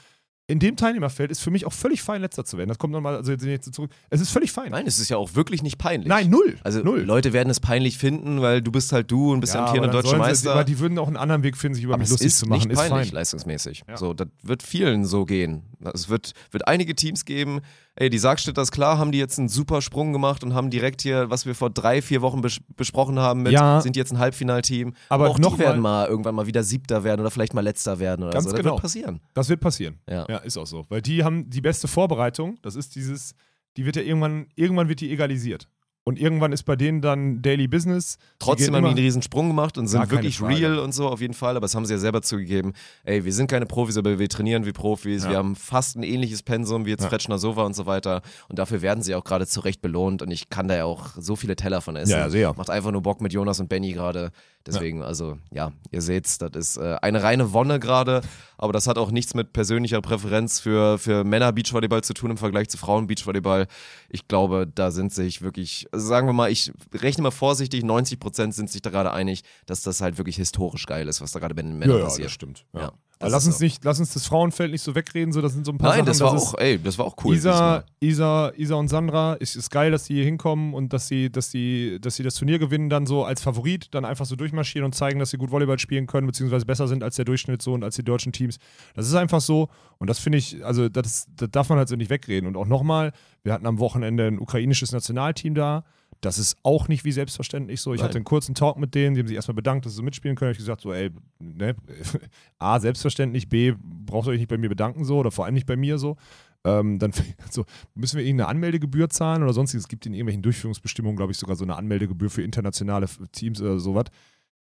in 0.47 0.57
dem 0.59 0.75
Teilnehmerfeld 0.75 1.29
ist 1.29 1.41
für 1.41 1.51
mich 1.51 1.65
auch 1.67 1.73
völlig 1.73 2.01
fein, 2.01 2.21
letzter 2.21 2.43
zu 2.43 2.57
werden. 2.57 2.69
Das 2.69 2.79
kommt 2.79 2.91
nochmal, 2.91 3.15
also 3.15 3.31
jetzt 3.31 3.71
zurück. 3.73 3.91
Es 4.09 4.19
ist 4.19 4.31
völlig 4.31 4.51
fein. 4.51 4.71
Nein, 4.71 4.87
es 4.87 4.97
ist 4.99 5.07
ja 5.07 5.15
auch 5.15 5.35
wirklich 5.35 5.61
nicht 5.61 5.77
peinlich. 5.77 6.09
Nein, 6.09 6.29
null. 6.31 6.57
Also 6.63 6.79
null. 6.81 7.01
Leute 7.01 7.33
werden 7.33 7.51
es 7.51 7.59
peinlich 7.59 7.99
finden, 7.99 8.41
weil 8.41 8.61
du 8.63 8.71
bist 8.71 8.91
halt 8.91 9.11
du 9.11 9.31
und 9.31 9.41
bist 9.41 9.53
ja, 9.53 9.63
amtierender 9.65 9.93
deutscher 10.01 10.17
Meister. 10.17 10.51
Aber 10.53 10.63
die 10.63 10.79
würden 10.79 10.97
auch 10.97 11.05
einen 11.07 11.17
anderen 11.17 11.43
Weg 11.43 11.55
finden, 11.55 11.75
sich 11.75 11.83
über 11.83 11.93
Aber 11.93 12.01
mich 12.01 12.09
lustig 12.09 12.33
zu 12.33 12.47
machen. 12.47 12.67
nicht 12.67 12.71
ist 12.71 12.77
peinlich, 12.79 13.09
fein. 13.09 13.15
leistungsmäßig. 13.15 13.83
Ja. 13.87 13.95
So, 13.95 14.13
das 14.15 14.27
wird 14.41 14.63
vielen 14.63 15.05
so 15.05 15.23
gehen. 15.25 15.61
Es 15.93 16.09
wird, 16.09 16.33
wird 16.49 16.67
einige 16.67 16.95
Teams 16.95 17.25
geben, 17.25 17.61
ey, 17.99 18.09
die 18.09 18.17
Sargstädters, 18.17 18.71
klar, 18.71 18.97
haben 18.97 19.11
die 19.11 19.19
jetzt 19.19 19.37
einen 19.37 19.49
super 19.49 19.81
Sprung 19.81 20.13
gemacht 20.13 20.43
und 20.43 20.53
haben 20.53 20.69
direkt 20.69 21.01
hier, 21.01 21.29
was 21.29 21.45
wir 21.45 21.53
vor 21.53 21.69
drei, 21.69 22.01
vier 22.01 22.21
Wochen 22.21 22.41
bes 22.41 22.59
besprochen 22.75 23.19
haben, 23.19 23.43
mit, 23.43 23.51
Ja. 23.51 23.81
sind 23.81 23.95
jetzt 23.95 24.11
ein 24.11 24.19
Halbfinalteam. 24.19 24.93
Aber 25.09 25.29
auch 25.29 25.37
noch 25.37 25.53
die 25.55 25.59
werden 25.59 25.81
mal 25.81 26.07
irgendwann 26.07 26.33
mal 26.33 26.47
wieder 26.47 26.63
Siebter 26.63 27.03
werden 27.03 27.19
oder 27.21 27.29
vielleicht 27.29 27.53
mal 27.53 27.61
Letzter 27.61 27.99
werden 27.99 28.23
oder 28.23 28.31
Ganz 28.31 28.45
so. 28.45 28.51
Das 28.51 28.59
genau. 28.59 28.73
wird 28.73 28.81
passieren. 28.81 29.19
Das 29.33 29.49
wird 29.49 29.59
passieren. 29.59 29.99
Ja. 30.09 30.25
Ja, 30.29 30.37
ist 30.37 30.57
auch 30.57 30.65
so. 30.65 30.85
Weil 30.89 31.01
die 31.01 31.23
haben 31.23 31.49
die 31.49 31.61
beste 31.61 31.87
Vorbereitung. 31.87 32.57
Das 32.61 32.75
ist 32.75 32.95
dieses, 32.95 33.35
die 33.77 33.85
wird 33.85 33.97
ja 33.97 34.01
irgendwann, 34.01 34.47
irgendwann 34.55 34.87
wird 34.87 35.01
die 35.01 35.11
egalisiert. 35.11 35.67
Und 36.09 36.19
irgendwann 36.19 36.51
ist 36.51 36.63
bei 36.63 36.75
denen 36.75 37.01
dann 37.01 37.43
Daily 37.43 37.67
Business. 37.67 38.17
Trotzdem 38.39 38.75
haben 38.75 38.83
die 38.83 38.89
einen 38.89 38.97
riesen 38.97 39.21
Sprung 39.21 39.47
gemacht 39.47 39.77
und 39.77 39.87
sind 39.87 40.09
wirklich 40.09 40.41
real 40.41 40.79
und 40.79 40.91
so 40.91 41.07
auf 41.07 41.21
jeden 41.21 41.35
Fall, 41.35 41.51
aber 41.51 41.65
das 41.65 41.75
haben 41.75 41.85
sie 41.85 41.93
ja 41.93 41.99
selber 41.99 42.23
zugegeben. 42.23 42.73
Ey, 43.03 43.25
wir 43.25 43.31
sind 43.31 43.47
keine 43.47 43.67
Profis, 43.67 43.95
aber 43.95 44.17
wir 44.17 44.27
trainieren 44.27 44.65
wie 44.65 44.71
Profis. 44.71 45.23
Ja. 45.23 45.29
Wir 45.29 45.37
haben 45.37 45.55
fast 45.55 45.95
ein 45.95 46.01
ähnliches 46.03 46.41
Pensum 46.41 46.87
wie 46.87 46.89
jetzt 46.89 47.03
Ja. 47.03 47.09
Fretschner 47.09 47.37
Sova 47.37 47.63
und 47.63 47.75
so 47.75 47.85
weiter. 47.85 48.23
Und 48.47 48.57
dafür 48.57 48.81
werden 48.81 49.03
sie 49.03 49.13
auch 49.13 49.23
gerade 49.23 49.45
zu 49.45 49.59
Recht 49.59 49.83
belohnt 49.83 50.23
und 50.23 50.31
ich 50.31 50.49
kann 50.49 50.67
da 50.67 50.75
ja 50.75 50.85
auch 50.85 51.09
so 51.15 51.35
viele 51.35 51.55
Teller 51.55 51.79
von 51.79 51.95
essen. 51.95 52.11
Ja, 52.11 52.17
ja, 52.17 52.29
sehr. 52.31 52.53
Macht 52.55 52.71
einfach 52.71 52.91
nur 52.91 53.03
Bock 53.03 53.21
mit 53.21 53.31
Jonas 53.31 53.59
und 53.59 53.69
Benny 53.69 53.91
gerade. 53.93 54.31
Deswegen, 54.73 55.03
also 55.03 55.37
ja, 55.51 55.71
ihr 55.91 56.01
seht's, 56.01 56.37
das 56.37 56.51
ist 56.55 56.77
äh, 56.77 56.97
eine 57.01 57.23
reine 57.23 57.53
Wonne 57.53 57.79
gerade, 57.79 58.21
aber 58.57 58.73
das 58.73 58.87
hat 58.87 58.97
auch 58.97 59.11
nichts 59.11 59.33
mit 59.33 59.53
persönlicher 59.53 60.01
Präferenz 60.01 60.59
für, 60.59 60.97
für 60.97 61.23
Männer 61.23 61.51
Beachvolleyball 61.51 62.03
zu 62.03 62.13
tun 62.13 62.31
im 62.31 62.37
Vergleich 62.37 62.69
zu 62.69 62.77
Frauen 62.77 63.07
Beachvolleyball. 63.07 63.67
Ich 64.09 64.27
glaube, 64.27 64.67
da 64.73 64.91
sind 64.91 65.13
sich 65.13 65.41
wirklich, 65.41 65.87
also 65.91 66.05
sagen 66.07 66.27
wir 66.27 66.33
mal, 66.33 66.51
ich 66.51 66.71
rechne 66.93 67.23
mal 67.23 67.31
vorsichtig, 67.31 67.83
90 67.83 68.19
Prozent 68.19 68.53
sind 68.53 68.69
sich 68.69 68.81
da 68.81 68.89
gerade 68.89 69.11
einig, 69.11 69.43
dass 69.65 69.81
das 69.81 70.01
halt 70.01 70.17
wirklich 70.17 70.35
historisch 70.37 70.85
geil 70.85 71.07
ist, 71.07 71.21
was 71.21 71.31
da 71.31 71.39
gerade 71.39 71.55
bei 71.55 71.61
den 71.61 71.77
Männern 71.77 71.95
Ja, 71.95 71.99
ja, 71.99 72.05
passiert. 72.05 72.25
das 72.27 72.33
stimmt. 72.33 72.65
Ja. 72.73 72.81
Ja, 72.81 72.91
lass 73.21 73.43
ist 73.43 73.47
uns 73.47 73.57
so. 73.57 73.63
nicht, 73.65 73.83
lass 73.83 73.99
uns 73.99 74.13
das 74.13 74.25
Frauenfeld 74.25 74.71
nicht 74.71 74.81
so 74.81 74.95
wegreden, 74.95 75.33
so 75.33 75.41
das 75.41 75.53
sind 75.53 75.65
so 75.65 75.71
ein 75.73 75.77
paar 75.77 75.89
Nein, 75.89 75.97
Sachen. 75.99 76.05
das 76.07 76.19
war 76.21 76.35
ist- 76.35 76.41
auch, 76.53 76.57
ey, 76.57 76.79
das 76.81 76.97
war 76.97 77.05
auch 77.05 77.15
cool. 77.23 77.35
Isa. 77.35 77.83
Isa, 77.99 78.51
Isa 78.55 78.75
und 78.75 78.87
Sandra, 78.87 79.35
es 79.39 79.55
ist 79.57 79.69
geil, 79.71 79.91
dass 79.91 80.05
sie 80.05 80.13
hier 80.15 80.23
hinkommen 80.23 80.73
und 80.73 80.93
dass 80.93 81.07
sie, 81.07 81.29
dass 81.29 81.51
sie, 81.51 81.97
dass 81.99 82.15
sie 82.15 82.23
das 82.23 82.35
Turnier 82.35 82.59
gewinnen, 82.59 82.89
dann 82.89 83.05
so 83.05 83.25
als 83.25 83.41
Favorit, 83.41 83.87
dann 83.93 84.05
einfach 84.05 84.25
so 84.25 84.35
durchmarschieren 84.37 84.85
und 84.85 84.93
zeigen, 84.95 85.19
dass 85.19 85.31
sie 85.31 85.37
gut 85.37 85.51
Volleyball 85.51 85.79
spielen 85.79 86.07
können, 86.07 86.27
beziehungsweise 86.27 86.65
besser 86.65 86.87
sind 86.87 87.03
als 87.03 87.17
der 87.17 87.25
Durchschnitt 87.25 87.61
so 87.61 87.73
und 87.73 87.83
als 87.83 87.95
die 87.97 88.03
deutschen 88.03 88.31
Teams. 88.31 88.57
Das 88.95 89.07
ist 89.07 89.15
einfach 89.15 89.41
so 89.41 89.67
und 89.97 90.09
das 90.09 90.19
finde 90.19 90.37
ich, 90.37 90.63
also 90.65 90.87
das, 90.87 91.27
das 91.35 91.49
darf 91.51 91.67
man 91.69 91.77
halt 91.77 91.89
so 91.89 91.95
nicht 91.97 92.09
wegreden. 92.09 92.47
Und 92.47 92.55
auch 92.55 92.67
nochmal, 92.67 93.11
wir 93.43 93.51
hatten 93.51 93.65
am 93.65 93.79
Wochenende 93.79 94.27
ein 94.27 94.39
ukrainisches 94.39 94.91
Nationalteam 94.93 95.55
da. 95.55 95.83
Das 96.21 96.37
ist 96.37 96.57
auch 96.63 96.87
nicht 96.87 97.05
wie 97.05 97.11
selbstverständlich 97.11 97.79
so. 97.81 97.93
Ich 97.93 98.01
Nein. 98.01 98.09
hatte 98.09 98.17
einen 98.17 98.25
kurzen 98.25 98.55
Talk 98.55 98.77
mit 98.77 98.93
denen, 98.93 99.15
die 99.15 99.21
haben 99.21 99.27
sich 99.27 99.35
erstmal 99.35 99.55
bedankt, 99.55 99.85
dass 99.85 99.95
sie 99.95 100.03
mitspielen 100.03 100.35
können. 100.35 100.51
Ich 100.51 100.57
habe 100.57 100.63
gesagt, 100.63 100.81
so, 100.81 100.91
ey, 100.91 101.11
ne, 101.39 101.75
A, 102.59 102.79
selbstverständlich, 102.79 103.47
B, 103.47 103.73
braucht 103.79 104.27
ihr 104.27 104.31
euch 104.31 104.39
nicht 104.39 104.49
bei 104.49 104.57
mir 104.57 104.69
bedanken 104.69 105.05
so 105.05 105.17
oder 105.17 105.31
vor 105.31 105.45
allem 105.45 105.53
nicht 105.53 105.67
bei 105.67 105.77
mir 105.77 105.97
so. 105.97 106.17
Ähm, 106.65 106.99
dann 106.99 107.13
so, 107.49 107.65
müssen 107.95 108.17
wir 108.17 108.25
irgendeine 108.25 108.49
Anmeldegebühr 108.49 109.09
zahlen 109.09 109.43
oder 109.43 109.53
sonstiges. 109.53 109.85
Es 109.85 109.87
gibt 109.87 110.05
in 110.05 110.13
irgendwelchen 110.13 110.41
Durchführungsbestimmungen, 110.41 111.15
glaube 111.15 111.31
ich, 111.31 111.37
sogar 111.37 111.55
so 111.55 111.63
eine 111.63 111.75
Anmeldegebühr 111.75 112.29
für 112.29 112.43
internationale 112.43 113.07
Teams 113.31 113.61
oder 113.61 113.79
sowas. 113.79 114.05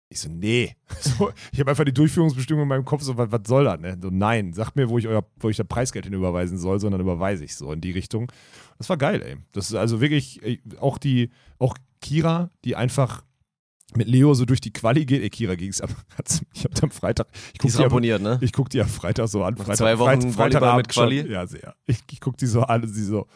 Ich 0.09 0.19
so, 0.21 0.29
nee. 0.29 0.75
So, 0.99 1.31
ich 1.51 1.59
habe 1.59 1.71
einfach 1.71 1.83
die 1.85 1.93
Durchführungsbestimmung 1.93 2.63
in 2.63 2.67
meinem 2.69 2.85
Kopf, 2.85 3.01
so, 3.01 3.17
was, 3.17 3.31
was 3.31 3.41
soll 3.47 3.65
das, 3.65 3.79
ne? 3.79 3.97
So, 4.01 4.09
nein, 4.11 4.53
sagt 4.53 4.75
mir, 4.75 4.89
wo 4.89 4.97
ich, 4.97 5.07
euer, 5.07 5.25
wo 5.39 5.49
ich 5.49 5.57
das 5.57 5.67
Preisgeld 5.67 6.05
hinüberweisen 6.05 6.57
soll, 6.57 6.79
sondern 6.79 7.01
überweise 7.01 7.43
ich 7.43 7.55
so 7.55 7.71
in 7.71 7.81
die 7.81 7.91
Richtung. 7.91 8.31
Das 8.77 8.87
war 8.89 8.97
geil, 8.97 9.21
ey. 9.23 9.37
Das 9.51 9.69
ist 9.69 9.75
also 9.75 10.01
wirklich, 10.01 10.41
ey, 10.43 10.61
auch 10.79 10.97
die, 10.97 11.31
auch 11.59 11.75
Kira, 12.01 12.49
die 12.63 12.75
einfach 12.75 13.23
mit 13.95 14.07
Leo 14.07 14.33
so 14.33 14.45
durch 14.45 14.61
die 14.61 14.73
Quali 14.73 15.05
geht. 15.05 15.21
Ey, 15.21 15.29
Kira 15.29 15.55
ging's 15.55 15.79
ab. 15.81 15.89
hat's- 16.17 16.43
Ich 16.53 16.65
hab 16.65 16.83
am 16.83 16.91
Freitag, 16.91 17.27
ich 17.47 17.53
Die 17.53 17.57
guck 17.59 17.71
die, 17.71 17.77
am, 17.77 17.83
ramponiert, 17.83 18.21
ne? 18.21 18.37
ich 18.41 18.51
guck 18.53 18.69
die 18.69 18.81
am 18.81 18.87
Freitag 18.87 19.27
so 19.27 19.43
an. 19.43 19.55
Freitag, 19.57 19.77
zwei 19.77 19.97
Wochen 19.99 20.21
Freit- 20.21 20.53
Volleyball 20.53 20.77
mit 20.77 20.93
Freitagabend 20.93 20.93
schon. 20.93 21.03
Quali? 21.09 21.31
Ja, 21.31 21.47
sehr. 21.47 21.75
Ich, 21.85 21.99
ich 22.11 22.19
guck 22.19 22.37
die 22.37 22.47
so 22.47 22.61
an 22.63 22.81
und 22.83 22.89
sie 22.89 23.03
so. 23.03 23.27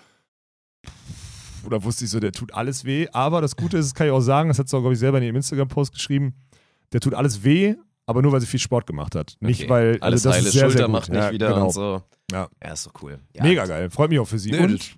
Oder 1.66 1.84
wusste 1.84 2.06
ich 2.06 2.12
so, 2.12 2.20
der 2.20 2.32
tut 2.32 2.54
alles 2.54 2.86
weh. 2.86 3.08
Aber 3.12 3.42
das 3.42 3.56
Gute 3.56 3.78
ist, 3.78 3.88
das 3.88 3.94
kann 3.94 4.08
ich 4.08 4.14
auch 4.14 4.22
sagen, 4.22 4.50
das 4.50 4.60
hat 4.60 4.70
sie 4.70 4.76
auch, 4.78 4.82
glaube 4.82 4.94
ich, 4.94 5.00
selber 5.00 5.18
in 5.18 5.26
ihrem 5.26 5.36
Instagram-Post 5.36 5.94
geschrieben. 5.94 6.34
Der 6.94 7.00
tut 7.00 7.14
alles 7.14 7.44
weh, 7.44 7.76
aber 8.06 8.22
nur, 8.22 8.32
weil 8.32 8.42
sie 8.42 8.48
viel 8.48 8.60
Sport 8.60 8.88
gemacht 8.88 9.16
hat. 9.16 9.36
Nicht, 9.40 9.62
Okay. 9.62 9.70
weil. 9.70 9.98
Alles 10.02 10.26
also 10.26 10.30
das 10.30 10.38
heile 10.38 10.48
ist 10.48 10.54
sehr, 10.54 10.62
Schulter 10.62 10.78
sehr 10.78 10.86
gut. 10.88 10.94
macht 10.94 11.10
nicht 11.10 11.22
ja, 11.22 11.32
wieder 11.32 11.48
genau. 11.50 11.66
und 11.66 11.74
so. 11.74 12.04
Ja. 12.32 12.50
Ja, 12.64 12.74
ist 12.74 12.84
so 12.84 12.92
cool. 13.02 13.20
Ja, 13.36 13.44
Mega 13.44 13.66
geil. 13.66 13.90
Freut 13.90 14.10
mich 14.10 14.20
auch 14.20 14.28
für 14.28 14.40
sie. 14.40 14.52
Nö, 14.52 14.64
und 14.64 14.98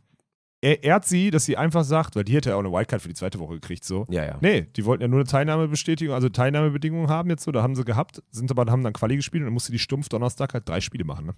er 0.62 0.84
ehrt 0.84 1.06
sie, 1.06 1.32
dass 1.32 1.46
sie 1.46 1.58
einfach 1.58 1.84
sagt, 1.84 2.16
weil 2.16 2.24
die 2.24 2.36
hätte 2.36 2.50
ja 2.52 2.56
auch 2.56 2.60
eine 2.60 2.72
Wildcard 2.72 3.02
für 3.02 3.08
die 3.08 3.16
zweite 3.16 3.40
Woche 3.40 3.56
gekriegt, 3.56 3.84
so. 3.84 4.06
Ja, 4.10 4.24
ja. 4.24 4.38
Nee, 4.42 4.68
die 4.76 4.86
wollten 4.86 5.02
ja 5.02 5.08
nur 5.08 5.20
eine 5.20 5.28
Teilnahmebestätigung, 5.28 6.14
also 6.14 6.30
Teilnahmebedingungen 6.30 7.10
haben 7.10 7.30
jetzt 7.32 7.44
so, 7.44 7.52
da 7.52 7.64
haben 7.64 7.76
sie 7.76 7.84
gehabt, 7.84 8.22
sind 8.30 8.52
aber 8.52 8.72
haben 8.72 8.84
dann 8.84 8.94
Quali 8.94 9.16
gespielt 9.16 9.42
und 9.42 9.48
dann 9.48 9.54
musste 9.54 9.72
die 9.72 9.80
stumpf 9.80 10.08
Donnerstag 10.10 10.54
halt 10.54 10.70
drei 10.70 10.80
Spiele 10.80 11.04
machen, 11.04 11.26
ne? 11.26 11.36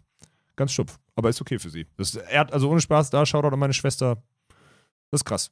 Ganz 0.56 0.74
stumpf. 0.74 1.00
Aber 1.16 1.30
ist 1.30 1.40
okay 1.42 1.58
für 1.58 1.70
sie. 1.70 1.88
Das, 1.98 2.16
er 2.16 2.42
hat 2.42 2.54
also 2.54 2.70
ohne 2.70 2.82
Spaß 2.82 3.10
da, 3.12 3.26
Shoutout 3.26 3.48
an 3.48 3.60
meine 3.60 3.74
Schwester. 3.74 4.22
Das 5.10 5.22
ist 5.22 5.26
krass. 5.26 5.52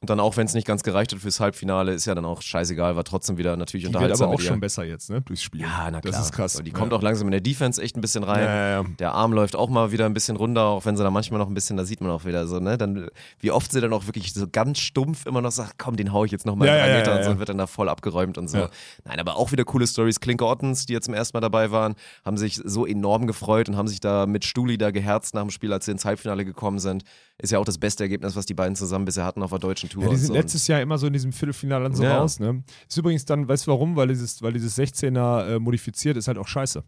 Und 0.00 0.08
dann 0.10 0.20
auch, 0.20 0.36
wenn 0.36 0.46
es 0.46 0.54
nicht 0.54 0.66
ganz 0.66 0.84
gereicht 0.84 1.12
hat 1.12 1.18
fürs 1.20 1.40
Halbfinale, 1.40 1.92
ist 1.92 2.04
ja 2.06 2.14
dann 2.14 2.24
auch 2.24 2.40
scheißegal, 2.40 2.94
war 2.94 3.02
trotzdem 3.02 3.36
wieder 3.36 3.56
natürlich 3.56 3.84
Die 3.84 3.88
unterhaltsam 3.88 4.28
aber 4.28 4.36
auch 4.36 4.40
schon 4.40 4.60
besser 4.60 4.84
jetzt, 4.84 5.10
ne? 5.10 5.22
Durchs 5.22 5.42
Spiel. 5.42 5.62
Ja, 5.62 5.88
na 5.90 6.00
klar. 6.00 6.12
Das 6.12 6.20
ist 6.20 6.32
krass. 6.32 6.52
So, 6.52 6.62
die 6.62 6.70
Ja. 6.70 6.76
kommt 6.76 6.92
auch 6.92 7.02
langsam 7.02 7.26
in 7.26 7.32
der 7.32 7.40
Defense 7.40 7.82
echt 7.82 7.96
ein 7.96 8.00
bisschen 8.00 8.22
rein. 8.22 8.44
Ja, 8.44 8.54
ja, 8.56 8.68
ja. 8.82 8.84
Der 9.00 9.12
Arm 9.14 9.32
läuft 9.32 9.56
auch 9.56 9.68
mal 9.68 9.90
wieder 9.90 10.06
ein 10.06 10.14
bisschen 10.14 10.36
runter, 10.36 10.66
auch 10.66 10.84
wenn 10.84 10.96
sie 10.96 11.02
da 11.02 11.10
manchmal 11.10 11.38
noch 11.40 11.48
ein 11.48 11.54
bisschen, 11.54 11.76
da 11.76 11.84
sieht 11.84 12.00
man 12.00 12.10
auch 12.12 12.24
wieder 12.24 12.46
so, 12.46 12.60
ne? 12.60 12.78
Dann, 12.78 13.08
wie 13.40 13.50
oft 13.50 13.72
sie 13.72 13.80
dann 13.80 13.92
auch 13.92 14.06
wirklich 14.06 14.32
so 14.32 14.46
ganz 14.46 14.78
stumpf 14.78 15.26
immer 15.26 15.40
noch 15.40 15.50
sagt, 15.50 15.74
komm, 15.78 15.96
den 15.96 16.12
hau 16.12 16.24
ich 16.24 16.30
jetzt 16.30 16.46
nochmal 16.46 16.68
Ja, 16.68 16.76
drei 16.78 16.98
Meter 16.98 17.16
und 17.16 17.24
so, 17.24 17.30
ja. 17.30 17.38
wird 17.40 17.48
dann 17.48 17.58
da 17.58 17.66
voll 17.66 17.88
abgeräumt 17.88 18.38
und 18.38 18.48
so. 18.48 18.68
Nein, 19.04 19.18
aber 19.18 19.36
auch 19.36 19.50
wieder 19.50 19.64
coole 19.64 19.86
Stories. 19.86 20.20
Klinke 20.20 20.46
Ottens, 20.46 20.86
die 20.86 20.92
jetzt 20.92 21.06
zum 21.06 21.14
ersten 21.14 21.36
Mal 21.36 21.40
dabei 21.40 21.72
waren, 21.72 21.96
haben 22.24 22.36
sich 22.36 22.60
so 22.64 22.86
enorm 22.86 23.26
gefreut 23.26 23.68
und 23.68 23.76
haben 23.76 23.88
sich 23.88 23.98
da 23.98 24.26
mit 24.26 24.44
Stuli 24.44 24.78
da 24.78 24.92
geherzt 24.92 25.34
nach 25.34 25.42
dem 25.42 25.50
Spiel, 25.50 25.72
als 25.72 25.86
sie 25.86 25.90
ins 25.90 26.04
Halbfinale 26.04 26.44
gekommen 26.44 26.78
sind. 26.78 27.02
Ist 27.40 27.52
ja 27.52 27.60
auch 27.60 27.64
das 27.64 27.78
beste 27.78 28.02
Ergebnis, 28.02 28.34
was 28.34 28.46
die 28.46 28.54
beiden 28.54 28.74
zusammen 28.74 29.04
bisher 29.04 29.24
hatten 29.24 29.44
auf 29.44 29.50
der 29.50 29.60
deutschen 29.60 29.88
Tour. 29.88 30.02
Ja, 30.02 30.10
die 30.10 30.16
sind 30.16 30.34
letztes 30.34 30.66
Jahr 30.66 30.80
immer 30.80 30.98
so 30.98 31.06
in 31.06 31.12
diesem 31.12 31.32
Viertelfinale 31.32 31.84
dann 31.84 31.94
so 31.94 32.02
Ja. 32.02 32.18
raus, 32.18 32.40
ne? 32.40 32.64
Ist 32.88 32.96
übrigens 32.96 33.24
dann, 33.26 33.46
weißt 33.46 33.66
du 33.66 33.70
warum? 33.70 33.94
Weil 33.94 34.08
dieses, 34.08 34.42
weil 34.42 34.52
dieses 34.52 34.76
16er 34.76 35.54
äh, 35.54 35.58
modifiziert 35.60 36.16
ist 36.16 36.26
halt 36.26 36.36
auch 36.36 36.48
scheiße. 36.48 36.82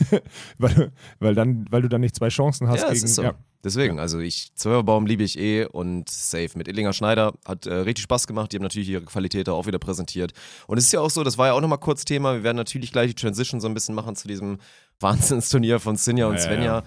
weil, 0.58 0.92
weil, 1.18 1.34
dann, 1.34 1.66
weil 1.70 1.82
du 1.82 1.88
dann 1.90 2.00
nicht 2.00 2.16
zwei 2.16 2.28
Chancen 2.28 2.68
hast 2.68 2.80
ja, 2.82 2.90
gegen. 2.90 3.04
ist 3.04 3.14
so. 3.16 3.22
ja. 3.22 3.34
Deswegen, 3.64 4.00
also 4.00 4.18
ich, 4.18 4.52
Zwölferbaum 4.56 5.06
liebe 5.06 5.22
ich 5.22 5.38
eh 5.38 5.66
und 5.66 6.08
safe. 6.08 6.50
Mit 6.56 6.68
Illinger 6.68 6.92
Schneider 6.94 7.34
hat 7.44 7.66
äh, 7.66 7.74
richtig 7.74 8.02
Spaß 8.04 8.26
gemacht. 8.26 8.50
Die 8.50 8.56
haben 8.56 8.62
natürlich 8.62 8.88
ihre 8.88 9.04
Qualität 9.04 9.46
da 9.46 9.52
auch 9.52 9.66
wieder 9.66 9.78
präsentiert. 9.78 10.32
Und 10.66 10.78
es 10.78 10.86
ist 10.86 10.92
ja 10.92 11.00
auch 11.00 11.10
so, 11.10 11.22
das 11.22 11.38
war 11.38 11.48
ja 11.48 11.52
auch 11.52 11.60
nochmal 11.60 11.78
kurz 11.78 12.04
Thema. 12.04 12.34
Wir 12.34 12.42
werden 12.42 12.56
natürlich 12.56 12.90
gleich 12.92 13.08
die 13.14 13.14
Transition 13.14 13.60
so 13.60 13.68
ein 13.68 13.74
bisschen 13.74 13.94
machen 13.94 14.16
zu 14.16 14.26
diesem 14.26 14.58
Wahnsinnsturnier 15.00 15.78
von 15.80 15.96
Sinja 15.96 16.26
und 16.26 16.36
Ja, 16.36 16.40
ja, 16.40 16.46
Svenja. 16.46 16.82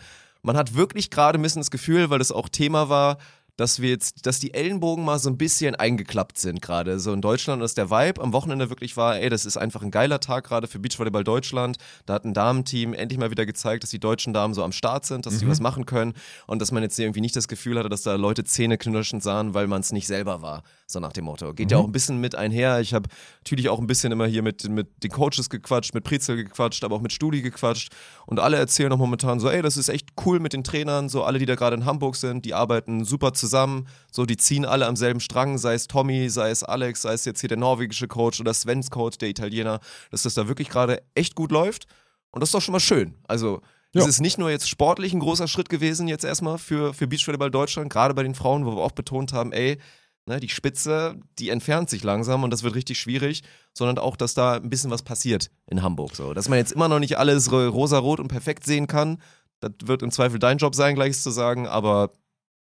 Man 0.45 0.57
hat 0.57 0.75
wirklich 0.75 1.09
gerade 1.09 1.39
ein 1.39 1.41
bisschen 1.41 1.61
das 1.61 1.71
Gefühl, 1.71 2.09
weil 2.09 2.19
das 2.19 2.31
auch 2.31 2.49
Thema 2.49 2.87
war, 2.87 3.17
dass 3.57 3.81
wir 3.81 3.89
jetzt, 3.89 4.25
dass 4.25 4.39
die 4.39 4.53
Ellenbogen 4.53 5.05
mal 5.05 5.17
so 5.17 5.29
ein 5.29 5.37
bisschen 5.37 5.75
eingeklappt 5.75 6.37
sind 6.37 6.61
gerade. 6.61 6.99
So 6.99 7.13
in 7.13 7.21
Deutschland, 7.21 7.61
dass 7.61 7.73
der 7.73 7.89
Vibe 7.89 8.21
am 8.21 8.33
Wochenende 8.33 8.69
wirklich 8.69 8.97
war, 8.97 9.17
ey, 9.17 9.29
das 9.29 9.45
ist 9.45 9.57
einfach 9.57 9.81
ein 9.81 9.91
geiler 9.91 10.19
Tag 10.19 10.45
gerade 10.45 10.67
für 10.67 10.79
Beachvolleyball 10.79 11.23
Deutschland. 11.23 11.77
Da 12.05 12.15
hat 12.15 12.25
ein 12.25 12.33
Damenteam 12.33 12.93
endlich 12.93 13.17
mal 13.17 13.31
wieder 13.31 13.45
gezeigt, 13.45 13.83
dass 13.83 13.91
die 13.91 13.99
deutschen 13.99 14.33
Damen 14.33 14.53
so 14.53 14.63
am 14.63 14.71
Start 14.71 15.05
sind, 15.05 15.25
dass 15.25 15.39
sie 15.39 15.47
was 15.47 15.61
machen 15.61 15.85
können 15.85 16.13
und 16.47 16.61
dass 16.61 16.71
man 16.71 16.83
jetzt 16.83 16.99
irgendwie 16.99 17.21
nicht 17.21 17.35
das 17.35 17.47
Gefühl 17.47 17.79
hatte, 17.79 17.89
dass 17.89 18.03
da 18.03 18.15
Leute 18.15 18.43
zähneknirschend 18.43 19.23
sahen, 19.23 19.53
weil 19.53 19.67
man 19.67 19.81
es 19.81 19.93
nicht 19.93 20.07
selber 20.07 20.41
war. 20.41 20.63
So 20.87 20.99
nach 20.99 21.13
dem 21.13 21.25
Motto. 21.25 21.51
Geht 21.55 21.71
ja 21.71 21.77
auch 21.79 21.85
ein 21.85 21.91
bisschen 21.91 22.21
mit 22.21 22.35
einher. 22.35 22.79
Ich 22.79 22.93
habe 22.93 23.09
natürlich 23.39 23.69
auch 23.69 23.79
ein 23.79 23.87
bisschen 23.87 24.11
immer 24.11 24.27
hier 24.27 24.43
mit, 24.43 24.69
mit 24.69 25.03
den 25.03 25.09
Coaches 25.09 25.49
gequatscht, 25.49 25.95
mit 25.95 26.03
Prizel 26.03 26.35
gequatscht, 26.35 26.83
aber 26.83 26.95
auch 26.95 27.01
mit 27.01 27.11
Studi 27.11 27.41
gequatscht 27.41 27.91
und 28.27 28.39
alle 28.39 28.57
erzählen 28.57 28.91
auch 28.91 28.97
momentan 28.97 29.39
so, 29.39 29.49
ey, 29.49 29.63
das 29.63 29.77
ist 29.77 29.89
echt 29.89 30.09
cool 30.25 30.39
mit 30.39 30.53
den 30.53 30.63
Trainern, 30.63 31.09
so 31.09 31.23
alle, 31.23 31.39
die 31.39 31.47
da 31.47 31.55
gerade 31.55 31.75
in 31.75 31.85
Hamburg 31.85 32.15
sind, 32.15 32.45
die 32.45 32.53
arbeiten 32.53 33.03
super 33.03 33.33
zusammen, 33.33 33.87
so 34.11 34.27
die 34.27 34.37
ziehen 34.37 34.63
alle 34.63 34.85
am 34.85 34.95
selben 34.95 35.19
Strang, 35.21 35.57
sei 35.57 35.73
es 35.73 35.87
Tommy, 35.87 36.29
sei 36.29 36.51
es 36.51 36.63
Alex, 36.63 37.01
sei 37.01 37.13
es 37.13 37.25
jetzt 37.25 37.39
hier 37.39 37.49
der 37.49 37.57
norwegische 37.57 38.07
Coach 38.07 38.39
oder 38.39 38.53
Svens 38.53 38.91
Coach, 38.91 39.17
der 39.17 39.29
Italiener, 39.29 39.79
dass 40.11 40.21
das 40.21 40.35
da 40.35 40.47
wirklich 40.47 40.69
gerade 40.69 41.01
echt 41.15 41.33
gut 41.33 41.51
läuft 41.51 41.87
und 42.29 42.41
das 42.41 42.49
ist 42.49 42.53
doch 42.53 42.61
schon 42.61 42.73
mal 42.73 42.79
schön. 42.79 43.15
Also 43.27 43.61
Ja. 43.93 44.01
es 44.03 44.07
ist 44.07 44.19
nicht 44.21 44.37
nur 44.37 44.51
jetzt 44.51 44.69
sportlich 44.69 45.13
ein 45.13 45.19
großer 45.19 45.47
Schritt 45.47 45.69
gewesen 45.69 46.07
jetzt 46.07 46.25
erstmal 46.25 46.59
für, 46.59 46.93
für 46.93 47.07
Beachvolleyball 47.07 47.49
Deutschland, 47.49 47.91
gerade 47.91 48.13
bei 48.13 48.21
den 48.21 48.35
Frauen, 48.35 48.67
wo 48.67 48.75
wir 48.75 48.83
auch 48.83 48.91
betont 48.91 49.33
haben, 49.33 49.51
ey, 49.51 49.79
ne, 50.25 50.39
die 50.39 50.49
Spitze, 50.49 51.19
die 51.39 51.49
entfernt 51.49 51.89
sich 51.89 52.03
langsam 52.03 52.43
und 52.43 52.51
das 52.51 52.63
wird 52.63 52.75
richtig 52.75 52.99
schwierig, 52.99 53.43
sondern 53.73 53.97
auch, 53.99 54.15
dass 54.17 54.33
da 54.33 54.55
ein 54.55 54.69
bisschen 54.69 54.91
was 54.91 55.03
passiert 55.03 55.51
in 55.67 55.81
Hamburg. 55.81 56.15
So. 56.15 56.33
Dass 56.33 56.49
man 56.49 56.57
jetzt 56.57 56.71
immer 56.71 56.87
noch 56.87 56.99
nicht 56.99 57.17
alles 57.17 57.51
ro- 57.51 57.67
rosarot 57.69 58.19
und 58.19 58.27
perfekt 58.27 58.65
sehen 58.65 58.87
kann, 58.87 59.21
das 59.59 59.71
wird 59.85 60.01
im 60.03 60.11
Zweifel 60.11 60.39
dein 60.39 60.57
Job 60.57 60.75
sein, 60.75 60.95
gleich 60.95 61.19
zu 61.19 61.29
sagen, 61.31 61.67
aber 61.67 62.11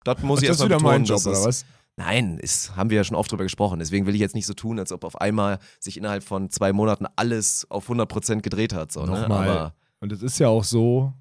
das 0.04 0.22
muss 0.24 0.40
Ach, 0.40 0.44
ich 0.44 0.48
das 0.50 0.58
ist 0.58 0.62
erstmal 0.62 0.70
wieder 0.70 0.78
betonen. 0.78 1.02
mein 1.02 1.06
Job, 1.06 1.26
oder 1.26 1.44
was? 1.44 1.66
Nein, 1.98 2.38
ist, 2.40 2.76
haben 2.78 2.90
wir 2.90 2.96
ja 2.98 3.04
schon 3.04 3.18
oft 3.18 3.30
drüber 3.30 3.44
gesprochen. 3.44 3.80
Deswegen 3.80 4.06
will 4.06 4.16
ich 4.16 4.22
jetzt 4.22 4.34
nicht 4.36 4.46
so 4.46 4.54
tun, 4.54 4.80
als 4.80 4.94
ob 4.94 5.04
auf 5.04 5.20
einmal 5.20 5.60
sich 5.82 5.98
innerhalb 5.98 6.24
von 6.24 6.50
zwei 6.50 6.72
Monaten 6.72 7.06
alles 7.18 7.70
auf 7.70 7.90
100% 7.90 8.40
gedreht 8.40 8.72
hat. 8.74 8.94
So, 8.94 9.06
ne? 9.06 9.08
Nochmal. 9.20 9.50
Aber 9.50 9.76
Und 10.00 10.14
es 10.14 10.22
ist 10.22 10.40
ja 10.40 10.48
auch 10.48 10.64
so, 10.64 11.12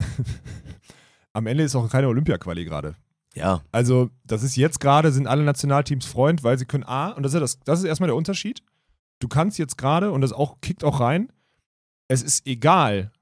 am 1.32 1.46
Ende 1.46 1.64
ist 1.64 1.76
auch 1.76 1.88
keine 1.88 2.08
Olympia-Quali 2.08 2.64
gerade. 2.64 2.96
Ja, 3.36 3.62
Also, 3.70 4.10
das 4.24 4.42
ist 4.42 4.56
jetzt 4.56 4.80
gerade, 4.80 5.12
sind 5.12 5.26
alle 5.26 5.44
Nationalteams 5.44 6.06
Freund, 6.06 6.42
weil 6.42 6.58
sie 6.58 6.64
können 6.64 6.84
A, 6.84 7.10
und 7.10 7.22
das 7.22 7.32
ist, 7.32 7.34
ja 7.34 7.40
das, 7.40 7.60
das 7.60 7.78
ist 7.80 7.84
erstmal 7.84 8.08
der 8.08 8.16
Unterschied. 8.16 8.62
Du 9.20 9.28
kannst 9.28 9.58
jetzt 9.58 9.76
gerade, 9.76 10.10
und 10.10 10.22
das 10.22 10.32
auch 10.32 10.60
kickt 10.60 10.84
auch 10.84 11.00
rein, 11.00 11.30
es 12.08 12.22
ist 12.22 12.46
egal, 12.46 13.12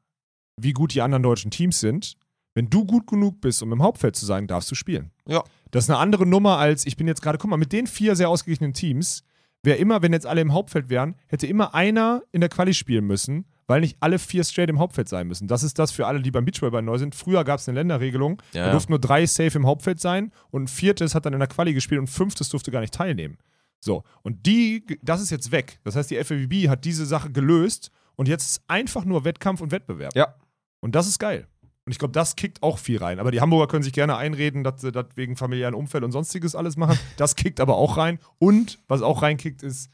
wie 0.57 0.73
gut 0.73 0.95
die 0.95 1.03
anderen 1.03 1.23
deutschen 1.23 1.51
Teams 1.51 1.81
sind. 1.81 2.17
Wenn 2.55 2.71
du 2.71 2.85
gut 2.85 3.09
genug 3.09 3.41
bist, 3.41 3.63
um 3.63 3.73
im 3.73 3.83
Hauptfeld 3.83 4.15
zu 4.15 4.27
sein, 4.27 4.47
darfst 4.47 4.71
du 4.71 4.77
spielen. 4.77 5.11
Ja. 5.27 5.43
Das 5.73 5.85
ist 5.85 5.91
eine 5.91 5.99
andere 5.99 6.25
Nummer 6.25 6.59
als, 6.59 6.87
ich 6.87 6.97
bin 6.97 7.09
jetzt 7.09 7.21
gerade, 7.21 7.39
guck 7.39 7.51
mal, 7.51 7.57
mit 7.57 7.73
den 7.73 7.89
vier 7.89 8.15
sehr 8.15 8.29
ausgeglichenen 8.29 8.75
Teams, 8.75 9.25
wäre 9.65 9.79
immer, 9.79 10.03
wenn 10.03 10.13
jetzt 10.13 10.27
alle 10.27 10.41
im 10.41 10.53
Hauptfeld 10.53 10.89
wären, 10.89 11.17
hätte 11.27 11.49
immer 11.49 11.75
einer 11.75 12.23
in 12.31 12.41
der 12.41 12.51
Quali 12.51 12.75
spielen 12.75 13.07
müssen, 13.07 13.47
weil 13.67 13.81
nicht 13.81 13.97
alle 14.01 14.19
vier 14.19 14.45
straight 14.45 14.71
im 14.71 14.79
Hauptfeld 14.79 15.09
sein 15.09 15.27
müssen. 15.27 15.49
Das 15.49 15.63
ist 15.63 15.79
das 15.79 15.91
für 15.91 16.07
alle, 16.07 16.21
die 16.21 16.31
beim 16.31 16.45
Beachvolleyball 16.45 16.83
neu 16.83 16.99
sind. 16.99 17.15
Früher 17.15 17.45
gab 17.45 17.61
es 17.61 17.69
eine 17.69 17.79
Länderregelung, 17.79 18.41
Ja, 18.53 18.67
da 18.67 18.71
durften 18.73 18.93
nur 18.93 18.99
drei 19.01 19.27
safe 19.27 19.57
im 19.57 19.67
Hauptfeld 19.67 20.01
sein 20.01 20.33
und 20.51 20.65
ein 20.65 20.69
viertes 20.69 21.15
hat 21.15 21.27
dann 21.27 21.33
in 21.33 21.39
der 21.39 21.49
Quali 21.49 21.75
gespielt 21.75 21.99
und 21.99 22.05
ein 22.05 22.09
fünftes 22.09 22.49
durfte 22.49 22.71
gar 22.71 22.81
nicht 22.81 22.95
teilnehmen. 22.95 23.39
So, 23.81 24.03
und 24.23 24.47
die, 24.47 24.85
das 25.03 25.21
ist 25.21 25.31
jetzt 25.31 25.53
weg. 25.53 25.79
Das 25.85 25.95
heißt, 25.95 26.11
die 26.11 26.23
FAWB 26.23 26.69
hat 26.69 26.85
diese 26.85 27.05
Sache 27.05 27.31
gelöst 27.31 27.91
und 28.17 28.29
jetzt 28.29 28.45
ist 28.47 28.63
einfach 28.67 29.05
nur 29.05 29.25
Wettkampf 29.25 29.61
und 29.61 29.73
Wettbewerb. 29.73 30.15
Ja. 30.17 30.35
Und 30.81 30.95
das 30.95 31.07
ist 31.07 31.19
geil. 31.19 31.47
Und 31.87 31.93
ich 31.93 31.99
glaube, 31.99 32.13
das 32.13 32.35
kickt 32.35 32.63
auch 32.63 32.79
viel 32.79 32.99
rein. 32.99 33.19
Aber 33.19 33.31
die 33.31 33.43
Hamburger 33.43 33.67
können 33.67 33.83
sich 33.83 33.93
gerne 33.93 34.17
einreden, 34.17 34.65
dass 34.65 34.81
sie 34.81 34.91
das 34.91 35.05
wegen 35.17 35.37
familiären 35.37 35.75
Umfeld 35.75 36.03
und 36.03 36.13
sonstiges 36.13 36.55
alles 36.55 36.77
machen. 36.77 36.99
Das 37.19 37.37
kickt 37.37 37.61
aber 37.61 37.77
auch 37.77 37.99
rein. 37.99 38.19
Und 38.39 38.79
was 38.89 39.03
auch 39.03 39.21
reinkickt, 39.21 39.63
ist 39.63 39.91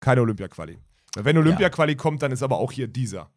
keine 0.00 0.20
Olympia-Quali. 0.20 0.78
Wenn 1.16 1.36
Olympia-Quali 1.38 1.96
kommt, 1.96 2.22
dann 2.22 2.32
ist 2.32 2.42
aber 2.42 2.58
auch 2.58 2.72
hier 2.72 2.88
dieser. 2.88 3.30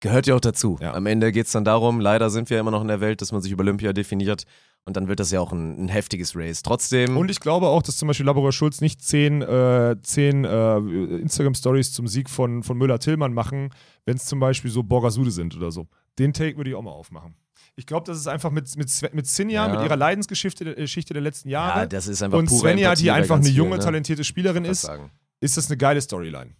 Gehört 0.00 0.26
ja 0.26 0.34
auch 0.34 0.40
dazu. 0.40 0.78
Ja. 0.80 0.94
Am 0.94 1.04
Ende 1.06 1.30
geht 1.30 1.46
es 1.46 1.52
dann 1.52 1.64
darum, 1.64 2.00
leider 2.00 2.30
sind 2.30 2.48
wir 2.48 2.58
immer 2.58 2.70
noch 2.70 2.80
in 2.80 2.88
der 2.88 3.00
Welt, 3.00 3.20
dass 3.20 3.32
man 3.32 3.42
sich 3.42 3.52
über 3.52 3.62
Olympia 3.62 3.92
definiert 3.92 4.44
und 4.86 4.96
dann 4.96 5.08
wird 5.08 5.20
das 5.20 5.30
ja 5.30 5.40
auch 5.40 5.52
ein, 5.52 5.84
ein 5.84 5.88
heftiges 5.88 6.34
Race. 6.34 6.62
Trotzdem, 6.62 7.18
Und 7.18 7.30
ich 7.30 7.40
glaube 7.40 7.66
auch, 7.66 7.82
dass 7.82 7.98
zum 7.98 8.08
Beispiel 8.08 8.24
Laborer 8.24 8.50
Schulz 8.52 8.80
nicht 8.80 9.02
zehn, 9.02 9.42
äh, 9.42 9.96
zehn 10.02 10.44
äh, 10.46 10.76
Instagram-Stories 10.78 11.92
zum 11.92 12.08
Sieg 12.08 12.30
von, 12.30 12.62
von 12.62 12.78
Müller-Tillmann 12.78 13.34
machen, 13.34 13.74
wenn 14.06 14.16
es 14.16 14.24
zum 14.24 14.40
Beispiel 14.40 14.70
so 14.70 14.82
Borgasude 14.82 15.30
sind 15.30 15.54
oder 15.54 15.70
so. 15.70 15.86
Den 16.18 16.32
Take 16.32 16.56
würde 16.56 16.70
ich 16.70 16.76
auch 16.76 16.82
mal 16.82 16.92
aufmachen. 16.92 17.34
Ich 17.76 17.86
glaube, 17.86 18.06
das 18.06 18.16
ist 18.18 18.26
einfach 18.26 18.50
mit, 18.50 18.74
mit, 18.76 19.14
mit 19.14 19.26
Sinja, 19.26 19.66
Ja. 19.66 19.72
mit 19.74 19.84
ihrer 19.84 19.96
Leidensgeschichte 19.96 20.64
der, 20.64 20.74
Geschichte 20.74 21.12
der 21.12 21.22
letzten 21.22 21.50
Jahre 21.50 21.80
ja, 21.80 21.86
das 21.86 22.06
ist 22.08 22.22
einfach 22.22 22.38
und 22.38 22.48
Svenja, 22.48 22.94
die 22.94 23.10
einfach 23.10 23.36
eine 23.36 23.48
junge, 23.48 23.76
ne? 23.76 23.78
talentierte 23.78 24.24
Spielerin 24.24 24.64
ist, 24.64 24.82
sagen. 24.82 25.10
ist 25.40 25.56
das 25.58 25.68
eine 25.68 25.76
geile 25.76 26.00
Storyline. 26.00 26.54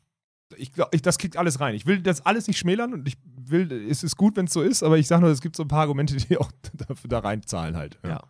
Ich 0.61 0.73
glaube, 0.73 0.97
das 0.99 1.19
kriegt 1.19 1.37
alles 1.37 1.61
rein. 1.61 1.75
Ich 1.75 1.87
will 1.87 2.01
das 2.01 2.25
alles 2.27 2.47
nicht 2.47 2.59
schmälern 2.59 2.93
und 2.93 3.09
ich 3.09 3.17
will, 3.25 3.73
es 3.91 4.03
ist 4.03 4.17
gut, 4.17 4.37
wenn 4.37 4.47
es 4.47 4.53
so 4.53 4.63
ist, 4.63 4.83
aber 4.83 4.99
ich 4.99 5.07
sage 5.07 5.23
nur, 5.23 5.31
es 5.31 5.41
gibt 5.41 5.57
so 5.57 5.63
ein 5.65 5.69
paar 5.69 5.81
Argumente, 5.81 6.17
die 6.17 6.37
auch 6.39 6.51
dafür 6.75 7.09
da 7.09 7.21
reinzahlen 7.21 7.77
halt. 7.77 7.99
Ja. 8.05 8.23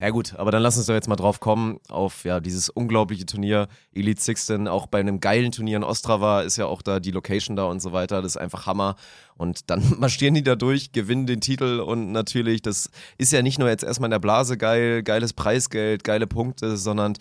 Ja 0.00 0.10
gut, 0.10 0.36
aber 0.36 0.52
dann 0.52 0.62
lass 0.62 0.76
uns 0.76 0.86
doch 0.86 0.94
jetzt 0.94 1.08
mal 1.08 1.16
drauf 1.16 1.40
kommen 1.40 1.80
auf 1.88 2.22
ja 2.22 2.38
dieses 2.38 2.68
unglaubliche 2.68 3.26
Turnier 3.26 3.66
Elite 3.92 4.22
Sixten. 4.22 4.68
Auch 4.68 4.86
bei 4.86 5.00
einem 5.00 5.18
geilen 5.18 5.50
Turnier 5.50 5.78
in 5.78 5.82
Ostrava 5.82 6.42
ist 6.42 6.56
ja 6.56 6.66
auch 6.66 6.82
da 6.82 7.00
die 7.00 7.10
Location 7.10 7.56
da 7.56 7.64
und 7.64 7.82
so 7.82 7.92
weiter. 7.92 8.22
Das 8.22 8.36
ist 8.36 8.36
einfach 8.36 8.66
Hammer. 8.66 8.94
Und 9.36 9.70
dann 9.70 9.82
marschieren 9.98 10.34
die 10.34 10.44
da 10.44 10.54
durch, 10.54 10.92
gewinnen 10.92 11.26
den 11.26 11.40
Titel 11.40 11.80
und 11.80 12.12
natürlich, 12.12 12.62
das 12.62 12.90
ist 13.18 13.32
ja 13.32 13.42
nicht 13.42 13.58
nur 13.58 13.68
jetzt 13.68 13.82
erstmal 13.82 14.06
in 14.06 14.12
der 14.12 14.20
Blase 14.20 14.56
geil, 14.56 15.02
geiles 15.02 15.32
Preisgeld, 15.32 16.04
geile 16.04 16.28
Punkte, 16.28 16.76
sondern 16.76 17.14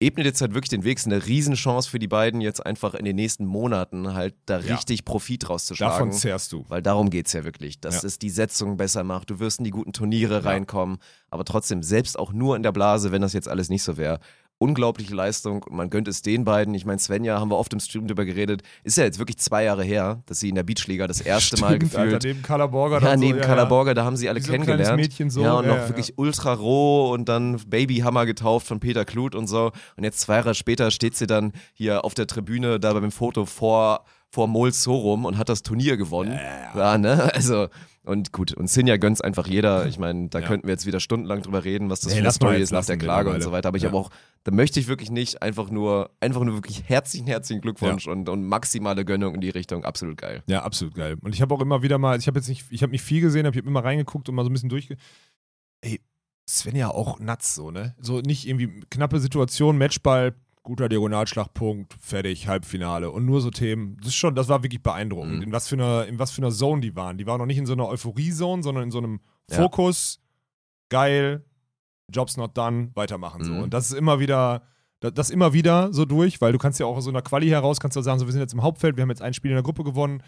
ebnet 0.00 0.26
jetzt 0.26 0.40
halt 0.40 0.52
wirklich 0.54 0.68
den 0.68 0.84
Weg. 0.84 0.98
Es 0.98 1.06
ist 1.06 1.12
eine 1.12 1.24
Riesenchance 1.26 1.88
für 1.88 1.98
die 1.98 2.08
beiden, 2.08 2.40
jetzt 2.40 2.64
einfach 2.64 2.94
in 2.94 3.04
den 3.04 3.16
nächsten 3.16 3.46
Monaten 3.46 4.12
halt 4.14 4.34
da 4.46 4.58
Ja. 4.60 4.74
richtig 4.74 5.04
Profit 5.04 5.44
Davon 5.44 5.54
rauszuschlagen. 5.54 6.12
zehrst 6.12 6.52
du. 6.52 6.64
Weil 6.68 6.82
darum 6.82 7.08
geht 7.10 7.26
es 7.28 7.32
ja 7.32 7.44
wirklich, 7.44 7.80
dass 7.80 8.02
Ja. 8.02 8.06
es 8.08 8.18
die 8.18 8.30
Setzung 8.30 8.76
besser 8.76 9.04
macht. 9.04 9.30
Du 9.30 9.38
wirst 9.40 9.58
in 9.58 9.64
die 9.64 9.70
guten 9.70 9.92
Turniere 9.92 10.44
reinkommen. 10.44 10.98
Aber 11.30 11.44
trotzdem, 11.44 11.82
selbst 11.82 12.18
auch 12.18 12.32
nur 12.32 12.56
in 12.56 12.62
der 12.62 12.72
Blase, 12.72 13.10
wenn 13.12 13.22
das 13.22 13.32
jetzt 13.32 13.48
alles 13.48 13.68
nicht 13.70 13.82
so 13.82 13.96
wäre, 13.96 14.20
unglaubliche 14.58 15.14
Leistung. 15.14 15.62
Und 15.62 15.76
man 15.76 15.90
gönnt 15.90 16.08
es 16.08 16.22
den 16.22 16.44
beiden. 16.44 16.74
Ich 16.74 16.84
meine, 16.84 16.98
Svenja, 16.98 17.38
haben 17.38 17.50
wir 17.50 17.58
oft 17.58 17.72
im 17.72 17.80
Stream 17.80 18.06
drüber 18.06 18.24
geredet, 18.24 18.62
ist 18.84 18.96
ja 18.96 19.04
jetzt 19.04 19.18
wirklich 19.18 19.38
zwei 19.38 19.64
Jahre 19.64 19.84
her, 19.84 20.22
dass 20.26 20.40
sie 20.40 20.48
in 20.48 20.54
der 20.54 20.62
Beachliga 20.62 21.06
das 21.06 21.20
erste 21.20 21.60
Mal 21.60 21.76
Stimmt, 21.76 21.92
gefühlt. 21.92 22.14
Alter, 22.14 22.28
neben 22.28 22.42
Carla 22.42 22.66
Borger. 22.66 22.96
ja, 22.96 23.10
dann 23.10 23.18
so, 23.18 23.24
neben 23.24 23.40
Carla 23.40 23.64
Borger, 23.64 23.94
da 23.94 24.04
haben 24.04 24.16
sie 24.16 24.28
alle 24.28 24.40
kennengelernt. 24.40 24.96
Mädchen 24.96 25.30
so, 25.30 25.42
ja, 25.42 25.54
und 25.54 25.66
ja, 25.66 25.70
noch 25.72 25.82
ja, 25.82 25.88
wirklich 25.88 26.14
ultra 26.16 26.54
roh 26.54 27.12
und 27.12 27.28
dann 27.28 27.58
Babyhammer 27.66 28.26
getauft 28.26 28.66
von 28.66 28.80
Peter 28.80 29.04
Kluth 29.04 29.34
und 29.34 29.46
so. 29.46 29.72
Und 29.96 30.04
jetzt 30.04 30.20
zwei 30.20 30.36
Jahre 30.36 30.54
später 30.54 30.90
steht 30.90 31.16
sie 31.16 31.26
dann 31.26 31.52
hier 31.72 32.04
auf 32.04 32.14
der 32.14 32.26
Tribüne 32.26 32.80
da 32.80 32.92
beim 32.92 33.10
Foto 33.10 33.44
vor, 33.44 34.04
vor 34.30 34.48
Mol 34.48 34.72
Sorum 34.72 35.24
und 35.24 35.38
hat 35.38 35.48
das 35.48 35.62
Turnier 35.62 35.96
gewonnen. 35.96 36.38
Ja, 36.74 36.98
ne? 36.98 37.30
Also, 37.34 37.68
und 38.06 38.32
gut, 38.32 38.52
und 38.52 38.68
Sinja 38.70 38.96
gönnt's 38.96 39.20
einfach 39.20 39.46
jeder. 39.46 39.86
Ich 39.88 39.98
meine, 39.98 40.28
da 40.28 40.38
Ja. 40.40 40.46
könnten 40.46 40.66
wir 40.66 40.72
jetzt 40.72 40.86
wieder 40.86 41.00
stundenlang 41.00 41.42
drüber 41.42 41.64
reden, 41.64 41.90
was 41.90 42.00
das 42.00 42.12
Nee, 42.12 42.18
für 42.20 42.24
eine 42.24 42.32
Story 42.32 42.60
ist 42.62 42.72
nach 42.72 42.84
der 42.84 42.96
Klage 42.96 43.30
und 43.30 43.42
so 43.42 43.52
weiter. 43.52 43.68
Aber 43.68 43.76
ich 43.76 43.82
Ja. 43.82 43.88
habe 43.90 43.98
auch, 43.98 44.10
da 44.44 44.52
möchte 44.52 44.80
ich 44.80 44.88
wirklich 44.88 45.10
nicht 45.10 45.42
einfach 45.42 45.70
nur, 45.70 46.10
einfach 46.20 46.42
nur 46.44 46.54
wirklich 46.54 46.84
herzlichen, 46.88 47.26
herzlichen 47.26 47.60
Glückwunsch 47.60 48.06
und, 48.06 48.28
und 48.28 48.44
maximale 48.46 49.04
Gönnung 49.04 49.34
in 49.34 49.40
die 49.40 49.50
Richtung. 49.50 49.84
Absolut 49.84 50.16
geil. 50.16 50.42
Ja, 50.46 50.62
absolut 50.62 50.94
geil. 50.94 51.16
Und 51.20 51.34
ich 51.34 51.42
habe 51.42 51.54
auch 51.54 51.60
immer 51.60 51.82
wieder 51.82 51.98
mal, 51.98 52.18
ich 52.18 52.26
habe 52.26 52.38
jetzt 52.38 52.48
nicht, 52.48 52.64
ich 52.70 52.82
habe 52.82 52.92
nicht 52.92 53.02
viel 53.02 53.20
gesehen, 53.20 53.46
ich 53.46 53.56
habe 53.56 53.68
immer 53.68 53.84
reingeguckt 53.84 54.28
und 54.28 54.34
mal 54.34 54.44
so 54.44 54.50
ein 54.50 54.52
bisschen 54.52 54.68
durchge. 54.68 54.96
Ey, 55.82 56.00
Svenja 56.48 56.90
auch 56.90 57.18
nuts 57.18 57.54
so, 57.56 57.70
ne? 57.70 57.94
So 58.00 58.20
nicht 58.20 58.46
irgendwie 58.46 58.68
knappe 58.90 59.18
Situation, 59.18 59.78
Matchball, 59.78 60.34
guter 60.66 60.88
Diagonalschlagpunkt, 60.88 61.94
fertig, 62.00 62.48
Halbfinale 62.48 63.10
und 63.10 63.24
nur 63.24 63.40
so 63.40 63.50
Themen. 63.50 63.96
Das 63.98 64.08
ist 64.08 64.16
schon, 64.16 64.34
das 64.34 64.48
war 64.48 64.62
wirklich 64.62 64.82
beeindruckend. 64.82 65.36
Mhm. 65.36 65.42
In 65.42 65.52
was 65.52 65.68
für 65.68 65.76
einer, 65.76 66.06
in 66.06 66.18
was 66.18 66.32
für 66.32 66.42
einer 66.42 66.50
Zone 66.50 66.82
die 66.82 66.94
waren. 66.94 67.16
Die 67.16 67.26
waren 67.26 67.38
noch 67.38 67.46
nicht 67.46 67.56
in 67.58 67.66
so 67.66 67.72
einer 67.72 67.88
Euphorie-Zone, 67.88 68.62
sondern 68.62 68.84
in 68.84 68.90
so 68.90 68.98
einem 68.98 69.20
Ja. 69.48 69.56
Fokus, 69.56 70.20
geil, 70.90 71.44
Job's 72.12 72.36
not 72.36 72.56
done, 72.58 72.90
weitermachen 72.94 73.44
so. 73.44 73.52
Mhm. 73.52 73.62
Und 73.62 73.74
das 73.74 73.86
ist 73.90 73.96
immer 73.96 74.18
wieder, 74.20 74.62
das, 75.00 75.14
das 75.14 75.30
immer 75.30 75.52
wieder 75.52 75.92
so 75.92 76.04
durch, 76.04 76.40
weil 76.40 76.52
du 76.52 76.58
kannst 76.58 76.80
ja 76.80 76.86
auch 76.86 76.96
aus 76.96 77.04
so 77.04 77.10
einer 77.10 77.22
Quali 77.22 77.48
heraus, 77.48 77.80
kannst 77.80 77.96
du 77.96 78.00
sagen, 78.02 78.18
so 78.18 78.26
wir 78.26 78.32
sind 78.32 78.40
jetzt 78.42 78.54
im 78.54 78.62
Hauptfeld, 78.62 78.96
wir 78.96 79.02
haben 79.02 79.10
jetzt 79.10 79.22
ein 79.22 79.34
Spiel 79.34 79.52
in 79.52 79.56
der 79.56 79.62
Gruppe 79.62 79.84
gewonnen, 79.84 80.22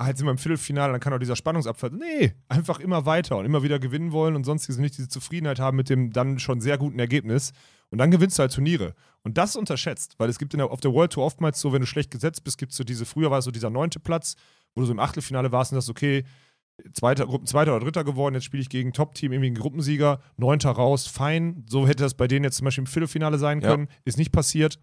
ah, 0.00 0.08
jetzt 0.08 0.18
sind 0.18 0.26
wir 0.26 0.30
im 0.30 0.38
Viertelfinale, 0.38 0.92
dann 0.92 1.00
kann 1.00 1.12
auch 1.12 1.18
dieser 1.18 1.36
Spannungsabfall, 1.36 1.90
nee, 1.90 2.32
einfach 2.48 2.80
immer 2.80 3.04
weiter 3.04 3.36
und 3.36 3.44
immer 3.44 3.62
wieder 3.62 3.78
gewinnen 3.78 4.12
wollen 4.12 4.34
und 4.34 4.44
sonstiges 4.44 4.78
nicht 4.78 4.96
diese 4.96 5.08
Zufriedenheit 5.08 5.60
haben 5.60 5.76
mit 5.76 5.90
dem 5.90 6.10
dann 6.10 6.38
schon 6.38 6.60
sehr 6.60 6.78
guten 6.78 6.98
Ergebnis. 6.98 7.52
Und 7.90 7.98
dann 7.98 8.10
gewinnst 8.10 8.38
du 8.38 8.42
halt 8.42 8.54
Turniere. 8.54 8.94
Und 9.24 9.36
das 9.36 9.56
unterschätzt, 9.56 10.14
weil 10.18 10.30
es 10.30 10.38
gibt 10.38 10.54
in 10.54 10.58
der, 10.58 10.70
auf 10.70 10.80
der 10.80 10.92
World 10.92 11.12
Tour 11.12 11.24
oftmals 11.24 11.60
so, 11.60 11.72
wenn 11.72 11.80
du 11.80 11.86
schlecht 11.86 12.10
gesetzt 12.10 12.44
bist, 12.44 12.56
gibt 12.56 12.72
es 12.72 12.78
so 12.78 12.84
diese, 12.84 13.04
früher 13.04 13.30
war 13.30 13.40
es 13.40 13.44
so 13.44 13.50
dieser 13.50 13.68
neunte 13.68 14.00
Platz, 14.00 14.36
wo 14.74 14.80
du 14.80 14.86
so 14.86 14.92
im 14.92 15.00
Achtelfinale 15.00 15.52
warst 15.52 15.72
und 15.72 15.76
sagst, 15.76 15.90
okay, 15.90 16.24
zweiter, 16.94 17.26
Gruppen, 17.26 17.46
zweiter 17.46 17.74
oder 17.76 17.84
dritter 17.84 18.04
geworden, 18.04 18.34
jetzt 18.34 18.44
spiele 18.44 18.62
ich 18.62 18.70
gegen 18.70 18.92
Top-Team, 18.92 19.32
irgendwie 19.32 19.48
einen 19.48 19.56
Gruppensieger, 19.56 20.20
neunter 20.36 20.70
raus, 20.70 21.06
fein. 21.06 21.64
So 21.68 21.86
hätte 21.86 22.04
das 22.04 22.14
bei 22.14 22.26
denen 22.26 22.44
jetzt 22.44 22.56
zum 22.56 22.64
Beispiel 22.64 22.82
im 22.82 22.86
Viertelfinale 22.86 23.38
sein 23.38 23.60
Ja. 23.60 23.68
können, 23.68 23.88
ist 24.04 24.16
nicht 24.16 24.32
passiert. 24.32 24.78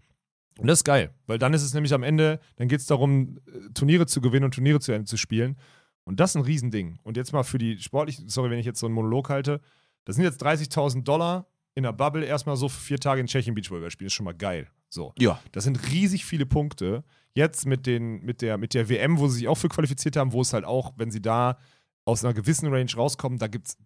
Und 0.58 0.66
das 0.66 0.80
ist 0.80 0.84
geil, 0.84 1.14
weil 1.26 1.38
dann 1.38 1.54
ist 1.54 1.62
es 1.62 1.72
nämlich 1.72 1.94
am 1.94 2.02
Ende, 2.02 2.40
dann 2.56 2.68
geht 2.68 2.80
es 2.80 2.86
darum, 2.86 3.38
äh, 3.46 3.72
Turniere 3.74 4.06
zu 4.06 4.20
gewinnen 4.20 4.44
und 4.44 4.54
Turniere 4.54 4.80
zu 4.80 4.92
Ende 4.92 5.06
zu 5.06 5.16
spielen. 5.16 5.56
Und 6.04 6.20
das 6.20 6.30
ist 6.30 6.36
ein 6.36 6.42
Riesending. 6.42 6.98
Und 7.02 7.16
jetzt 7.16 7.32
mal 7.32 7.42
für 7.42 7.58
die 7.58 7.78
sportlichen, 7.78 8.28
sorry, 8.28 8.50
wenn 8.50 8.58
ich 8.58 8.66
jetzt 8.66 8.80
so 8.80 8.86
einen 8.86 8.94
Monolog 8.94 9.28
halte, 9.28 9.60
das 10.04 10.16
sind 10.16 10.24
jetzt 10.24 10.42
30.000 10.42 11.04
Dollar 11.04 11.46
in 11.74 11.82
der 11.84 11.92
Bubble 11.92 12.24
erstmal 12.24 12.56
so 12.56 12.68
für 12.68 12.80
vier 12.80 12.98
Tage 12.98 13.20
in 13.20 13.26
Tschechien 13.26 13.54
Beachvolleyball 13.54 13.90
spielen, 13.90 14.06
ist 14.06 14.14
schon 14.14 14.24
mal 14.24 14.34
geil. 14.34 14.68
So. 14.88 15.12
Ja. 15.18 15.40
Das 15.52 15.64
sind 15.64 15.92
riesig 15.92 16.24
viele 16.24 16.46
Punkte. 16.46 17.04
Jetzt 17.34 17.66
mit, 17.66 17.86
den, 17.86 18.24
mit, 18.24 18.42
der, 18.42 18.58
mit 18.58 18.74
der 18.74 18.88
WM, 18.88 19.18
wo 19.18 19.28
sie 19.28 19.40
sich 19.40 19.48
auch 19.48 19.56
für 19.56 19.68
qualifiziert 19.68 20.16
haben, 20.16 20.32
wo 20.32 20.40
es 20.40 20.52
halt 20.52 20.64
auch, 20.64 20.94
wenn 20.96 21.10
sie 21.10 21.22
da 21.22 21.58
aus 22.04 22.24
einer 22.24 22.34
gewissen 22.34 22.72
Range 22.72 22.90
rauskommen, 22.96 23.38
da 23.38 23.46
gibt's 23.46 23.76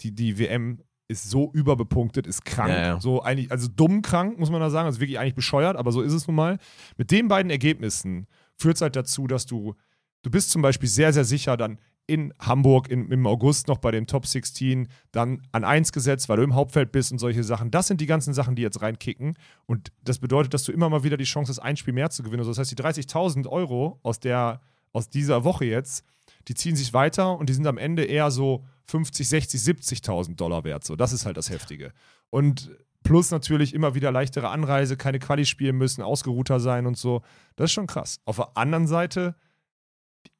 die, 0.00 0.14
die 0.14 0.38
WM 0.38 0.82
ist 1.10 1.28
so 1.28 1.50
überbepunktet, 1.52 2.26
ist 2.26 2.44
krank, 2.44 2.70
Ja, 2.70 2.80
ja. 2.80 3.00
so 3.00 3.22
eigentlich, 3.22 3.50
also 3.50 3.68
dumm 3.68 4.00
krank, 4.00 4.38
muss 4.38 4.50
man 4.50 4.60
da 4.60 4.70
sagen, 4.70 4.86
also 4.86 5.00
wirklich 5.00 5.18
eigentlich 5.18 5.34
bescheuert, 5.34 5.76
aber 5.76 5.92
so 5.92 6.00
ist 6.00 6.12
es 6.12 6.26
nun 6.26 6.36
mal. 6.36 6.58
Mit 6.96 7.10
den 7.10 7.28
beiden 7.28 7.50
Ergebnissen 7.50 8.26
führt 8.56 8.76
es 8.76 8.82
halt 8.82 8.96
dazu, 8.96 9.26
dass 9.26 9.44
du, 9.44 9.74
du 10.22 10.30
bist 10.30 10.50
zum 10.50 10.62
Beispiel 10.62 10.88
sehr, 10.88 11.12
sehr 11.12 11.24
sicher 11.24 11.56
dann 11.56 11.78
in 12.06 12.34
Hamburg 12.40 12.88
in, 12.90 13.08
im 13.10 13.26
August 13.26 13.68
noch 13.68 13.78
bei 13.78 13.92
dem 13.92 14.06
Top 14.06 14.26
16 14.26 14.88
dann 15.12 15.42
an 15.52 15.62
1 15.62 15.92
gesetzt, 15.92 16.28
weil 16.28 16.38
du 16.38 16.42
im 16.42 16.54
Hauptfeld 16.54 16.90
bist 16.90 17.12
und 17.12 17.18
solche 17.18 17.44
Sachen. 17.44 17.70
Das 17.70 17.86
sind 17.86 18.00
die 18.00 18.06
ganzen 18.06 18.34
Sachen, 18.34 18.56
die 18.56 18.62
jetzt 18.62 18.82
reinkicken. 18.82 19.34
Und 19.66 19.92
das 20.02 20.18
bedeutet, 20.18 20.52
dass 20.52 20.64
du 20.64 20.72
immer 20.72 20.88
mal 20.88 21.04
wieder 21.04 21.16
die 21.16 21.24
Chance 21.24 21.50
hast, 21.50 21.60
ein 21.60 21.76
Spiel 21.76 21.94
mehr 21.94 22.10
zu 22.10 22.24
gewinnen. 22.24 22.40
Also 22.40 22.50
das 22.50 22.58
heißt, 22.58 22.70
die 22.72 22.82
30.000 22.82 23.46
Euro 23.46 24.00
aus, 24.02 24.18
der, 24.18 24.60
aus 24.92 25.08
dieser 25.08 25.44
Woche 25.44 25.66
jetzt, 25.66 26.04
die 26.48 26.54
ziehen 26.54 26.74
sich 26.74 26.92
weiter 26.92 27.38
und 27.38 27.48
die 27.48 27.54
sind 27.54 27.66
am 27.68 27.78
Ende 27.78 28.04
eher 28.04 28.32
so 28.32 28.64
50, 28.90 29.28
60, 29.28 29.60
70.000 29.60 30.36
Dollar 30.36 30.64
wert. 30.64 30.84
So, 30.84 30.96
das 30.96 31.12
ist 31.12 31.24
halt 31.26 31.36
das 31.36 31.48
Heftige. 31.50 31.92
Und 32.30 32.70
plus 33.02 33.30
natürlich 33.30 33.72
immer 33.74 33.94
wieder 33.94 34.12
leichtere 34.12 34.48
Anreise, 34.50 34.96
keine 34.96 35.18
Quali 35.18 35.46
spielen 35.46 35.76
müssen, 35.78 36.02
ausgeruhter 36.02 36.60
sein 36.60 36.86
und 36.86 36.98
so. 36.98 37.22
Das 37.56 37.66
ist 37.66 37.72
schon 37.72 37.86
krass. 37.86 38.20
Auf 38.24 38.36
der 38.36 38.56
anderen 38.56 38.86
Seite, 38.86 39.34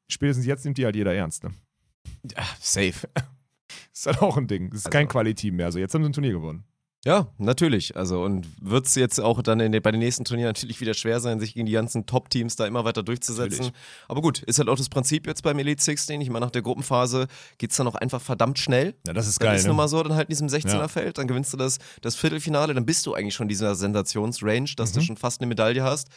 spätestens 0.09 0.45
jetzt 0.45 0.65
nimmt 0.65 0.77
die 0.77 0.85
halt 0.85 0.95
jeder 0.95 1.13
ernst. 1.13 1.43
Ne? 1.43 1.51
Ja, 2.35 2.43
safe. 2.59 3.07
Ist 3.93 4.05
halt 4.05 4.21
auch 4.21 4.37
ein 4.37 4.47
Ding. 4.47 4.69
Das 4.69 4.79
ist 4.79 4.85
Also- 4.87 4.97
kein 4.97 5.07
Quali-Team 5.07 5.55
mehr. 5.55 5.71
So, 5.71 5.79
jetzt 5.79 5.93
haben 5.93 6.03
sie 6.03 6.09
ein 6.09 6.13
Turnier 6.13 6.33
gewonnen. 6.33 6.63
Ja, 7.03 7.27
natürlich. 7.39 7.95
Also 7.97 8.21
und 8.23 8.45
wird 8.61 8.85
es 8.85 8.93
jetzt 8.93 9.19
auch 9.19 9.41
dann 9.41 9.59
in 9.59 9.71
den, 9.71 9.81
bei 9.81 9.89
den 9.89 9.99
nächsten 9.99 10.23
Turnieren 10.23 10.49
natürlich 10.49 10.79
wieder 10.81 10.93
schwer 10.93 11.19
sein, 11.19 11.39
sich 11.39 11.55
gegen 11.55 11.65
die 11.65 11.71
ganzen 11.71 12.05
Top-Teams 12.05 12.55
da 12.57 12.67
immer 12.67 12.85
weiter 12.85 13.01
durchzusetzen. 13.01 13.57
Natürlich. 13.65 13.81
Aber 14.07 14.21
gut, 14.21 14.43
ist 14.43 14.59
halt 14.59 14.69
auch 14.69 14.77
das 14.77 14.87
Prinzip 14.87 15.25
jetzt 15.25 15.41
beim 15.41 15.57
Elite 15.57 15.81
16. 15.81 16.21
Ich 16.21 16.29
meine, 16.29 16.45
nach 16.45 16.51
der 16.51 16.61
Gruppenphase 16.61 17.27
geht 17.57 17.71
es 17.71 17.77
dann 17.77 17.87
auch 17.87 17.95
einfach 17.95 18.21
verdammt 18.21 18.59
schnell. 18.59 18.93
Ja, 19.07 19.13
das 19.13 19.25
ist 19.27 19.41
Dann 19.41 19.47
geil. 19.47 19.55
ist 19.57 19.63
ne? 19.63 19.69
nun 19.69 19.77
mal 19.77 19.87
so, 19.87 20.03
dann 20.03 20.13
halt 20.13 20.27
in 20.29 20.33
diesem 20.33 20.47
16er 20.47 20.73
Ja. 20.77 20.87
Feld, 20.87 21.17
dann 21.17 21.27
gewinnst 21.27 21.51
du 21.53 21.57
das, 21.57 21.79
das 22.01 22.15
Viertelfinale, 22.15 22.75
dann 22.75 22.85
bist 22.85 23.05
du 23.07 23.15
eigentlich 23.15 23.33
schon 23.33 23.47
dieser 23.47 23.73
Sensationsrange, 23.73 24.69
dass 24.77 24.91
du 24.91 24.99
Mhm. 24.99 25.03
schon 25.05 25.17
fast 25.17 25.41
eine 25.41 25.47
Medaille 25.47 25.81
hast. 25.83 26.07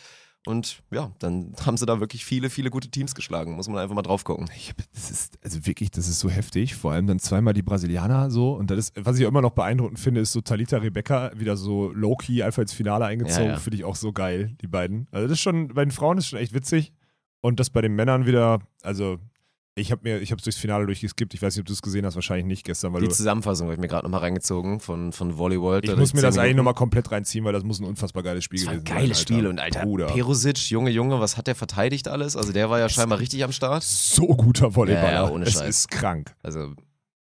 Und 0.47 0.83
ja, 0.91 1.11
dann 1.19 1.55
haben 1.65 1.77
sie 1.77 1.87
da 1.87 2.01
wirklich 2.01 2.25
viele, 2.25 2.51
viele 2.51 2.71
gute 2.71 2.89
Teams 2.89 3.15
geschlagen. 3.15 3.55
Muss 3.55 3.69
man 3.69 3.79
einfach 3.79 3.95
mal 3.95 4.03
drauf 4.03 4.25
gucken. 4.25 4.51
Ich 4.55 4.75
Das 4.93 5.11
ist, 5.11 5.39
also 5.43 5.67
wirklich, 5.67 5.91
das 5.91 6.09
ist 6.09 6.19
so 6.19 6.29
heftig. 6.29 6.75
Vor 6.75 6.93
allem 6.93 7.07
dann 7.07 7.19
zweimal 7.19 7.55
die 7.55 7.63
Brasilianer 7.63 8.31
so. 8.31 8.53
Und 8.53 8.71
das 8.71 8.79
ist, 8.79 8.93
was 8.97 9.19
ich 9.19 9.25
auch 9.25 9.31
immer 9.31 9.43
noch 9.43 9.53
beeindruckend 9.53 9.99
finde, 9.99 10.21
ist 10.21 10.33
so 10.33 10.41
Talita 10.41 10.79
Rebecca 10.79 11.33
wieder 11.35 11.57
so 11.57 11.91
low-key 11.93 12.43
einfach 12.43 12.63
ins 12.63 12.73
Finale 12.73 13.07
eingezogen. 13.07 13.47
Ja, 13.47 13.53
ja. 13.53 13.59
Finde 13.59 13.79
ich 13.79 13.85
auch 13.85 13.97
so 13.97 14.13
geil, 14.13 14.55
die 14.61 14.67
beiden. 14.67 15.09
Also 15.11 15.29
das 15.29 15.39
ist 15.39 15.43
schon, 15.43 15.69
bei 15.69 15.85
den 15.85 15.93
Frauen 15.93 16.19
ist 16.19 16.29
schon 16.29 16.39
echt 16.39 16.53
witzig. 16.53 16.93
Und 17.41 17.61
das 17.61 17.71
bei 17.71 17.83
den 17.83 17.95
Männern 17.95 18.27
wieder, 18.27 18.61
also 18.83 19.19
Ich 19.77 19.91
habe 19.91 20.03
mir, 20.05 20.21
ich 20.21 20.31
habe 20.31 20.41
durchs 20.41 20.57
Finale 20.59 20.87
durchgeskippt. 20.87 21.35
Ich 21.35 21.43
weiß 21.43 21.57
nicht, 21.57 21.63
ob 21.63 21.67
du 21.67 21.73
es 21.73 21.83
gesehen 21.83 22.07
hast, 22.07 22.15
wahrscheinlich 22.15 22.47
nicht 22.47 22.65
gestern, 22.65 22.93
weil 22.93 23.01
Die. 23.01 23.09
Zusammenfassung 23.09 23.67
habe 23.67 23.75
ich 23.75 23.81
mir 23.81 23.89
gerade 23.89 24.05
nochmal 24.05 24.21
reingezogen 24.21 24.79
von, 24.79 25.11
von 25.13 25.37
Volley 25.37 25.61
World. 25.61 25.85
Ich 25.85 25.97
muss 25.97 26.15
mir 26.15 26.23
das 26.23 26.37
10 26.37 26.45
eigentlich 26.45 26.57
nochmal 26.57 26.75
komplett 26.75 27.11
reinziehen, 27.11 27.45
weil 27.45 27.53
das 27.53 27.65
muss 27.65 27.81
ein 27.81 27.85
unfassbar 27.85 28.23
geiles 28.23 28.45
Spiel 28.45 28.61
Das 28.61 28.69
gewesen 28.69 28.85
geiles 28.85 29.19
sein. 29.19 29.27
Spiel 29.27 29.47
und 29.49 29.59
Alter, 29.59 29.83
Bruder. 29.83 30.07
Perusic, 30.07 30.71
Junge, 30.71 30.91
Junge, 30.91 31.19
was 31.19 31.37
hat 31.37 31.49
der 31.49 31.57
verteidigt 31.57 32.07
alles? 32.07 32.37
Also 32.37 32.53
der 32.53 32.71
war 32.71 32.79
ja 32.79 32.89
scheinbar 32.89 33.19
richtig 33.19 33.43
am 33.43 33.51
Start. 33.51 33.83
so 33.83 34.29
guter 34.29 34.77
Volleyballer. 34.77 35.13
Ja, 35.13 35.27
ja, 35.27 35.31
ohne 35.31 35.45
es 35.45 35.55
Scheiß. 35.55 35.69
ist 35.69 35.91
krank. 35.91 36.37
Also, 36.45 36.75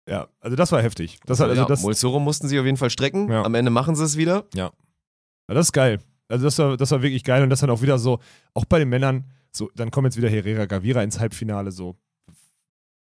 Ja, 0.08 0.28
also 0.38 0.54
das 0.54 0.70
war 0.70 0.80
heftig. 0.80 1.18
Das, 1.26 1.40
hat, 1.40 1.48
also 1.48 1.62
ja, 1.62 1.66
das, 1.66 1.82
Mulsoro 1.82 2.20
mussten 2.20 2.46
sie 2.46 2.60
auf 2.60 2.66
jeden 2.66 2.76
Fall 2.76 2.90
strecken. 2.90 3.32
Ja. 3.32 3.42
Am 3.42 3.54
Ende 3.56 3.72
machen 3.72 3.96
sie 3.96 4.04
es 4.04 4.16
wieder. 4.16 4.44
Ja, 4.54 4.70
das 5.48 5.66
ist 5.66 5.72
geil. 5.72 5.98
Also 6.28 6.44
das 6.44 6.56
war, 6.58 6.76
das 6.76 6.90
war 6.92 7.02
wirklich 7.02 7.24
geil 7.24 7.42
und 7.42 7.50
das 7.50 7.60
dann 7.60 7.70
auch 7.70 7.82
wieder 7.82 7.98
so, 7.98 8.20
auch 8.54 8.64
bei 8.64 8.78
den 8.78 8.88
Männern, 8.88 9.24
so, 9.50 9.70
dann 9.74 9.90
kommen 9.90 10.06
jetzt 10.06 10.16
wieder 10.16 10.28
Herrera 10.28 10.66
Gavira 10.66 11.02
ins 11.02 11.18
Halbfinale, 11.20 11.70
so 11.72 11.96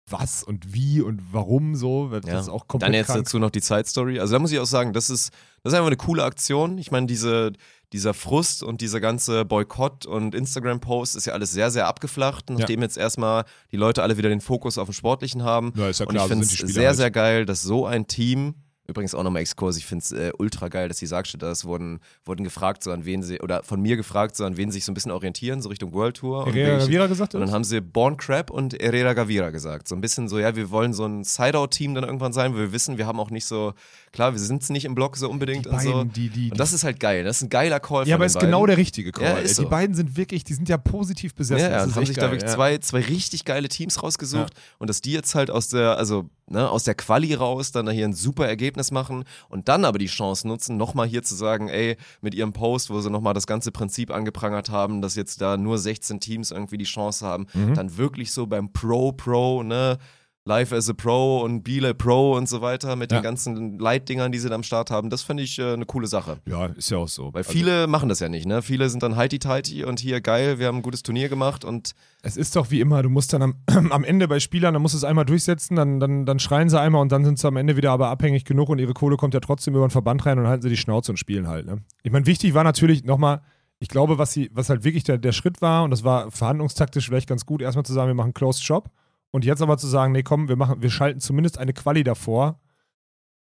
was 0.10 0.44
und 0.44 0.74
wie 0.74 1.02
und 1.02 1.22
warum 1.32 1.76
so, 1.76 2.10
das 2.10 2.26
Ja. 2.30 2.40
ist 2.40 2.50
auch 2.50 2.68
komplett 2.68 2.90
Dann 2.90 2.94
jetzt 2.94 3.08
krank. 3.08 3.24
dazu 3.26 3.40
noch 3.40 3.50
die 3.52 3.62
Side 3.62 3.86
Story. 3.86 4.20
Also 4.20 4.34
da 4.34 4.40
muss 4.40 4.52
ich 4.52 4.60
auch 4.60 4.66
sagen, 4.66 4.94
das 4.94 5.10
ist, 5.10 5.32
das 5.64 5.72
ist 5.74 5.78
einfach 5.78 5.88
eine 5.88 5.98
coole 5.98 6.24
Aktion. 6.24 6.78
Ich 6.78 6.92
meine, 6.92 7.08
diese, 7.08 7.54
dieser 7.94 8.14
Frust 8.14 8.64
und 8.64 8.82
dieser 8.82 9.00
ganze 9.00 9.46
Boykott 9.46 10.06
und 10.06 10.36
Instagram-Post 10.36 11.16
ist 11.16 11.26
ja 11.26 11.34
alles 11.34 11.52
sehr, 11.52 11.72
sehr 11.72 11.88
abgeflacht, 11.88 12.50
nachdem 12.50 12.82
jetzt 12.82 12.98
erstmal 12.98 13.46
die 13.72 13.78
Leute 13.78 14.04
alle 14.04 14.18
wieder 14.18 14.30
den 14.30 14.42
Fokus 14.42 14.78
auf 14.78 14.90
dem 14.90 14.94
Sportlichen 14.94 15.44
haben. 15.44 15.72
Ja, 15.78 15.88
ist 15.90 16.00
ja 16.00 16.06
und 16.06 16.14
klar, 16.14 16.26
ich 16.26 16.30
so 16.30 16.36
finde 16.40 16.46
es 16.46 16.74
sehr, 16.74 16.88
halt. 16.88 16.98
sehr 16.98 17.12
geil, 17.12 17.46
dass 17.46 17.62
so 17.62 17.86
ein 17.86 18.06
Team, 18.08 18.56
übrigens 18.88 19.16
auch 19.16 19.24
nochmal 19.24 19.42
Exkurs, 19.42 19.78
ich 19.78 19.86
finde 19.86 20.04
es 20.04 20.12
äh, 20.12 20.32
ultra 20.38 20.68
geil, 20.68 20.88
dass 20.90 20.98
die 20.98 21.06
Sargstädter 21.06 21.48
das 21.48 21.66
wurden, 21.66 22.00
wurden 22.26 22.44
gefragt, 22.44 22.84
so 22.84 22.92
an 22.92 23.06
wen 23.06 23.24
sie, 23.24 23.40
oder 23.40 23.64
von 23.64 23.82
mir 23.82 23.96
gefragt, 23.96 24.36
so 24.36 24.44
an 24.44 24.58
wen 24.58 24.72
sie 24.72 24.78
sich 24.78 24.86
so 24.86 24.92
ein 24.92 24.96
bisschen 24.96 25.12
orientieren, 25.12 25.62
so 25.62 25.70
Richtung 25.70 25.94
World 25.94 26.18
Tour. 26.18 26.46
und 26.46 26.54
Herrera 26.54 26.80
Gavira 26.80 27.08
gesagt 27.08 27.36
und 27.36 27.42
dann 27.42 27.52
haben 27.52 27.64
sie 27.64 27.80
Born 27.82 28.18
Crab 28.18 28.50
und 28.50 28.74
Herrera 28.74 29.14
Gavira 29.14 29.52
gesagt. 29.52 29.88
So 29.88 29.96
ein 29.96 30.02
bisschen 30.02 30.28
so, 30.28 30.38
ja, 30.40 30.56
wir 30.56 30.70
wollen 30.70 30.94
so 30.94 31.06
ein 31.06 31.24
Sideout-Team 31.24 31.94
dann 31.96 32.04
irgendwann 32.04 32.34
sein, 32.34 32.54
weil 32.54 32.62
wir 32.62 32.74
wissen, 32.74 32.98
wir 32.98 33.08
haben 33.08 33.20
auch 33.20 33.30
nicht 33.30 33.46
so, 33.46 33.74
klar, 34.12 34.34
wir 34.34 34.40
sind 34.40 34.64
es 34.64 34.70
nicht 34.70 34.86
im 34.86 34.96
Block 34.96 35.16
so 35.16 35.30
unbedingt 35.30 35.66
Die 35.66 35.70
und 35.70 35.82
so. 35.82 35.92
beiden, 35.94 36.14
die, 36.14 36.30
die, 36.30 36.52
Und 36.52 36.60
das 36.60 36.74
ist 36.74 36.84
halt 36.84 37.00
geil. 37.00 37.24
Das 37.24 37.38
ist 37.38 37.44
ein 37.44 37.50
geiler 37.50 37.80
Call 37.80 38.08
ja, 38.08 38.16
aber 38.16 38.26
ist 38.26 38.34
beiden. 38.34 38.48
genau 38.50 38.66
der 38.66 38.78
richtige 38.78 39.12
Call. 39.12 39.24
Ja, 39.24 39.34
ist 39.38 39.58
Die 39.58 39.64
so. 39.64 39.70
beiden 39.70 39.96
sind 39.96 40.18
wirklich, 40.18 40.44
die 40.44 40.54
sind 40.54 40.68
ja 40.68 40.78
positiv 40.78 41.36
besessen. 41.36 41.64
Ja, 41.72 41.78
ja, 41.78 41.84
und 41.84 41.96
haben 41.96 42.06
sich 42.06 42.16
geil, 42.16 42.26
da 42.26 42.32
wirklich 42.32 42.50
ja. 42.50 42.56
zwei, 42.56 42.78
zwei 42.80 43.00
richtig 43.00 43.46
geile 43.46 43.70
Teams 43.70 44.04
rausgesucht 44.04 44.54
und 44.80 44.90
dass 44.90 45.02
die 45.02 45.14
jetzt 45.14 45.36
halt 45.36 45.50
aus 45.50 45.70
der, 45.70 45.98
also 45.98 46.30
ne, 46.48 46.70
aus 46.70 46.84
der 46.84 46.96
Quali 46.96 47.34
raus 47.34 47.72
dann 47.72 47.86
da 47.86 47.92
hier 47.92 48.06
ein 48.06 48.14
super 48.14 48.48
Ergebnis 48.74 48.92
machen 48.92 49.24
und 49.50 49.68
dann 49.70 49.86
aber 49.86 50.00
die 50.00 50.08
Chance 50.08 50.48
nutzen, 50.48 50.78
nochmal 50.78 51.08
hier 51.08 51.22
zu 51.24 51.36
sagen, 51.36 51.70
ey, 51.70 51.96
mit 52.22 52.34
ihrem 52.34 52.54
Post, 52.54 52.90
wo 52.90 53.00
sie 53.02 53.10
nochmal 53.12 53.34
das 53.36 53.46
ganze 53.46 53.72
Prinzip 53.72 54.10
angeprangert 54.12 54.70
haben, 54.70 55.02
dass 55.02 55.16
jetzt 55.16 55.42
da 55.42 55.58
nur 55.58 55.78
16 55.78 56.20
Teams 56.20 56.50
irgendwie 56.52 56.78
die 56.78 56.86
Chance 56.86 57.26
haben, 57.26 57.46
Mhm. 57.54 57.76
dann 57.76 57.98
wirklich 57.98 58.32
so 58.32 58.48
beim 58.48 58.74
Pro-Pro, 58.74 59.62
ne, 59.64 59.98
Life 60.46 60.76
as 60.76 60.90
a 60.90 60.94
Pro 60.94 61.40
und 61.42 61.64
Biele 61.64 61.94
Pro 61.94 62.36
und 62.36 62.50
so 62.50 62.60
weiter 62.62 62.98
mit 62.98 63.12
Ja. 63.14 63.20
den 63.20 63.24
ganzen 63.24 63.80
Leitdingern, 63.80 64.32
die 64.34 64.40
sie 64.40 64.50
da 64.50 64.56
am 64.56 64.64
Start 64.64 64.92
haben, 64.92 65.10
das 65.10 65.22
finde 65.22 65.42
ich 65.44 65.58
äh, 65.58 65.72
eine 65.74 65.86
coole 65.86 66.06
Sache. 66.08 66.40
Ja, 66.46 66.66
ist 66.66 66.90
ja 66.92 66.98
auch 66.98 67.08
so. 67.08 67.34
Weil 67.34 67.40
Also, 67.44 67.52
viele 67.54 67.88
machen 67.88 68.10
das 68.10 68.20
ja 68.20 68.28
nicht, 68.28 68.46
ne? 68.46 68.62
Viele 68.62 68.90
sind 68.90 69.04
dann 69.04 69.16
heiti-teiti 69.16 69.86
und 69.86 70.02
hier 70.02 70.20
geil, 70.20 70.60
wir 70.60 70.68
haben 70.68 70.78
ein 70.78 70.82
gutes 70.82 71.02
Turnier 71.02 71.30
gemacht 71.30 71.64
und 71.64 71.94
Es 72.24 72.36
ist 72.36 72.58
doch 72.58 72.72
wie 72.72 72.82
immer, 72.82 73.02
du 73.04 73.10
musst 73.10 73.32
dann 73.32 73.42
am, 73.42 73.56
am 73.92 74.04
Ende 74.04 74.28
bei 74.28 74.42
Spielern, 74.42 74.74
dann 74.74 74.82
musst 74.82 74.96
du 74.96 74.98
es 74.98 75.06
einmal 75.06 75.24
durchsetzen, 75.26 75.78
dann, 75.78 76.02
dann, 76.02 76.26
dann 76.26 76.40
schreien 76.40 76.70
sie 76.70 76.80
einmal 76.80 77.02
und 77.02 77.12
dann 77.14 77.24
sind 77.24 77.40
sie 77.40 77.48
am 77.48 77.56
Ende 77.56 77.78
wieder 77.78 77.92
aber 77.92 78.10
abhängig 78.10 78.44
genug 78.44 78.68
und 78.68 78.80
ihre 78.80 78.94
Kohle 78.94 79.16
kommt 79.16 79.34
ja 79.34 79.40
trotzdem 79.40 79.76
über 79.76 79.88
den 79.88 79.92
Verband 79.92 80.26
rein 80.26 80.40
und 80.40 80.48
halten 80.48 80.64
sie 80.64 80.70
die 80.70 80.78
Schnauze 80.78 81.14
und 81.14 81.18
spielen 81.18 81.48
halt. 81.48 81.66
Ne? 81.66 81.78
Ich 82.04 82.12
meine, 82.12 82.26
wichtig 82.26 82.54
war 82.54 82.66
natürlich 82.66 83.06
nochmal, 83.06 83.42
ich 83.80 83.88
glaube, 83.88 84.18
was, 84.18 84.34
sie, 84.34 84.50
was 84.54 84.70
halt 84.70 84.84
wirklich 84.84 85.06
der, 85.06 85.18
der 85.18 85.32
Schritt 85.32 85.62
war, 85.62 85.84
und 85.86 85.92
das 85.92 86.04
war 86.04 86.32
verhandlungstaktisch 86.32 87.06
vielleicht 87.08 87.30
ganz 87.30 87.46
gut, 87.46 87.62
erstmal 87.62 87.86
zu 87.86 87.94
sagen, 87.94 88.08
wir 88.10 88.14
machen 88.14 88.34
Closed 88.34 88.62
Shop 88.64 88.90
und 89.34 89.44
jetzt 89.46 89.64
aber 89.64 89.78
zu 89.80 89.88
sagen, 89.88 90.14
nee, 90.14 90.22
komm, 90.22 90.48
wir, 90.48 90.56
machen, 90.56 90.82
wir 90.84 90.92
schalten 90.92 91.20
zumindest 91.20 91.58
eine 91.58 91.74
Quali 91.74 92.04
davor, 92.04 92.60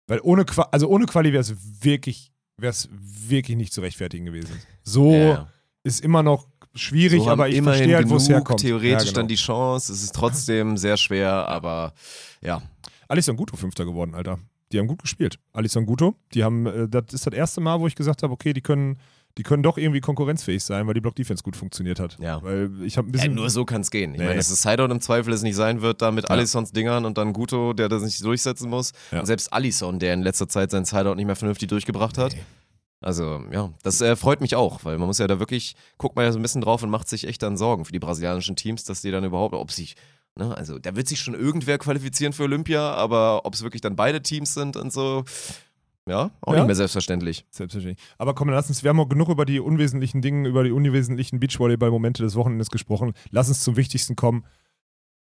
weil 0.06 0.20
ohne, 0.22 0.44
Qua 0.44 0.68
also 0.70 0.88
ohne 0.88 1.06
Quali 1.06 1.32
wäre 1.32 1.40
es 1.40 1.52
wirklich, 1.84 2.32
wäre 2.56 2.70
es 2.70 2.88
wirklich 2.92 3.56
nicht 3.56 3.72
zu 3.72 3.80
rechtfertigen 3.80 4.24
gewesen. 4.24 4.60
So 4.84 5.12
Ja. 5.12 5.48
ist 5.82 6.02
immer 6.04 6.22
noch 6.22 6.46
schwierig, 6.74 7.24
so 7.24 7.28
aber 7.28 7.48
ich 7.48 7.60
verstehe 7.60 7.96
halt, 7.96 8.08
wo 8.08 8.16
es 8.16 8.28
herkommt. 8.28 8.60
theoretisch 8.60 8.92
Ja, 8.92 8.98
genau. 8.98 9.12
dann 9.14 9.28
die 9.28 9.34
Chance. 9.34 9.92
Es 9.92 10.04
ist 10.04 10.14
trotzdem 10.14 10.76
sehr 10.76 10.96
schwer, 10.96 11.32
aber 11.48 11.92
ja. 12.40 12.62
Alisson 13.08 13.36
Guto 13.36 13.56
Fünfter 13.56 13.84
geworden, 13.84 14.14
Alter. 14.14 14.38
Die 14.70 14.78
haben 14.78 14.86
gut 14.86 15.02
gespielt. 15.02 15.40
Alisson 15.52 15.84
Guto, 15.86 16.14
die 16.32 16.44
haben, 16.44 16.66
äh, 16.66 16.88
das 16.88 17.06
ist 17.12 17.26
das 17.26 17.34
erste 17.34 17.60
Mal, 17.60 17.80
wo 17.80 17.88
ich 17.88 17.96
gesagt 17.96 18.22
habe, 18.22 18.32
okay, 18.32 18.52
die 18.52 18.60
können, 18.60 19.00
die 19.40 19.42
können 19.42 19.62
doch 19.62 19.78
irgendwie 19.78 20.00
konkurrenzfähig 20.02 20.62
sein, 20.62 20.86
weil 20.86 20.92
die 20.92 21.00
Block-Defense 21.00 21.42
gut 21.42 21.56
funktioniert 21.56 21.98
hat. 21.98 22.18
Ja. 22.20 22.42
Weil 22.42 22.70
ich 22.84 22.98
habe 22.98 23.08
ein 23.08 23.12
ja 23.12 23.12
bisschen. 23.12 23.34
nur 23.36 23.48
so 23.48 23.64
kann 23.64 23.80
es 23.80 23.90
gehen. 23.90 24.12
Ich 24.12 24.18
Nee. 24.20 24.26
meine, 24.26 24.36
dass 24.36 24.50
es 24.50 24.60
Sideout 24.60 24.90
im 24.92 25.00
Zweifel 25.00 25.32
es 25.32 25.40
nicht 25.40 25.56
sein 25.56 25.80
wird, 25.80 26.02
da 26.02 26.10
mit 26.10 26.24
Ja. 26.24 26.34
Alissons 26.34 26.72
Dingern 26.72 27.06
und 27.06 27.16
dann 27.16 27.32
Guto, 27.32 27.72
der 27.72 27.88
das 27.88 28.02
nicht 28.02 28.22
durchsetzen 28.22 28.68
muss. 28.68 28.92
Ja. 29.10 29.20
Und 29.20 29.24
selbst 29.26 29.50
Alisson, 29.50 29.98
der 29.98 30.12
in 30.12 30.20
letzter 30.20 30.46
Zeit 30.46 30.70
seinen 30.70 30.84
Sideout 30.84 31.14
nicht 31.14 31.24
mehr 31.24 31.36
vernünftig 31.36 31.70
durchgebracht 31.70 32.18
hat. 32.18 32.34
Nee. 32.34 32.42
Also, 33.00 33.42
ja, 33.50 33.70
das 33.82 34.02
äh, 34.02 34.14
freut 34.14 34.42
mich 34.42 34.56
auch, 34.56 34.84
weil 34.84 34.98
man 34.98 35.06
muss 35.06 35.16
ja 35.16 35.26
da 35.26 35.38
wirklich, 35.38 35.74
guckt 35.96 36.16
man 36.16 36.26
ja 36.26 36.32
so 36.32 36.38
ein 36.38 36.42
bisschen 36.42 36.60
drauf 36.60 36.82
und 36.82 36.90
macht 36.90 37.08
sich 37.08 37.26
echt 37.26 37.42
dann 37.42 37.56
Sorgen 37.56 37.86
für 37.86 37.92
die 37.92 37.98
brasilianischen 37.98 38.56
Teams, 38.56 38.84
dass 38.84 39.00
die 39.00 39.10
dann 39.10 39.24
überhaupt, 39.24 39.54
ob 39.54 39.72
sich, 39.72 39.96
ne, 40.36 40.54
also 40.54 40.78
da 40.78 40.94
wird 40.96 41.08
sich 41.08 41.18
schon 41.18 41.32
irgendwer 41.32 41.78
qualifizieren 41.78 42.34
für 42.34 42.42
Olympia, 42.42 42.92
aber 42.92 43.46
ob 43.46 43.54
es 43.54 43.62
wirklich 43.62 43.80
dann 43.80 43.96
beide 43.96 44.20
Teams 44.20 44.52
sind 44.52 44.76
und 44.76 44.92
so, 44.92 45.24
ja, 46.08 46.30
auch 46.40 46.52
Ja. 46.52 46.58
nicht 46.60 46.66
mehr 46.66 46.74
selbstverständlich. 46.76 47.44
Selbstverständlich. 47.50 48.04
Aber 48.18 48.34
komm, 48.34 48.48
lass 48.50 48.68
uns, 48.68 48.82
wir 48.82 48.88
haben 48.88 49.00
auch 49.00 49.08
genug 49.08 49.28
über 49.28 49.44
die 49.44 49.60
unwesentlichen 49.60 50.22
Dinge, 50.22 50.48
über 50.48 50.64
die 50.64 50.72
unwesentlichen 50.72 51.38
Beachvolleyball-Momente 51.40 52.22
des 52.22 52.34
Wochenendes 52.34 52.70
gesprochen. 52.70 53.12
Lass 53.30 53.48
uns 53.48 53.60
zum 53.60 53.76
Wichtigsten 53.76 54.16
kommen. 54.16 54.44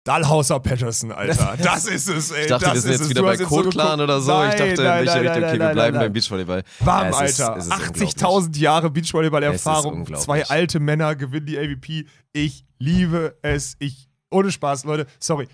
Dalhauser 0.05 0.61
Patterson, 0.61 1.13
Alter. 1.13 1.57
Das 1.63 1.87
ist 1.87 2.09
es, 2.09 2.31
ey. 2.31 2.43
Ich 2.43 2.47
dachte, 2.49 2.65
das 2.65 2.75
wir 2.75 2.81
sind 2.81 2.91
jetzt 2.93 3.01
es. 3.03 3.11
wieder 3.11 3.23
bei 3.23 3.37
so 3.37 3.45
Code 3.45 3.69
Clan 3.69 3.99
geguckt. 3.99 4.03
oder 4.05 4.21
so. 4.23 4.33
Nein, 4.33 4.49
ich 4.51 4.57
dachte, 4.57 4.71
in 4.71 4.77
nein, 4.77 4.99
welche 5.07 5.17
nein, 5.19 5.27
Richtung, 5.27 5.45
okay, 5.51 5.59
wir 5.61 5.69
bleiben 5.73 5.99
beim 5.99 6.13
Beachvolleyball. 6.15 6.63
Bam, 6.81 7.03
Ja, 7.13 7.21
ist- 7.25 7.41
Alter. 7.41 7.57
es 7.59 7.67
ist 7.67 7.73
80.000 7.73 8.57
Jahre 8.59 8.91
Beachvolleyball-Erfahrung. 8.91 10.07
Zwei 10.17 10.47
alte 10.47 10.81
Männer 10.81 11.17
gewinnen 11.17 11.45
die 11.47 11.59
AVP. 11.59 12.07
Ich 12.33 12.65
liebe 12.79 13.37
es. 13.43 13.77
Ich, 13.79 14.09
ohne 14.31 14.51
Spaß, 14.51 14.85
Leute. 14.85 15.07
Sorry. 15.19 15.49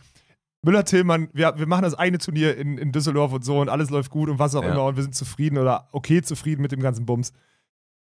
Müller-Tillmann, 0.67 1.29
wir, 1.33 1.55
wir 1.59 1.67
machen 1.67 1.83
das 1.85 1.95
eine 1.95 2.19
Turnier 2.19 2.57
in, 2.59 2.77
in 2.77 2.93
Düsseldorf 2.93 3.33
und 3.33 3.45
so 3.45 3.61
und 3.61 3.69
alles 3.71 3.89
läuft 3.89 4.11
gut 4.11 4.29
und 4.29 4.39
was 4.39 4.55
auch 4.55 4.62
Ja. 4.62 4.73
immer 4.73 4.85
und 4.85 4.97
wir 4.97 5.03
sind 5.03 5.14
zufrieden 5.14 5.57
oder 5.57 5.89
okay 5.93 6.21
zufrieden 6.21 6.61
mit 6.61 6.73
dem 6.73 6.81
ganzen 6.81 7.07
Bums. 7.07 7.33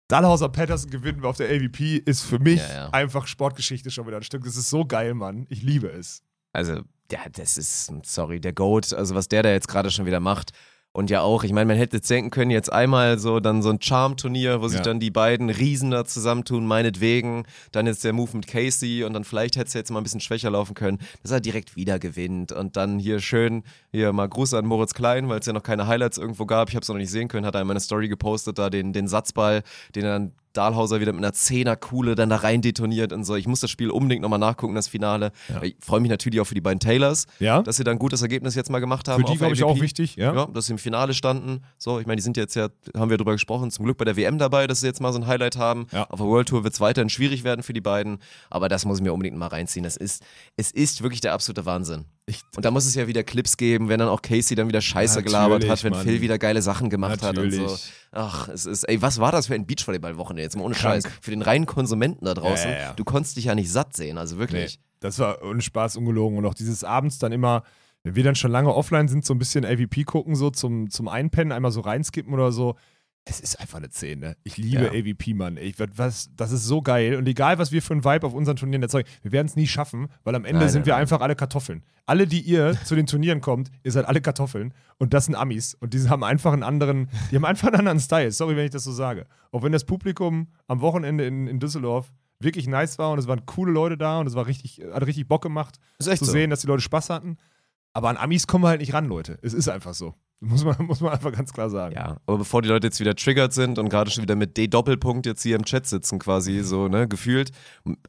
Dahlhauser 0.08 0.50
Patterson 0.50 0.90
gewinnen 0.92 1.22
wir 1.24 1.30
auf 1.30 1.38
der 1.38 1.50
AVP 1.50 1.98
ist 2.06 2.22
für 2.24 2.40
mich 2.40 2.60
Ja, 2.62 2.74
ja. 2.74 2.90
einfach 2.90 3.26
Sportgeschichte 3.28 3.90
schon 3.92 4.06
wieder 4.08 4.18
ein 4.18 4.24
Stück. 4.24 4.44
Das 4.44 4.56
ist 4.56 4.70
so 4.70 4.86
geil, 4.86 5.14
Mann. 5.14 5.46
Ich 5.50 5.64
liebe 5.64 5.88
es. 5.88 6.22
Also, 6.52 6.82
ja, 7.12 7.20
das 7.32 7.58
ist, 7.58 7.92
sorry, 8.04 8.40
der 8.40 8.54
Goat, 8.54 8.94
also 8.94 9.16
was 9.16 9.28
der 9.28 9.44
da 9.44 9.50
jetzt 9.52 9.68
gerade 9.68 9.90
schon 9.92 10.06
wieder 10.06 10.20
macht. 10.20 10.52
Und 10.96 11.10
ja 11.10 11.22
auch, 11.22 11.44
ich 11.44 11.52
meine, 11.52 11.66
man 11.66 11.78
hätte 11.78 11.98
jetzt 11.98 12.10
denken 12.12 12.30
können, 12.30 12.52
jetzt 12.52 12.72
einmal 12.72 13.18
so 13.18 13.40
dann 13.40 13.64
so 13.64 13.72
ein 13.72 13.82
Charm-Turnier, 13.82 14.62
wo 14.62 14.68
sich 14.68 14.78
Ja. 14.78 14.84
dann 14.84 15.00
die 15.00 15.10
beiden 15.10 15.50
Riesen 15.50 15.90
da 15.90 16.06
zusammentun, 16.06 16.68
meinetwegen. 16.68 17.46
Dann 17.72 17.88
jetzt 17.88 18.04
der 18.04 18.14
Move 18.14 18.30
mit 18.38 18.46
Casey 18.46 19.04
und 19.04 19.14
dann 19.14 19.24
vielleicht 19.24 19.56
hätte 19.56 19.68
es 19.70 19.74
jetzt 19.74 19.90
mal 19.90 20.00
ein 20.00 20.04
bisschen 20.04 20.22
schwächer 20.22 20.52
laufen 20.52 20.76
können, 20.76 21.00
dass 21.24 21.32
er 21.32 21.42
direkt 21.42 21.76
wieder 21.76 21.98
gewinnt. 21.98 22.52
Und 22.52 22.78
dann 22.78 23.00
hier 23.00 23.20
schön, 23.22 23.64
hier 23.92 24.14
mal 24.14 24.30
Gruß 24.30 24.54
an 24.54 24.68
Moritz 24.68 24.94
Klein, 24.94 25.30
weil 25.30 25.40
es 25.40 25.48
ja 25.48 25.54
noch 25.54 25.64
keine 25.64 25.88
Highlights 25.88 26.20
irgendwo 26.20 26.46
gab. 26.46 26.70
Ich 26.70 26.76
habe 26.76 26.84
es 26.84 26.90
noch 26.90 26.96
nicht 26.98 27.10
sehen 27.10 27.28
können, 27.28 27.48
hat 27.48 27.56
er 27.56 27.62
in 27.62 27.68
meine 27.68 27.80
Story 27.80 28.08
gepostet, 28.08 28.60
da 28.60 28.70
den, 28.70 28.94
den 28.94 29.08
Satzball, 29.08 29.64
den 29.96 30.06
er 30.06 30.12
dann 30.20 30.32
Dahlhauser 30.54 31.00
wieder 31.00 31.12
mit 31.14 31.24
einer 31.24 31.34
Zehner-Kuhle 31.34 32.16
dann 32.16 32.30
da 32.30 32.38
rein 32.38 32.62
detoniert 32.62 33.12
und 33.14 33.24
so. 33.24 33.36
Ich 33.36 33.48
muss 33.48 33.60
das 33.60 33.72
Spiel 33.72 33.90
unbedingt 33.90 34.22
nochmal 34.22 34.40
nachgucken, 34.40 34.76
das 34.76 34.88
Finale. 34.88 35.32
Ja. 35.50 35.62
Ich 35.64 35.76
freue 35.80 36.00
mich 36.00 36.10
natürlich 36.10 36.40
auch 36.40 36.46
für 36.46 36.56
die 36.56 36.62
beiden 36.62 36.80
Taylors 36.80 37.26
Ja? 37.40 37.62
dass 37.62 37.78
sie 37.78 37.84
dann 37.84 37.96
ein 37.96 38.00
gutes 38.00 38.22
Ergebnis 38.22 38.56
jetzt 38.56 38.70
mal 38.70 38.80
gemacht 38.80 39.08
haben. 39.08 39.26
Für 39.26 39.32
die, 39.32 39.38
glaube 39.38 39.54
ich, 39.54 39.64
auch 39.64 39.80
wichtig. 39.80 40.16
Ja? 40.16 40.34
Ja, 40.34 40.46
dass 40.48 40.68
sie 40.68 40.74
im 40.74 40.78
Finale 40.78 41.14
standen. 41.14 41.62
So, 41.78 42.00
ich 42.00 42.06
meine, 42.06 42.18
die 42.18 42.24
sind 42.24 42.38
jetzt 42.38 42.56
ja, 42.56 42.70
haben 42.96 43.10
wir 43.10 43.18
drüber 43.18 43.34
gesprochen, 43.34 43.72
zum 43.72 43.86
Glück 43.86 43.98
bei 43.98 44.06
der 44.06 44.16
WM 44.16 44.38
dabei, 44.38 44.68
dass 44.68 44.82
sie 44.82 44.88
jetzt 44.88 45.02
mal 45.02 45.12
so 45.12 45.20
ein 45.20 45.28
Highlight 45.28 45.58
haben. 45.58 45.88
Ja. 45.92 46.06
Auf 46.10 46.20
der 46.20 46.28
World 46.28 46.48
Tour 46.48 46.64
wird 46.64 46.74
es 46.74 46.80
weiterhin 46.80 47.10
schwierig 47.10 47.44
werden 47.44 47.64
für 47.64 47.74
die 47.74 47.82
beiden, 47.82 48.20
aber 48.50 48.70
das 48.70 48.86
muss 48.86 49.00
ich 49.00 49.04
mir 49.04 49.14
unbedingt 49.14 49.38
mal 49.38 49.48
reinziehen. 49.48 49.84
Das 49.84 49.98
ist, 49.98 50.24
es 50.56 50.72
ist 50.72 51.02
wirklich 51.04 51.22
der 51.22 51.34
absolute 51.34 51.66
Wahnsinn. 51.66 52.06
Ich, 52.26 52.42
Und 52.56 52.64
da 52.64 52.72
muss 52.72 52.86
es 52.86 52.96
ja 52.96 53.06
wieder 53.08 53.22
Clips 53.24 53.58
geben, 53.58 53.90
wenn 53.90 54.00
dann 54.00 54.08
auch 54.08 54.22
Casey 54.22 54.56
dann 54.56 54.70
wieder 54.70 54.80
Scheiße 54.80 55.24
gelabert 55.24 55.68
hat, 55.68 55.84
wenn 55.84 55.92
Mann. 55.92 56.06
Phil 56.06 56.22
wieder 56.22 56.38
geile 56.38 56.62
Sachen 56.62 56.90
gemacht 56.90 57.22
hat 57.22 57.38
und 57.38 57.52
so. 57.52 57.62
Natürlich. 57.64 57.94
Ach, 58.14 58.48
es 58.48 58.66
ist, 58.66 58.86
ey, 58.86 59.02
was 59.02 59.20
war 59.20 59.34
das 59.34 59.48
für 59.48 59.56
ein 59.56 59.66
Beachvolleyball-Wochenende 59.66 60.42
jetzt 60.44 60.56
mal 60.56 60.64
ohne 60.64 60.74
Krank. 60.74 61.04
Scheiß? 61.04 61.14
Für 61.22 61.32
den 61.32 61.42
reinen 61.42 61.66
Konsumenten 61.66 62.24
da 62.24 62.34
draußen, 62.34 62.70
Ja, 62.70 62.76
ja, 62.78 62.82
ja. 62.84 62.94
du 62.94 63.04
konntest 63.04 63.36
dich 63.36 63.46
ja 63.46 63.56
nicht 63.56 63.70
satt 63.70 63.96
sehen, 63.96 64.18
also 64.18 64.38
wirklich. 64.38 64.78
Nee, 64.78 64.84
das 65.02 65.20
war 65.20 65.44
ohne 65.44 65.62
Spaß 65.62 65.98
ungelogen. 65.98 66.38
Und 66.38 66.46
auch 66.46 66.54
dieses 66.54 66.86
abends 66.86 67.20
dann 67.20 67.34
immer, 67.34 67.64
wenn 68.04 68.16
wir 68.16 68.24
dann 68.24 68.36
schon 68.36 68.52
lange 68.52 68.74
offline 68.74 69.10
sind, 69.10 69.26
so 69.26 69.34
ein 69.34 69.40
bisschen 69.40 69.66
AVP 69.66 70.06
gucken, 70.06 70.36
so 70.38 70.50
zum, 70.50 70.90
zum 70.90 71.10
Einpennen, 71.10 71.52
einmal 71.52 71.72
so 71.72 71.82
reinskippen 71.82 72.34
oder 72.34 72.54
so. 72.54 72.76
Es 73.26 73.40
ist 73.40 73.60
einfach 73.62 73.78
eine 73.78 73.90
10, 73.90 74.20
ne? 74.20 74.36
Ich 74.44 74.58
liebe 74.58 74.84
Ja. 74.84 74.90
AVP, 74.92 75.34
Mann. 75.34 75.56
Ich, 75.56 75.76
was, 75.96 76.30
das 76.36 76.52
ist 76.52 76.66
so 76.66 76.82
geil. 76.82 77.16
Und 77.16 77.26
egal, 77.28 77.58
was 77.58 77.72
wir 77.72 77.82
für 77.82 77.94
ein 77.94 78.04
Vibe 78.04 78.28
auf 78.28 78.34
unseren 78.34 78.58
Turnieren 78.58 78.84
erzeugen, 78.84 79.08
wir 79.22 79.32
werden 79.32 79.48
es 79.48 79.56
nie 79.56 79.66
schaffen, 79.68 80.10
weil 80.26 80.36
am 80.36 80.44
Ende 80.44 80.60
Nein, 80.60 80.70
sind 80.70 80.82
nein, 80.82 80.86
wir 80.88 80.94
nein. 80.94 81.02
einfach 81.04 81.22
alle 81.22 81.36
Kartoffeln. 81.36 81.84
Alle, 82.06 82.28
die 82.28 82.42
ihr 82.42 82.78
zu 82.84 82.96
den 82.96 83.06
Turnieren 83.08 83.40
kommt, 83.40 83.72
ihr 83.84 83.94
seid 83.94 84.06
alle 84.06 84.20
Kartoffeln. 84.20 84.74
Und 84.98 85.14
das 85.14 85.26
sind 85.26 85.36
Amis. 85.36 85.74
Und 85.76 85.94
die 85.94 86.10
haben 86.10 86.24
einfach 86.24 86.52
einen 86.52 86.64
anderen, 86.64 87.08
die 87.32 87.38
haben 87.38 87.46
einfach 87.46 87.70
einen 87.70 87.78
anderen 87.80 88.00
Style. 88.02 88.32
Sorry, 88.32 88.58
wenn 88.58 88.66
ich 88.66 88.72
das 88.72 88.84
so 88.84 88.92
sage. 88.92 89.26
Auch 89.52 89.64
wenn 89.64 89.72
das 89.72 89.86
Publikum 89.86 90.50
am 90.68 90.82
Wochenende 90.82 91.26
in, 91.26 91.48
in 91.48 91.60
Düsseldorf 91.60 92.12
wirklich 92.40 92.68
nice 92.68 92.98
war 93.00 93.12
und 93.12 93.20
es 93.20 93.28
waren 93.28 93.46
coole 93.46 93.72
Leute 93.72 93.98
da 93.98 94.20
und 94.20 94.28
es 94.28 94.36
war 94.36 94.48
richtig, 94.48 94.82
hat 94.92 95.06
richtig 95.06 95.30
Bock 95.30 95.42
gemacht 95.44 95.80
zu 95.98 96.14
so. 96.14 96.26
sehen, 96.26 96.50
dass 96.50 96.60
die 96.60 96.68
Leute 96.68 96.82
Spaß 96.82 97.10
hatten. 97.10 97.38
Aber 97.94 98.10
an 98.10 98.18
Amis 98.18 98.48
kommen 98.48 98.66
wir 98.66 98.70
halt 98.70 98.82
nicht 98.82 98.94
ran, 98.94 99.06
Leute. 99.06 99.38
Es 99.44 99.54
ist 99.54 99.70
einfach 99.70 99.94
so. 99.94 100.14
Muss 100.46 100.64
man, 100.66 100.76
muss 100.86 101.00
man 101.00 101.14
einfach 101.14 101.32
ganz 101.32 101.54
klar 101.54 101.70
sagen. 101.70 101.96
Ja, 101.96 102.18
aber 102.26 102.38
bevor 102.40 102.62
die 102.62 102.68
Leute 102.68 102.88
jetzt 102.88 103.00
wieder 103.00 103.16
triggert 103.16 103.54
sind 103.54 103.80
und 103.80 103.88
gerade 103.90 104.12
schon 104.12 104.24
wieder 104.24 104.36
mit 104.36 104.58
D-Doppelpunkt 104.58 105.26
jetzt 105.26 105.42
hier 105.42 105.56
im 105.56 105.64
Chat 105.64 105.88
sitzen, 105.88 106.20
quasi 106.20 106.62
so, 106.64 106.88
ne, 106.90 107.08
gefühlt. 107.08 107.52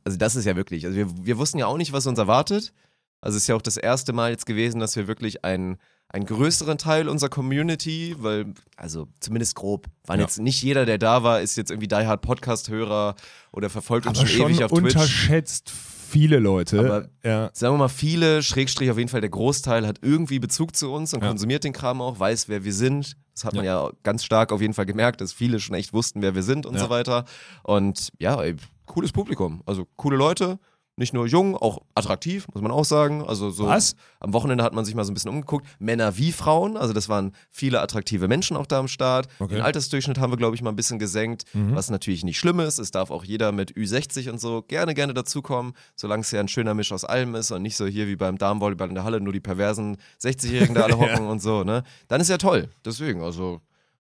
Also, 0.05 0.19
das 0.19 0.35
ist 0.37 0.45
ja 0.45 0.57
wirklich. 0.57 0.85
Also, 0.85 0.97
wir, 0.97 1.07
wir 1.27 1.39
wussten 1.39 1.59
ja 1.59 1.67
auch 1.67 1.77
nicht, 1.77 1.93
was 1.93 2.07
uns 2.07 2.19
erwartet. 2.19 2.73
Also, 3.21 3.37
es 3.37 3.45
ist 3.45 3.47
ja 3.49 3.55
auch 3.55 3.63
das 3.63 3.77
erste 3.77 4.13
Mal 4.13 4.31
jetzt 4.33 4.47
gewesen, 4.47 4.81
dass 4.81 4.97
wir 4.97 5.07
wirklich 5.07 5.45
einen, 5.45 5.79
einen 6.09 6.27
größeren 6.27 6.77
Teil 6.77 7.09
unserer 7.09 7.31
Community, 7.31 8.15
weil, 8.19 8.53
also 8.77 9.07
zumindest 9.21 9.55
grob, 9.55 9.87
waren 10.07 10.19
Ja. 10.21 10.27
jetzt 10.27 10.39
nicht 10.41 10.61
jeder, 10.63 10.87
der 10.87 10.99
da 10.99 11.23
war, 11.23 11.41
ist 11.41 11.57
jetzt 11.57 11.71
irgendwie 11.71 11.89
Die 11.89 11.95
Hard 12.07 12.21
Podcast-Hörer 12.23 13.15
oder 13.53 13.71
verfolgt 13.71 14.07
uns 14.07 14.19
schon, 14.19 14.27
schon 14.29 14.51
ewig 14.51 14.65
auf 14.65 14.71
Twitch. 14.73 14.95
unterschätzt 14.97 15.73
viele 16.15 16.39
Leute. 16.39 16.79
Aber- 16.79 17.09
ja. 17.23 17.51
Sagen 17.53 17.75
wir 17.75 17.79
mal, 17.79 17.89
viele, 17.89 18.43
Schrägstrich 18.43 18.91
auf 18.91 18.97
jeden 18.99 19.11
Fall 19.11 19.21
der 19.21 19.31
Großteil 19.31 19.87
hat 19.87 19.99
irgendwie 20.03 20.39
Bezug 20.39 20.75
zu 20.75 20.91
uns 20.93 21.13
und 21.13 21.23
Ja. 21.23 21.29
konsumiert 21.29 21.65
den 21.65 21.73
Kram 21.73 22.01
auch, 22.01 22.19
weiß, 22.19 22.49
wer 22.49 22.65
wir 22.65 22.73
sind. 22.73 23.17
Das 23.35 23.45
hat 23.45 23.55
man 23.55 23.65
ja. 23.65 23.91
ganz 24.05 24.25
stark 24.25 24.53
auf 24.53 24.61
jeden 24.61 24.75
Fall 24.75 24.87
gemerkt, 24.87 25.21
dass 25.21 25.33
viele 25.33 25.59
schon 25.61 25.75
echt 25.75 25.93
wussten, 25.93 26.23
wer 26.23 26.35
wir 26.35 26.43
sind 26.45 26.67
und 26.67 26.79
so 26.79 26.89
weiter. 26.89 27.25
Und 27.65 28.11
ja, 28.19 28.41
ey, 28.41 28.55
cooles 28.87 29.11
Publikum. 29.13 29.63
Also 29.67 29.87
coole 29.97 30.17
Leute. 30.17 30.59
Nicht 30.97 31.13
nur 31.13 31.27
jung, 31.27 31.57
auch 31.57 31.79
attraktiv, 31.97 32.47
muss 32.55 32.63
man 32.63 32.71
auch 32.71 32.85
sagen. 32.85 33.25
Also 33.27 33.51
so 33.51 33.67
Was? 33.67 33.97
am 34.21 34.33
Wochenende 34.33 34.63
hat 34.63 34.75
man 34.75 34.85
sich 34.85 34.95
mal 34.95 35.05
so 35.05 35.11
ein 35.11 35.15
bisschen 35.15 35.31
umgeguckt. 35.31 35.67
Männer 35.81 36.17
wie 36.17 36.31
Frauen, 36.31 36.77
also 36.77 36.93
das 36.93 37.09
waren 37.09 37.33
viele 37.51 37.81
attraktive 37.81 38.29
Menschen 38.29 38.57
auch 38.57 38.67
da 38.67 38.79
am 38.79 38.87
Start. 38.87 39.27
Okay. 39.41 39.55
Den 39.57 39.63
Altersdurchschnitt 39.65 40.19
haben 40.19 40.31
wir, 40.33 40.37
glaube 40.37 40.55
ich, 40.55 40.63
mal 40.63 40.71
ein 40.71 40.77
bisschen 40.77 41.01
gesenkt, 41.01 41.45
Mhm. 41.53 41.75
was 41.75 41.91
natürlich 41.91 42.23
nicht 42.23 42.39
schlimm 42.39 42.61
ist. 42.61 42.79
Es 42.79 42.93
darf 42.93 43.11
auch 43.11 43.25
jeder 43.25 43.51
mit 43.51 43.73
Ü60 43.73 44.31
und 44.31 44.41
so 44.41 44.63
gerne, 44.63 44.95
gerne 44.95 45.15
dazukommen, 45.15 45.73
solange 45.97 46.21
es 46.21 46.31
ja 46.31 46.39
ein 46.39 46.47
schöner 46.49 46.75
Misch 46.75 46.93
aus 46.93 47.05
allem 47.05 47.35
ist 47.35 47.51
und 47.51 47.63
nicht 47.63 47.77
so 47.77 47.87
hier 47.87 48.07
wie 48.07 48.15
beim 48.17 48.39
Damenvolleyball 48.39 48.89
in 48.89 48.95
der 48.95 49.03
Halle, 49.05 49.21
nur 49.21 49.33
die 49.33 49.41
perversen 49.41 49.97
60-Jährigen 50.23 50.77
da 50.77 50.83
alle 50.83 50.97
hocken 50.99 51.27
und 51.27 51.43
so, 51.43 51.65
ne? 51.65 51.83
Dann 52.07 52.21
ist 52.21 52.31
ja 52.31 52.39
toll. 52.39 52.69
Deswegen, 52.85 53.21
also 53.21 53.61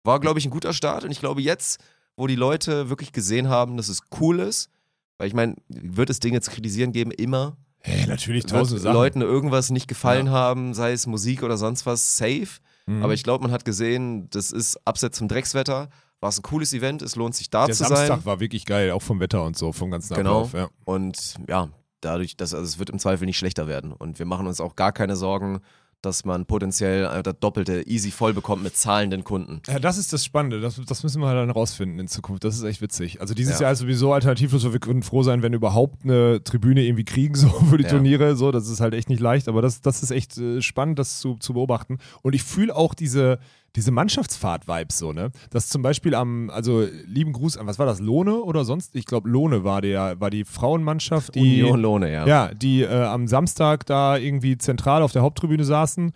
war, 0.04 0.20
glaube 0.20 0.38
ich, 0.38 0.46
ein 0.46 0.50
guter 0.50 0.72
Start 0.72 1.04
und 1.04 1.10
ich 1.10 1.20
glaube 1.20 1.42
jetzt, 1.42 1.80
wo 2.16 2.26
die 2.26 2.34
Leute 2.34 2.88
wirklich 2.88 3.12
gesehen 3.12 3.48
haben, 3.50 3.76
dass 3.76 3.88
es 3.88 4.00
cool 4.20 4.40
ist, 4.40 4.70
weil 5.18 5.28
ich 5.28 5.34
meine, 5.34 5.56
wird 5.68 6.10
es 6.10 6.20
Dinge 6.20 6.40
zu 6.40 6.50
kritisieren 6.50 6.92
geben, 6.92 7.10
immer, 7.10 7.56
Hey, 7.80 8.06
natürlich 8.06 8.42
wird 8.44 8.50
tausende 8.52 8.80
Sachen. 8.82 8.94
Leuten 8.94 9.20
irgendwas 9.22 9.70
nicht 9.70 9.86
gefallen 9.86 10.26
Ja. 10.26 10.32
haben, 10.32 10.74
sei 10.74 10.92
es 10.92 11.06
Musik 11.06 11.42
oder 11.44 11.56
sonst 11.56 11.86
was, 11.86 12.16
safe. 12.16 12.48
Mhm. 12.86 13.04
Aber 13.04 13.14
ich 13.14 13.22
glaube, 13.22 13.42
man 13.42 13.52
hat 13.52 13.64
gesehen, 13.64 14.28
das 14.30 14.50
ist 14.50 14.78
abseits 14.84 15.18
vom 15.18 15.28
Dreckswetter, 15.28 15.88
war 16.20 16.28
es 16.28 16.38
ein 16.38 16.42
cooles 16.42 16.72
Event, 16.72 17.02
es 17.02 17.14
lohnt 17.14 17.36
sich 17.36 17.50
da 17.50 17.66
Der 17.66 17.74
zu 17.76 17.84
Samstag 17.84 18.06
sein. 18.08 18.24
war 18.24 18.40
wirklich 18.40 18.64
geil, 18.66 18.90
auch 18.90 19.02
vom 19.02 19.20
Wetter 19.20 19.44
und 19.44 19.56
so, 19.56 19.72
vom 19.72 19.92
ganzen 19.92 20.14
Genau. 20.16 20.42
Ablauf. 20.44 20.52
Ja. 20.54 20.68
Und 20.84 21.34
ja, 21.48 21.68
dadurch, 22.00 22.36
dass 22.36 22.52
also 22.52 22.64
es 22.66 22.78
wird 22.80 22.90
im 22.90 22.98
Zweifel 22.98 23.26
nicht 23.26 23.38
schlechter 23.38 23.68
werden. 23.68 23.92
Und 23.92 24.18
wir 24.18 24.26
machen 24.26 24.48
uns 24.48 24.60
auch 24.60 24.74
gar 24.74 24.90
keine 24.90 25.14
Sorgen, 25.14 25.60
dass 26.02 26.24
man 26.24 26.46
potenziell 26.46 27.04
äh, 27.04 27.22
das 27.22 27.34
Doppelte 27.40 27.82
easy 27.86 28.10
voll 28.10 28.32
bekommt 28.32 28.62
mit 28.62 28.76
zahlenden 28.76 29.24
Kunden. 29.24 29.60
Ja, 29.66 29.78
das 29.80 29.98
ist 29.98 30.12
das 30.12 30.24
Spannende. 30.24 30.60
Das, 30.60 30.80
das 30.86 31.02
müssen 31.02 31.20
wir 31.20 31.26
halt 31.26 31.38
dann 31.38 31.50
rausfinden 31.50 31.98
in 31.98 32.06
Zukunft. 32.08 32.44
Das 32.44 32.56
ist 32.56 32.62
echt 32.62 32.80
witzig. 32.80 33.20
Also 33.20 33.34
dieses 33.34 33.54
Ja. 33.54 33.62
Jahr 33.62 33.72
ist 33.72 33.80
sowieso 33.80 34.12
alternativlos. 34.12 34.70
Wir 34.72 34.78
können 34.78 35.02
froh 35.02 35.22
sein, 35.22 35.42
wenn 35.42 35.52
wir 35.52 35.56
überhaupt 35.56 36.04
eine 36.04 36.42
Tribüne 36.44 36.82
irgendwie 36.82 37.04
kriegen, 37.04 37.34
so 37.36 37.48
für 37.48 37.78
die 37.78 37.84
Ja. 37.84 37.90
Turniere. 37.90 38.36
So, 38.36 38.52
das 38.52 38.68
ist 38.68 38.80
halt 38.80 38.94
echt 38.94 39.08
nicht 39.08 39.20
leicht. 39.20 39.48
Aber 39.48 39.60
das, 39.62 39.80
das 39.80 40.02
ist 40.02 40.10
echt 40.12 40.38
äh, 40.38 40.62
spannend, 40.62 40.98
das 40.98 41.18
zu, 41.20 41.34
zu 41.36 41.52
beobachten. 41.54 41.98
Und 42.22 42.34
ich 42.34 42.44
fühle 42.44 42.74
auch 42.76 42.94
diese, 42.94 43.38
diese 43.76 43.90
Mannschaftsfahrt-Vibes 43.90 44.98
so, 44.98 45.12
ne? 45.12 45.30
Das 45.50 45.68
zum 45.68 45.82
Beispiel 45.82 46.14
am, 46.14 46.50
also 46.50 46.86
lieben 47.06 47.32
Gruß 47.32 47.56
an, 47.58 47.66
was 47.66 47.78
war 47.78 47.86
das, 47.86 48.00
Lohne 48.00 48.42
oder 48.42 48.64
sonst? 48.64 48.96
Ich 48.96 49.04
glaube, 49.04 49.28
Lohne 49.28 49.64
war 49.64 49.82
der, 49.82 50.20
war 50.20 50.30
die 50.30 50.44
Frauenmannschaft, 50.44 51.34
die. 51.34 51.62
Union 51.62 51.80
Lohne, 51.80 52.12
ja. 52.12 52.26
Ja, 52.26 52.54
die 52.54 52.82
äh, 52.82 53.04
am 53.04 53.28
Samstag 53.28 53.86
da 53.86 54.16
irgendwie 54.16 54.58
zentral 54.58 55.02
auf 55.02 55.12
der 55.12 55.22
Haupttribüne 55.22 55.64
saßen, 55.64 56.12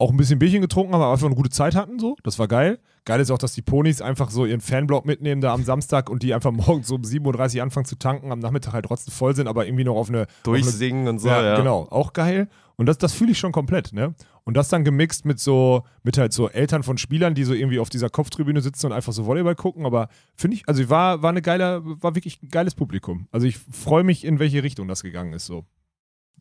auch 0.00 0.10
ein 0.10 0.16
bisschen 0.16 0.38
Bierchen 0.38 0.62
getrunken 0.62 0.94
haben, 0.94 1.02
aber 1.02 1.12
einfach 1.12 1.26
eine 1.26 1.36
gute 1.36 1.50
Zeit 1.50 1.74
hatten, 1.74 1.98
so. 1.98 2.16
Das 2.22 2.38
war 2.38 2.48
geil. 2.48 2.78
Geil 3.04 3.20
ist 3.20 3.30
auch, 3.30 3.38
dass 3.38 3.52
die 3.52 3.62
Ponys 3.62 4.00
einfach 4.00 4.30
so 4.30 4.46
ihren 4.46 4.60
Fanblock 4.60 5.04
mitnehmen 5.04 5.40
da 5.40 5.52
am 5.52 5.62
Samstag 5.62 6.08
und 6.08 6.22
die 6.22 6.34
einfach 6.34 6.52
morgens 6.52 6.88
so 6.88 6.94
um 6.94 7.02
7.30 7.02 7.56
Uhr 7.56 7.62
anfangen 7.62 7.86
zu 7.86 7.96
tanken, 7.96 8.32
am 8.32 8.38
Nachmittag 8.38 8.72
halt 8.72 8.86
trotzdem 8.86 9.12
voll 9.12 9.36
sind, 9.36 9.46
aber 9.46 9.66
irgendwie 9.66 9.84
noch 9.84 9.96
auf 9.96 10.08
eine. 10.08 10.22
Auf 10.22 10.26
eine 10.28 10.42
Durchsingen 10.42 11.06
und 11.06 11.18
so, 11.18 11.28
ja, 11.28 11.42
ja. 11.42 11.56
genau. 11.56 11.86
Auch 11.90 12.12
geil. 12.12 12.48
Und 12.76 12.86
das, 12.86 12.96
das 12.96 13.12
fühle 13.12 13.32
ich 13.32 13.38
schon 13.38 13.52
komplett, 13.52 13.92
ne? 13.92 14.14
Und 14.50 14.54
das 14.56 14.68
dann 14.68 14.82
gemixt 14.82 15.26
mit 15.26 15.38
so, 15.38 15.84
mit 16.02 16.18
halt 16.18 16.32
so 16.32 16.48
Eltern 16.48 16.82
von 16.82 16.98
Spielern, 16.98 17.36
die 17.36 17.44
so 17.44 17.54
irgendwie 17.54 17.78
auf 17.78 17.88
dieser 17.88 18.10
Kopftribüne 18.10 18.60
sitzen 18.60 18.86
und 18.86 18.92
einfach 18.92 19.12
so 19.12 19.24
Volleyball 19.24 19.54
gucken. 19.54 19.86
Aber 19.86 20.08
finde 20.34 20.56
ich, 20.56 20.68
also 20.68 20.90
war, 20.90 21.22
war 21.22 21.30
eine 21.30 21.40
geile, 21.40 21.82
war 21.84 22.16
wirklich 22.16 22.42
ein 22.42 22.48
geiles 22.48 22.74
Publikum. 22.74 23.28
Also 23.30 23.46
ich 23.46 23.58
freue 23.58 24.02
mich, 24.02 24.24
in 24.24 24.40
welche 24.40 24.64
Richtung 24.64 24.88
das 24.88 25.04
gegangen 25.04 25.34
ist, 25.34 25.46
so. 25.46 25.66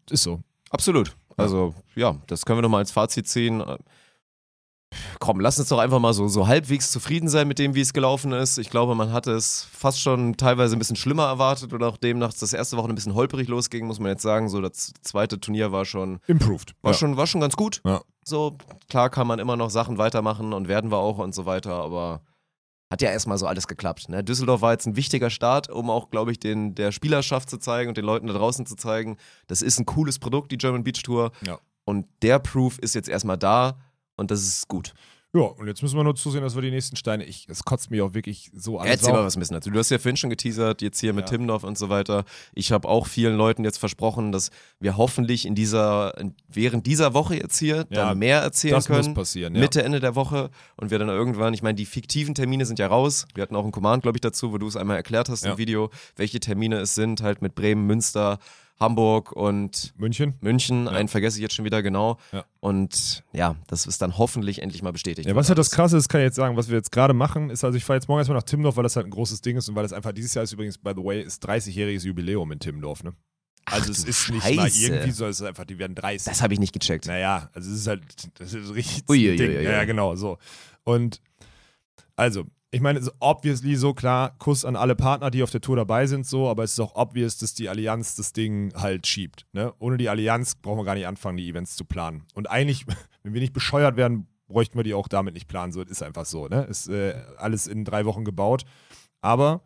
Ist 0.09 0.23
so. 0.23 0.41
Absolut. 0.71 1.15
Also, 1.37 1.75
ja, 1.93 2.17
das 2.25 2.47
können 2.47 2.57
wir 2.57 2.63
nochmal 2.63 2.79
als 2.79 2.89
Fazit 2.89 3.27
ziehen. 3.27 3.63
Komm, 5.19 5.39
lass 5.39 5.59
uns 5.59 5.69
doch 5.69 5.79
einfach 5.79 5.99
mal 5.99 6.13
so, 6.13 6.27
so 6.27 6.47
halbwegs 6.47 6.91
zufrieden 6.91 7.29
sein 7.29 7.47
mit 7.47 7.59
dem, 7.59 7.75
wie 7.75 7.81
es 7.81 7.93
gelaufen 7.93 8.31
ist. 8.31 8.57
Ich 8.57 8.69
glaube, 8.69 8.95
man 8.95 9.11
hatte 9.11 9.31
es 9.31 9.67
fast 9.71 10.01
schon 10.01 10.35
teilweise 10.37 10.75
ein 10.75 10.79
bisschen 10.79 10.95
schlimmer 10.95 11.25
erwartet 11.25 11.73
oder 11.73 11.87
auch 11.87 11.97
demnach 11.97 12.33
das 12.33 12.53
erste 12.53 12.77
Woche 12.77 12.89
ein 12.89 12.95
bisschen 12.95 13.13
holperig 13.13 13.47
losging, 13.47 13.85
muss 13.85 13.99
man 13.99 14.11
jetzt 14.11 14.23
sagen. 14.23 14.49
So, 14.49 14.61
das 14.61 14.93
zweite 15.01 15.39
Turnier 15.39 15.71
war 15.71 15.85
schon, 15.85 16.19
Improved. 16.27 16.73
war 16.81 16.93
ja. 16.93 16.97
schon, 16.97 17.17
war 17.17 17.27
schon 17.27 17.41
ganz 17.41 17.55
gut. 17.55 17.81
Ja. 17.85 18.01
So, 18.23 18.57
klar 18.89 19.09
kann 19.09 19.27
man 19.27 19.39
immer 19.39 19.57
noch 19.57 19.69
Sachen 19.69 19.97
weitermachen 19.97 20.53
und 20.53 20.67
werden 20.67 20.91
wir 20.91 20.97
auch 20.97 21.17
und 21.19 21.35
so 21.35 21.45
weiter, 21.45 21.73
aber 21.73 22.21
hat 22.91 23.01
ja 23.01 23.11
erstmal 23.11 23.37
so 23.37 23.45
alles 23.45 23.67
geklappt. 23.67 24.09
Ne? 24.09 24.23
Düsseldorf 24.23 24.61
war 24.61 24.71
jetzt 24.71 24.87
ein 24.87 24.95
wichtiger 24.95 25.29
Start, 25.29 25.69
um 25.69 25.89
auch, 25.89 26.09
glaube 26.09 26.31
ich, 26.31 26.39
den, 26.39 26.73
der 26.73 26.91
Spielerschaft 26.91 27.49
zu 27.49 27.57
zeigen 27.57 27.89
und 27.89 27.97
den 27.97 28.05
Leuten 28.05 28.27
da 28.27 28.33
draußen 28.33 28.65
zu 28.65 28.75
zeigen, 28.75 29.17
das 29.47 29.61
ist 29.61 29.79
ein 29.79 29.85
cooles 29.85 30.17
Produkt, 30.17 30.51
die 30.51 30.57
German 30.57 30.83
Beach 30.83 31.03
Tour. 31.03 31.31
Ja. 31.45 31.59
Und 31.85 32.07
der 32.21 32.39
Proof 32.39 32.79
ist 32.79 32.95
jetzt 32.95 33.09
erstmal 33.09 33.37
da 33.37 33.77
und 34.19 34.31
das 34.31 34.41
ist 34.43 34.67
gut. 34.67 34.93
Ja, 35.31 35.41
und 35.41 35.67
jetzt 35.67 35.83
müssen 35.83 35.95
wir 35.95 36.03
nur 36.03 36.15
zusehen, 36.15 36.41
dass 36.41 36.55
wir 36.55 36.63
die 36.63 36.71
nächsten 36.71 36.95
Steine. 36.95 37.23
Ich, 37.23 37.45
es 37.49 37.63
kotzt 37.63 37.91
mich 37.91 38.01
auch 38.01 38.15
wirklich 38.15 38.49
so 38.51 38.79
an. 38.79 38.87
Erzähl 38.87 39.13
mal 39.13 39.23
was 39.23 39.37
ein 39.37 39.39
bisschen 39.39 39.53
dazu. 39.53 39.69
Du 39.69 39.77
hast 39.77 39.91
ja 39.91 39.99
vorhin 39.99 40.17
schon 40.17 40.31
geteasert, 40.31 40.81
jetzt 40.81 40.99
hier 40.99 41.13
mit 41.13 41.29
Ja. 41.29 41.37
Timdorf 41.37 41.63
und 41.63 41.77
so 41.77 41.89
weiter. 41.89 42.25
Ich 42.55 42.71
habe 42.71 42.87
auch 42.89 43.05
vielen 43.05 43.37
Leuten 43.37 43.63
jetzt 43.63 43.77
versprochen, 43.77 44.31
dass 44.31 44.49
wir 44.79 44.97
hoffentlich 44.97 45.45
in 45.45 45.53
dieser, 45.53 46.15
während 46.47 46.87
dieser 46.87 47.13
Woche 47.13 47.35
jetzt 47.35 47.59
hier 47.59 47.75
Ja, 47.91 48.07
dann 48.07 48.17
mehr 48.17 48.39
erzählen 48.39 48.73
Das 48.73 48.89
muss 48.89 49.01
können. 49.01 49.13
passieren, 49.13 49.53
ja. 49.53 49.61
Mitte, 49.61 49.83
Ende 49.83 49.99
der 49.99 50.15
Woche 50.15 50.49
und 50.77 50.89
wir 50.89 50.97
dann 50.97 51.09
irgendwann, 51.09 51.53
ich 51.53 51.61
meine, 51.61 51.75
die 51.75 51.85
fiktiven 51.85 52.33
Termine 52.33 52.65
sind 52.65 52.79
ja 52.79 52.87
raus. 52.87 53.27
Wir 53.35 53.43
hatten 53.43 53.55
auch 53.55 53.61
einen 53.63 53.71
Command, 53.71 54.01
glaube 54.01 54.17
ich, 54.17 54.21
dazu, 54.21 54.51
wo 54.51 54.57
du 54.57 54.65
es 54.67 54.75
einmal 54.77 54.97
erklärt 54.97 55.29
hast 55.29 55.45
Ja. 55.45 55.51
im 55.51 55.57
Video, 55.59 55.91
welche 56.15 56.39
Termine 56.39 56.79
es 56.79 56.95
sind, 56.95 57.21
halt 57.21 57.43
mit 57.43 57.53
Bremen, 57.53 57.85
Münster, 57.85 58.39
Hamburg 58.79 59.33
und 59.33 59.93
München. 59.97 60.35
München. 60.39 60.87
Einen 60.87 61.09
vergesse 61.09 61.37
ich 61.37 61.41
jetzt 61.41 61.53
schon 61.53 61.65
wieder 61.65 61.83
genau. 61.83 62.17
Ja. 62.31 62.45
Und 62.61 63.23
ja, 63.33 63.55
das 63.67 63.85
ist 63.85 64.01
dann 64.01 64.17
hoffentlich 64.17 64.61
endlich 64.61 64.81
mal 64.81 64.91
bestätigt. 64.91 65.27
Ja, 65.27 65.35
was 65.35 65.49
halt 65.49 65.59
das. 65.59 65.69
Krasse 65.71 65.97
ist, 65.97 66.07
kann 66.07 66.21
ich 66.21 66.25
jetzt 66.25 66.35
sagen, 66.35 66.55
was 66.55 66.69
wir 66.69 66.77
jetzt 66.77 66.91
gerade 66.91 67.13
machen, 67.13 67.49
ist, 67.49 67.63
also 67.63 67.77
ich 67.77 67.83
fahre 67.83 67.97
jetzt 67.97 68.07
morgen 68.07 68.19
erstmal 68.19 68.37
nach 68.37 68.43
Timmendorf, 68.43 68.77
weil 68.77 68.83
das 68.83 68.95
halt 68.95 69.05
ein 69.05 69.11
großes 69.11 69.41
Ding 69.41 69.57
ist 69.57 69.67
und 69.69 69.75
weil 69.75 69.83
das 69.83 69.93
einfach, 69.93 70.13
dieses 70.13 70.33
Jahr 70.33 70.43
ist 70.43 70.53
übrigens, 70.53 70.77
by 70.77 70.91
the 70.95 71.03
way, 71.03 71.21
ist 71.21 71.45
30-jähriges 71.47 72.05
Jubiläum 72.05 72.51
in 72.51 72.59
Timmendorf, 72.59 73.03
ne? 73.03 73.13
Also 73.65 73.91
es 73.91 74.03
du 74.03 74.09
ist 74.09 74.29
nicht 74.31 74.55
mal 74.55 74.69
Scheiße. 74.69 74.85
irgendwie 74.85 75.11
so, 75.11 75.27
es 75.27 75.39
ist 75.39 75.45
einfach, 75.45 75.65
die 75.65 75.77
werden 75.77 75.93
30. 75.93 76.25
Das 76.25 76.41
habe 76.41 76.53
ich 76.53 76.59
nicht 76.59 76.73
gecheckt. 76.73 77.05
Naja, 77.05 77.49
also 77.53 77.69
es 77.69 77.81
ist 77.81 77.87
halt, 77.87 78.01
das 78.39 78.53
ist 78.53 78.73
richtig 78.73 79.03
Ui, 79.09 79.29
ui, 79.29 79.35
Ding. 79.35 79.51
Ja, 79.51 79.61
ja, 79.61 79.85
genau, 79.85 80.15
so. 80.15 80.37
Und 80.83 81.21
also, 82.15 82.45
ich 82.71 82.81
meine, 82.81 82.99
es 82.99 83.07
ist 83.07 83.15
obviously 83.19 83.75
so 83.75 83.93
klar, 83.93 84.35
Kuss 84.37 84.63
an 84.63 84.75
alle 84.75 84.95
Partner, 84.95 85.31
die 85.31 85.41
auf 85.41 85.49
der 85.49 85.61
Tour 85.61 85.75
dabei 85.75 86.05
sind, 86.05 86.25
so, 86.25 86.47
aber 86.47 86.63
es 86.63 86.73
ist 86.73 86.79
auch 86.79 86.95
obvious, 86.95 87.37
dass 87.37 87.53
die 87.53 87.67
Allianz 87.67 88.15
das 88.15 88.31
Ding 88.31 88.71
halt 88.75 89.07
schiebt. 89.07 89.47
Ne? 89.53 89.73
Ohne 89.79 89.97
die 89.97 90.09
Allianz 90.09 90.55
brauchen 90.55 90.77
wir 90.77 90.85
gar 90.85 90.95
nicht 90.95 91.07
anfangen, 91.07 91.37
die 91.37 91.49
Events 91.49 91.75
zu 91.75 91.85
planen. 91.85 92.25
Und 92.35 92.49
eigentlich, 92.49 92.85
wenn 93.23 93.33
wir 93.33 93.41
nicht 93.41 93.53
bescheuert 93.53 93.97
werden, 93.97 94.27
bräuchten 94.47 94.77
wir 94.77 94.83
die 94.83 94.93
auch 94.93 95.07
damit 95.07 95.33
nicht 95.33 95.47
planen. 95.47 95.71
So, 95.71 95.81
ist 95.81 96.03
einfach 96.03 96.25
so, 96.25 96.47
ne? 96.47 96.63
Ist 96.63 96.89
äh, 96.89 97.15
alles 97.37 97.67
in 97.67 97.85
drei 97.85 98.05
Wochen 98.05 98.23
gebaut. 98.23 98.65
Aber 99.21 99.61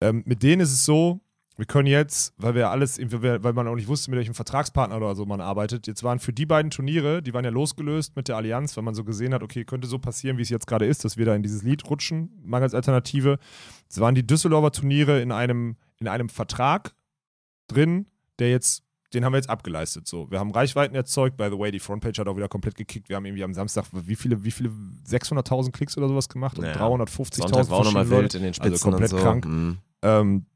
ähm, 0.00 0.22
mit 0.26 0.42
denen 0.42 0.62
ist 0.62 0.72
es 0.72 0.84
so, 0.84 1.20
wir 1.56 1.66
können 1.66 1.86
jetzt, 1.86 2.32
weil 2.38 2.54
wir 2.54 2.70
alles, 2.70 2.98
weil 2.98 3.52
man 3.52 3.68
auch 3.68 3.74
nicht 3.74 3.88
wusste, 3.88 4.10
mit 4.10 4.18
welchem 4.18 4.34
Vertragspartner 4.34 4.96
oder 4.96 5.14
so 5.14 5.26
man 5.26 5.40
arbeitet, 5.40 5.86
jetzt 5.86 6.02
waren 6.02 6.18
für 6.18 6.32
die 6.32 6.46
beiden 6.46 6.70
Turniere, 6.70 7.22
die 7.22 7.34
waren 7.34 7.44
ja 7.44 7.50
losgelöst 7.50 8.16
mit 8.16 8.28
der 8.28 8.36
Allianz, 8.36 8.76
weil 8.76 8.84
man 8.84 8.94
so 8.94 9.04
gesehen 9.04 9.34
hat, 9.34 9.42
okay, 9.42 9.64
könnte 9.64 9.86
so 9.86 9.98
passieren, 9.98 10.38
wie 10.38 10.42
es 10.42 10.48
jetzt 10.48 10.66
gerade 10.66 10.86
ist, 10.86 11.04
dass 11.04 11.16
wir 11.18 11.26
da 11.26 11.34
in 11.34 11.42
dieses 11.42 11.62
Lied 11.62 11.88
rutschen, 11.90 12.30
mangels 12.42 12.74
Alternative. 12.74 13.38
Es 13.88 14.00
waren 14.00 14.14
die 14.14 14.26
Düsseldorfer 14.26 14.72
Turniere 14.72 15.20
in 15.20 15.30
einem, 15.30 15.76
in 15.98 16.08
einem 16.08 16.28
Vertrag 16.30 16.94
drin, 17.68 18.06
der 18.38 18.50
jetzt, 18.50 18.82
den 19.12 19.24
haben 19.26 19.34
wir 19.34 19.36
jetzt 19.38 19.50
abgeleistet. 19.50 20.08
So, 20.08 20.30
wir 20.30 20.40
haben 20.40 20.52
Reichweiten 20.52 20.94
erzeugt. 20.96 21.36
By 21.36 21.48
the 21.50 21.58
way, 21.58 21.70
die 21.70 21.80
Frontpage 21.80 22.18
hat 22.18 22.28
auch 22.28 22.36
wieder 22.36 22.48
komplett 22.48 22.76
gekickt. 22.76 23.10
Wir 23.10 23.16
haben 23.16 23.26
irgendwie 23.26 23.44
am 23.44 23.52
Samstag 23.52 23.84
wie 23.92 24.16
viele, 24.16 24.42
wie 24.42 24.50
viele 24.50 24.70
600.000 25.06 25.70
Klicks 25.72 25.98
oder 25.98 26.08
sowas 26.08 26.30
gemacht 26.30 26.58
und 26.58 26.64
Ja. 26.64 26.72
350.000 26.72 27.36
Sonntag 27.36 27.68
war 27.70 27.78
auch 27.80 27.84
nochmal 27.84 28.08
wild 28.08 28.34
in 28.34 28.42
den 28.42 28.54
Spitzen 28.54 28.72
Also 28.72 28.88
komplett 28.90 29.12
und 29.12 29.18
so. 29.18 29.22
krank. 29.24 29.44
Mhm. 29.44 29.78
Ähm, 30.00 30.46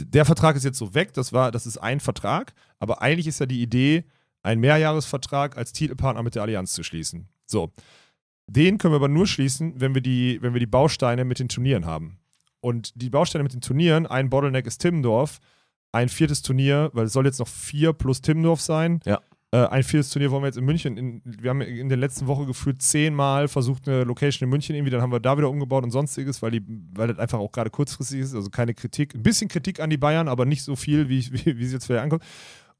der 0.00 0.24
Vertrag 0.24 0.56
ist 0.56 0.64
jetzt 0.64 0.78
so 0.78 0.94
weg, 0.94 1.12
das 1.14 1.32
war, 1.32 1.50
das 1.50 1.66
ist 1.66 1.78
ein 1.78 2.00
Vertrag, 2.00 2.54
aber 2.78 3.02
eigentlich 3.02 3.26
ist 3.26 3.40
ja 3.40 3.46
die 3.46 3.62
Idee, 3.62 4.04
einen 4.42 4.60
Mehrjahresvertrag 4.60 5.56
als 5.56 5.72
Titelpartner 5.72 6.22
mit 6.22 6.34
der 6.34 6.42
Allianz 6.42 6.72
zu 6.72 6.82
schließen. 6.82 7.28
So. 7.46 7.72
Den 8.48 8.78
können 8.78 8.92
wir 8.92 8.96
aber 8.96 9.08
nur 9.08 9.26
schließen, 9.26 9.80
wenn 9.80 9.94
wir 9.94 10.02
die, 10.02 10.38
wenn 10.40 10.52
wir 10.52 10.60
die 10.60 10.66
Bausteine 10.66 11.24
mit 11.24 11.40
den 11.40 11.48
Turnieren 11.48 11.84
haben. 11.84 12.18
Und 12.60 12.92
die 13.00 13.10
Bausteine 13.10 13.42
mit 13.42 13.52
den 13.52 13.60
Turnieren, 13.60 14.06
ein 14.06 14.30
Bottleneck 14.30 14.66
ist 14.66 14.78
Timmendorf, 14.78 15.40
ein 15.92 16.08
viertes 16.08 16.42
Turnier, 16.42 16.90
weil 16.92 17.06
es 17.06 17.12
soll 17.12 17.26
jetzt 17.26 17.40
noch 17.40 17.48
vier 17.48 17.92
plus 17.92 18.20
Timmendorf 18.20 18.60
sein. 18.60 19.00
Ja. 19.04 19.20
Äh, 19.52 19.66
ein 19.66 19.82
viertes 19.84 20.10
Turnier 20.10 20.30
wollen 20.30 20.42
wir 20.42 20.48
jetzt 20.48 20.58
in 20.58 20.64
München. 20.64 20.96
In, 20.96 21.22
wir 21.24 21.50
haben 21.50 21.60
in 21.60 21.88
der 21.88 21.98
letzten 21.98 22.26
Woche 22.26 22.46
gefühlt 22.46 22.82
zehnmal 22.82 23.48
versucht, 23.48 23.88
eine 23.88 24.04
Location 24.04 24.46
in 24.46 24.50
München 24.50 24.74
irgendwie, 24.74 24.90
dann 24.90 25.02
haben 25.02 25.12
wir 25.12 25.20
da 25.20 25.36
wieder 25.38 25.48
umgebaut 25.48 25.84
und 25.84 25.90
sonstiges, 25.90 26.42
weil, 26.42 26.50
die, 26.50 26.62
weil 26.94 27.08
das 27.08 27.18
einfach 27.18 27.38
auch 27.38 27.52
gerade 27.52 27.70
kurzfristig 27.70 28.20
ist. 28.20 28.34
Also 28.34 28.50
keine 28.50 28.74
Kritik. 28.74 29.14
Ein 29.14 29.22
bisschen 29.22 29.48
Kritik 29.48 29.80
an 29.80 29.90
die 29.90 29.96
Bayern, 29.96 30.28
aber 30.28 30.44
nicht 30.44 30.62
so 30.62 30.76
viel, 30.76 31.08
wie, 31.08 31.24
wie, 31.32 31.58
wie 31.58 31.64
es 31.64 31.72
jetzt 31.72 31.86
vielleicht 31.86 32.02
ankommt. 32.02 32.24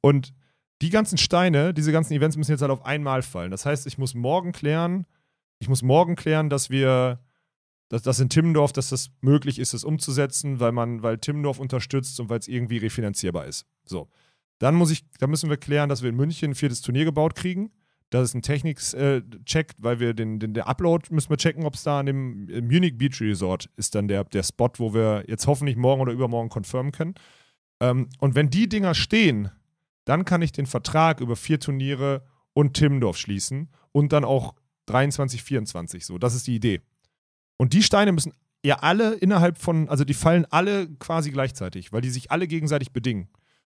Und 0.00 0.34
die 0.82 0.90
ganzen 0.90 1.18
Steine, 1.18 1.72
diese 1.72 1.92
ganzen 1.92 2.12
Events 2.12 2.36
müssen 2.36 2.50
jetzt 2.50 2.60
halt 2.60 2.72
auf 2.72 2.84
einmal 2.84 3.22
fallen. 3.22 3.50
Das 3.50 3.64
heißt, 3.64 3.86
ich 3.86 3.96
muss 3.96 4.14
morgen 4.14 4.52
klären, 4.52 5.06
ich 5.58 5.68
muss 5.68 5.82
morgen 5.82 6.16
klären, 6.16 6.50
dass 6.50 6.68
wir, 6.68 7.20
dass 7.88 8.02
das 8.02 8.20
in 8.20 8.28
Timmendorf, 8.28 8.72
dass 8.72 8.90
das 8.90 9.10
möglich 9.20 9.58
ist, 9.58 9.72
das 9.72 9.84
umzusetzen, 9.84 10.60
weil 10.60 10.72
man, 10.72 11.02
weil 11.02 11.18
Timmendorf 11.18 11.58
unterstützt 11.58 12.20
und 12.20 12.28
weil 12.28 12.40
es 12.40 12.48
irgendwie 12.48 12.78
refinanzierbar 12.78 13.46
ist. 13.46 13.66
So. 13.84 14.08
Dann 14.58 14.74
muss 14.74 14.90
ich, 14.90 15.04
dann 15.18 15.30
müssen 15.30 15.50
wir 15.50 15.56
klären, 15.56 15.88
dass 15.88 16.02
wir 16.02 16.10
in 16.10 16.16
München 16.16 16.52
ein 16.52 16.54
viertes 16.54 16.80
Turnier 16.80 17.04
gebaut 17.04 17.34
kriegen. 17.34 17.70
Das 18.10 18.28
ist 18.28 18.34
ein 18.34 18.42
Techniks-Check, 18.42 19.70
äh, 19.70 19.74
weil 19.78 19.98
wir 19.98 20.14
den, 20.14 20.38
den 20.38 20.54
der 20.54 20.68
Upload 20.68 21.08
müssen 21.10 21.28
wir 21.28 21.36
checken, 21.36 21.64
ob 21.64 21.74
es 21.74 21.82
da 21.82 22.00
an 22.00 22.06
dem 22.06 22.46
Munich 22.66 22.96
Beach 22.96 23.20
Resort 23.20 23.68
ist 23.76 23.94
dann 23.94 24.06
der, 24.06 24.24
der 24.24 24.44
Spot, 24.44 24.70
wo 24.76 24.94
wir 24.94 25.24
jetzt 25.26 25.46
hoffentlich 25.46 25.76
morgen 25.76 26.00
oder 26.00 26.12
übermorgen 26.12 26.48
confirmen 26.48 26.92
können. 26.92 27.14
Ähm, 27.80 28.08
und 28.20 28.34
wenn 28.34 28.48
die 28.48 28.68
Dinger 28.68 28.94
stehen, 28.94 29.50
dann 30.04 30.24
kann 30.24 30.40
ich 30.40 30.52
den 30.52 30.66
Vertrag 30.66 31.20
über 31.20 31.34
vier 31.34 31.58
Turniere 31.58 32.24
und 32.52 32.74
Timmendorf 32.74 33.18
schließen 33.18 33.68
und 33.92 34.12
dann 34.12 34.24
auch 34.24 34.54
23, 34.86 35.42
24 35.42 36.06
so. 36.06 36.16
Das 36.16 36.34
ist 36.34 36.46
die 36.46 36.54
Idee. 36.54 36.80
Und 37.56 37.72
die 37.72 37.82
Steine 37.82 38.12
müssen 38.12 38.32
ja 38.64 38.76
alle 38.76 39.14
innerhalb 39.14 39.58
von, 39.58 39.88
also 39.88 40.04
die 40.04 40.14
fallen 40.14 40.46
alle 40.50 40.88
quasi 40.98 41.32
gleichzeitig, 41.32 41.92
weil 41.92 42.00
die 42.00 42.10
sich 42.10 42.30
alle 42.30 42.46
gegenseitig 42.46 42.92
bedingen. 42.92 43.28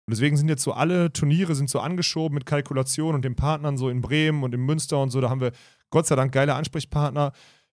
Und 0.07 0.13
deswegen 0.13 0.37
sind 0.37 0.49
jetzt 0.49 0.63
so 0.63 0.73
alle 0.73 1.13
Turniere 1.13 1.55
sind 1.55 1.71
so 1.71 1.81
angeschoben 1.81 2.35
mit 2.35 2.45
Kalkulation 2.45 3.15
und 3.15 3.25
den 3.25 3.37
Partnern 3.37 3.79
so 3.79 3.89
in 3.89 4.03
Bremen 4.03 4.43
und 4.43 4.55
in 4.55 4.61
Münster 4.61 5.01
und 5.01 5.11
so. 5.11 5.21
Da 5.21 5.31
haben 5.31 5.41
wir 5.41 5.53
Gott 5.91 6.07
sei 6.07 6.15
Dank 6.15 6.33
geile 6.33 6.55
Ansprechpartner. 6.55 7.33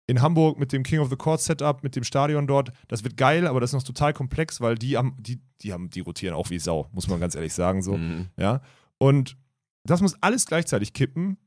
In 0.08 0.22
Hamburg 0.22 0.60
mit 0.60 0.72
dem 0.72 0.84
King 0.84 1.00
of 1.00 1.10
the 1.10 1.16
Court 1.16 1.42
Setup, 1.42 1.84
mit 1.84 1.96
dem 1.96 2.04
Stadion 2.04 2.46
dort, 2.46 2.72
das 2.88 3.04
wird 3.04 3.18
geil, 3.18 3.48
aber 3.48 3.60
das 3.60 3.72
ist 3.72 3.74
noch 3.74 3.84
total 3.84 4.14
komplex, 4.14 4.62
weil 4.62 4.76
die 4.76 4.98
haben, 4.98 5.16
die, 5.20 5.42
die 5.62 5.74
haben, 5.74 5.90
die 5.90 6.00
rotieren 6.00 6.36
auch 6.36 6.52
wie 6.52 6.60
Sau, 6.60 6.90
muss 6.94 7.08
man 7.08 7.20
ganz 7.20 7.34
ehrlich 7.34 7.54
sagen. 7.54 7.82
So. 7.82 7.98
Mhm. 7.98 8.28
Ja. 8.38 8.62
Und 9.00 9.36
das 9.84 10.02
muss 10.02 10.16
alles 10.22 10.46
gleichzeitig 10.46 10.94
kippen, 10.94 11.38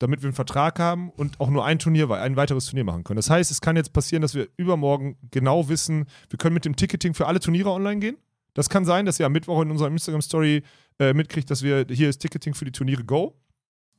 damit 0.00 0.22
wir 0.22 0.26
einen 0.26 0.34
Vertrag 0.34 0.78
haben 0.78 1.10
und 1.10 1.40
auch 1.40 1.50
nur 1.50 1.64
ein 1.64 1.78
Turnier, 1.78 2.10
ein 2.10 2.36
weiteres 2.36 2.66
Turnier 2.66 2.84
machen 2.84 3.04
können. 3.04 3.16
Das 3.16 3.30
heißt, 3.30 3.50
es 3.50 3.60
kann 3.60 3.76
jetzt 3.76 3.92
passieren, 3.92 4.22
dass 4.22 4.34
wir 4.34 4.48
übermorgen 4.56 5.16
genau 5.30 5.68
wissen, 5.68 6.06
wir 6.30 6.38
können 6.38 6.54
mit 6.54 6.64
dem 6.64 6.74
Ticketing 6.74 7.14
für 7.14 7.26
alle 7.26 7.38
Turniere 7.38 7.70
online 7.70 8.00
gehen. 8.00 8.16
Das 8.54 8.68
kann 8.68 8.84
sein, 8.84 9.06
dass 9.06 9.18
ihr 9.20 9.26
am 9.26 9.32
Mittwoch 9.32 9.60
in 9.62 9.70
unserer 9.70 9.88
Instagram-Story 9.88 10.62
äh, 10.98 11.12
mitkriegt, 11.14 11.50
dass 11.50 11.62
wir 11.62 11.86
hier 11.90 12.08
ist 12.08 12.18
Ticketing 12.18 12.54
für 12.54 12.64
die 12.64 12.72
Turniere 12.72 13.04
Go. 13.04 13.34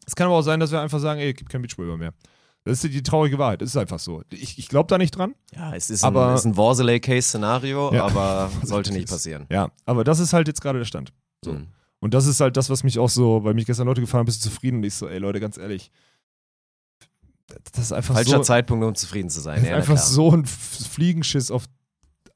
Es 0.06 0.16
kann 0.16 0.28
aber 0.28 0.36
auch 0.38 0.42
sein, 0.42 0.60
dass 0.60 0.72
wir 0.72 0.82
einfach 0.82 1.00
sagen, 1.00 1.20
ey, 1.20 1.30
es 1.32 1.36
gibt 1.38 1.50
kein 1.50 1.62
Beachvolleyball 1.62 1.98
mehr. 1.98 2.14
Das 2.64 2.84
ist 2.84 2.94
die 2.94 3.02
traurige 3.02 3.40
Wahrheit. 3.40 3.62
Das 3.62 3.70
ist 3.70 3.78
einfach 3.78 3.98
so. 4.00 4.24
Ich, 4.30 4.60
ich 4.60 4.68
glaube 4.68 4.88
da 4.88 4.98
nicht 4.98 5.12
dran. 5.18 5.34
Ja, 5.56 5.74
es 5.74 5.90
ist 5.90 6.04
Aber- 6.04 6.30
ein, 6.30 6.36
ist 6.36 6.46
ein 6.46 6.58
Worseley-Case-Szenario, 6.58 7.94
Ja. 7.94 8.06
aber 8.06 8.52
sollte 8.64 8.92
nicht 8.94 9.10
passieren. 9.10 9.48
Ja, 9.50 9.72
aber 9.86 10.04
das 10.04 10.20
ist 10.20 10.34
halt 10.34 10.48
jetzt 10.48 10.62
gerade 10.62 10.78
der 10.80 10.86
Stand. 10.86 11.12
So. 11.44 11.54
Mhm. 11.54 11.68
Und 12.00 12.14
das 12.14 12.26
ist 12.28 12.40
halt 12.40 12.58
das, 12.58 12.70
was 12.70 12.84
mich 12.84 13.00
auch 13.00 13.10
so, 13.10 13.44
weil 13.44 13.54
mich 13.54 13.66
gestern 13.66 13.88
Leute 13.88 14.02
gefragt 14.02 14.20
haben, 14.20 14.26
bist 14.26 14.44
du 14.46 14.50
zufrieden? 14.50 14.78
Und 14.78 14.84
ich 14.84 14.94
so, 14.96 15.08
ey 15.08 15.18
Leute, 15.20 15.40
ganz 15.40 15.58
ehrlich, 15.58 15.92
das 17.74 17.86
ist 17.86 17.92
einfach 17.92 18.16
Falscher 18.16 18.38
so, 18.38 18.44
Zeitpunkt, 18.44 18.86
um 18.86 18.96
zufrieden 18.96 19.30
zu 19.30 19.42
sein. 19.42 19.56
das 19.56 19.64
ist 19.64 19.70
Ja, 19.70 19.76
einfach 19.78 19.98
so 19.98 20.32
ein 20.32 20.46
Fliegenschiss 20.46 21.52
auf, 21.52 21.66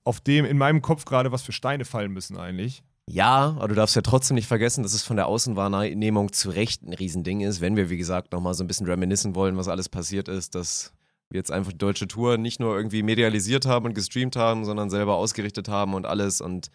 auf 0.06 0.22
dem 0.22 0.46
in 0.46 0.58
meinem 0.58 0.82
Kopf 0.82 1.04
gerade, 1.06 1.32
was 1.34 1.42
für 1.42 1.52
Steine 1.52 1.84
fallen 1.84 2.12
müssen 2.12 2.38
eigentlich. 2.38 2.84
Ja, 3.08 3.56
aber 3.60 3.68
du 3.68 3.76
darfst 3.76 3.96
ja 3.96 4.02
trotzdem 4.02 4.36
nicht 4.36 4.48
vergessen, 4.48 4.82
dass 4.82 4.94
es 4.94 5.04
von 5.04 5.16
der 5.16 5.28
Außenwahrnehmung 5.28 6.32
zu 6.32 6.50
Recht 6.50 6.82
ein 6.84 6.94
Riesending 6.94 7.42
ist, 7.42 7.62
wenn 7.62 7.76
wir, 7.76 7.90
wie 7.90 7.98
gesagt, 7.98 8.32
nochmal 8.32 8.54
so 8.56 8.64
ein 8.64 8.68
bisschen 8.68 8.88
reminiscen 8.88 9.36
wollen, 9.36 9.58
was 9.58 9.68
alles 9.68 9.90
passiert 9.90 10.28
ist, 10.28 10.56
dass 10.56 10.92
wir 11.30 11.38
jetzt 11.40 11.52
einfach 11.52 11.72
die 11.72 11.78
deutsche 11.78 12.08
Tour 12.08 12.38
nicht 12.38 12.60
nur 12.60 12.76
irgendwie 12.76 13.04
medialisiert 13.04 13.66
haben 13.66 13.86
und 13.86 13.94
gestreamt 13.94 14.36
haben, 14.36 14.66
sondern 14.66 14.90
selber 14.90 15.16
ausgerichtet 15.16 15.68
haben 15.68 15.94
und 15.94 16.06
alles 16.06 16.42
und 16.42 16.70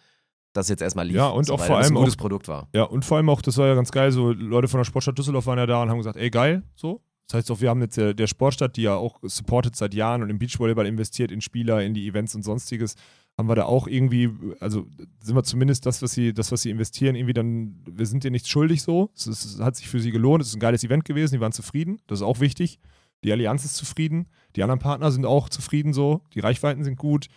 das 0.53 0.67
jetzt 0.69 0.81
erstmal 0.81 1.07
lief. 1.07 1.15
Ja, 1.17 1.27
und 1.27 1.45
so, 1.45 1.53
auch 1.53 1.61
vor 1.63 1.77
allem 1.77 1.93
ein 1.93 1.95
gutes 1.95 2.15
auch- 2.15 2.17
Produkt 2.21 2.47
war. 2.47 2.67
Ja, 2.73 2.83
und 2.83 3.03
vor 3.05 3.17
allem 3.17 3.29
auch, 3.29 3.41
das 3.41 3.57
war 3.57 3.67
ja 3.67 3.75
ganz 3.75 3.91
geil, 3.91 4.11
so 4.11 4.31
Leute 4.31 4.67
von 4.67 4.79
der 4.79 4.85
Sportstadt 4.85 5.17
Düsseldorf 5.17 5.45
waren 5.45 5.57
ja 5.57 5.65
da 5.65 5.81
und 5.81 5.89
haben 5.89 5.97
gesagt, 5.97 6.17
ey, 6.17 6.29
geil, 6.29 6.63
so. 6.75 7.01
Das 7.27 7.37
heißt 7.37 7.51
auch, 7.51 7.61
wir 7.61 7.69
haben 7.69 7.81
jetzt 7.81 7.95
der, 7.95 8.13
der 8.13 8.27
Sportstadt, 8.27 8.75
die 8.75 8.81
ja 8.81 8.95
auch 8.95 9.19
supportet 9.23 9.77
seit 9.77 9.93
Jahren 9.93 10.21
und 10.21 10.29
im 10.29 10.37
Beachvolleyball 10.37 10.85
investiert, 10.85 11.31
in 11.31 11.39
Spieler, 11.39 11.81
in 11.81 11.93
die 11.93 12.05
Events 12.07 12.35
und 12.35 12.43
sonstiges, 12.43 12.95
haben 13.37 13.47
wir 13.49 13.55
da 13.55 13.63
auch 13.65 13.87
irgendwie, 13.87 14.29
also 14.59 14.85
sind 15.21 15.35
wir 15.35 15.43
zumindest 15.43 15.85
das, 15.85 16.01
was 16.01 16.11
sie, 16.11 16.33
das, 16.33 16.51
was 16.51 16.61
sie 16.61 16.69
investieren, 16.69 17.15
irgendwie 17.15 17.33
dann, 17.33 17.75
wir 17.89 18.05
sind 18.05 18.23
dir 18.23 18.31
nichts 18.31 18.49
schuldig 18.49 18.81
so. 18.83 19.09
Es, 19.15 19.25
ist, 19.27 19.45
es 19.45 19.59
hat 19.59 19.75
sich 19.75 19.87
für 19.89 19.99
sie 19.99 20.11
gelohnt, 20.11 20.41
es 20.43 20.49
ist 20.49 20.55
ein 20.55 20.59
geiles 20.59 20.83
Event 20.83 21.05
gewesen, 21.05 21.35
die 21.35 21.41
waren 21.41 21.51
zufrieden, 21.51 21.99
das 22.07 22.19
ist 22.19 22.23
auch 22.23 22.39
wichtig. 22.39 22.79
Die 23.23 23.31
Allianz 23.31 23.65
ist 23.65 23.75
zufrieden, 23.75 24.27
die 24.55 24.63
anderen 24.63 24.79
Partner 24.79 25.11
sind 25.11 25.25
auch 25.25 25.47
zufrieden 25.49 25.93
so, 25.93 26.21
die 26.33 26.39
Reichweiten 26.39 26.83
sind 26.83 26.97
gut. 26.97 27.27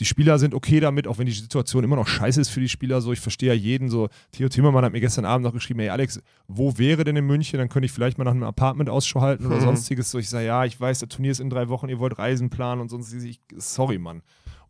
Die 0.00 0.04
Spieler 0.06 0.40
sind 0.40 0.54
okay 0.54 0.80
damit, 0.80 1.06
auch 1.06 1.18
wenn 1.18 1.26
die 1.26 1.32
Situation 1.32 1.84
immer 1.84 1.94
noch 1.94 2.08
scheiße 2.08 2.40
ist 2.40 2.48
für 2.48 2.58
die 2.58 2.68
Spieler. 2.68 3.00
So, 3.00 3.12
ich 3.12 3.20
verstehe 3.20 3.50
ja 3.50 3.54
jeden. 3.54 3.88
So, 3.88 4.08
Theo 4.32 4.48
Timmermann 4.48 4.84
hat 4.84 4.92
mir 4.92 5.00
gestern 5.00 5.24
Abend 5.24 5.44
noch 5.44 5.52
geschrieben: 5.52 5.78
Ey, 5.78 5.88
Alex, 5.90 6.20
wo 6.48 6.76
wäre 6.78 7.04
denn 7.04 7.14
in 7.14 7.24
München? 7.26 7.58
Dann 7.60 7.68
könnte 7.68 7.86
ich 7.86 7.92
vielleicht 7.92 8.18
mal 8.18 8.24
nach 8.24 8.32
einem 8.32 8.42
Apartment 8.42 8.90
Ausschau 8.90 9.20
halten 9.20 9.46
oder 9.46 9.58
Mhm. 9.58 9.60
sonstiges. 9.60 10.10
So, 10.10 10.18
ich 10.18 10.28
sage: 10.28 10.46
Ja, 10.46 10.64
ich 10.64 10.80
weiß, 10.80 10.98
der 10.98 11.08
Turnier 11.08 11.30
ist 11.30 11.38
in 11.38 11.48
drei 11.48 11.68
Wochen, 11.68 11.88
ihr 11.88 12.00
wollt 12.00 12.18
Reisen 12.18 12.50
planen 12.50 12.80
und 12.80 12.88
sonst. 12.88 13.12
Ich, 13.12 13.40
sorry, 13.56 13.98
Mann. 13.98 14.22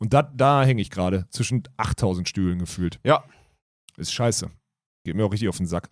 Und 0.05 0.13
da, 0.13 0.23
da 0.23 0.65
hänge 0.65 0.83
ich 0.83 0.91
gerade 0.91 1.27
zwischen 1.31 1.63
8000 1.79 2.29
Stühlen 2.29 2.59
gefühlt. 2.59 3.01
Ja. 3.05 3.25
Ist 3.97 4.13
scheiße. 4.13 4.51
Geht 5.03 5.17
mir 5.17 5.25
auch 5.25 5.33
richtig 5.33 5.49
auf 5.49 5.57
den 5.57 5.65
Sack. 5.67 5.89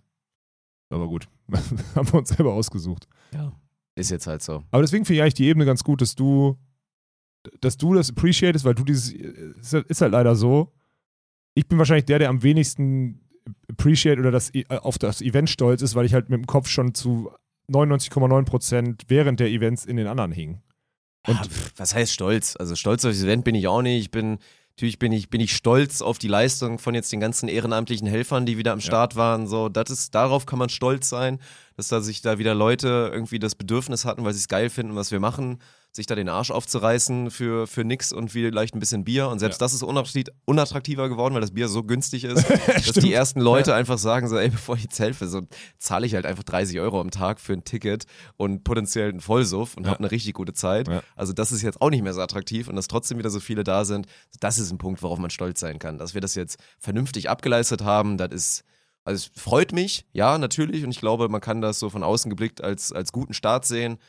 Aber 0.91 1.07
gut, 1.07 1.27
haben 1.95 2.07
wir 2.11 2.19
uns 2.19 2.29
selber 2.29 2.53
ausgesucht. 2.53 3.07
Ja. 3.33 3.51
Ist 3.95 4.11
jetzt 4.11 4.27
halt 4.27 4.43
so. 4.43 4.63
Aber 4.69 4.83
deswegen 4.83 5.03
finde 5.03 5.15
ich 5.17 5.21
eigentlich 5.23 5.33
die 5.33 5.45
Ebene 5.47 5.65
ganz 5.65 5.83
gut, 5.83 6.01
dass 6.01 6.13
du, 6.13 6.59
dass 7.59 7.75
du 7.77 7.95
das 7.95 8.11
appreciatest, 8.11 8.65
weil 8.65 8.75
du 8.75 8.83
dieses, 8.83 9.11
ist 9.13 9.73
halt- 9.73 9.87
ist 9.87 10.01
halt 10.01 10.11
leider 10.11 10.35
so. 10.35 10.71
Ich 11.55 11.67
bin 11.67 11.79
wahrscheinlich 11.79 12.05
der, 12.05 12.19
der 12.19 12.29
am 12.29 12.43
wenigsten 12.43 13.19
appreciate 13.67 14.19
oder 14.19 14.29
das, 14.29 14.51
auf 14.69 14.99
das 14.99 15.21
Event 15.23 15.49
stolz 15.49 15.81
ist, 15.81 15.95
weil 15.95 16.05
ich 16.05 16.13
halt 16.13 16.29
mit 16.29 16.37
dem 16.39 16.45
Kopf 16.45 16.67
schon 16.67 16.93
zu 16.93 17.31
99,9% 17.71 19.01
während 19.07 19.39
der 19.39 19.49
Events 19.49 19.85
in 19.85 19.97
den 19.97 20.05
anderen 20.05 20.31
hing. 20.31 20.61
Und- 21.27 21.39
Und 21.41 21.49
was 21.77 21.95
heißt 21.95 22.11
stolz? 22.13 22.55
Also 22.59 22.75
stolz 22.75 23.05
auf 23.05 23.11
das 23.11 23.23
Event 23.23 23.43
bin 23.45 23.55
ich 23.55 23.67
auch 23.67 23.81
nicht. 23.81 24.01
Ich 24.01 24.11
bin 24.11 24.39
natürlich 24.75 24.99
bin 24.99 25.11
ich 25.11 25.29
bin 25.29 25.39
ich 25.39 25.55
stolz 25.55 26.01
auf 26.01 26.17
die 26.17 26.27
Leistung 26.27 26.79
von 26.79 26.95
jetzt 26.95 27.11
den 27.11 27.19
ganzen 27.19 27.47
ehrenamtlichen 27.47 28.07
Helfern, 28.07 28.45
die 28.45 28.57
wieder 28.57 28.73
am 28.73 28.81
Start 28.81 29.15
waren. 29.15 29.47
So, 29.47 29.69
das 29.69 29.89
ist 29.89 30.13
darauf 30.15 30.45
kann 30.45 30.59
man 30.59 30.69
stolz 30.69 31.07
sein, 31.09 31.39
dass 31.77 31.87
da 31.87 32.01
sich 32.01 32.21
da 32.21 32.39
wieder 32.39 32.53
Leute 32.55 33.09
irgendwie 33.13 33.39
das 33.39 33.55
Bedürfnis 33.55 34.03
hatten, 34.05 34.23
weil 34.25 34.33
sie 34.33 34.39
es 34.39 34.47
geil 34.47 34.69
finden, 34.69 34.95
was 34.95 35.11
wir 35.11 35.19
machen, 35.19 35.59
sich 35.95 36.07
da 36.07 36.15
den 36.15 36.27
Arsch 36.27 36.49
aufzureißen 36.49 37.29
für 37.29 37.67
für 37.67 37.83
nix 37.83 38.11
und 38.11 38.29
vielleicht 38.29 38.73
ein 38.75 38.79
bisschen 38.79 39.03
Bier. 39.03 39.27
Und 39.29 39.37
selbst 39.37 39.61
Ja. 39.61 39.65
das 39.65 39.73
ist 39.75 39.83
unattraktiv- 39.83 40.29
unattraktiver 40.45 41.07
geworden, 41.07 41.35
weil 41.35 41.41
das 41.41 41.51
Bier 41.53 41.67
so 41.67 41.83
günstig 41.83 42.23
ist, 42.23 42.43
dass 42.87 42.95
die 42.95 43.13
ersten 43.13 43.39
Leute 43.39 43.75
einfach 43.75 43.99
sagen 43.99 44.27
so, 44.27 44.35
ey, 44.37 44.49
bevor 44.49 44.75
ich 44.75 44.83
jetzt 44.83 44.99
helfe, 44.99 45.27
so 45.27 45.41
zahle 45.77 46.07
ich 46.07 46.15
halt 46.15 46.25
einfach 46.25 46.43
30 46.43 46.79
Euro 46.79 46.99
am 46.99 47.11
Tag 47.11 47.39
für 47.39 47.53
ein 47.53 47.63
Ticket 47.63 48.05
und 48.37 48.63
potenziell 48.63 49.09
einen 49.09 49.21
Vollsuff 49.21 49.77
und 49.77 49.83
Ja. 49.85 49.91
habe 49.91 49.99
eine 49.99 50.09
richtig 50.11 50.33
gute 50.33 50.53
Zeit. 50.53 50.87
Ja. 50.87 51.03
Also 51.15 51.31
das 51.31 51.51
ist 51.51 51.61
jetzt 51.61 51.79
auch 51.79 51.91
nicht 51.91 52.01
mehr 52.03 52.13
so 52.15 52.21
attraktiv 52.21 52.67
und 52.67 52.75
dass 52.75 52.87
trotzdem 52.87 53.19
wieder 53.19 53.29
so 53.29 53.39
viele 53.39 53.63
da 53.63 53.85
sind, 53.85 54.07
das 54.39 54.57
ist 54.57 54.71
ein 54.71 54.79
Punkt, 54.79 55.03
worauf 55.03 55.19
man 55.19 55.29
stolz 55.29 55.59
sein 55.59 55.77
kann. 55.77 55.99
Dass 55.99 56.15
wir 56.15 56.21
das 56.21 56.33
jetzt 56.33 56.57
vernünftig 56.79 57.29
abgeleistet 57.29 57.83
haben, 57.83 58.17
das 58.17 58.31
ist, 58.31 58.63
also 59.05 59.17
es 59.27 59.39
freut 59.39 59.73
mich, 59.73 60.05
ja, 60.11 60.39
natürlich. 60.39 60.83
Und 60.83 60.89
ich 60.89 60.99
glaube, 60.99 61.29
man 61.29 61.39
kann 61.41 61.61
das 61.61 61.77
so 61.77 61.89
von 61.91 62.01
außen 62.03 62.29
geblickt 62.31 62.63
als, 62.63 62.91
als 62.91 63.11
guten 63.11 63.33
Start 63.35 63.65
sehen. 63.65 63.99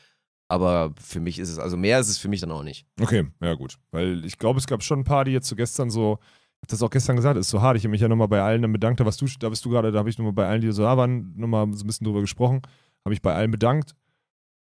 Aber 0.47 0.93
für 0.99 1.19
mich 1.19 1.39
ist 1.39 1.49
es, 1.49 1.57
also 1.57 1.75
mehr 1.75 1.99
ist 1.99 2.09
es 2.09 2.17
für 2.17 2.27
mich 2.27 2.41
dann 2.41 2.51
auch 2.51 2.63
nicht. 2.63 2.85
Okay, 3.01 3.27
ja 3.41 3.53
gut. 3.55 3.77
Weil 3.91 4.23
ich 4.25 4.37
glaube, 4.37 4.59
es 4.59 4.67
gab 4.67 4.83
schon 4.83 4.99
ein 4.99 5.03
paar, 5.03 5.25
die 5.25 5.31
jetzt 5.31 5.47
so 5.47 5.55
gestern 5.55 5.89
so, 5.89 6.19
ich 6.21 6.61
hab 6.61 6.67
das 6.69 6.83
auch 6.83 6.89
gestern 6.89 7.15
gesagt, 7.15 7.37
ist 7.37 7.49
so 7.49 7.61
hart. 7.61 7.77
Ich 7.77 7.83
habe 7.83 7.91
mich 7.91 8.01
ja 8.01 8.07
nochmal 8.07 8.27
bei 8.27 8.41
allen 8.41 8.61
dann 8.61 8.71
bedankt, 8.71 8.99
da, 8.99 9.05
was 9.05 9.17
du, 9.17 9.25
da 9.39 9.49
bist 9.49 9.65
du 9.65 9.69
gerade, 9.69 9.91
da 9.91 9.99
habe 9.99 10.09
ich 10.09 10.17
nochmal 10.17 10.33
bei 10.33 10.47
allen, 10.47 10.61
die 10.61 10.71
so 10.71 10.83
da 10.83 10.97
waren, 10.97 11.33
nochmal 11.35 11.67
so 11.73 11.83
ein 11.83 11.87
bisschen 11.87 12.05
drüber 12.05 12.21
gesprochen, 12.21 12.61
habe 13.03 13.13
ich 13.13 13.21
bei 13.21 13.33
allen 13.33 13.51
bedankt, 13.51 13.95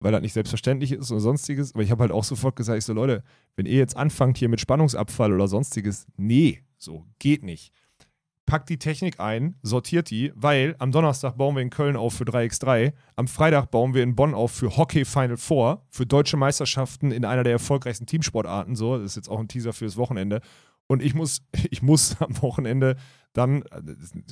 weil 0.01 0.13
das 0.13 0.21
nicht 0.21 0.33
selbstverständlich 0.33 0.93
ist 0.93 1.13
oder 1.13 1.21
sonstiges. 1.21 1.75
Aber 1.75 1.83
ich 1.83 1.93
habe 1.93 2.03
halt 2.03 2.13
auch 2.13 2.25
sofort 2.25 2.57
gesagt, 2.57 2.79
ich 2.79 2.85
so, 2.85 2.93
Leute, 2.93 3.23
wenn 3.55 3.67
ihr 3.67 3.79
jetzt 3.79 3.97
anfangt 3.97 4.39
hier 4.39 4.49
mit 4.49 4.61
Spannungsabfall 4.61 5.33
oder 5.33 5.47
sonstiges, 5.47 6.07
nee, 6.17 6.63
so, 6.77 7.05
geht 7.21 7.45
nicht. 7.45 7.73
Packt 8.49 8.71
die 8.71 8.79
Technik 8.79 9.21
ein, 9.21 9.57
sortiert 9.63 10.09
die, 10.09 10.33
weil 10.35 10.75
am 10.79 10.91
Donnerstag 10.91 11.37
bauen 11.37 11.55
wir 11.55 11.61
in 11.61 11.69
Köln 11.69 11.97
auf 11.97 12.15
für 12.15 12.25
3x3, 12.25 12.95
am 13.15 13.29
Freitag 13.29 13.71
bauen 13.71 13.93
wir 13.93 14.03
in 14.03 14.17
Bonn 14.17 14.33
auf 14.33 14.53
für 14.53 14.75
Hockey 14.79 15.05
Final 15.05 15.37
Four, 15.37 15.85
für 15.91 16.07
deutsche 16.07 16.39
Meisterschaften 16.39 17.11
in 17.13 17.27
einer 17.27 17.45
der 17.45 17.53
erfolgreichsten 17.53 18.07
Teamsportarten, 18.07 18.75
so, 18.75 18.97
das 18.97 19.05
ist 19.13 19.17
jetzt 19.17 19.29
auch 19.29 19.39
ein 19.39 19.49
Teaser 19.49 19.75
fürs 19.75 19.99
Wochenende. 19.99 20.41
Und 20.87 21.03
ich 21.03 21.15
muss, 21.15 21.43
ich 21.71 21.83
muss 21.83 22.17
am 22.23 22.41
Wochenende 22.41 22.97
dann, 23.35 23.61
äh, 23.65 23.83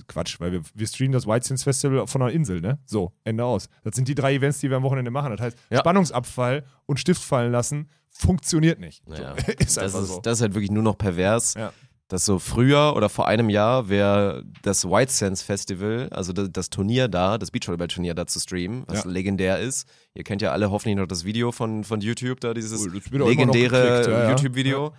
Quatsch, 0.08 0.40
weil 0.40 0.52
wir, 0.52 0.62
wir 0.74 0.86
streamen 0.86 1.12
das 1.12 1.26
White 1.26 1.46
Sands 1.46 1.64
Festival 1.64 2.06
von 2.06 2.22
einer 2.22 2.32
Insel, 2.32 2.62
ne? 2.62 2.78
So, 2.86 3.12
Ende 3.24 3.44
aus. 3.44 3.68
Das 3.84 3.94
sind 3.94 4.08
die 4.08 4.14
drei 4.14 4.34
Events, 4.34 4.60
die 4.60 4.70
wir 4.70 4.78
am 4.78 4.82
Wochenende 4.82 5.10
machen. 5.10 5.30
Das 5.32 5.40
heißt, 5.42 5.58
Ja. 5.68 5.80
Spannungsabfall 5.80 6.64
und 6.86 6.98
Stift 6.98 7.22
fallen 7.22 7.52
lassen 7.52 7.90
funktioniert 8.08 8.80
nicht. 8.80 9.06
Naja, 9.06 9.34
So, 9.36 9.52
ist 9.58 9.76
das, 9.76 9.94
ist, 9.94 10.08
so. 10.08 10.20
das 10.20 10.38
ist 10.38 10.42
halt 10.42 10.54
wirklich 10.54 10.70
nur 10.70 10.82
noch 10.82 10.96
pervers. 10.96 11.52
Ja. 11.54 11.72
Dass 12.08 12.24
so 12.24 12.38
früher 12.38 12.94
oder 12.94 13.08
vor 13.08 13.26
einem 13.26 13.50
Jahr 13.50 13.88
wäre 13.88 14.44
das 14.62 14.88
White 14.88 15.10
Sands 15.10 15.42
Festival, 15.42 16.08
also 16.12 16.32
das, 16.32 16.50
das 16.52 16.70
Turnier 16.70 17.08
da, 17.08 17.36
das 17.36 17.50
Beachvolleyball-Turnier 17.50 18.14
da 18.14 18.28
zu 18.28 18.38
streamen, 18.38 18.84
was 18.86 19.02
Ja. 19.04 19.10
legendär 19.10 19.58
ist. 19.58 19.88
Ihr 20.14 20.22
kennt 20.22 20.40
ja 20.40 20.52
alle 20.52 20.70
hoffentlich 20.70 20.96
noch 20.96 21.08
das 21.08 21.24
Video 21.24 21.50
von, 21.50 21.82
von 21.82 22.00
YouTube, 22.00 22.38
da 22.40 22.54
dieses 22.54 22.86
noch 22.86 23.26
legendäre 23.28 24.02
ja, 24.04 24.22
ja. 24.22 24.30
YouTube-Video. 24.30 24.92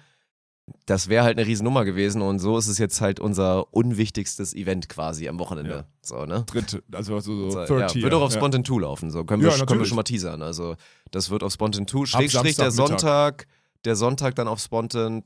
Das 0.86 1.08
wäre 1.08 1.24
halt 1.24 1.38
eine 1.38 1.48
Riesennummer 1.48 1.86
gewesen 1.86 2.22
und 2.22 2.40
so 2.40 2.58
ist 2.58 2.68
es 2.68 2.78
jetzt 2.78 3.00
halt 3.00 3.22
unser 3.22 3.74
unwichtigstes 3.74 4.54
Event 4.54 4.90
quasi 4.90 5.30
am 5.30 5.40
Wochenende. 5.40 5.72
Ja. 5.72 5.84
So, 6.02 6.26
ne? 6.26 6.44
Dritte, 6.46 6.84
also 6.92 7.22
so, 7.22 7.50
so 7.50 7.66
Third 7.66 7.96
ja, 7.96 8.02
wird 8.02 8.14
auch 8.14 8.22
auf 8.22 8.34
ja. 8.34 8.38
Spontan 8.38 8.66
2 8.66 8.82
laufen, 8.82 9.12
so 9.12 9.24
können 9.24 9.42
wir, 9.42 9.50
Ja, 9.56 9.66
können 9.66 9.80
wir 9.80 9.86
schon 9.86 9.96
mal 9.96 10.04
teasern. 10.04 10.42
Also 10.42 10.76
das 11.12 11.30
wird 11.30 11.42
auf 11.42 11.54
Spontan 11.54 11.88
2, 11.88 12.06
Schrägstrich 12.06 12.58
der. 12.58 12.72
Sonntag, 12.72 13.48
der 13.86 13.96
Sonntag 13.96 14.36
dann 14.36 14.50
auf 14.50 14.60
Spontan. 14.60 15.24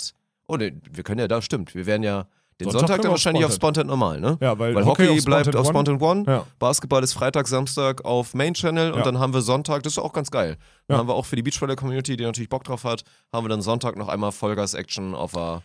Oh 0.51 0.57
ne, 0.57 0.73
wir 0.91 1.03
können 1.03 1.19
ja 1.19 1.27
da, 1.27 1.41
stimmt, 1.41 1.73
wir 1.73 1.85
werden 1.85 2.03
ja 2.03 2.27
den 2.59 2.65
Sonntag 2.69 2.79
Sonntag, 2.87 3.01
dann 3.03 3.11
wahrscheinlich 3.11 3.45
auf 3.45 3.53
Spontan. 3.53 3.87
Normal, 3.87 4.19
ne? 4.19 4.37
Ja, 4.41 4.59
weil, 4.59 4.75
Weil 4.75 4.85
Hockey, 4.85 5.07
auf 5.09 5.23
bleibt 5.25 5.55
auf. 5.55 5.67
Spontan 5.67 5.99
One, 6.01 6.25
Ja. 6.27 6.45
Basketball 6.59 7.01
ist 7.03 7.13
Freitag, 7.13 7.47
Samstag 7.47 8.03
auf 8.05 8.33
Main 8.33 8.53
Channel 8.53 8.91
und 8.91 8.99
Ja. 8.99 9.03
dann 9.05 9.17
haben 9.19 9.33
wir 9.33 9.41
Sonntag, 9.41 9.81
das 9.83 9.93
ist 9.93 9.99
auch 9.99 10.13
ganz 10.13 10.29
geil. 10.29 10.57
Dann 10.87 10.95
Ja. 10.95 10.99
haben 10.99 11.07
wir 11.07 11.15
auch 11.15 11.25
für 11.25 11.35
die 11.35 11.41
Beachvolley-Community, 11.41 12.17
die 12.17 12.23
natürlich 12.23 12.49
Bock 12.49 12.63
drauf 12.63 12.83
hat, 12.83 13.03
haben 13.33 13.45
wir 13.45 13.49
dann 13.49 13.61
Sonntag 13.61 13.95
noch 13.97 14.09
einmal 14.09 14.31
Vollgas-Action 14.31 15.15
auf 15.15 15.31
der 15.31 15.63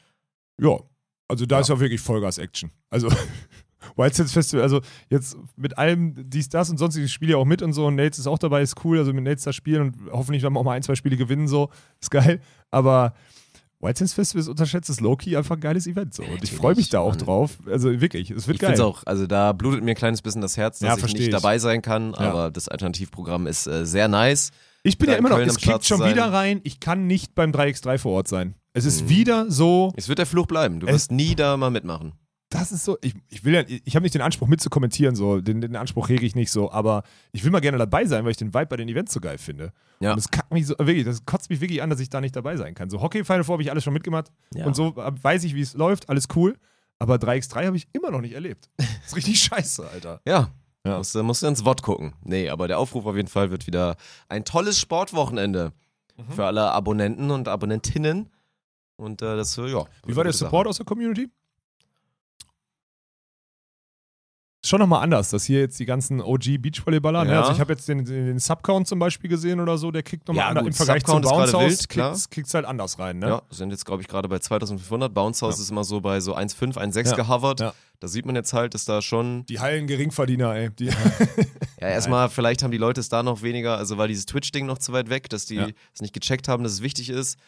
Ja, 0.61 0.79
also 1.29 1.45
da 1.45 1.61
ist 1.61 1.69
ja 1.69 1.79
wirklich 1.81 2.01
Vollgas-Action. 2.01 2.71
Also 2.89 3.09
White 3.97 4.17
Sands 4.17 4.33
Festival, 4.33 4.63
also 4.63 4.81
jetzt 5.11 5.37
mit 5.57 5.77
allem 5.79 6.15
dies, 6.31 6.49
das 6.49 6.71
und 6.71 6.79
sonst, 6.79 6.97
ich 6.97 7.13
spiele 7.13 7.33
ja 7.33 7.37
auch 7.39 7.45
mit 7.45 7.61
und 7.63 7.73
so 7.73 7.87
und 7.87 7.97
Nates 7.97 8.19
ist 8.19 8.27
auch 8.27 8.39
dabei, 8.39 8.63
ist 8.63 8.83
cool, 8.85 8.99
also 8.99 9.13
mit 9.13 9.23
Nates 9.25 9.45
da 9.45 9.53
spielen 9.53 9.83
und 9.83 9.97
hoffentlich 10.13 10.43
werden 10.43 10.55
wir 10.55 10.61
auch 10.61 10.65
mal 10.65 10.73
ein, 10.73 10.83
zwei 10.83 10.95
Spiele 10.95 11.17
gewinnen, 11.17 11.47
so, 11.47 11.69
ist 12.01 12.11
geil. 12.11 12.41
Aber 12.71 13.13
White 13.81 13.99
Sands 13.99 14.15
Festival 14.15 14.41
ist 14.41 14.49
unterschätztes 14.49 15.01
Low-Key 15.01 15.37
einfach 15.37 15.57
ein 15.57 15.61
geiles 15.61 15.87
Event 15.87 16.15
so 16.15 16.23
und 16.23 16.43
ich 16.43 16.51
freue 16.53 16.75
mich 16.75 16.89
da 16.89 17.01
auch 17.01 17.11
Mann. 17.11 17.19
drauf. 17.19 17.59
Also 17.67 18.01
wirklich, 18.01 18.31
es 18.31 18.47
wird 18.49 18.57
Ich 18.57 18.61
finde 18.61 18.73
geil. 18.73 18.75
es 18.75 18.81
auch, 18.81 19.03
also 19.05 19.27
da 19.27 19.53
blutet 19.53 19.85
mir 19.85 19.91
ein 19.91 19.97
kleines 19.97 20.23
bisschen 20.23 20.41
das 20.41 20.57
Herz, 20.57 20.79
dass 20.79 20.89
Ja, 20.99 21.07
ich 21.07 21.13
nicht 21.13 21.25
ich. 21.27 21.31
dabei 21.31 21.59
sein 21.59 21.83
kann, 21.83 22.13
Ja. 22.13 22.19
aber 22.21 22.51
das 22.51 22.69
Alternativprogramm 22.69 23.47
ist 23.47 23.67
äh, 23.67 23.85
sehr 23.85 24.09
nice. 24.09 24.51
Ich 24.83 24.97
bin 24.99 25.07
da 25.09 25.13
ja 25.15 25.19
immer 25.19 25.29
noch, 25.29 25.39
es 25.41 25.59
kickt 25.59 25.85
schon 25.85 26.05
wieder 26.05 26.33
rein, 26.33 26.61
ich 26.65 26.81
kann 26.81 27.07
nicht 27.07 27.35
beim 27.35 27.51
3x3 27.53 27.99
vor 27.99 28.13
Ort 28.13 28.29
sein. 28.29 28.55
Es 28.73 28.85
ist 28.85 29.05
Mhm. 29.05 29.09
wieder 29.11 29.51
so, 29.51 29.93
Es 29.97 30.09
wird 30.09 30.19
der 30.21 30.27
Fluch 30.27 30.47
bleiben. 30.47 30.81
Du 30.81 30.87
wirst 30.87 31.11
nie 31.11 31.35
da 31.35 31.57
mal 31.57 31.71
mitmachen. 31.71 32.13
Das 32.49 32.71
ist 32.73 32.85
so, 32.85 32.97
ich, 33.03 33.15
ich 33.29 33.45
will 33.45 33.55
ja, 33.55 33.63
ich 33.67 33.97
habe 33.97 34.05
nicht 34.05 34.15
den 34.15 34.23
Anspruch 34.23 34.47
mitzukommentieren, 34.47 35.17
so, 35.17 35.41
den, 35.41 35.61
den 35.61 35.75
Anspruch 35.77 36.09
hege 36.09 36.25
ich 36.25 36.35
nicht 36.37 36.51
so, 36.53 36.71
aber 36.71 37.03
ich 37.33 37.43
will 37.45 37.51
mal 37.51 37.61
gerne 37.61 37.77
dabei 37.79 38.05
sein, 38.05 38.25
weil 38.25 38.31
ich 38.31 38.37
den 38.37 38.55
Vibe 38.55 38.67
bei 38.67 38.77
den 38.77 38.89
Events 38.89 39.13
so 39.13 39.21
geil 39.21 39.39
finde. 39.39 39.73
Ja. 40.01 40.11
Und 40.13 40.17
das 40.19 40.31
kackt 40.31 40.53
mich 40.53 40.67
so, 40.67 40.75
wirklich, 40.79 41.05
das 41.05 41.25
kotzt 41.27 41.51
mich 41.51 41.61
wirklich 41.61 41.83
an, 41.83 41.91
dass 41.91 41.99
ich 42.01 42.09
da 42.09 42.21
nicht 42.21 42.37
dabei 42.37 42.57
sein 42.57 42.75
kann. 42.75 42.89
So 42.89 43.01
Hockey 43.03 43.25
Final 43.25 43.43
Four 43.45 43.55
habe 43.55 43.63
ich 43.63 43.71
alles 43.71 43.83
schon 43.85 43.93
mitgemacht 43.93 44.31
Ja. 44.55 44.65
und 44.65 44.77
so 44.77 44.95
äh, 44.97 45.13
weiß 45.23 45.43
ich, 45.45 45.55
wie 45.55 45.61
es 45.61 45.75
läuft, 45.75 46.09
alles 46.09 46.29
cool, 46.37 46.57
aber 46.99 47.17
3x3 47.17 47.67
habe 47.67 47.77
ich 47.77 47.89
immer 47.93 48.11
noch 48.11 48.21
nicht 48.21 48.35
erlebt. 48.35 48.71
Das 48.77 48.87
ist 49.09 49.17
richtig 49.17 49.41
scheiße, 49.43 49.89
Alter. 49.89 50.21
Ja. 50.27 50.51
Ja. 50.87 50.99
Musst, 50.99 51.15
du- 51.17 51.23
musst 51.25 51.43
du 51.43 51.49
ins 51.49 51.65
Wort 51.65 51.83
gucken. 51.83 52.15
Nee, 52.23 52.49
aber 52.49 52.69
der 52.69 52.79
Aufruf 52.79 53.07
auf 53.07 53.17
jeden 53.17 53.27
Fall 53.29 53.51
wird 53.51 53.67
wieder 53.67 53.97
ein 54.29 54.45
tolles 54.45 54.79
Sportwochenende 54.79 55.73
Mhm. 56.19 56.33
für 56.33 56.47
alle 56.47 56.71
Abonnenten 56.71 57.31
und 57.31 57.47
Abonnentinnen. 57.47 58.31
Und 58.97 59.21
äh, 59.21 59.37
das, 59.37 59.55
ja. 59.57 59.85
Wie 60.07 60.17
war 60.17 60.25
der 60.25 60.33
Support 60.33 60.67
aus 60.67 60.79
der 60.79 60.87
Community? 60.87 61.25
Ist 61.25 61.31
schon 64.69 64.81
nochmal 64.81 65.03
anders, 65.03 65.31
dass 65.31 65.45
hier 65.45 65.61
jetzt 65.61 65.79
die 65.79 65.87
ganzen 65.87 66.21
OG 66.21 66.59
Beachvolleyballer, 66.59 67.25
ne? 67.25 67.33
Ja. 67.33 67.41
also 67.41 67.53
ich 67.53 67.61
habe 67.61 67.73
jetzt 67.73 67.89
den, 67.89 68.05
den, 68.05 68.39
Subcount 68.39 68.87
zum 68.89 68.99
Beispiel 68.99 69.31
gesehen 69.31 69.61
oder 69.61 69.79
so, 69.79 69.91
der 69.91 70.03
kickt 70.03 70.27
nochmal 70.29 70.45
Ja, 70.45 70.49
anders 70.49 70.65
gut, 70.65 70.73
im 70.73 70.77
Vergleich 70.77 71.05
zum 71.05 71.23
Subcount 71.23 71.45
ist 71.47 71.53
Bounce 71.53 71.71
House, 71.73 71.89
kickt's, 71.89 72.31
kickt's 72.31 72.55
halt 72.55 72.65
anders 72.65 72.99
rein, 72.99 73.19
ne? 73.19 73.29
Ja, 73.29 73.43
sind 73.51 73.71
jetzt, 73.71 73.85
glaube 73.85 74.03
ich, 74.03 74.09
gerade 74.09 74.29
bei 74.29 74.39
2500. 74.39 75.13
Bounce 75.13 75.45
House 75.45 75.57
Ja. 75.57 75.63
ist 75.63 75.71
immer 75.71 75.85
so 75.85 76.01
bei 76.01 76.21
so 76.21 76.35
1,5, 76.35 76.77
1,6 76.77 77.11
Ja. 77.11 77.17
gehovert. 77.17 77.61
Ja. 77.61 77.75
Da 78.01 78.09
sieht 78.09 78.27
man 78.27 78.35
jetzt 78.35 78.53
halt, 78.53 78.75
dass 78.75 78.85
da 78.85 79.01
schon. 79.01 79.47
Die 79.47 79.59
heilen 79.59 79.87
Geringverdiener, 79.87 80.55
ey. 80.55 80.71
Ja, 81.81 81.89
erstmal, 81.89 82.31
vielleicht 82.31 82.63
haben 82.63 82.71
die 82.71 82.79
Leute 82.79 83.01
es 83.01 83.11
da 83.11 83.23
noch 83.23 83.43
weniger, 83.43 83.77
also 83.77 83.99
war 83.99 84.09
dieses 84.09 84.25
Twitch-Ding 84.27 84.65
noch 84.65 84.79
zu 84.79 84.93
weit 84.93 85.11
weg, 85.11 85.29
dass 85.29 85.45
die 85.45 85.75
es 85.95 86.01
nicht 86.01 86.15
gecheckt 86.15 86.49
haben, 86.49 86.63
dass 86.63 86.73
es 86.73 86.83
wichtig 86.83 87.11
ist. 87.11 87.39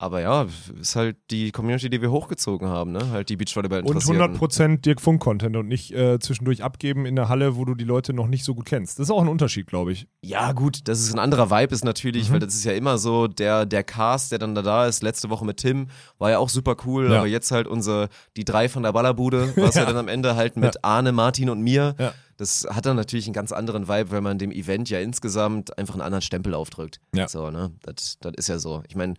Aber 0.00 0.20
ja, 0.20 0.46
ist 0.80 0.94
halt 0.94 1.16
die 1.32 1.50
Community, 1.50 1.90
die 1.90 2.00
wir 2.00 2.12
hochgezogen 2.12 2.68
haben, 2.68 2.92
ne? 2.92 3.10
Halt 3.10 3.30
die 3.30 3.36
Beachvolleyball 3.36 3.80
und 3.80 3.96
interessierten. 3.96 4.36
100% 4.38 4.76
Dirk 4.82 5.00
Funk-Content 5.00 5.56
und 5.56 5.66
nicht 5.66 5.92
äh, 5.92 6.20
zwischendurch 6.20 6.62
abgeben 6.62 7.04
in 7.04 7.16
der 7.16 7.28
Halle, 7.28 7.56
wo 7.56 7.64
du 7.64 7.74
die 7.74 7.82
Leute 7.84 8.12
noch 8.12 8.28
nicht 8.28 8.44
so 8.44 8.54
gut 8.54 8.66
kennst. 8.66 9.00
Das 9.00 9.08
ist 9.08 9.10
auch 9.10 9.20
ein 9.20 9.26
Unterschied, 9.26 9.66
glaube 9.66 9.90
ich. 9.90 10.06
Ja, 10.22 10.52
gut, 10.52 10.86
das 10.86 11.00
ist 11.00 11.12
ein 11.12 11.18
anderer 11.18 11.50
Vibe, 11.50 11.74
ist 11.74 11.84
natürlich, 11.84 12.28
Mhm. 12.28 12.34
weil 12.34 12.38
das 12.40 12.54
ist 12.54 12.62
ja 12.64 12.72
immer 12.74 12.96
so, 12.96 13.26
der, 13.26 13.66
der 13.66 13.82
Cast, 13.82 14.30
der 14.30 14.38
dann 14.38 14.54
da 14.54 14.62
da 14.62 14.86
ist, 14.86 15.02
letzte 15.02 15.30
Woche 15.30 15.44
mit 15.44 15.56
Tim, 15.56 15.88
war 16.18 16.30
ja 16.30 16.38
auch 16.38 16.48
super 16.48 16.76
cool, 16.86 17.10
Ja. 17.10 17.18
aber 17.18 17.26
jetzt 17.26 17.50
halt 17.50 17.66
unsere, 17.66 18.08
die 18.36 18.44
drei 18.44 18.68
von 18.68 18.84
der 18.84 18.92
Ballerbude, 18.92 19.52
was 19.56 19.74
ja. 19.74 19.80
Ja. 19.82 19.86
dann 19.88 19.96
am 19.96 20.06
Ende 20.08 20.36
halt 20.36 20.56
mit 20.56 20.84
Arne, 20.84 21.10
Martin 21.10 21.50
und 21.50 21.60
mir. 21.60 21.96
Ja. 21.98 22.14
Das 22.36 22.68
hat 22.70 22.86
dann 22.86 22.94
natürlich 22.94 23.26
einen 23.26 23.34
ganz 23.34 23.50
anderen 23.50 23.88
Vibe, 23.88 24.12
weil 24.12 24.20
man 24.20 24.38
dem 24.38 24.52
Event 24.52 24.88
ja 24.90 25.00
insgesamt 25.00 25.76
einfach 25.76 25.94
einen 25.94 26.02
anderen 26.02 26.22
Stempel 26.22 26.54
aufdrückt. 26.54 27.00
Ja. 27.12 27.26
So, 27.26 27.50
ne? 27.50 27.72
Das, 27.82 28.18
das 28.20 28.34
ist 28.36 28.48
ja 28.48 28.60
so. 28.60 28.84
Ich 28.88 28.94
meine, 28.94 29.14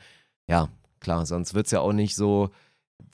ja, 0.49 0.67
klar, 0.99 1.25
sonst 1.25 1.53
wird 1.53 1.67
es 1.67 1.71
ja 1.71 1.79
auch 1.79 1.93
nicht 1.93 2.15
so, 2.15 2.49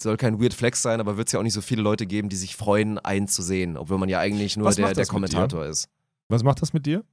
soll 0.02 0.18
kein 0.18 0.42
Weird 0.42 0.54
Flex 0.54 0.82
sein, 0.82 1.00
aber 1.00 1.18
wird 1.18 1.28
es 1.28 1.34
ja 1.34 1.40
auch 1.40 1.44
nicht 1.44 1.54
so 1.54 1.62
viele 1.62 1.82
Leute 1.82 2.06
geben, 2.06 2.30
die 2.30 2.36
sich 2.36 2.56
freuen, 2.56 2.98
einen 3.00 3.28
zu 3.28 3.42
sehen, 3.42 3.78
obwohl 3.78 3.98
man 3.98 4.10
ja 4.10 4.20
eigentlich 4.20 4.58
nur 4.58 4.68
Was 4.68 4.76
der, 4.76 4.94
der? 4.94 5.06
Kommentator 5.06 5.66
ist. 5.66 5.90
Was 6.30 6.44
macht 6.44 6.62
das 6.62 6.74
mit 6.74 6.86
dir? 6.86 7.04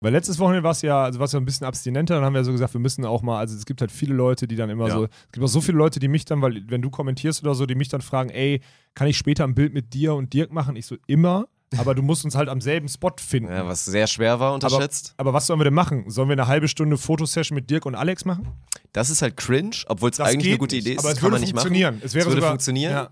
Weil 0.00 0.12
letztes 0.12 0.38
Wochenende 0.38 0.62
war 0.62 0.72
es 0.72 0.82
ja, 0.82 1.04
also 1.04 1.18
war's 1.18 1.32
ja 1.32 1.40
ein 1.40 1.46
bisschen 1.46 1.66
abstinenter, 1.66 2.16
dann 2.16 2.24
haben 2.24 2.34
wir 2.34 2.44
so 2.44 2.52
gesagt, 2.52 2.74
wir 2.74 2.80
müssen 2.80 3.06
auch 3.06 3.22
mal, 3.22 3.38
also 3.38 3.56
es 3.56 3.64
gibt 3.64 3.80
halt 3.80 3.90
viele 3.90 4.12
Leute, 4.12 4.46
die 4.46 4.56
dann 4.56 4.68
immer 4.68 4.88
Ja. 4.88 4.94
so, 4.94 5.04
es 5.04 5.32
gibt 5.32 5.42
auch 5.42 5.48
so 5.48 5.62
viele 5.62 5.78
Leute, 5.78 5.98
die 5.98 6.08
mich 6.08 6.26
dann, 6.26 6.42
weil 6.42 6.62
wenn 6.68 6.82
du 6.82 6.90
kommentierst 6.90 7.42
oder 7.42 7.54
so, 7.54 7.64
die 7.64 7.74
mich 7.74 7.88
dann 7.88 8.02
fragen, 8.02 8.28
ey, 8.28 8.60
kann 8.94 9.06
ich 9.06 9.16
später 9.16 9.44
ein 9.44 9.54
Bild 9.54 9.72
mit 9.72 9.94
dir 9.94 10.14
und 10.14 10.34
Dirk 10.34 10.52
machen? 10.52 10.76
Ich 10.76 10.84
so, 10.86 10.96
immer, 11.06 11.46
aber 11.78 11.94
du 11.94 12.02
musst 12.02 12.24
uns 12.24 12.34
halt 12.34 12.48
am 12.48 12.60
selben 12.60 12.88
Spot 12.88 13.12
finden. 13.18 13.50
Ja, 13.52 13.66
was 13.66 13.84
sehr 13.84 14.06
schwer 14.06 14.40
war, 14.40 14.54
unterschätzt. 14.54 15.14
aber 15.16 15.32
was 15.32 15.46
sollen 15.46 15.60
wir 15.60 15.64
denn 15.64 15.74
machen? 15.74 16.08
Sollen 16.10 16.28
wir 16.28 16.34
eine 16.34 16.46
halbe 16.46 16.68
Stunde 16.68 16.96
Fotosession 16.98 17.54
mit 17.56 17.70
Dirk 17.70 17.86
und 17.86 17.94
Alex 17.94 18.24
machen? 18.24 18.48
Das 18.92 19.10
ist 19.10 19.22
halt 19.22 19.36
cringe, 19.36 19.76
obwohl 19.88 20.10
es 20.10 20.20
eigentlich 20.20 20.48
eine 20.52 20.58
gute 20.58 20.76
Idee 20.76 20.92
ist. 20.92 20.98
aber 21.00 21.08
das 21.08 21.14
es 21.14 21.20
kann 21.20 21.26
würde 21.26 21.32
man 21.34 21.40
nicht 21.40 21.54
machen. 21.54 21.62
funktionieren. 21.66 22.00
Es 22.04 22.14
wäre 22.14 22.26
würde 22.26 22.36
sogar, 22.40 22.50
funktionieren. 22.50 22.92
Ja, 22.92 23.08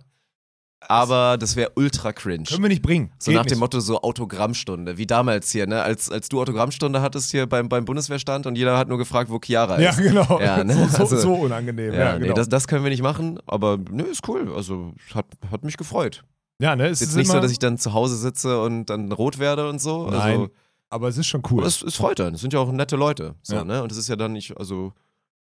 Aber 0.88 1.38
das 1.38 1.54
wäre 1.56 1.70
ultra 1.76 2.12
cringe. 2.12 2.44
können 2.44 2.62
wir 2.62 2.68
nicht 2.68 2.82
bringen. 2.82 3.12
So 3.18 3.30
Geht 3.30 3.38
nach 3.38 3.46
dem 3.46 3.50
nicht. 3.52 3.60
Motto 3.60 3.78
so 3.80 4.00
Autogrammstunde, 4.02 4.98
wie 4.98 5.06
damals 5.06 5.50
hier, 5.52 5.66
ne? 5.66 5.80
Als, 5.82 6.10
als 6.10 6.28
du 6.28 6.40
Autogrammstunde 6.40 7.00
hattest 7.00 7.30
hier 7.30 7.46
beim, 7.46 7.68
beim 7.68 7.84
Bundeswehrstand 7.84 8.46
und 8.46 8.56
jeder 8.56 8.76
hat 8.76 8.88
nur 8.88 8.98
gefragt, 8.98 9.30
wo 9.30 9.38
Chiara 9.38 9.80
Ja, 9.80 9.90
ist. 9.90 9.98
genau. 10.02 10.40
Ja, 10.40 10.64
ne? 10.64 10.74
so, 10.90 10.96
so, 10.96 11.02
Also- 11.02 11.16
so 11.18 11.34
unangenehm. 11.34 11.92
Ja, 11.94 11.98
Ja, 12.00 12.12
nee, 12.18 12.22
genau. 12.24 12.34
das, 12.34 12.48
das 12.48 12.66
können 12.66 12.82
wir 12.84 12.90
nicht 12.90 13.02
machen, 13.02 13.38
aber 13.46 13.78
ne, 13.90 14.02
ist 14.04 14.26
cool. 14.28 14.52
Also 14.54 14.92
hat, 15.14 15.26
hat 15.50 15.64
mich 15.64 15.76
gefreut. 15.76 16.24
Ja, 16.62 16.76
ne? 16.76 16.86
Es 16.86 16.92
Ist 16.92 17.00
jetzt 17.00 17.08
ist 17.10 17.16
nicht 17.16 17.30
so, 17.30 17.40
dass 17.40 17.50
ich 17.50 17.58
dann 17.58 17.76
zu 17.78 17.92
Hause 17.92 18.16
sitze 18.16 18.62
und 18.62 18.86
dann 18.86 19.10
rot 19.12 19.38
werde 19.38 19.68
und 19.68 19.80
so. 19.80 20.06
Nein, 20.10 20.14
Also, 20.20 20.50
aber 20.88 21.08
es 21.08 21.18
ist 21.18 21.26
schon 21.26 21.42
cool. 21.50 21.64
es, 21.64 21.82
es 21.82 21.96
freut 21.96 22.18
dann. 22.18 22.34
Es 22.34 22.40
sind 22.40 22.52
ja 22.52 22.60
auch 22.60 22.70
nette 22.72 22.96
Leute. 22.96 23.34
So, 23.42 23.56
Ja. 23.56 23.64
ne? 23.64 23.82
Und 23.82 23.90
es 23.92 23.98
ist 23.98 24.08
ja 24.08 24.16
dann 24.16 24.32
nicht, 24.32 24.56
also. 24.56 24.92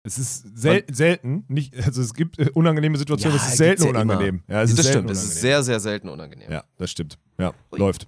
Es 0.03 0.19
ist 0.19 0.55
sel 0.55 0.83
selten, 0.91 1.45
nicht, 1.47 1.75
also 1.83 1.99
es 2.01 2.13
gibt 2.13 2.37
äh, 2.37 2.49
unangenehme 2.53 2.95
Situationen, 2.97 3.37
Ja, 3.37 3.43
es 3.43 3.49
ist 3.51 3.57
selten 3.57 3.83
ja 3.85 3.89
immer. 3.89 4.01
unangenehm. 4.01 4.43
Ja, 4.47 4.61
es 4.61 4.69
das 4.75 4.79
ist 4.85 4.89
stimmt, 4.91 5.09
es 5.09 5.23
ist 5.23 5.41
sehr, 5.41 5.63
sehr 5.63 5.79
selten 5.79 6.09
unangenehm. 6.09 6.51
Ja, 6.51 6.63
das 6.77 6.91
stimmt. 6.91 7.17
Ja, 7.39 7.53
Ui. 7.71 7.79
läuft. 7.79 8.07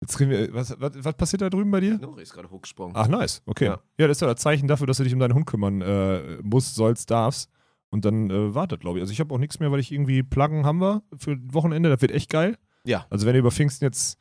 Jetzt 0.00 0.16
kriegen 0.16 0.30
wir, 0.30 0.52
was, 0.54 0.74
was, 0.78 0.92
was 0.96 1.14
passiert 1.14 1.42
da 1.42 1.50
drüben 1.50 1.70
bei 1.72 1.80
dir? 1.80 1.98
Nori 1.98 2.22
ist 2.22 2.32
gerade 2.34 2.48
hochgesprungen. 2.50 2.94
Ach, 2.94 3.08
nice. 3.08 3.42
Okay. 3.46 3.64
Ja. 3.66 3.80
Ja. 3.98 4.06
das 4.06 4.18
ist 4.18 4.20
ja 4.20 4.26
das 4.32 4.40
Zeichen 4.40 4.68
dafür, 4.68 4.86
dass 4.86 4.98
du 4.98 5.02
dich 5.02 5.12
um 5.14 5.18
deinen 5.18 5.34
Hund 5.34 5.46
kümmern 5.46 5.80
äh, 5.80 6.38
musst, 6.42 6.74
sollst, 6.76 7.10
darfst. 7.10 7.50
Und 7.94 8.04
dann 8.04 8.28
äh, 8.28 8.52
wartet, 8.56 8.80
glaube 8.80 8.98
ich. 8.98 9.02
Also 9.02 9.12
ich 9.12 9.20
habe 9.20 9.32
auch 9.32 9.38
nichts 9.38 9.60
mehr, 9.60 9.70
weil 9.70 9.78
ich 9.78 9.92
irgendwie 9.92 10.24
Pluggen 10.24 10.66
haben 10.66 10.80
wir 10.80 11.04
für 11.16 11.38
Wochenende. 11.52 11.88
Das 11.90 12.02
wird 12.02 12.10
echt 12.10 12.28
geil. 12.28 12.58
Ja. 12.84 13.06
Also 13.08 13.24
wenn 13.24 13.36
ihr 13.36 13.38
über 13.38 13.52
Pfingsten 13.52 13.84
jetzt, 13.84 14.18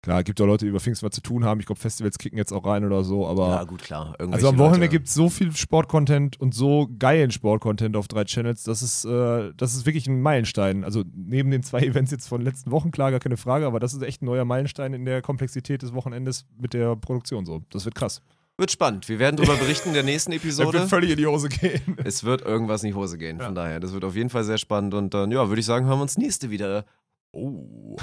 klar, 0.00 0.22
gibt 0.22 0.40
auch 0.40 0.46
Leute, 0.46 0.64
die 0.64 0.68
über 0.68 0.78
Pfingsten 0.78 1.08
was 1.08 1.16
zu 1.16 1.20
tun 1.20 1.44
haben. 1.44 1.58
Ich 1.58 1.66
glaube, 1.66 1.80
Festivals 1.80 2.18
kicken 2.18 2.38
jetzt 2.38 2.52
auch 2.52 2.64
rein 2.64 2.84
oder 2.84 3.02
so, 3.02 3.26
aber 3.26 3.48
Ja, 3.48 3.64
gut, 3.64 3.82
klar. 3.82 4.14
Also 4.20 4.48
am 4.48 4.58
Wochenende 4.58 4.88
gibt 4.88 5.08
es 5.08 5.14
so 5.14 5.28
viel 5.28 5.50
Sportcontent 5.56 6.40
und 6.40 6.54
so 6.54 6.88
geilen 7.00 7.32
Sportcontent 7.32 7.96
auf 7.96 8.06
drei 8.06 8.22
Channels, 8.22 8.62
das 8.62 8.80
ist, 8.80 9.04
äh, 9.06 9.52
das 9.56 9.74
ist 9.74 9.86
wirklich 9.86 10.06
ein 10.06 10.22
Meilenstein. 10.22 10.84
Also 10.84 11.02
neben 11.12 11.50
den 11.50 11.64
zwei 11.64 11.80
Events 11.84 12.12
jetzt 12.12 12.28
von 12.28 12.40
letzten 12.42 12.70
Wochen, 12.70 12.92
klar, 12.92 13.10
gar 13.10 13.18
keine 13.18 13.38
Frage, 13.38 13.66
aber 13.66 13.80
das 13.80 13.92
ist 13.92 14.02
echt 14.04 14.22
ein 14.22 14.26
neuer 14.26 14.44
Meilenstein 14.44 14.94
in 14.94 15.04
der 15.04 15.20
Komplexität 15.20 15.82
des 15.82 15.94
Wochenendes 15.94 16.46
mit 16.56 16.74
der 16.74 16.94
Produktion 16.94 17.44
so. 17.44 17.62
Das 17.70 17.84
wird 17.86 17.96
krass. 17.96 18.22
Wird 18.60 18.70
spannend. 18.70 19.08
Wir 19.08 19.18
werden 19.18 19.36
darüber 19.36 19.56
berichten 19.56 19.88
in 19.88 19.94
der 19.94 20.02
nächsten 20.02 20.32
Episode. 20.34 20.80
wird 20.80 20.90
völlig 20.90 21.10
in 21.12 21.16
die 21.16 21.26
Hose 21.26 21.48
gehen. 21.48 21.96
Es 22.04 22.24
wird 22.24 22.42
irgendwas 22.42 22.82
in 22.82 22.88
die 22.90 22.94
Hose 22.94 23.16
gehen. 23.16 23.38
Ja. 23.38 23.46
Von 23.46 23.54
daher, 23.54 23.80
das 23.80 23.92
wird 23.92 24.04
auf 24.04 24.14
jeden 24.14 24.28
Fall 24.28 24.44
sehr 24.44 24.58
spannend. 24.58 24.92
Und 24.92 25.14
dann, 25.14 25.30
ja, 25.30 25.48
würde 25.48 25.60
ich 25.60 25.66
sagen, 25.66 25.86
hören 25.86 25.98
wir 25.98 26.02
uns 26.02 26.18
nächste 26.18 26.50
wieder. 26.50 26.84
Oh. 27.32 27.96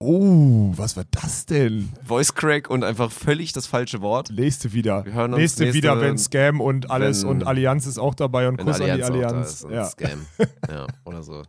Oh, 0.00 0.72
was 0.76 0.96
war 0.96 1.04
das 1.10 1.46
denn? 1.46 1.90
Voice 2.04 2.34
Crack 2.34 2.68
und 2.70 2.82
einfach 2.82 3.12
völlig 3.12 3.52
das 3.52 3.66
falsche 3.68 4.00
Wort. 4.00 4.30
Nächste 4.32 4.72
wieder. 4.72 5.04
Wir 5.04 5.12
hören 5.12 5.32
uns 5.34 5.40
nächste, 5.40 5.62
nächste- 5.64 5.76
wieder, 5.76 6.00
wenn 6.00 6.18
Scam 6.18 6.60
und 6.60 6.90
alles 6.90 7.22
wenn- 7.22 7.28
und 7.30 7.46
Allianz 7.46 7.86
ist 7.86 7.98
auch 7.98 8.14
dabei 8.16 8.48
und 8.48 8.56
Kuss 8.56 8.80
Allianz, 8.80 9.04
an 9.04 9.12
die 9.12 9.24
Allianz. 9.24 9.66
Ja. 9.70 9.84
Scam. 9.84 10.26
ja, 10.68 10.86
oder 11.04 11.22
so. 11.22 11.42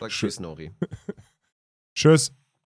Sag. 0.00 0.08
Tschüss, 0.10 0.40
Nori. 0.40 0.70
Tschüss. 1.94 2.32